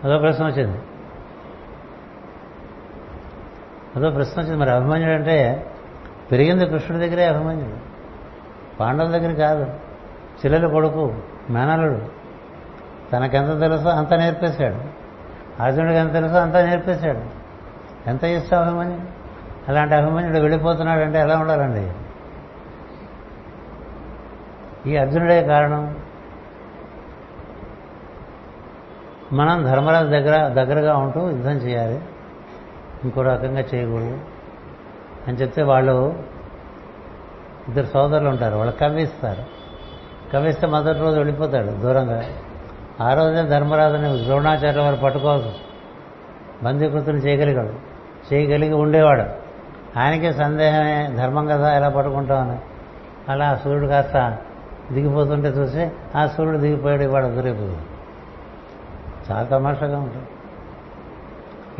అదో 0.03 0.17
ప్రశ్న 0.17 0.45
వచ్చింది. 0.45 0.81
అదో 3.95 4.11
ప్రశ్న 4.11 4.41
వచ్చింది. 4.41 4.57
మరి 4.57 4.71
అభిమన్యుడు 4.71 5.13
అంటే 5.13 5.67
పెరిగింది 6.31 6.65
కృష్ణుడి 6.65 7.07
దగ్గరే 7.07 7.25
అభిమన్యుడు. 7.25 7.75
పాండవుల 8.77 9.11
దగ్గర 9.11 9.33
కాదు. 9.33 9.63
చిల్లల 10.45 10.71
కొడుకు 10.71 11.15
మేనలుడు 11.49 12.21
తనకెంత 13.11 13.59
తెలుసో 13.59 13.89
అంత 13.89 14.13
నేర్పేశాడు. 14.13 15.01
అర్జునుడికి 15.63 15.99
ఎంత 15.99 16.13
తెలుసో 16.13 16.35
అంత 16.35 16.55
నేర్పేశాడు. 16.55 17.41
ఎంత 18.09 18.23
ఇష్టం 18.23 18.59
అభిమన్యుడు? 18.59 19.21
అలాంటి 19.71 19.95
అభిమన్యుడు 19.95 20.37
వెళ్ళిపోతున్నాడు 20.37 20.99
అంటే 20.99 21.19
ఎలా 21.19 21.37
ఉండాలండి? 21.37 21.93
ఈ 24.89 24.95
అర్జునుడే 24.95 25.43
కారణం? 25.43 25.95
మనం 29.33 29.63
ధర్మరాజు 29.63 30.07
దగ్గర 30.07 30.47
దగ్గరగా 30.47 30.97
ఉంటూ 30.97 31.29
యుద్ధం 31.29 31.51
చేయాలి. 31.51 32.01
ఇంకో 33.03 33.21
రకంగా 33.21 33.59
చేయకూడదు. 33.59 34.19
అని 35.27 35.37
చెప్తే 35.37 35.63
వాళ్ళు 35.63 36.15
ఇద్దరు 37.67 37.85
సోదరులు 37.85 38.29
ఉంటారు. 38.29 38.55
వాళ్ళు 38.55 38.73
కవ్విస్తారు. 38.73 39.43
కవ్విస్తే 40.33 40.67
మొదటి 40.67 40.99
రోజు 40.99 41.17
వెళ్ళిపోతాడు 41.17 41.67
దూరంగా. 41.67 42.23
ఆ 43.01 43.13
రోజే 43.13 43.43
ధర్మరాజుని 43.43 44.25
ద్రోణాచార్య 44.25 44.81
వారు 44.81 44.95
పట్టుకోవచ్చు 44.95 45.51
బందీకృతుని 46.63 47.17
చేయగలిగాడు. 47.17 47.73
చేయగలిగి 48.33 48.73
ఉండేవాడు. 48.73 49.23
ఆయనకే 49.99 50.31
సందేహమే 50.31 51.09
ధర్మం 51.17 51.45
కదా 51.45 51.75
ఎలా 51.75 51.89
పట్టుకుంటామని. 51.89 52.59
అలా 53.31 53.55
సూర్యుడు 53.55 53.87
కాస్త 53.87 54.37
దిగిపోతుంటే 54.91 55.47
చూసి 55.47 55.89
ఆ 56.15 56.25
సూర్యుడు 56.25 56.57
దిగిపోయాడు 56.57 57.03
ఇవాడు 57.03 57.27
దొరికిపోతుంది 57.27 57.90
చాలా 59.29 59.43
తమాషాగా 59.43 59.99
ఉంటుంది. 59.99 60.27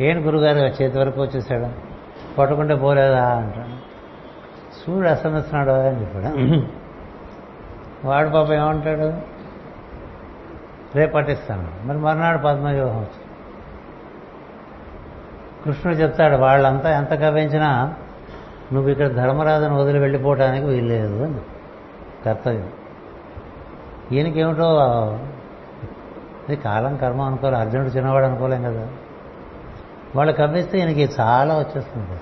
ఏంటి 0.06 0.24
గురుగారు 0.24 0.82
చేతి 0.82 0.98
వరకు 0.98 1.22
వచ్చేసాడు? 1.22 1.66
పట్టుకుంటే 2.38 2.74
పోలేదా 2.74 3.28
అంటాడు. 3.28 3.92
సూర్యుడు 4.86 5.08
అస్తమిస్తున్నాడు 5.08 5.70
అని 5.70 6.00
చెప్పాడు? 6.00 6.62
వాడు 8.06 8.28
పాప 8.28 8.52
ఏమంటాడు? 8.52 9.12
రేపు 10.98 11.12
పట్టిస్తాను 11.12 11.86
మరి 11.86 11.98
మర్నాడు 11.98 12.38
పద్మవ్యూహం 12.38 12.96
వచ్చింది 12.96 13.24
కృష్ణుడు 15.64 15.98
చెప్తాడు 15.98 16.36
వాళ్ళంతా 16.36 16.96
ఎంత 16.96 17.14
కవించినా 17.14 17.94
నువ్వు 18.72 18.90
ఇక్కడ 18.90 19.06
ధర్మరాజును 19.06 19.80
వదిలి 19.80 19.98
వెళ్ళిపోవటానికి 19.98 20.66
వీల్లేదు 20.66 21.24
అని. 21.24 21.40
కర్తవ్యం. 22.24 22.70
ఈయనకేమిటో 24.12 24.68
ఇది 26.48 26.56
కాలం 26.56 26.96
కర్మ 26.96 27.20
అనుకోలే 27.22 27.56
అర్జునుడు 27.56 27.88
చిన్నవాడు 27.88 28.24
అనుకోలేం 28.24 28.62
కదా. 28.62 28.88
వాళ్ళు 30.16 30.32
కవ్విస్తే 30.32 30.78
ఈయనకి 30.78 31.10
చాలా 31.20 31.58
వచ్చేస్తుంది. 31.58 32.20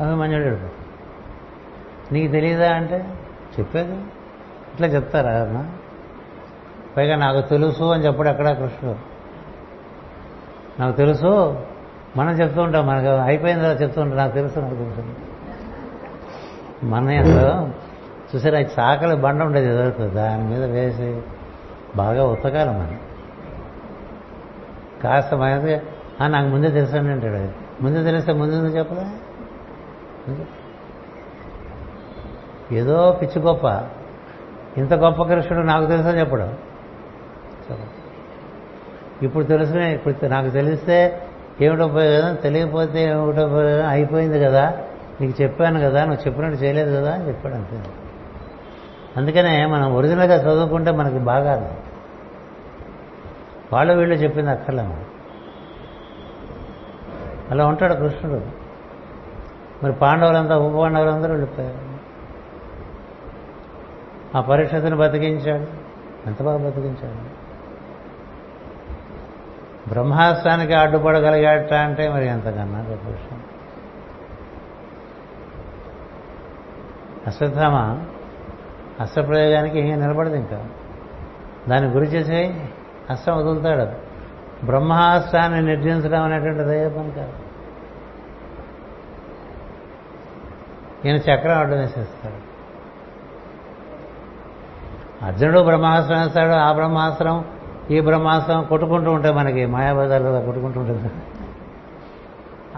అవి 0.00 0.20
వెళ్ళిపో 0.20 0.68
నీకు 2.12 2.32
తెలియదా 2.32 2.72
అంటే? 2.72 3.14
చెప్పేది. 3.58 3.94
ఇట్లా 4.74 4.86
చెప్తారా 4.86 5.30
అన్న 5.30 5.72
పైగా 6.96 7.16
నాకు 7.16 7.40
తెలుసు 7.40 7.84
అని 7.84 8.06
చెప్పడు 8.06 8.28
అక్కడ 8.28 8.50
కృష్ణుడు. 8.50 8.98
నాకు 10.80 10.96
తెలుసు 10.96 11.60
మనం 12.16 12.32
చెప్తూ 12.32 12.62
ఉంటాం. 12.62 12.86
మనకు 12.86 13.06
అయిపోయింది 13.06 13.64
చెప్తూ 13.64 14.00
ఉంటాం. 14.00 14.18
నాకు 14.18 14.32
తెలుసు 14.32 14.60
నాకు 14.60 14.74
తెలుసు. 14.74 15.14
మన 16.84 17.10
చూసారా 18.34 18.60
చాకలి 18.60 19.16
బండ 19.16 19.42
ఉండేది 19.42 19.68
ఎదురుకు 19.68 20.02
దాని 20.02 20.44
మీద 20.44 20.64
వేసి 20.64 21.22
బాగా 21.96 22.24
ఉతకాలి 22.24 22.70
మనం 22.70 23.00
కాస్త 25.02 25.34
మనది 25.34 25.80
నాకు 26.26 26.48
ముందే 26.48 26.70
తెలుసండి 26.70 27.12
అంటాడు 27.12 27.48
ముందే 27.82 28.02
తెలిస్తే 28.02 28.32
ముందు 28.32 28.54
చెప్పదా 28.54 29.06
ఏదో 32.72 33.18
పిచ్చి 33.22 33.42
గొప్ప. 33.42 33.64
ఇంత 34.76 34.94
గొప్ప 34.94 35.22
కృష్ణుడు 35.22 35.66
నాకు 35.66 35.86
తెలుసని 35.86 36.20
చెప్పడు. 36.20 36.48
ఇప్పుడు 39.22 39.44
తెలుసునే 39.44 39.94
ఇప్పుడు 39.94 40.26
నాకు 40.26 40.50
తెలిస్తే 40.50 41.26
ఏమిటో 41.60 41.88
పోయేదా 41.88 42.32
తెలియకపోతే 42.32 43.02
ఏమిటో 43.02 43.42
అయిపోయింది 43.88 44.40
కదా. 44.40 44.78
నీకు 45.20 45.42
చెప్పాను 45.42 45.80
కదా 45.80 46.04
నువ్వు 46.04 46.26
చెప్పినట్టు 46.26 46.58
చేయలేదు 46.58 46.96
కదా 46.96 47.14
అని 47.14 47.28
చెప్పాడు 47.28 47.54
అంతే. 47.54 47.80
అందుకనే 49.16 49.66
మనం 49.66 49.94
ఒరిజినల్గా 49.94 50.36
చదువుకుంటే 50.36 50.90
మనకి 50.90 51.18
బాగా 51.18 51.76
వాళ్ళు 53.72 53.92
వీళ్ళు 53.92 54.14
చెప్పింది 54.14 54.50
అక్కర్లే 54.50 55.06
అలా 57.50 57.66
ఉంటాడు 57.66 57.94
కృష్ణుడు. 57.94 58.40
మరి 59.84 59.92
పాండవులంతా 59.92 60.58
ఉపపాండవులందరూ 60.58 61.30
వెళ్ళిపోయారు. 61.30 61.90
ఆ 64.36 64.40
పరీక్షతను 64.40 64.96
బతికించాడు. 64.96 65.66
ఎంత 66.26 66.42
బాగా 66.42 66.56
బతికించాడు. 66.56 67.40
బ్రహ్మాస్త్రానికి 69.88 70.72
అడ్డుపడగలిగాట 70.72 71.72
అంటే 71.72 72.08
మరి 72.08 72.26
ఎంతకన్నా 72.26 72.80
గొప్ప 72.80 73.08
విషయం. 73.08 73.42
అశ్వత్థామ 77.26 78.04
అస్త్రప్రయోగానికి 79.00 79.78
ఏం 79.78 80.00
నిలబడదు 80.00 80.34
ఇంకా. 80.34 80.66
దాన్ని 81.68 81.90
గురి 81.90 82.06
చేసే 82.06 82.54
అస్త్రం 83.10 83.38
వదులుతాడు 83.38 84.10
బ్రహ్మాస్త్రాన్ని 84.66 85.62
నిర్జించడం 85.62 86.22
అనేటువంటి 86.22 86.60
అయ్యే 86.60 86.88
పని 86.88 87.10
కాదు. 87.10 87.32
ఈయన 91.04 91.16
చక్రం 91.16 91.58
అడ్డం 91.58 91.78
వేసేస్తాడు. 91.78 92.50
అర్జునుడు 95.24 95.60
బ్రహ్మాస్త్రం 95.60 96.22
వేస్తాడు 96.22 96.52
ఆ 96.52 96.72
బ్రహ్మాస్త్రం 96.72 97.44
ఈ 97.90 98.00
బ్రహ్మాస్త్రం 98.00 98.64
కొట్టుకుంటూ 98.64 99.12
ఉంటాయి 99.12 99.34
మనకి 99.34 99.66
మాయాబజార్లో 99.66 100.40
కొట్టుకుంటూ 100.40 100.80
ఉంటుంది 100.80 101.10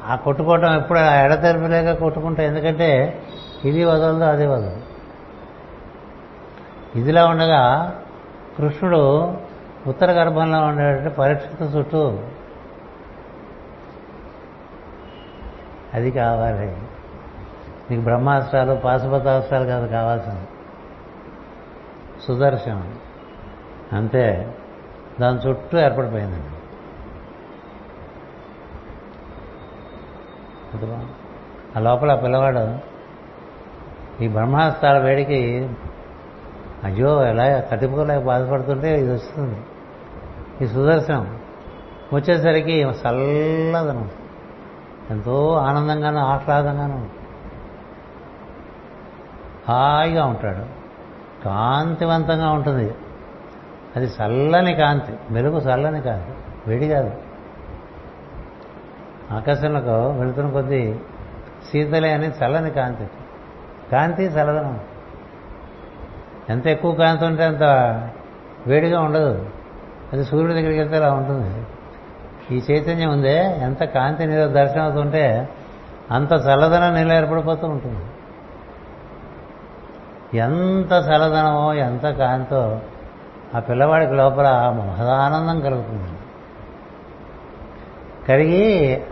ఆ 0.07 0.17
కొట్టుకోవటం 0.17 0.77
ఎప్పుడు 0.77 0.99
ఎడతెరపలేక 0.99 1.99
కొట్టుకుంటాయి 1.99 2.49
ఎందుకంటే 2.49 3.23
ఇది 3.65 3.85
వదలదు 3.85 4.25
అది 4.25 4.47
వదలదు. 4.47 4.92
ఇదిలా 6.95 7.27
ఉండగా 7.27 7.95
కృష్ణుడు 8.59 9.35
ఉత్తర 9.87 10.11
గర్భంలో 10.11 10.61
ఉండేటట్టు 10.61 11.09
పరీక్షిత 11.09 11.77
చుట్టూ 11.77 12.19
అది 15.95 16.11
కావాలి. 16.11 16.77
నీకు 17.91 18.01
బ్రహ్మాస్త్రాలు 18.01 18.75
పాశుపతాస్త్రాలు 18.75 19.65
కాదు 19.65 19.87
కావాల్సింది 19.87 20.49
సుదర్శనం. 22.23 22.95
అంతే. 23.93 24.55
దాని 25.21 25.39
చుట్టూ 25.39 25.79
ఏర్పడిపోయిందండి. 25.79 26.49
ఆ 31.77 31.81
లోపల 31.81 32.13
ఆ 32.13 32.15
పిల్లవాడు 32.15 32.79
ఈ 34.25 34.29
బ్రహ్మాస్త్రాల 34.29 34.99
వేడికి 34.99 35.71
అయ్యో 36.85 37.25
ఎలా 37.25 37.61
తట్టుకోలేక 37.61 38.23
బాధపడుతుంటే 38.23 39.01
ఇది 39.01 39.13
వస్తుంది. 39.13 39.57
ఈ 40.63 40.67
సుదర్శనం 40.67 41.41
వచ్చేసరికి 42.15 42.83
చల్లదనం. 42.83 44.11
ఎంతో 45.11 45.53
ఆనందంగానూ 45.53 46.19
ఆహ్లాదంగానూ 46.19 47.07
హాయిగా 49.69 50.27
ఉంటాడు. 50.27 50.83
కాంతివంతంగా 51.45 52.51
ఉంటుంది. 52.51 52.95
అది 53.97 54.07
చల్లని 54.07 54.75
కాంతి. 54.75 55.13
మెరుగు 55.31 55.59
చల్లని 55.59 56.03
కాంతి. 56.03 56.33
వేడి 56.71 56.89
కాదు. 56.89 57.11
ఆకాశంలో 59.31 60.11
వెళుతున్న 60.11 60.51
కొద్దీ 60.51 60.95
శీతలే 61.73 62.13
అని 62.13 62.29
చల్లని 62.29 62.71
కాంతి. 62.71 63.09
కాంతి 63.93 64.23
చల్లదనం. 64.23 64.81
ఎంత 66.51 66.67
ఎక్కువ 66.67 66.95
కాంతి 66.95 67.25
ఉంటే 67.25 67.45
అంత 67.45 67.63
వేడిగా 68.67 69.01
ఉండదు. 69.01 69.47
అది 70.13 70.25
సూర్యుడి 70.25 70.55
దగ్గరికి 70.55 70.79
వెళ్తే 70.79 70.97
అలా 70.97 71.13
ఉంటుంది. 71.13 71.67
ఈ 72.55 72.63
చైతన్యం 72.71 73.11
ఉందే 73.11 73.59
ఎంత 73.61 73.85
కాంతి 73.85 74.27
నీరు 74.27 74.49
దర్శనం 74.49 74.85
అవుతుంటే 74.85 75.49
అంత 76.11 76.33
చల్లదనం 76.33 76.95
నీళ్ళు 76.95 77.15
ఏర్పడిపోతూ 77.15 77.67
ఉంటుంది. 77.67 78.01
ఎంత 80.39 80.93
చల్లదనమో 80.93 81.75
ఎంత 81.75 82.03
కాంతో 82.03 82.81
ఆ 83.55 83.59
పిల్లవాడికి 83.59 84.13
లోపల 84.13 84.49
మహదానందం 84.79 85.61
కలుగుతుంది. 85.61 86.19
కలిగి 88.29 89.03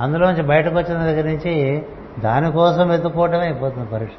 అందులోంచి 0.00 0.42
బయటకు 0.42 0.74
వచ్చిన 0.74 0.98
దగ్గర 0.98 1.24
నుంచి 1.24 1.82
దానికోసం 2.18 2.88
వెతుక్కోవటమే 2.88 3.40
అయిపోతుంది 3.40 3.90
పరీక్ష 3.90 4.14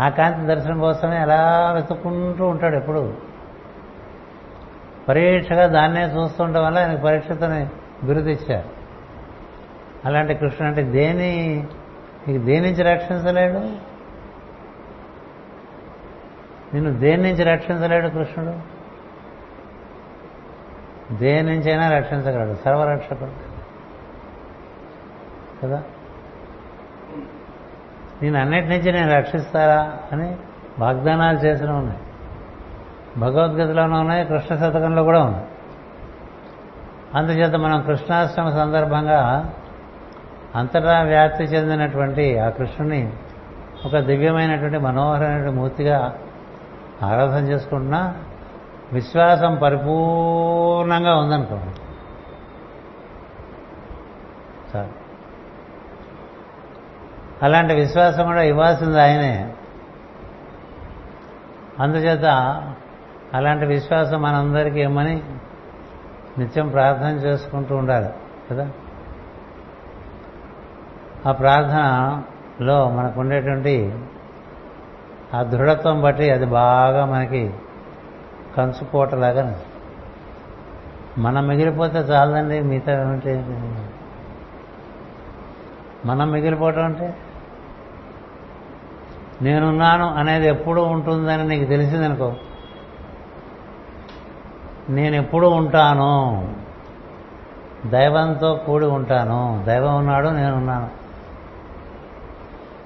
ఆ 0.00 0.08
కాంతి 0.08 0.46
దర్శనం 0.46 0.78
కోసమే 0.78 1.16
అలా 1.16 1.72
వెతుక్కుంటూ 1.72 2.46
ఉంటాడు 2.46 2.76
ఎప్పుడు. 2.76 3.16
పరీక్షగా 5.08 5.66
దాన్నే 5.66 6.02
చూస్తుండడం 6.02 6.64
వల్ల 6.64 6.78
ఆయనకు 6.78 7.00
పరీక్షతోనే 7.00 7.70
బిరుదు 8.04 8.28
ఇచ్చారు 8.28 8.68
అలాంటి 10.04 10.34
కృష్ణుడు 10.34 10.64
అంటే 10.64 10.82
దేని 10.82 11.66
నీకు 12.28 12.44
దేని 12.44 12.70
నుంచి 12.70 12.82
రక్షించలేడు? 12.82 13.58
నిన్ను 16.74 16.98
దేని 16.98 17.22
నుంచి 17.22 17.42
రక్షించలేడు 17.42 18.08
కృష్ణుడు? 18.08 18.76
దేని 21.14 21.42
నుంచైనా 21.42 21.90
రక్షించగలడు 21.90 22.54
సర్వరక్షకుడు. 22.54 23.30
కదా? 25.62 25.82
నేను 28.22 28.38
అన్నిటి 28.38 28.68
నుంచి 28.68 28.92
నేను 28.92 29.14
రక్షిస్తారా 29.14 29.96
అని 30.12 30.36
వాగ్దానాలు 30.78 31.38
చేసిన 31.38 31.70
ఉన్నాయి. 31.70 32.00
భగవద్గీతలోనూ 33.18 34.00
ఉన్నాయి 34.00 34.24
కృష్ణ 34.24 34.54
శతకంలో 34.54 35.02
కూడా 35.02 35.22
ఉన్నాయి 35.22 35.46
అందుచేత 37.14 37.54
మనం 37.54 37.82
కృష్ణాష్టమి 37.82 38.52
సందర్భంగా 38.52 39.50
అంతటా 40.54 41.02
వ్యాప్తి 41.02 41.44
చెందినటువంటి 41.44 42.38
ఆ 42.38 42.48
కృష్ణుని 42.48 43.12
ఒక 43.86 43.98
దివ్యమైనటువంటి 43.98 44.78
మనోహరమైన 44.78 45.50
మూర్తిగా 45.50 46.18
ఆరాధన 47.02 47.44
చేసుకుంటున్నా 47.44 48.14
విశ్వాసం 48.92 49.54
పరిపూర్ణంగా 49.54 51.16
ఉందనుకోండి. 51.16 51.80
చాలు. 54.76 55.05
అలాంటి 57.42 57.74
విశ్వాసం 57.74 58.24
కూడా 58.24 58.42
ఇవ్వాల్సింది 58.42 59.00
ఆయనే. 59.00 59.54
అందుచేత 61.80 62.24
అలాంటి 63.34 63.66
విశ్వాసం 63.66 64.22
మనందరికీ 64.22 64.80
ఇమ్మని 64.80 65.22
నిత్యం 66.38 66.68
ప్రార్థన 66.68 67.06
చేసుకుంటూ 67.06 67.76
ఉండాలి 67.76 68.08
కదా? 68.50 68.70
ఆ 71.26 71.32
ప్రార్థనలో 71.32 72.90
మనకు 72.90 73.20
ఉండేటువంటి 73.20 73.94
ఆ 75.34 75.42
దృఢత్వం 75.42 76.02
బట్టి 76.02 76.30
అది 76.30 76.46
బాగా 76.46 77.04
మనకి 77.04 77.54
కంచుకోటలాగా 78.56 79.60
మనం 81.18 81.46
మిగిలిపోతే 81.46 81.98
చాలదండి 81.98 82.60
మిగతా 82.60 83.02
ఏమిటి 83.02 83.44
మనం 86.08 86.30
మిగిలిపోవటం 86.30 86.84
అంటే? 86.84 87.14
నేనున్నాను 89.42 90.14
అనేది 90.14 90.48
ఎప్పుడు 90.48 90.80
ఉంటుందని 90.80 91.48
నీకు 91.48 91.64
తెలిసిందనుకో. 91.64 92.34
నేను 94.88 95.16
ఎప్పుడు 95.16 95.46
ఉంటాను 95.46 96.48
దైవంతో 97.86 98.54
కూడి 98.54 98.86
ఉంటాను. 98.86 99.64
దైవం 99.66 99.96
ఉన్నాడు 99.96 100.28
నేనున్నాను. 100.28 100.90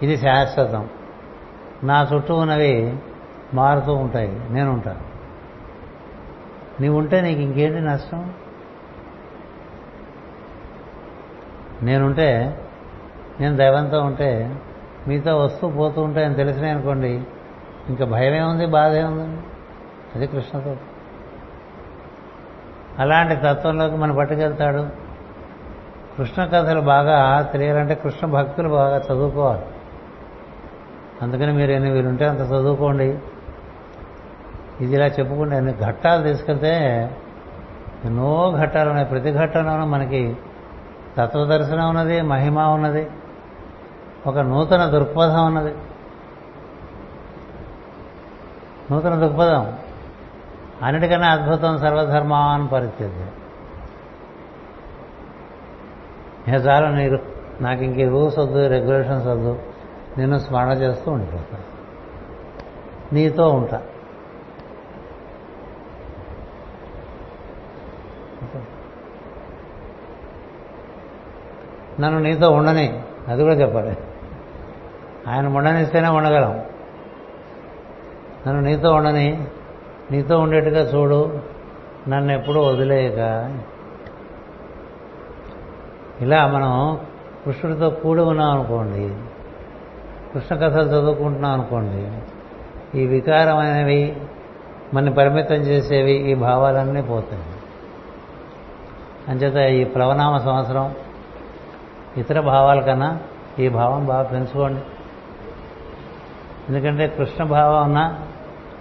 ఇది 0.02 0.16
శాశ్వతం. 0.16 0.88
నా 1.84 2.08
చుట్టూ 2.14 2.34
ఉన్నవి 2.34 2.96
మారుతూ 3.54 3.94
ఉంటాయి. 3.94 4.40
నేను 4.50 4.72
ఉంటాను 4.72 5.10
నీవు 6.82 6.98
ఉంటే 6.98 7.20
నీకు 7.20 7.40
ఇంకేంటి 7.40 7.80
నష్టం? 7.80 8.32
నేనుంటే 11.82 12.60
నేను 13.40 13.56
దైవంతో 13.56 14.00
ఉంటే 14.00 14.56
మీతో 15.08 15.38
వస్తూ 15.38 15.70
పోతూ 15.70 16.02
ఉంటాయని 16.02 16.34
తెలిసినాయి 16.34 16.72
అనుకోండి 16.72 17.22
ఇంకా 17.88 18.04
భయమే 18.04 18.40
ఉంది 18.40 18.66
బాధ 18.66 18.92
ఏముందండి 18.92 19.40
అది 20.14 20.26
కృష్ణతో. 20.26 20.76
అలాంటి 22.98 23.36
తత్వంలోకి 23.36 23.96
మనం 23.96 24.16
పట్టుకెళ్తాడు. 24.16 24.86
కృష్ణ 26.18 26.44
కథలు 26.44 26.80
బాగా 26.80 27.42
తెలియాలంటే 27.42 27.94
కృష్ణ 27.94 28.26
భక్తులు 28.26 28.68
బాగా 28.68 28.96
చదువుకోవాలి. 28.96 29.62
అందుకని 31.22 31.52
మీరు 31.52 31.70
ఎన్ని 31.70 31.90
వీరుంటే 31.90 32.24
అంత 32.24 32.40
చదువుకోండి. 32.40 33.18
ఇది 34.80 34.94
ఇలా 34.94 35.06
చెప్పుకుంటే 35.06 35.56
అన్ని 35.56 35.74
ఘట్టాలు 35.86 36.22
తీసుకెళ్తే 36.22 36.76
ఎన్నో 38.04 38.54
ఘట్టాలు 38.60 38.88
ఉన్నాయి. 38.88 39.08
ప్రతి 39.08 39.32
ఘట్టంలోనూ 39.32 39.84
మనకి 39.84 40.36
తత్వదర్శనం 41.18 41.88
ఉన్నది 41.88 42.22
మహిమ 42.22 42.58
ఉన్నది. 42.58 43.10
ఒక 44.26 44.38
నూతన 44.38 44.86
దృక్పథం 44.86 45.46
ఉన్నది 45.46 45.74
నూతన 48.90 49.14
దృక్పథం. 49.14 49.78
అన్నిటికన్నా 50.82 51.28
అద్భుతం 51.28 51.78
సర్వధర్మాన్ 51.78 52.68
పరిస్థితి 52.72 53.14
నేను 56.48 56.56
చాలు 56.56 56.86
నీరు. 56.86 57.20
నాకు 57.60 57.82
ఇంక 57.82 58.10
రూల్స్ 58.10 58.38
వద్దు 58.38 58.68
రెగ్యులేషన్స్ 58.68 59.26
వద్దు. 59.26 59.62
నేను 60.18 60.38
స్మరణ 60.38 60.68
చేస్తూ 60.68 61.10
ఉండిపోతా. 61.10 61.58
నీతో 63.12 63.48
ఉంటా. 63.48 63.82
నన్ను 72.00 72.20
నీతో 72.20 72.50
ఉండని 72.50 73.02
అది 73.28 73.42
కూడా 73.42 73.54
చెప్పాలి. 73.54 73.96
ఆయన 75.28 75.48
ఉండనిస్తేనే 75.48 76.08
ఉండగలం 76.08 76.64
నన్ను 78.46 78.60
నీతో 78.60 78.92
ఉండని 78.92 79.46
నీతో 80.10 80.38
ఉండేట్టుగా 80.38 80.80
చూడు 80.80 81.38
నన్ను 82.08 82.32
ఎప్పుడూ 82.32 82.60
వదిలేయక. 82.60 83.18
ఇలా 86.20 86.46
మనం 86.46 87.00
కృష్ణుడితో 87.44 87.90
కూడి 87.90 88.20
ఉన్నాం 88.20 88.50
అనుకోండి 88.50 89.14
కృష్ణ 90.34 90.56
కథలు 90.56 90.88
చదువుకుంటున్నాం 90.88 91.52
అనుకోండి 91.52 92.20
ఈ 93.00 93.06
వికారమైనవి 93.06 94.22
మన 94.94 95.10
పరిమితం 95.10 95.54
చేసేవి 95.54 96.12
ఈ 96.12 96.34
భావాలన్నీ 96.34 97.02
పోతాయి. 97.02 97.42
అంచేత 99.28 99.70
ఈ 99.70 99.84
ప్లవనామ 99.84 100.36
సంవత్సరం 100.38 100.94
ఇతర 102.16 102.40
భావాల 102.40 102.80
కన్నా 102.80 103.18
ఈ 103.58 103.68
భావం 103.68 104.06
బాగా 104.06 104.22
పెంచుకోండి. 104.22 104.80
ఎందుకంటే 106.70 107.08
కృష్ణ 107.08 107.44
భావం 107.44 107.84
ఉన్న 107.84 108.20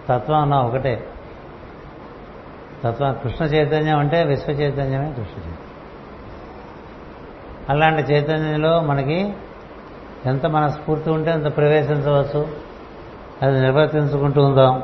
తత్వం 0.10 0.42
ఉన్న 0.42 0.56
ఒకటే. 0.56 1.08
తత్వం 2.84 3.14
కృష్ణ 3.24 3.46
చైతన్యం 3.46 4.00
అంటే 4.00 4.24
విశ్వ 4.24 4.52
చైతన్యమే 4.52 5.06
కృష్ణ 5.06 5.38
చైతన్యం. 5.38 5.58
అలాంటి 7.70 8.02
చైతన్యంలో 8.02 8.82
మనకి 8.82 9.34
ఎంత 10.26 10.46
మన 10.46 10.68
స్ఫూర్తి 10.68 11.10
ఉంటే 11.10 11.32
అంత 11.32 11.58
ప్రవేశించవచ్చు. 11.58 12.48
అది 13.42 13.62
నిర్వర్తించుకుంటూ 13.62 14.44
ఉందాం. 14.44 14.84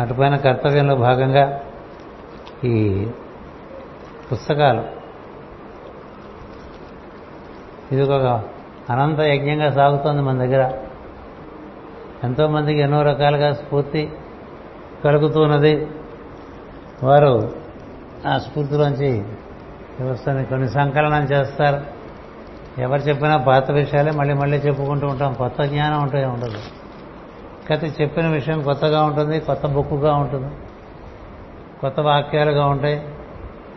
అటుపైన 0.00 0.36
కర్తవ్యంలో 0.36 0.94
భాగంగా 0.94 1.60
ఈ 2.64 3.06
పుస్తకాలు. 4.32 4.84
ఇది 7.92 8.02
ఒక 8.02 8.44
అనంత 8.90 9.20
యజ్ఞంగా 9.20 9.70
సాగుతోంది 9.70 10.22
మన 10.22 10.38
దగ్గర. 10.38 10.87
ఎంతోమందికి 12.24 12.80
ఎన్నో 12.80 13.02
రకాలుగా 13.02 13.52
స్ఫూర్తి 13.52 14.12
కలుగుతున్నది. 15.04 15.86
వారు 17.02 17.52
ఆ 18.26 18.38
స్ఫూర్తిలోంచి 18.38 19.24
వ్యవస్థని 20.00 20.44
కొన్ని 20.44 20.68
సంకలనం 20.68 21.24
చేస్తారు. 21.24 21.98
ఎవరు 22.80 23.00
చెప్పినా 23.00 23.36
పాత 23.36 23.70
విషయాలే 23.70 24.10
మళ్ళీ 24.10 24.34
మళ్ళీ 24.34 24.56
చెప్పుకుంటూ 24.56 25.06
ఉంటాం. 25.06 25.32
కొత్త 25.32 25.62
జ్ఞానం 25.62 26.02
ఉంటే 26.02 26.24
ఉండదు. 26.24 26.58
కాకపోతే 27.68 28.02
చెప్పిన 28.02 28.26
విషయం 28.26 28.62
కొత్తగా 28.62 29.02
ఉంటుంది 29.02 29.40
కొత్త 29.40 29.66
బుక్కుగా 29.66 30.14
ఉంటుంది 30.14 30.54
కొత్త 31.80 32.00
వాక్యాలుగా 32.00 32.66
ఉంటాయి. 32.66 33.02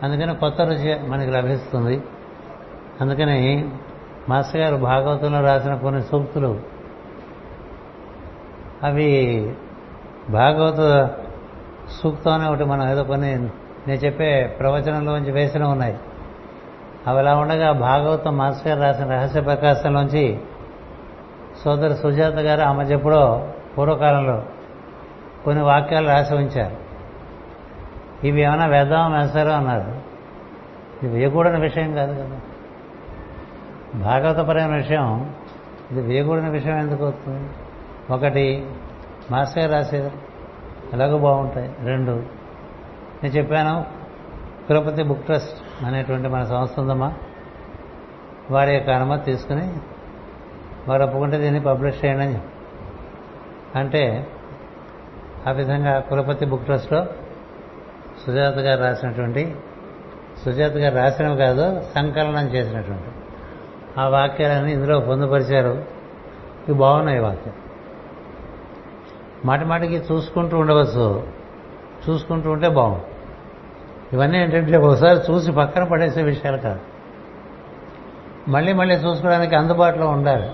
అందుకని 0.02 0.36
కొత్త 0.36 0.60
రుచి 0.60 1.08
మనకి 1.08 1.30
లభిస్తుంది. 1.30 2.02
అందుకని 3.00 3.70
మాస్టర్ 4.28 4.60
గారు 4.60 4.76
భాగవతంలో 4.76 5.40
రాసిన 5.40 5.74
కొన్ని 5.74 6.02
సూక్తులు 6.02 6.60
అవి 8.82 9.54
భాగవత 10.30 11.10
సూక్తం 12.02 12.32
అనే 12.32 12.48
ఒకటి 12.48 12.64
మనం 12.64 12.90
ఏదో 12.90 13.02
కొన్ని 13.02 13.38
నేను 13.88 13.92
చెప్పే 13.92 14.56
ప్రవచనంలోంచి 14.60 15.32
వేసిన 15.32 15.64
ఉన్నాయి. 15.64 15.98
అవి 17.06 17.18
అలా 17.18 17.36
ఉండగా 17.36 17.72
భాగవతం 17.72 18.36
మాస్టర్ 18.36 18.68
గారు 18.68 18.80
రాసిన 18.80 19.10
రహస్య 19.10 19.40
ప్రకాశంలోంచి 19.40 20.40
సోదరు 21.64 21.94
సుజాత 21.94 22.32
గారు 22.32 22.60
ఆమె 22.60 22.84
చెప్పుడో 22.84 23.48
పూర్వకాలంలో 23.78 24.42
కొన్ని 25.44 25.64
వాక్యాలు 25.64 26.08
రాసి 26.08 26.34
ఉంచారు. 26.34 26.76
ఇవి 28.26 28.42
ఏమైనా 28.42 28.66
వేద్దాం 28.66 29.12
వేస్తారో 29.12 29.50
అన్నారు. 29.50 30.00
ఇది 31.04 31.14
వేయకూడని 31.14 31.60
విషయం 31.60 31.94
కాదు 31.94 32.12
కదా. 32.12 32.40
భాగవతపరమైన 33.94 34.76
విషయం. 34.76 35.34
ఇది 35.90 36.00
వేయకూడని 36.00 36.50
విషయం 36.50 36.78
ఎందుకు 36.78 37.04
అవుతుంది? 37.04 37.50
ఒకటి 38.12 38.70
మాస్టర్ 39.30 39.72
రాసేది. 39.72 40.10
ఎలాగో 40.92 41.18
బాగుంటాయి. 41.18 41.74
రెండు 41.84 42.12
నేను 43.22 43.26
చెప్పాను 43.26 43.86
తిరుపతి 44.68 45.02
బుక్ 45.02 45.26
ట్రస్ట్ 45.26 45.84
అనేటువంటి 45.84 46.28
మన 46.28 46.44
సంస్థ 46.44 46.80
ఉందమ్మా. 46.80 47.12
వారి 48.50 48.74
యొక్క 48.74 48.90
అనుమతి 48.90 49.24
తీసుకుని 49.24 49.72
వారు 50.88 51.02
ఒప్పుకుంటే 51.02 51.36
దీన్ని 51.38 51.60
పబ్లిష్ 51.60 52.04
చేయండి 52.04 52.24
అని 52.24 52.40
అంటే 53.74 54.26
ఆ 55.48 55.50
విధంగా 55.50 56.00
కులపతి 56.00 56.46
బుక్ 56.46 56.64
ట్రస్ట్లో 56.64 57.06
సుజాత 58.26 58.54
గారు 58.54 58.80
రాసినటువంటి 58.80 59.56
సుజాత 60.44 60.72
గారు 60.72 60.94
రాసినవి 60.94 61.36
కాదు 61.36 61.82
సంకలనం 61.94 62.46
చేసినటువంటి 62.46 63.08
ఆ 64.00 64.08
వాక్యాలన్నీ 64.08 64.72
ఇందులో 64.72 65.00
పొందుపరిచారు. 65.00 65.84
ఇవి 66.68 66.74
బాగున్నాయి 66.74 67.18
వాక్యం 67.18 67.54
మాటి 69.44 69.64
మాటికి 69.64 69.96
చూసుకుంటూ 69.96 70.58
ఉండవచ్చు. 70.58 71.26
చూసుకుంటూ 72.10 72.50
ఉంటే 72.50 72.68
బాగుంది 72.68 73.04
ఇవన్నీ 74.12 74.38
ఏంటంటే 74.38 74.76
ఒకసారి 74.76 75.32
చూసి 75.32 75.52
పక్కన 75.52 75.84
పడేసే 75.84 76.22
విషయాలు 76.22 76.56
కాదు. 76.56 76.80
మళ్ళీ 78.50 78.72
మళ్ళీ 78.72 78.94
చూసుకోవడానికి 78.94 79.54
అందుబాటులో 79.54 80.06
ఉండాలి. 80.06 80.50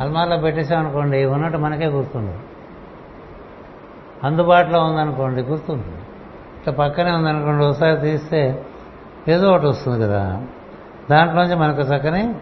అల్మార్లో 0.00 0.36
పెట్టేసామనుకోండి 0.36 1.24
ఉన్నట్టు 1.24 1.58
మనకే 1.58 1.86
గుర్తుండదు. 1.86 2.38
అందుబాటులో 4.24 4.84
ఉందనుకోండి 4.84 5.42
గుర్తుంది 5.42 5.88
ఇట్లా 6.58 6.72
పక్కనే 6.74 7.10
ఉందనుకోండి 7.10 7.64
ఒకసారి 7.64 8.00
తీస్తే 8.00 8.64
ఏదో 9.28 9.50
ఒకటి 9.50 9.66
వస్తుంది 9.66 10.04
కదా. 10.04 10.42
దాంట్లోంచి 11.10 11.54
మనకు 11.54 11.80
చక్కని 11.80 12.34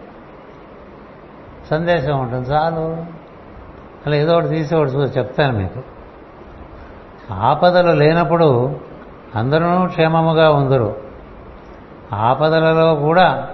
సందేశం 1.69 2.19
ఉంటుంది. 2.19 2.49
చాలు. 2.49 3.16
అలా 4.05 4.15
ఏదో 4.15 4.33
ఒకటి 4.33 4.47
తీసి 4.47 4.75
ఒకటి 4.75 4.91
చూసి 4.91 5.19
చెప్తాను 5.19 5.57
మీకు. 5.57 5.81
ఆపదలు 7.33 7.91
లేనప్పుడు 7.91 8.79
అందరూ 9.35 9.87
క్షేమముగా 9.87 10.51
ఉందరు. 10.51 10.95
ఆపదలలో 12.13 12.95
కూడా 12.95 13.49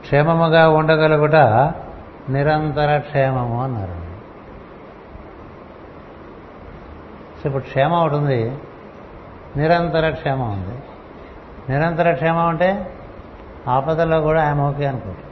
క్షేమముగా 0.00 0.68
ఉండగలుగుట 0.68 1.36
నిరంతర 2.28 2.98
క్షేమము 2.98 3.62
అన్నారు. 3.62 4.08
ఇప్పుడు 7.46 7.62
క్షేమం 7.62 8.00
ఒకటి 8.00 8.14
ఉంది. 8.14 8.58
నిరంతర 9.56 10.10
క్షేమం 10.10 10.52
ఉంది. 10.52 10.82
నిరంతర 11.72 12.12
క్షేమం 12.12 12.48
అంటే 12.48 12.94
ఆపదల్లో 13.68 14.20
కూడా 14.20 14.46
ఆయన 14.46 14.60
ఓకే 14.60 14.86
అనుకుంటా. 14.86 15.22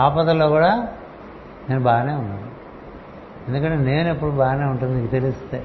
ఆపదల్లో 0.00 0.48
కూడా 0.48 0.88
నేను 1.68 1.80
బాగానే 1.80 2.14
ఉన్నాను. 2.14 2.56
ఎందుకంటే 3.48 3.76
నేను 3.76 4.08
ఎప్పుడు 4.08 4.30
బాగానే 4.30 4.64
ఉంటుంది 4.64 5.00
నీకు 5.00 5.10
తెలిస్తే. 5.10 5.64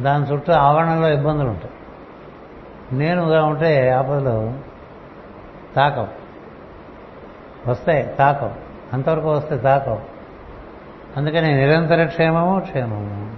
దాని 0.00 0.24
చుట్టూ 0.24 0.52
ఆవరణలో 0.52 1.08
ఇబ్బందులు 1.08 1.48
ఉంటాయి. 1.48 1.72
నేనుగా 2.92 3.44
ఉంటే 3.44 3.90
ఆపదలు 3.90 4.54
తాకవు. 5.76 6.08
వస్తాయి 7.70 8.14
తాకవు. 8.18 8.50
అంతవరకు 8.92 9.30
వస్తే 9.30 9.56
తాకవు. 9.56 10.00
అందుకని 11.16 11.54
నిరంతర 11.54 12.04
క్షేమము 12.04 12.60
క్షేమము. 12.60 13.36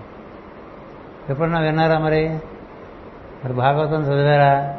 ఎప్పుడన్నా 1.29 1.61
విన్నారా 1.61 1.99
మరి? 1.99 2.39
మరి 3.45 3.53
భాగవతం 3.53 4.03
చదివారా? 4.03 4.79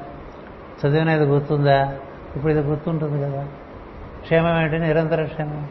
చదివినది 0.86 1.24
గుర్తుందా? 1.24 1.94
ఇప్పుడు 2.36 2.52
ఇది 2.52 2.62
గుర్తుంటుంది 2.62 3.24
కదా. 3.24 3.48
క్షేమం 4.22 4.62
ఏంటి? 4.62 4.80
నిరంతర 4.80 5.24
క్షేమం. 5.24 5.68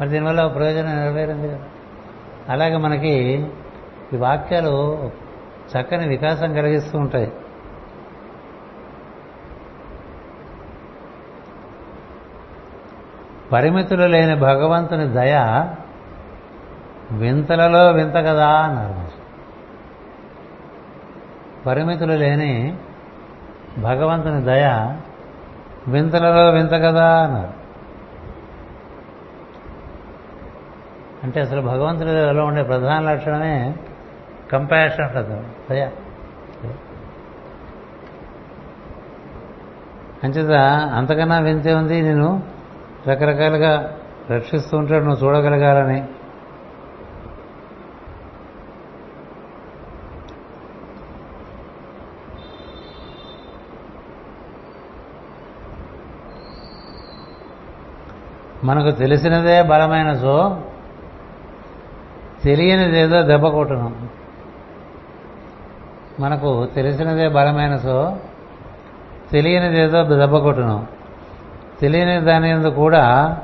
మరి 0.00 0.08
దీనివల్ల 0.08 0.46
ప్రయోజనం 0.46 0.96
నెరవేరింది 0.96 1.48
కదా. 1.48 1.58
అలాగే 2.48 2.76
మనకి 2.76 3.46
ఈ 4.14 4.16
వాక్యాలు 4.16 5.10
చక్కని 5.76 6.08
వికాసం 6.08 6.54
కలిగిస్తూ 6.54 6.98
ఉంటాయి. 6.98 7.32
పరిమితులు 13.52 14.06
లేని 14.06 14.36
భగవంతుని 14.36 15.06
దయ 15.08 15.40
వింతలలో 17.10 17.90
వింత 17.90 18.14
కదా 18.14 18.48
అన్నారు 18.48 19.26
పరిమితులు 21.66 22.12
లేని 22.12 22.76
భగవంతుని 23.78 24.42
దయ 24.42 24.96
వింతలలో 25.88 26.50
వింత 26.50 26.72
కదా 26.72 27.22
అన్నారు. 27.22 27.65
అంటే 31.24 31.40
అసలు 31.40 31.60
భగవంతుడిలో 31.60 32.44
ఉండే 32.44 32.62
ప్రధాన 32.62 33.10
లక్షణమే 33.12 33.74
కంపాషన్ 34.52 35.14
కదా. 35.14 35.44
దయ 35.70 35.90
అంచేత 40.24 40.50
అంతకన్నా 40.94 41.38
వింతే 41.38 41.74
ఉంది 41.74 42.02
నేను 42.02 42.42
రకరకాలుగా 43.08 43.96
రక్షిస్తూ 44.30 44.78
ఉంటాడు 44.78 45.04
నువ్వు 45.04 45.26
చూడగలగాలని. 45.26 46.04
మనకు 58.64 58.90
తెలిసినదే 58.90 59.62
బలమైన 59.62 60.14
సో 60.14 60.62
తెలియనిదేదో 62.42 63.22
దెబ్బ 63.22 63.48
కొట్టడం. 63.48 64.08
మనకు 66.20 66.66
తెలిసినదే 66.66 67.28
బలమైన 67.28 67.76
సో 67.76 68.16
తెలియనిదేదో 69.32 70.16
దెబ్బ 70.16 70.38
కొట్టడం. 70.38 70.86
తెలియని 71.80 72.20
దాని 72.20 72.48
కూడా 72.50 72.70
కూడా 72.70 73.36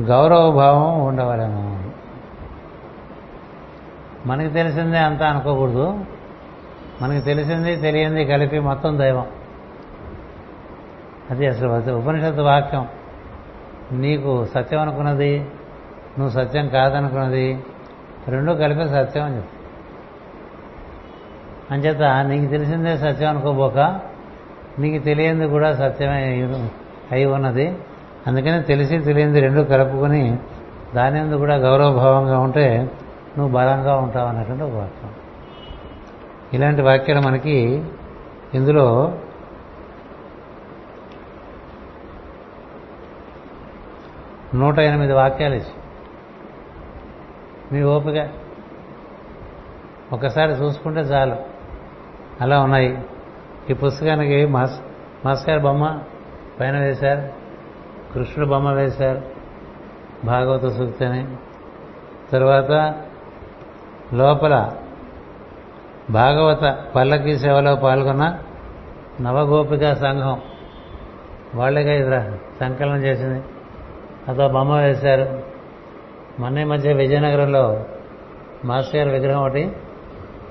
గౌరవభావం 0.00 1.04
ఉండవలను. 1.04 1.90
మనకి 4.26 4.48
తెలిసిందే 4.48 4.98
అంతా 4.98 5.26
అనుకోకూడదు. 5.26 6.04
మనకి 7.02 7.20
తెలిసింది 7.20 7.76
తెలియంది 7.76 8.24
కలిపి 8.24 8.58
మొత్తం 8.58 8.98
దైవం. 8.98 9.26
అది 11.30 11.46
అసలు 11.46 11.92
ఉపనిషత్తు 11.92 12.42
వాక్యం. 12.42 12.88
నీకు 13.92 14.44
సత్యం 14.44 14.80
అనుకున్నది 14.80 15.38
నువ్వు 16.18 16.28
సత్యం 16.28 16.68
కాదనుకున్నది 16.68 17.64
రెండు 18.28 18.52
కలిపి 18.52 18.88
సత్యం 18.88 19.24
అని 19.24 19.36
చెప్పి. 19.36 19.56
అంచేత 21.70 22.02
నీకు 22.26 22.50
తెలిసిందే 22.50 22.96
సత్యం 22.96 23.30
అనుకోబోక 23.30 23.78
నీకు 24.78 25.04
తెలియంది 25.04 25.46
కూడా 25.46 25.72
సత్యమే 25.72 26.48
అయి 27.12 27.24
ఉన్నది. 27.24 27.78
అందుకని 28.26 28.62
తెలిసి 28.62 28.98
తెలియంది 28.98 29.40
రెండు 29.40 29.60
కలుపుకొని 29.60 30.38
దాని 30.94 31.20
ఎందు 31.20 31.36
కూడా 31.36 31.54
గౌరవభావంగా 31.54 32.38
ఉంటే 32.38 32.90
నువ్వు 33.38 33.54
బలంగా 33.54 33.96
ఉంటావు 33.96 34.28
అన్నటువంటి 34.28 34.62
ఒక 34.62 34.72
వాక్యం. 34.72 35.10
ఇలాంటి 36.52 36.82
వాక్యాలు 36.82 37.20
మనకి 37.20 37.84
ఇందులో 38.54 39.18
నూట 44.54 44.78
ఎనిమిది 44.78 45.12
వాక్యాలు 45.12 45.54
ఇచ్చి 45.54 45.83
మీ 47.72 47.82
ఓపిక. 47.82 48.28
ఒకసారి 50.12 50.52
చూసుకుంటే 50.52 51.00
చాలు. 51.00 51.36
అలా 52.40 52.60
ఉన్నాయి. 52.60 53.04
ఈ 53.70 53.74
పుస్తకానికి 53.74 54.46
మాస్ 54.46 54.80
మాస్టర్ 55.26 55.62
బొమ్మ 55.62 56.00
పైన 56.60 56.78
వేశారు. 56.78 57.28
కృష్ణుడు 58.14 58.50
బొమ్మ 58.50 58.72
వేశారు. 58.72 59.22
భాగవత 60.24 60.66
సూక్తిని. 60.66 61.36
తర్వాత 62.32 62.94
లోపల 64.14 64.72
భాగవత 66.10 66.84
పల్లకి 66.94 67.38
సేవలో 67.38 67.76
పాల్గొన్న 67.76 68.38
నవగోపిక 69.20 69.92
సంఘం. 69.92 70.40
వాళ్ళగా 71.54 71.92
ఇది 71.92 72.38
సంకలనం 72.60 73.04
చేసింది. 73.04 73.44
అదో 74.28 74.48
బొమ్మ 74.48 74.72
వేశారు. 74.72 75.43
మొన్న 76.40 76.64
మధ్య 76.64 76.92
విజయనగరంలో 76.92 77.84
మాస్టర్ 78.64 78.96
గారి 78.96 79.10
విగ్రహం 79.10 79.40
ఒకటి 79.40 79.76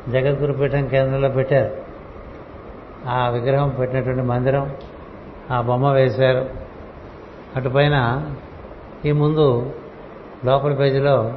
జగద్గురు 0.10 0.54
పీఠం 0.54 0.88
కేంద్రంలో 0.88 1.30
పెట్టారు. 1.30 1.78
ఆ 3.10 3.30
విగ్రహం 3.30 3.70
పెట్టినటువంటి 3.70 4.22
మందిరం 4.22 4.76
ఆ 5.52 5.62
బొమ్మ 5.62 5.92
వేశారు. 5.92 6.50
అటుపైన 7.56 8.26
ఈ 9.06 9.12
ముందు 9.12 9.74
లోపల 10.46 10.74
పేజీలో 10.74 11.34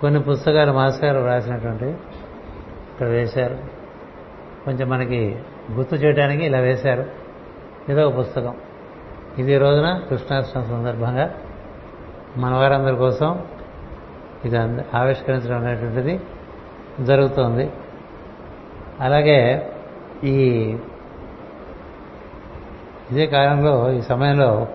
కొన్ని 0.00 0.20
పుస్తకాలు 0.20 0.72
మాస్టర్ 0.72 1.26
రాసినటువంటి 1.26 1.84
ఇక్కడ 1.84 3.06
వేశారు. 3.06 3.58
కొంచెం 4.64 4.88
మనకి 4.88 5.38
గుర్తు 5.72 5.94
చేయడానికి 5.94 6.44
ఇలా 6.44 6.58
వేశారు. 6.58 7.04
ఇదో 7.88 8.08
ఒక 8.08 8.18
పుస్తకం. 8.18 8.54
ఇది 9.38 9.58
రోజున 9.58 10.00
కృష్ణాష్టమి 10.10 10.64
సందర్భంగా 10.64 11.34
మన 12.36 12.54
వారందరి 12.54 12.96
కోసం 12.96 13.40
ఇది 14.44 14.58
అంద- 14.58 14.82
ఆవిష్కరించడం 14.94 15.58
అనేటువంటిది 15.58 16.20
జరుగుతోంది. 17.00 17.72
అలాగే 19.00 19.72
ఈ 20.24 20.38
ఇదే 23.10 23.26
కాలంలో 23.26 23.92
ఈ 23.92 24.00
సమయంలో 24.00 24.68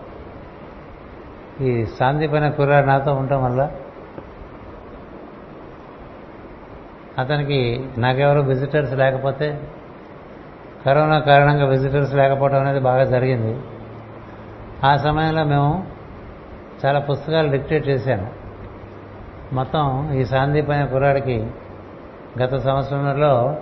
ఈ 1.61 1.85
సాందీపన 1.85 2.49
కుర్రాడు 2.49 2.85
నాతో 2.85 3.13
ఉండటం 3.13 3.43
వల్ల 3.43 3.71
అతనికి 7.17 7.89
నాకెవరో 7.97 8.41
విజిటర్స్ 8.41 8.93
లేకపోతే 8.93 9.67
కరోనా 10.85 11.19
కారణంగా 11.19 11.65
విజిటర్స్ 11.65 12.13
లేకపోవడం 12.13 12.61
అనేది 12.61 12.79
బాగా 12.79 13.03
జరిగింది. 13.03 13.61
ఆ 14.85 14.97
సమయంలో 14.97 15.43
మేము 15.43 15.87
చాలా 16.85 16.99
పుస్తకాలు 16.99 17.51
డిక్టేట్ 17.51 17.87
చేశాను. 17.87 18.38
మొత్తం 19.53 20.13
ఈ 20.13 20.26
సాందీపైన 20.26 20.85
కుర్రాడికి 20.85 21.51
గత 22.41 22.55
సంవత్సరంలో 22.55 23.55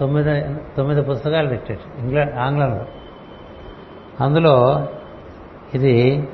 తొమ్మిది 0.00 0.54
తొమ్మిది 0.76 1.02
పుస్తకాలు 1.02 1.48
పెట్టాడు 1.48 1.98
ఇంగ్లాండ్ 1.98 2.34
ఆంగ్లంలో. 2.34 2.84
అందులో 4.20 4.86
ఇది 5.74 6.28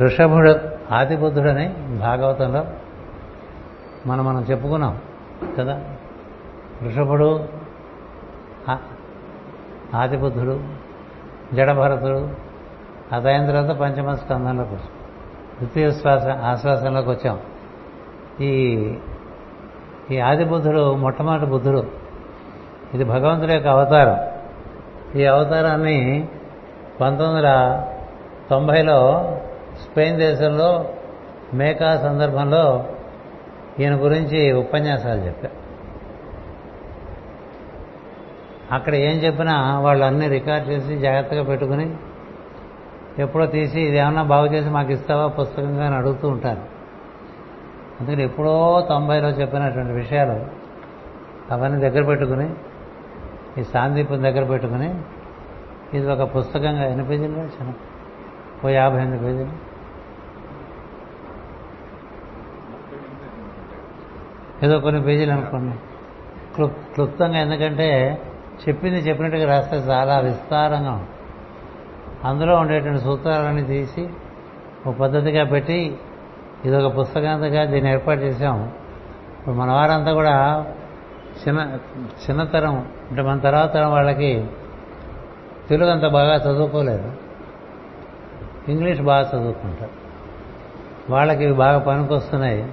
ఋషభుడు 0.00 0.54
ఆదిబుద్ధుడని 0.94 1.68
భాగవతంలో 1.98 2.64
మనం 4.06 4.24
మనం 4.24 4.42
చెప్పుకున్నాం 4.42 5.00
కదా? 5.58 5.84
ఋషభుడు 6.86 7.48
ఆదిబుద్ధుడు 9.94 10.60
జడభరతుడు 11.54 12.30
అదైన 13.12 13.46
తర్వాత 13.46 13.76
పంచమ 13.76 14.12
స్కంధంలోకి 14.12 14.70
వచ్చాం. 14.70 14.88
ద్వితీయ 15.58 15.90
శ్వాస 15.90 16.26
ఆశ్వాసంలోకి 16.26 17.10
వచ్చాం. 17.10 17.38
ఈ 18.40 18.92
ఈ 20.10 20.18
ఆదిబుద్ధుడు 20.18 20.94
మొట్టమొదటి 20.94 21.46
బుద్ధుడు. 21.46 21.86
ఇది 22.94 23.04
భగవంతుడి 23.04 23.52
యొక్క 23.52 23.68
అవతారం. 23.68 24.16
ఈ 25.20 25.24
అవతారాన్ని 25.24 26.28
పంతొమ్మిది 27.00 27.46
వందల 27.46 27.82
తొంభైలో 28.50 29.30
స్పెయిన్ 29.82 30.18
దేశంలో 30.18 30.84
మేకా 31.54 31.96
సందర్భంలో 31.96 32.84
ఈయన 33.80 33.94
గురించి 33.94 34.52
ఉపన్యాసాలు 34.52 35.20
చెప్పా 35.20 35.48
అక్కడ 38.72 38.94
ఏం 38.94 39.16
చెప్పినా 39.16 39.80
వాళ్ళు 39.80 40.04
అన్ని 40.04 40.28
రికార్డ్ 40.28 40.68
చేసి 40.68 40.98
జాగ్రత్తగా 40.98 41.42
పెట్టుకుని 41.42 41.96
ఎప్పుడో 43.18 43.46
తీసి 43.46 43.80
ఇది 43.80 43.96
ఏమన్నా 43.96 44.22
బాగు 44.22 44.46
చేసి 44.46 44.70
మాకు 44.70 44.92
ఇస్తావా? 44.92 45.26
పుస్తకంగా 45.26 45.86
అని 45.86 45.94
అడుగుతూ 45.94 46.28
ఉంటారు. 46.28 46.77
అందుకని 48.00 48.22
ఎప్పుడో 48.22 48.86
తొంభైలో 48.88 49.28
చెప్పినటువంటి 49.28 49.92
విషయాలు 49.92 50.46
అవన్నీ 51.54 51.88
దగ్గర 51.88 52.04
పెట్టుకుని 52.04 52.54
ఈ 53.58 53.62
సాందీపం 53.62 54.22
దగ్గర 54.22 54.44
పెట్టుకుని 54.44 55.00
ఇది 55.94 56.10
ఒక 56.10 56.36
పుస్తకంగా 56.36 56.84
ఎన్ని 56.84 57.06
పేజీలు 57.06 57.34
రాశాను? 57.34 57.74
ఓ 58.66 58.68
యాభై 58.68 59.02
ఎనిమిది 59.02 59.24
పేజీలు. 59.24 59.50
ఏదో 64.64 64.78
కొన్ని 64.78 65.02
పేజీలు 65.02 65.32
అనుకోండి. 65.32 65.76
క్లుప్ 66.54 66.76
క్లుప్తంగా 66.94 67.38
ఎందుకంటే 67.38 68.22
చెప్పింది 68.68 68.98
చెప్పినట్టుగా 68.98 69.48
రాస్తే 69.48 69.76
చాలా 69.76 70.18
విస్తారంగా 70.18 71.06
అందులో 72.24 72.56
ఉండేటువంటి 72.56 73.00
సూత్రాలన్నీ 73.00 73.62
తీసి 73.62 74.08
ఒక 74.86 74.96
పద్ధతిగా 74.96 75.44
పెట్టి 75.44 75.96
ఇది 76.64 76.76
ఒక 76.76 76.98
పుస్తకంగా 76.98 77.64
దీన్ని 77.64 77.92
ఏర్పాటు 77.92 78.20
చేశాం. 78.20 78.72
ఇప్పుడు 79.38 79.54
మన 79.54 79.70
వారంతా 79.70 80.12
కూడా 80.12 80.66
చిన్న 81.38 81.78
చిన్నతరం 81.98 82.76
అంటే 83.10 83.22
మన 83.22 83.38
తర్వాత 83.38 83.74
తరం 83.74 83.90
వాళ్ళకి 83.90 84.46
తెలుగు 85.68 85.90
అంత 85.90 86.06
బాగా 86.06 86.34
చదువుకోలేదు. 86.34 87.12
ఇంగ్లీష్ 88.68 89.00
బాగా 89.00 89.30
చదువుకుంటారు. 89.34 89.90
వాళ్ళకి 91.10 91.44
ఇవి 91.44 91.52
బాగా 91.52 91.78
పనికొస్తున్నాయి. 91.78 92.72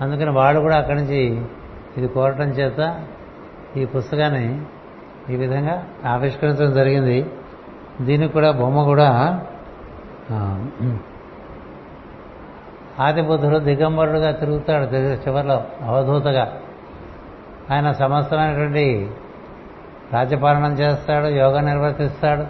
అందుకని 0.00 0.30
వాళ్ళు 0.30 0.60
కూడా 0.60 0.76
అక్కడి 0.76 0.98
నుంచి 0.98 1.42
ఇది 1.96 2.08
కోరటం 2.08 2.44
చేత 2.44 3.02
ఈ 3.76 3.84
పుస్తకాన్ని 3.84 4.62
ఈ 5.32 5.36
విధంగా 5.36 5.86
ఆవిష్కరించడం 6.06 6.72
జరిగింది. 6.72 7.26
దీనికి 8.00 8.32
కూడా 8.32 8.50
బొమ్మ 8.50 8.82
కూడా 8.82 9.40
ఆదిబుద్ధుడు 13.00 13.58
దిగంబరుడుగా 13.58 14.30
తిరుగుతాడు 14.30 14.84
చివరిలో 14.84 15.64
అవధూతగా. 15.84 16.52
ఆయన 17.72 17.92
సమస్తమైనటువంటి 17.92 19.10
రాజ్యపాలనం 20.12 20.72
చేస్తాడు 20.72 21.26
యోగా 21.26 21.60
నిర్వర్తిస్తాడు 21.60 22.44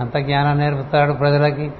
అంత 0.00 0.16
జ్ఞానం 0.16 0.58
నేర్పుతాడు 0.58 1.12
ప్రజలకి. 1.12 1.72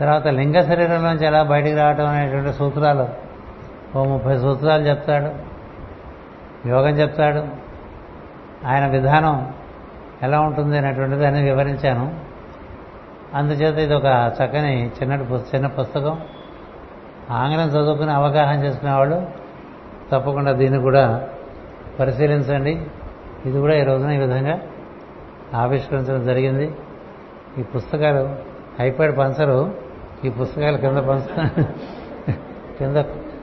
తర్వాత 0.00 0.26
లింగ 0.26 0.60
శరీరం 0.60 1.04
నుంచి 1.04 1.26
ఎలా 1.26 1.42
బయటికి 1.42 1.76
రావటం 1.76 2.06
అనేటువంటి 2.06 2.52
సూత్రాలు 2.52 3.08
ఓ 3.98 4.04
ముప్పై 4.04 4.38
సూత్రాలు 4.38 4.82
చెప్తాడు 4.82 5.30
యోగం 6.68 6.90
చెప్తాడు. 6.90 7.44
ఆయన 8.66 8.86
విధానం 8.86 9.52
ఎలా 10.22 10.40
ఉంటుంది 10.40 10.78
అనేటువంటిది 10.78 11.26
అని 11.26 11.42
వివరించాను. 11.42 12.23
అందుచేత 13.34 13.78
ఇది 13.78 13.94
ఒక 13.94 14.32
చక్కని 14.42 14.86
చిన్నటి 14.88 15.22
చిన్న 15.22 15.66
పుస్తకం. 15.66 16.20
ఆంగ్లం 17.30 17.68
చదువుకుని 17.68 18.12
అవగాహన 18.12 18.64
చేసుకునేవాళ్ళు 18.64 19.26
తప్పకుండా 20.12 20.52
దీన్ని 20.52 20.80
కూడా 20.80 21.28
పరిశీలించండి. 22.00 22.86
ఇది 23.46 23.58
కూడా 23.58 23.74
ఈ 23.74 23.82
రోజున 23.82 24.10
ఈ 24.10 24.18
విధంగా 24.18 24.60
ఆవిష్కరించడం 25.54 26.24
జరిగింది. 26.24 26.74
ఈ 27.58 27.62
పుస్తకాలు 27.62 28.36
ఐప్యాడ్ 28.80 29.18
పంచరు 29.18 29.74
ఈ 30.24 30.28
పుస్తకాలు 30.28 30.76
కింద 30.76 30.98
పంచ 30.98 31.48
కింద 32.78 32.96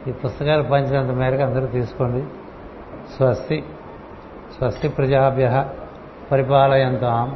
ఈ 0.08 0.12
పుస్తకాలు 0.12 0.64
పంచినంత 0.64 1.12
మేరకు 1.12 1.44
అందరూ 1.44 1.66
తీసుకోండి. 1.66 2.26
స్వస్తి 3.18 3.64
స్వస్తి 4.58 4.88
ప్రజాభ్య 4.88 5.66
పరిపాలయంతాం. 6.32 7.36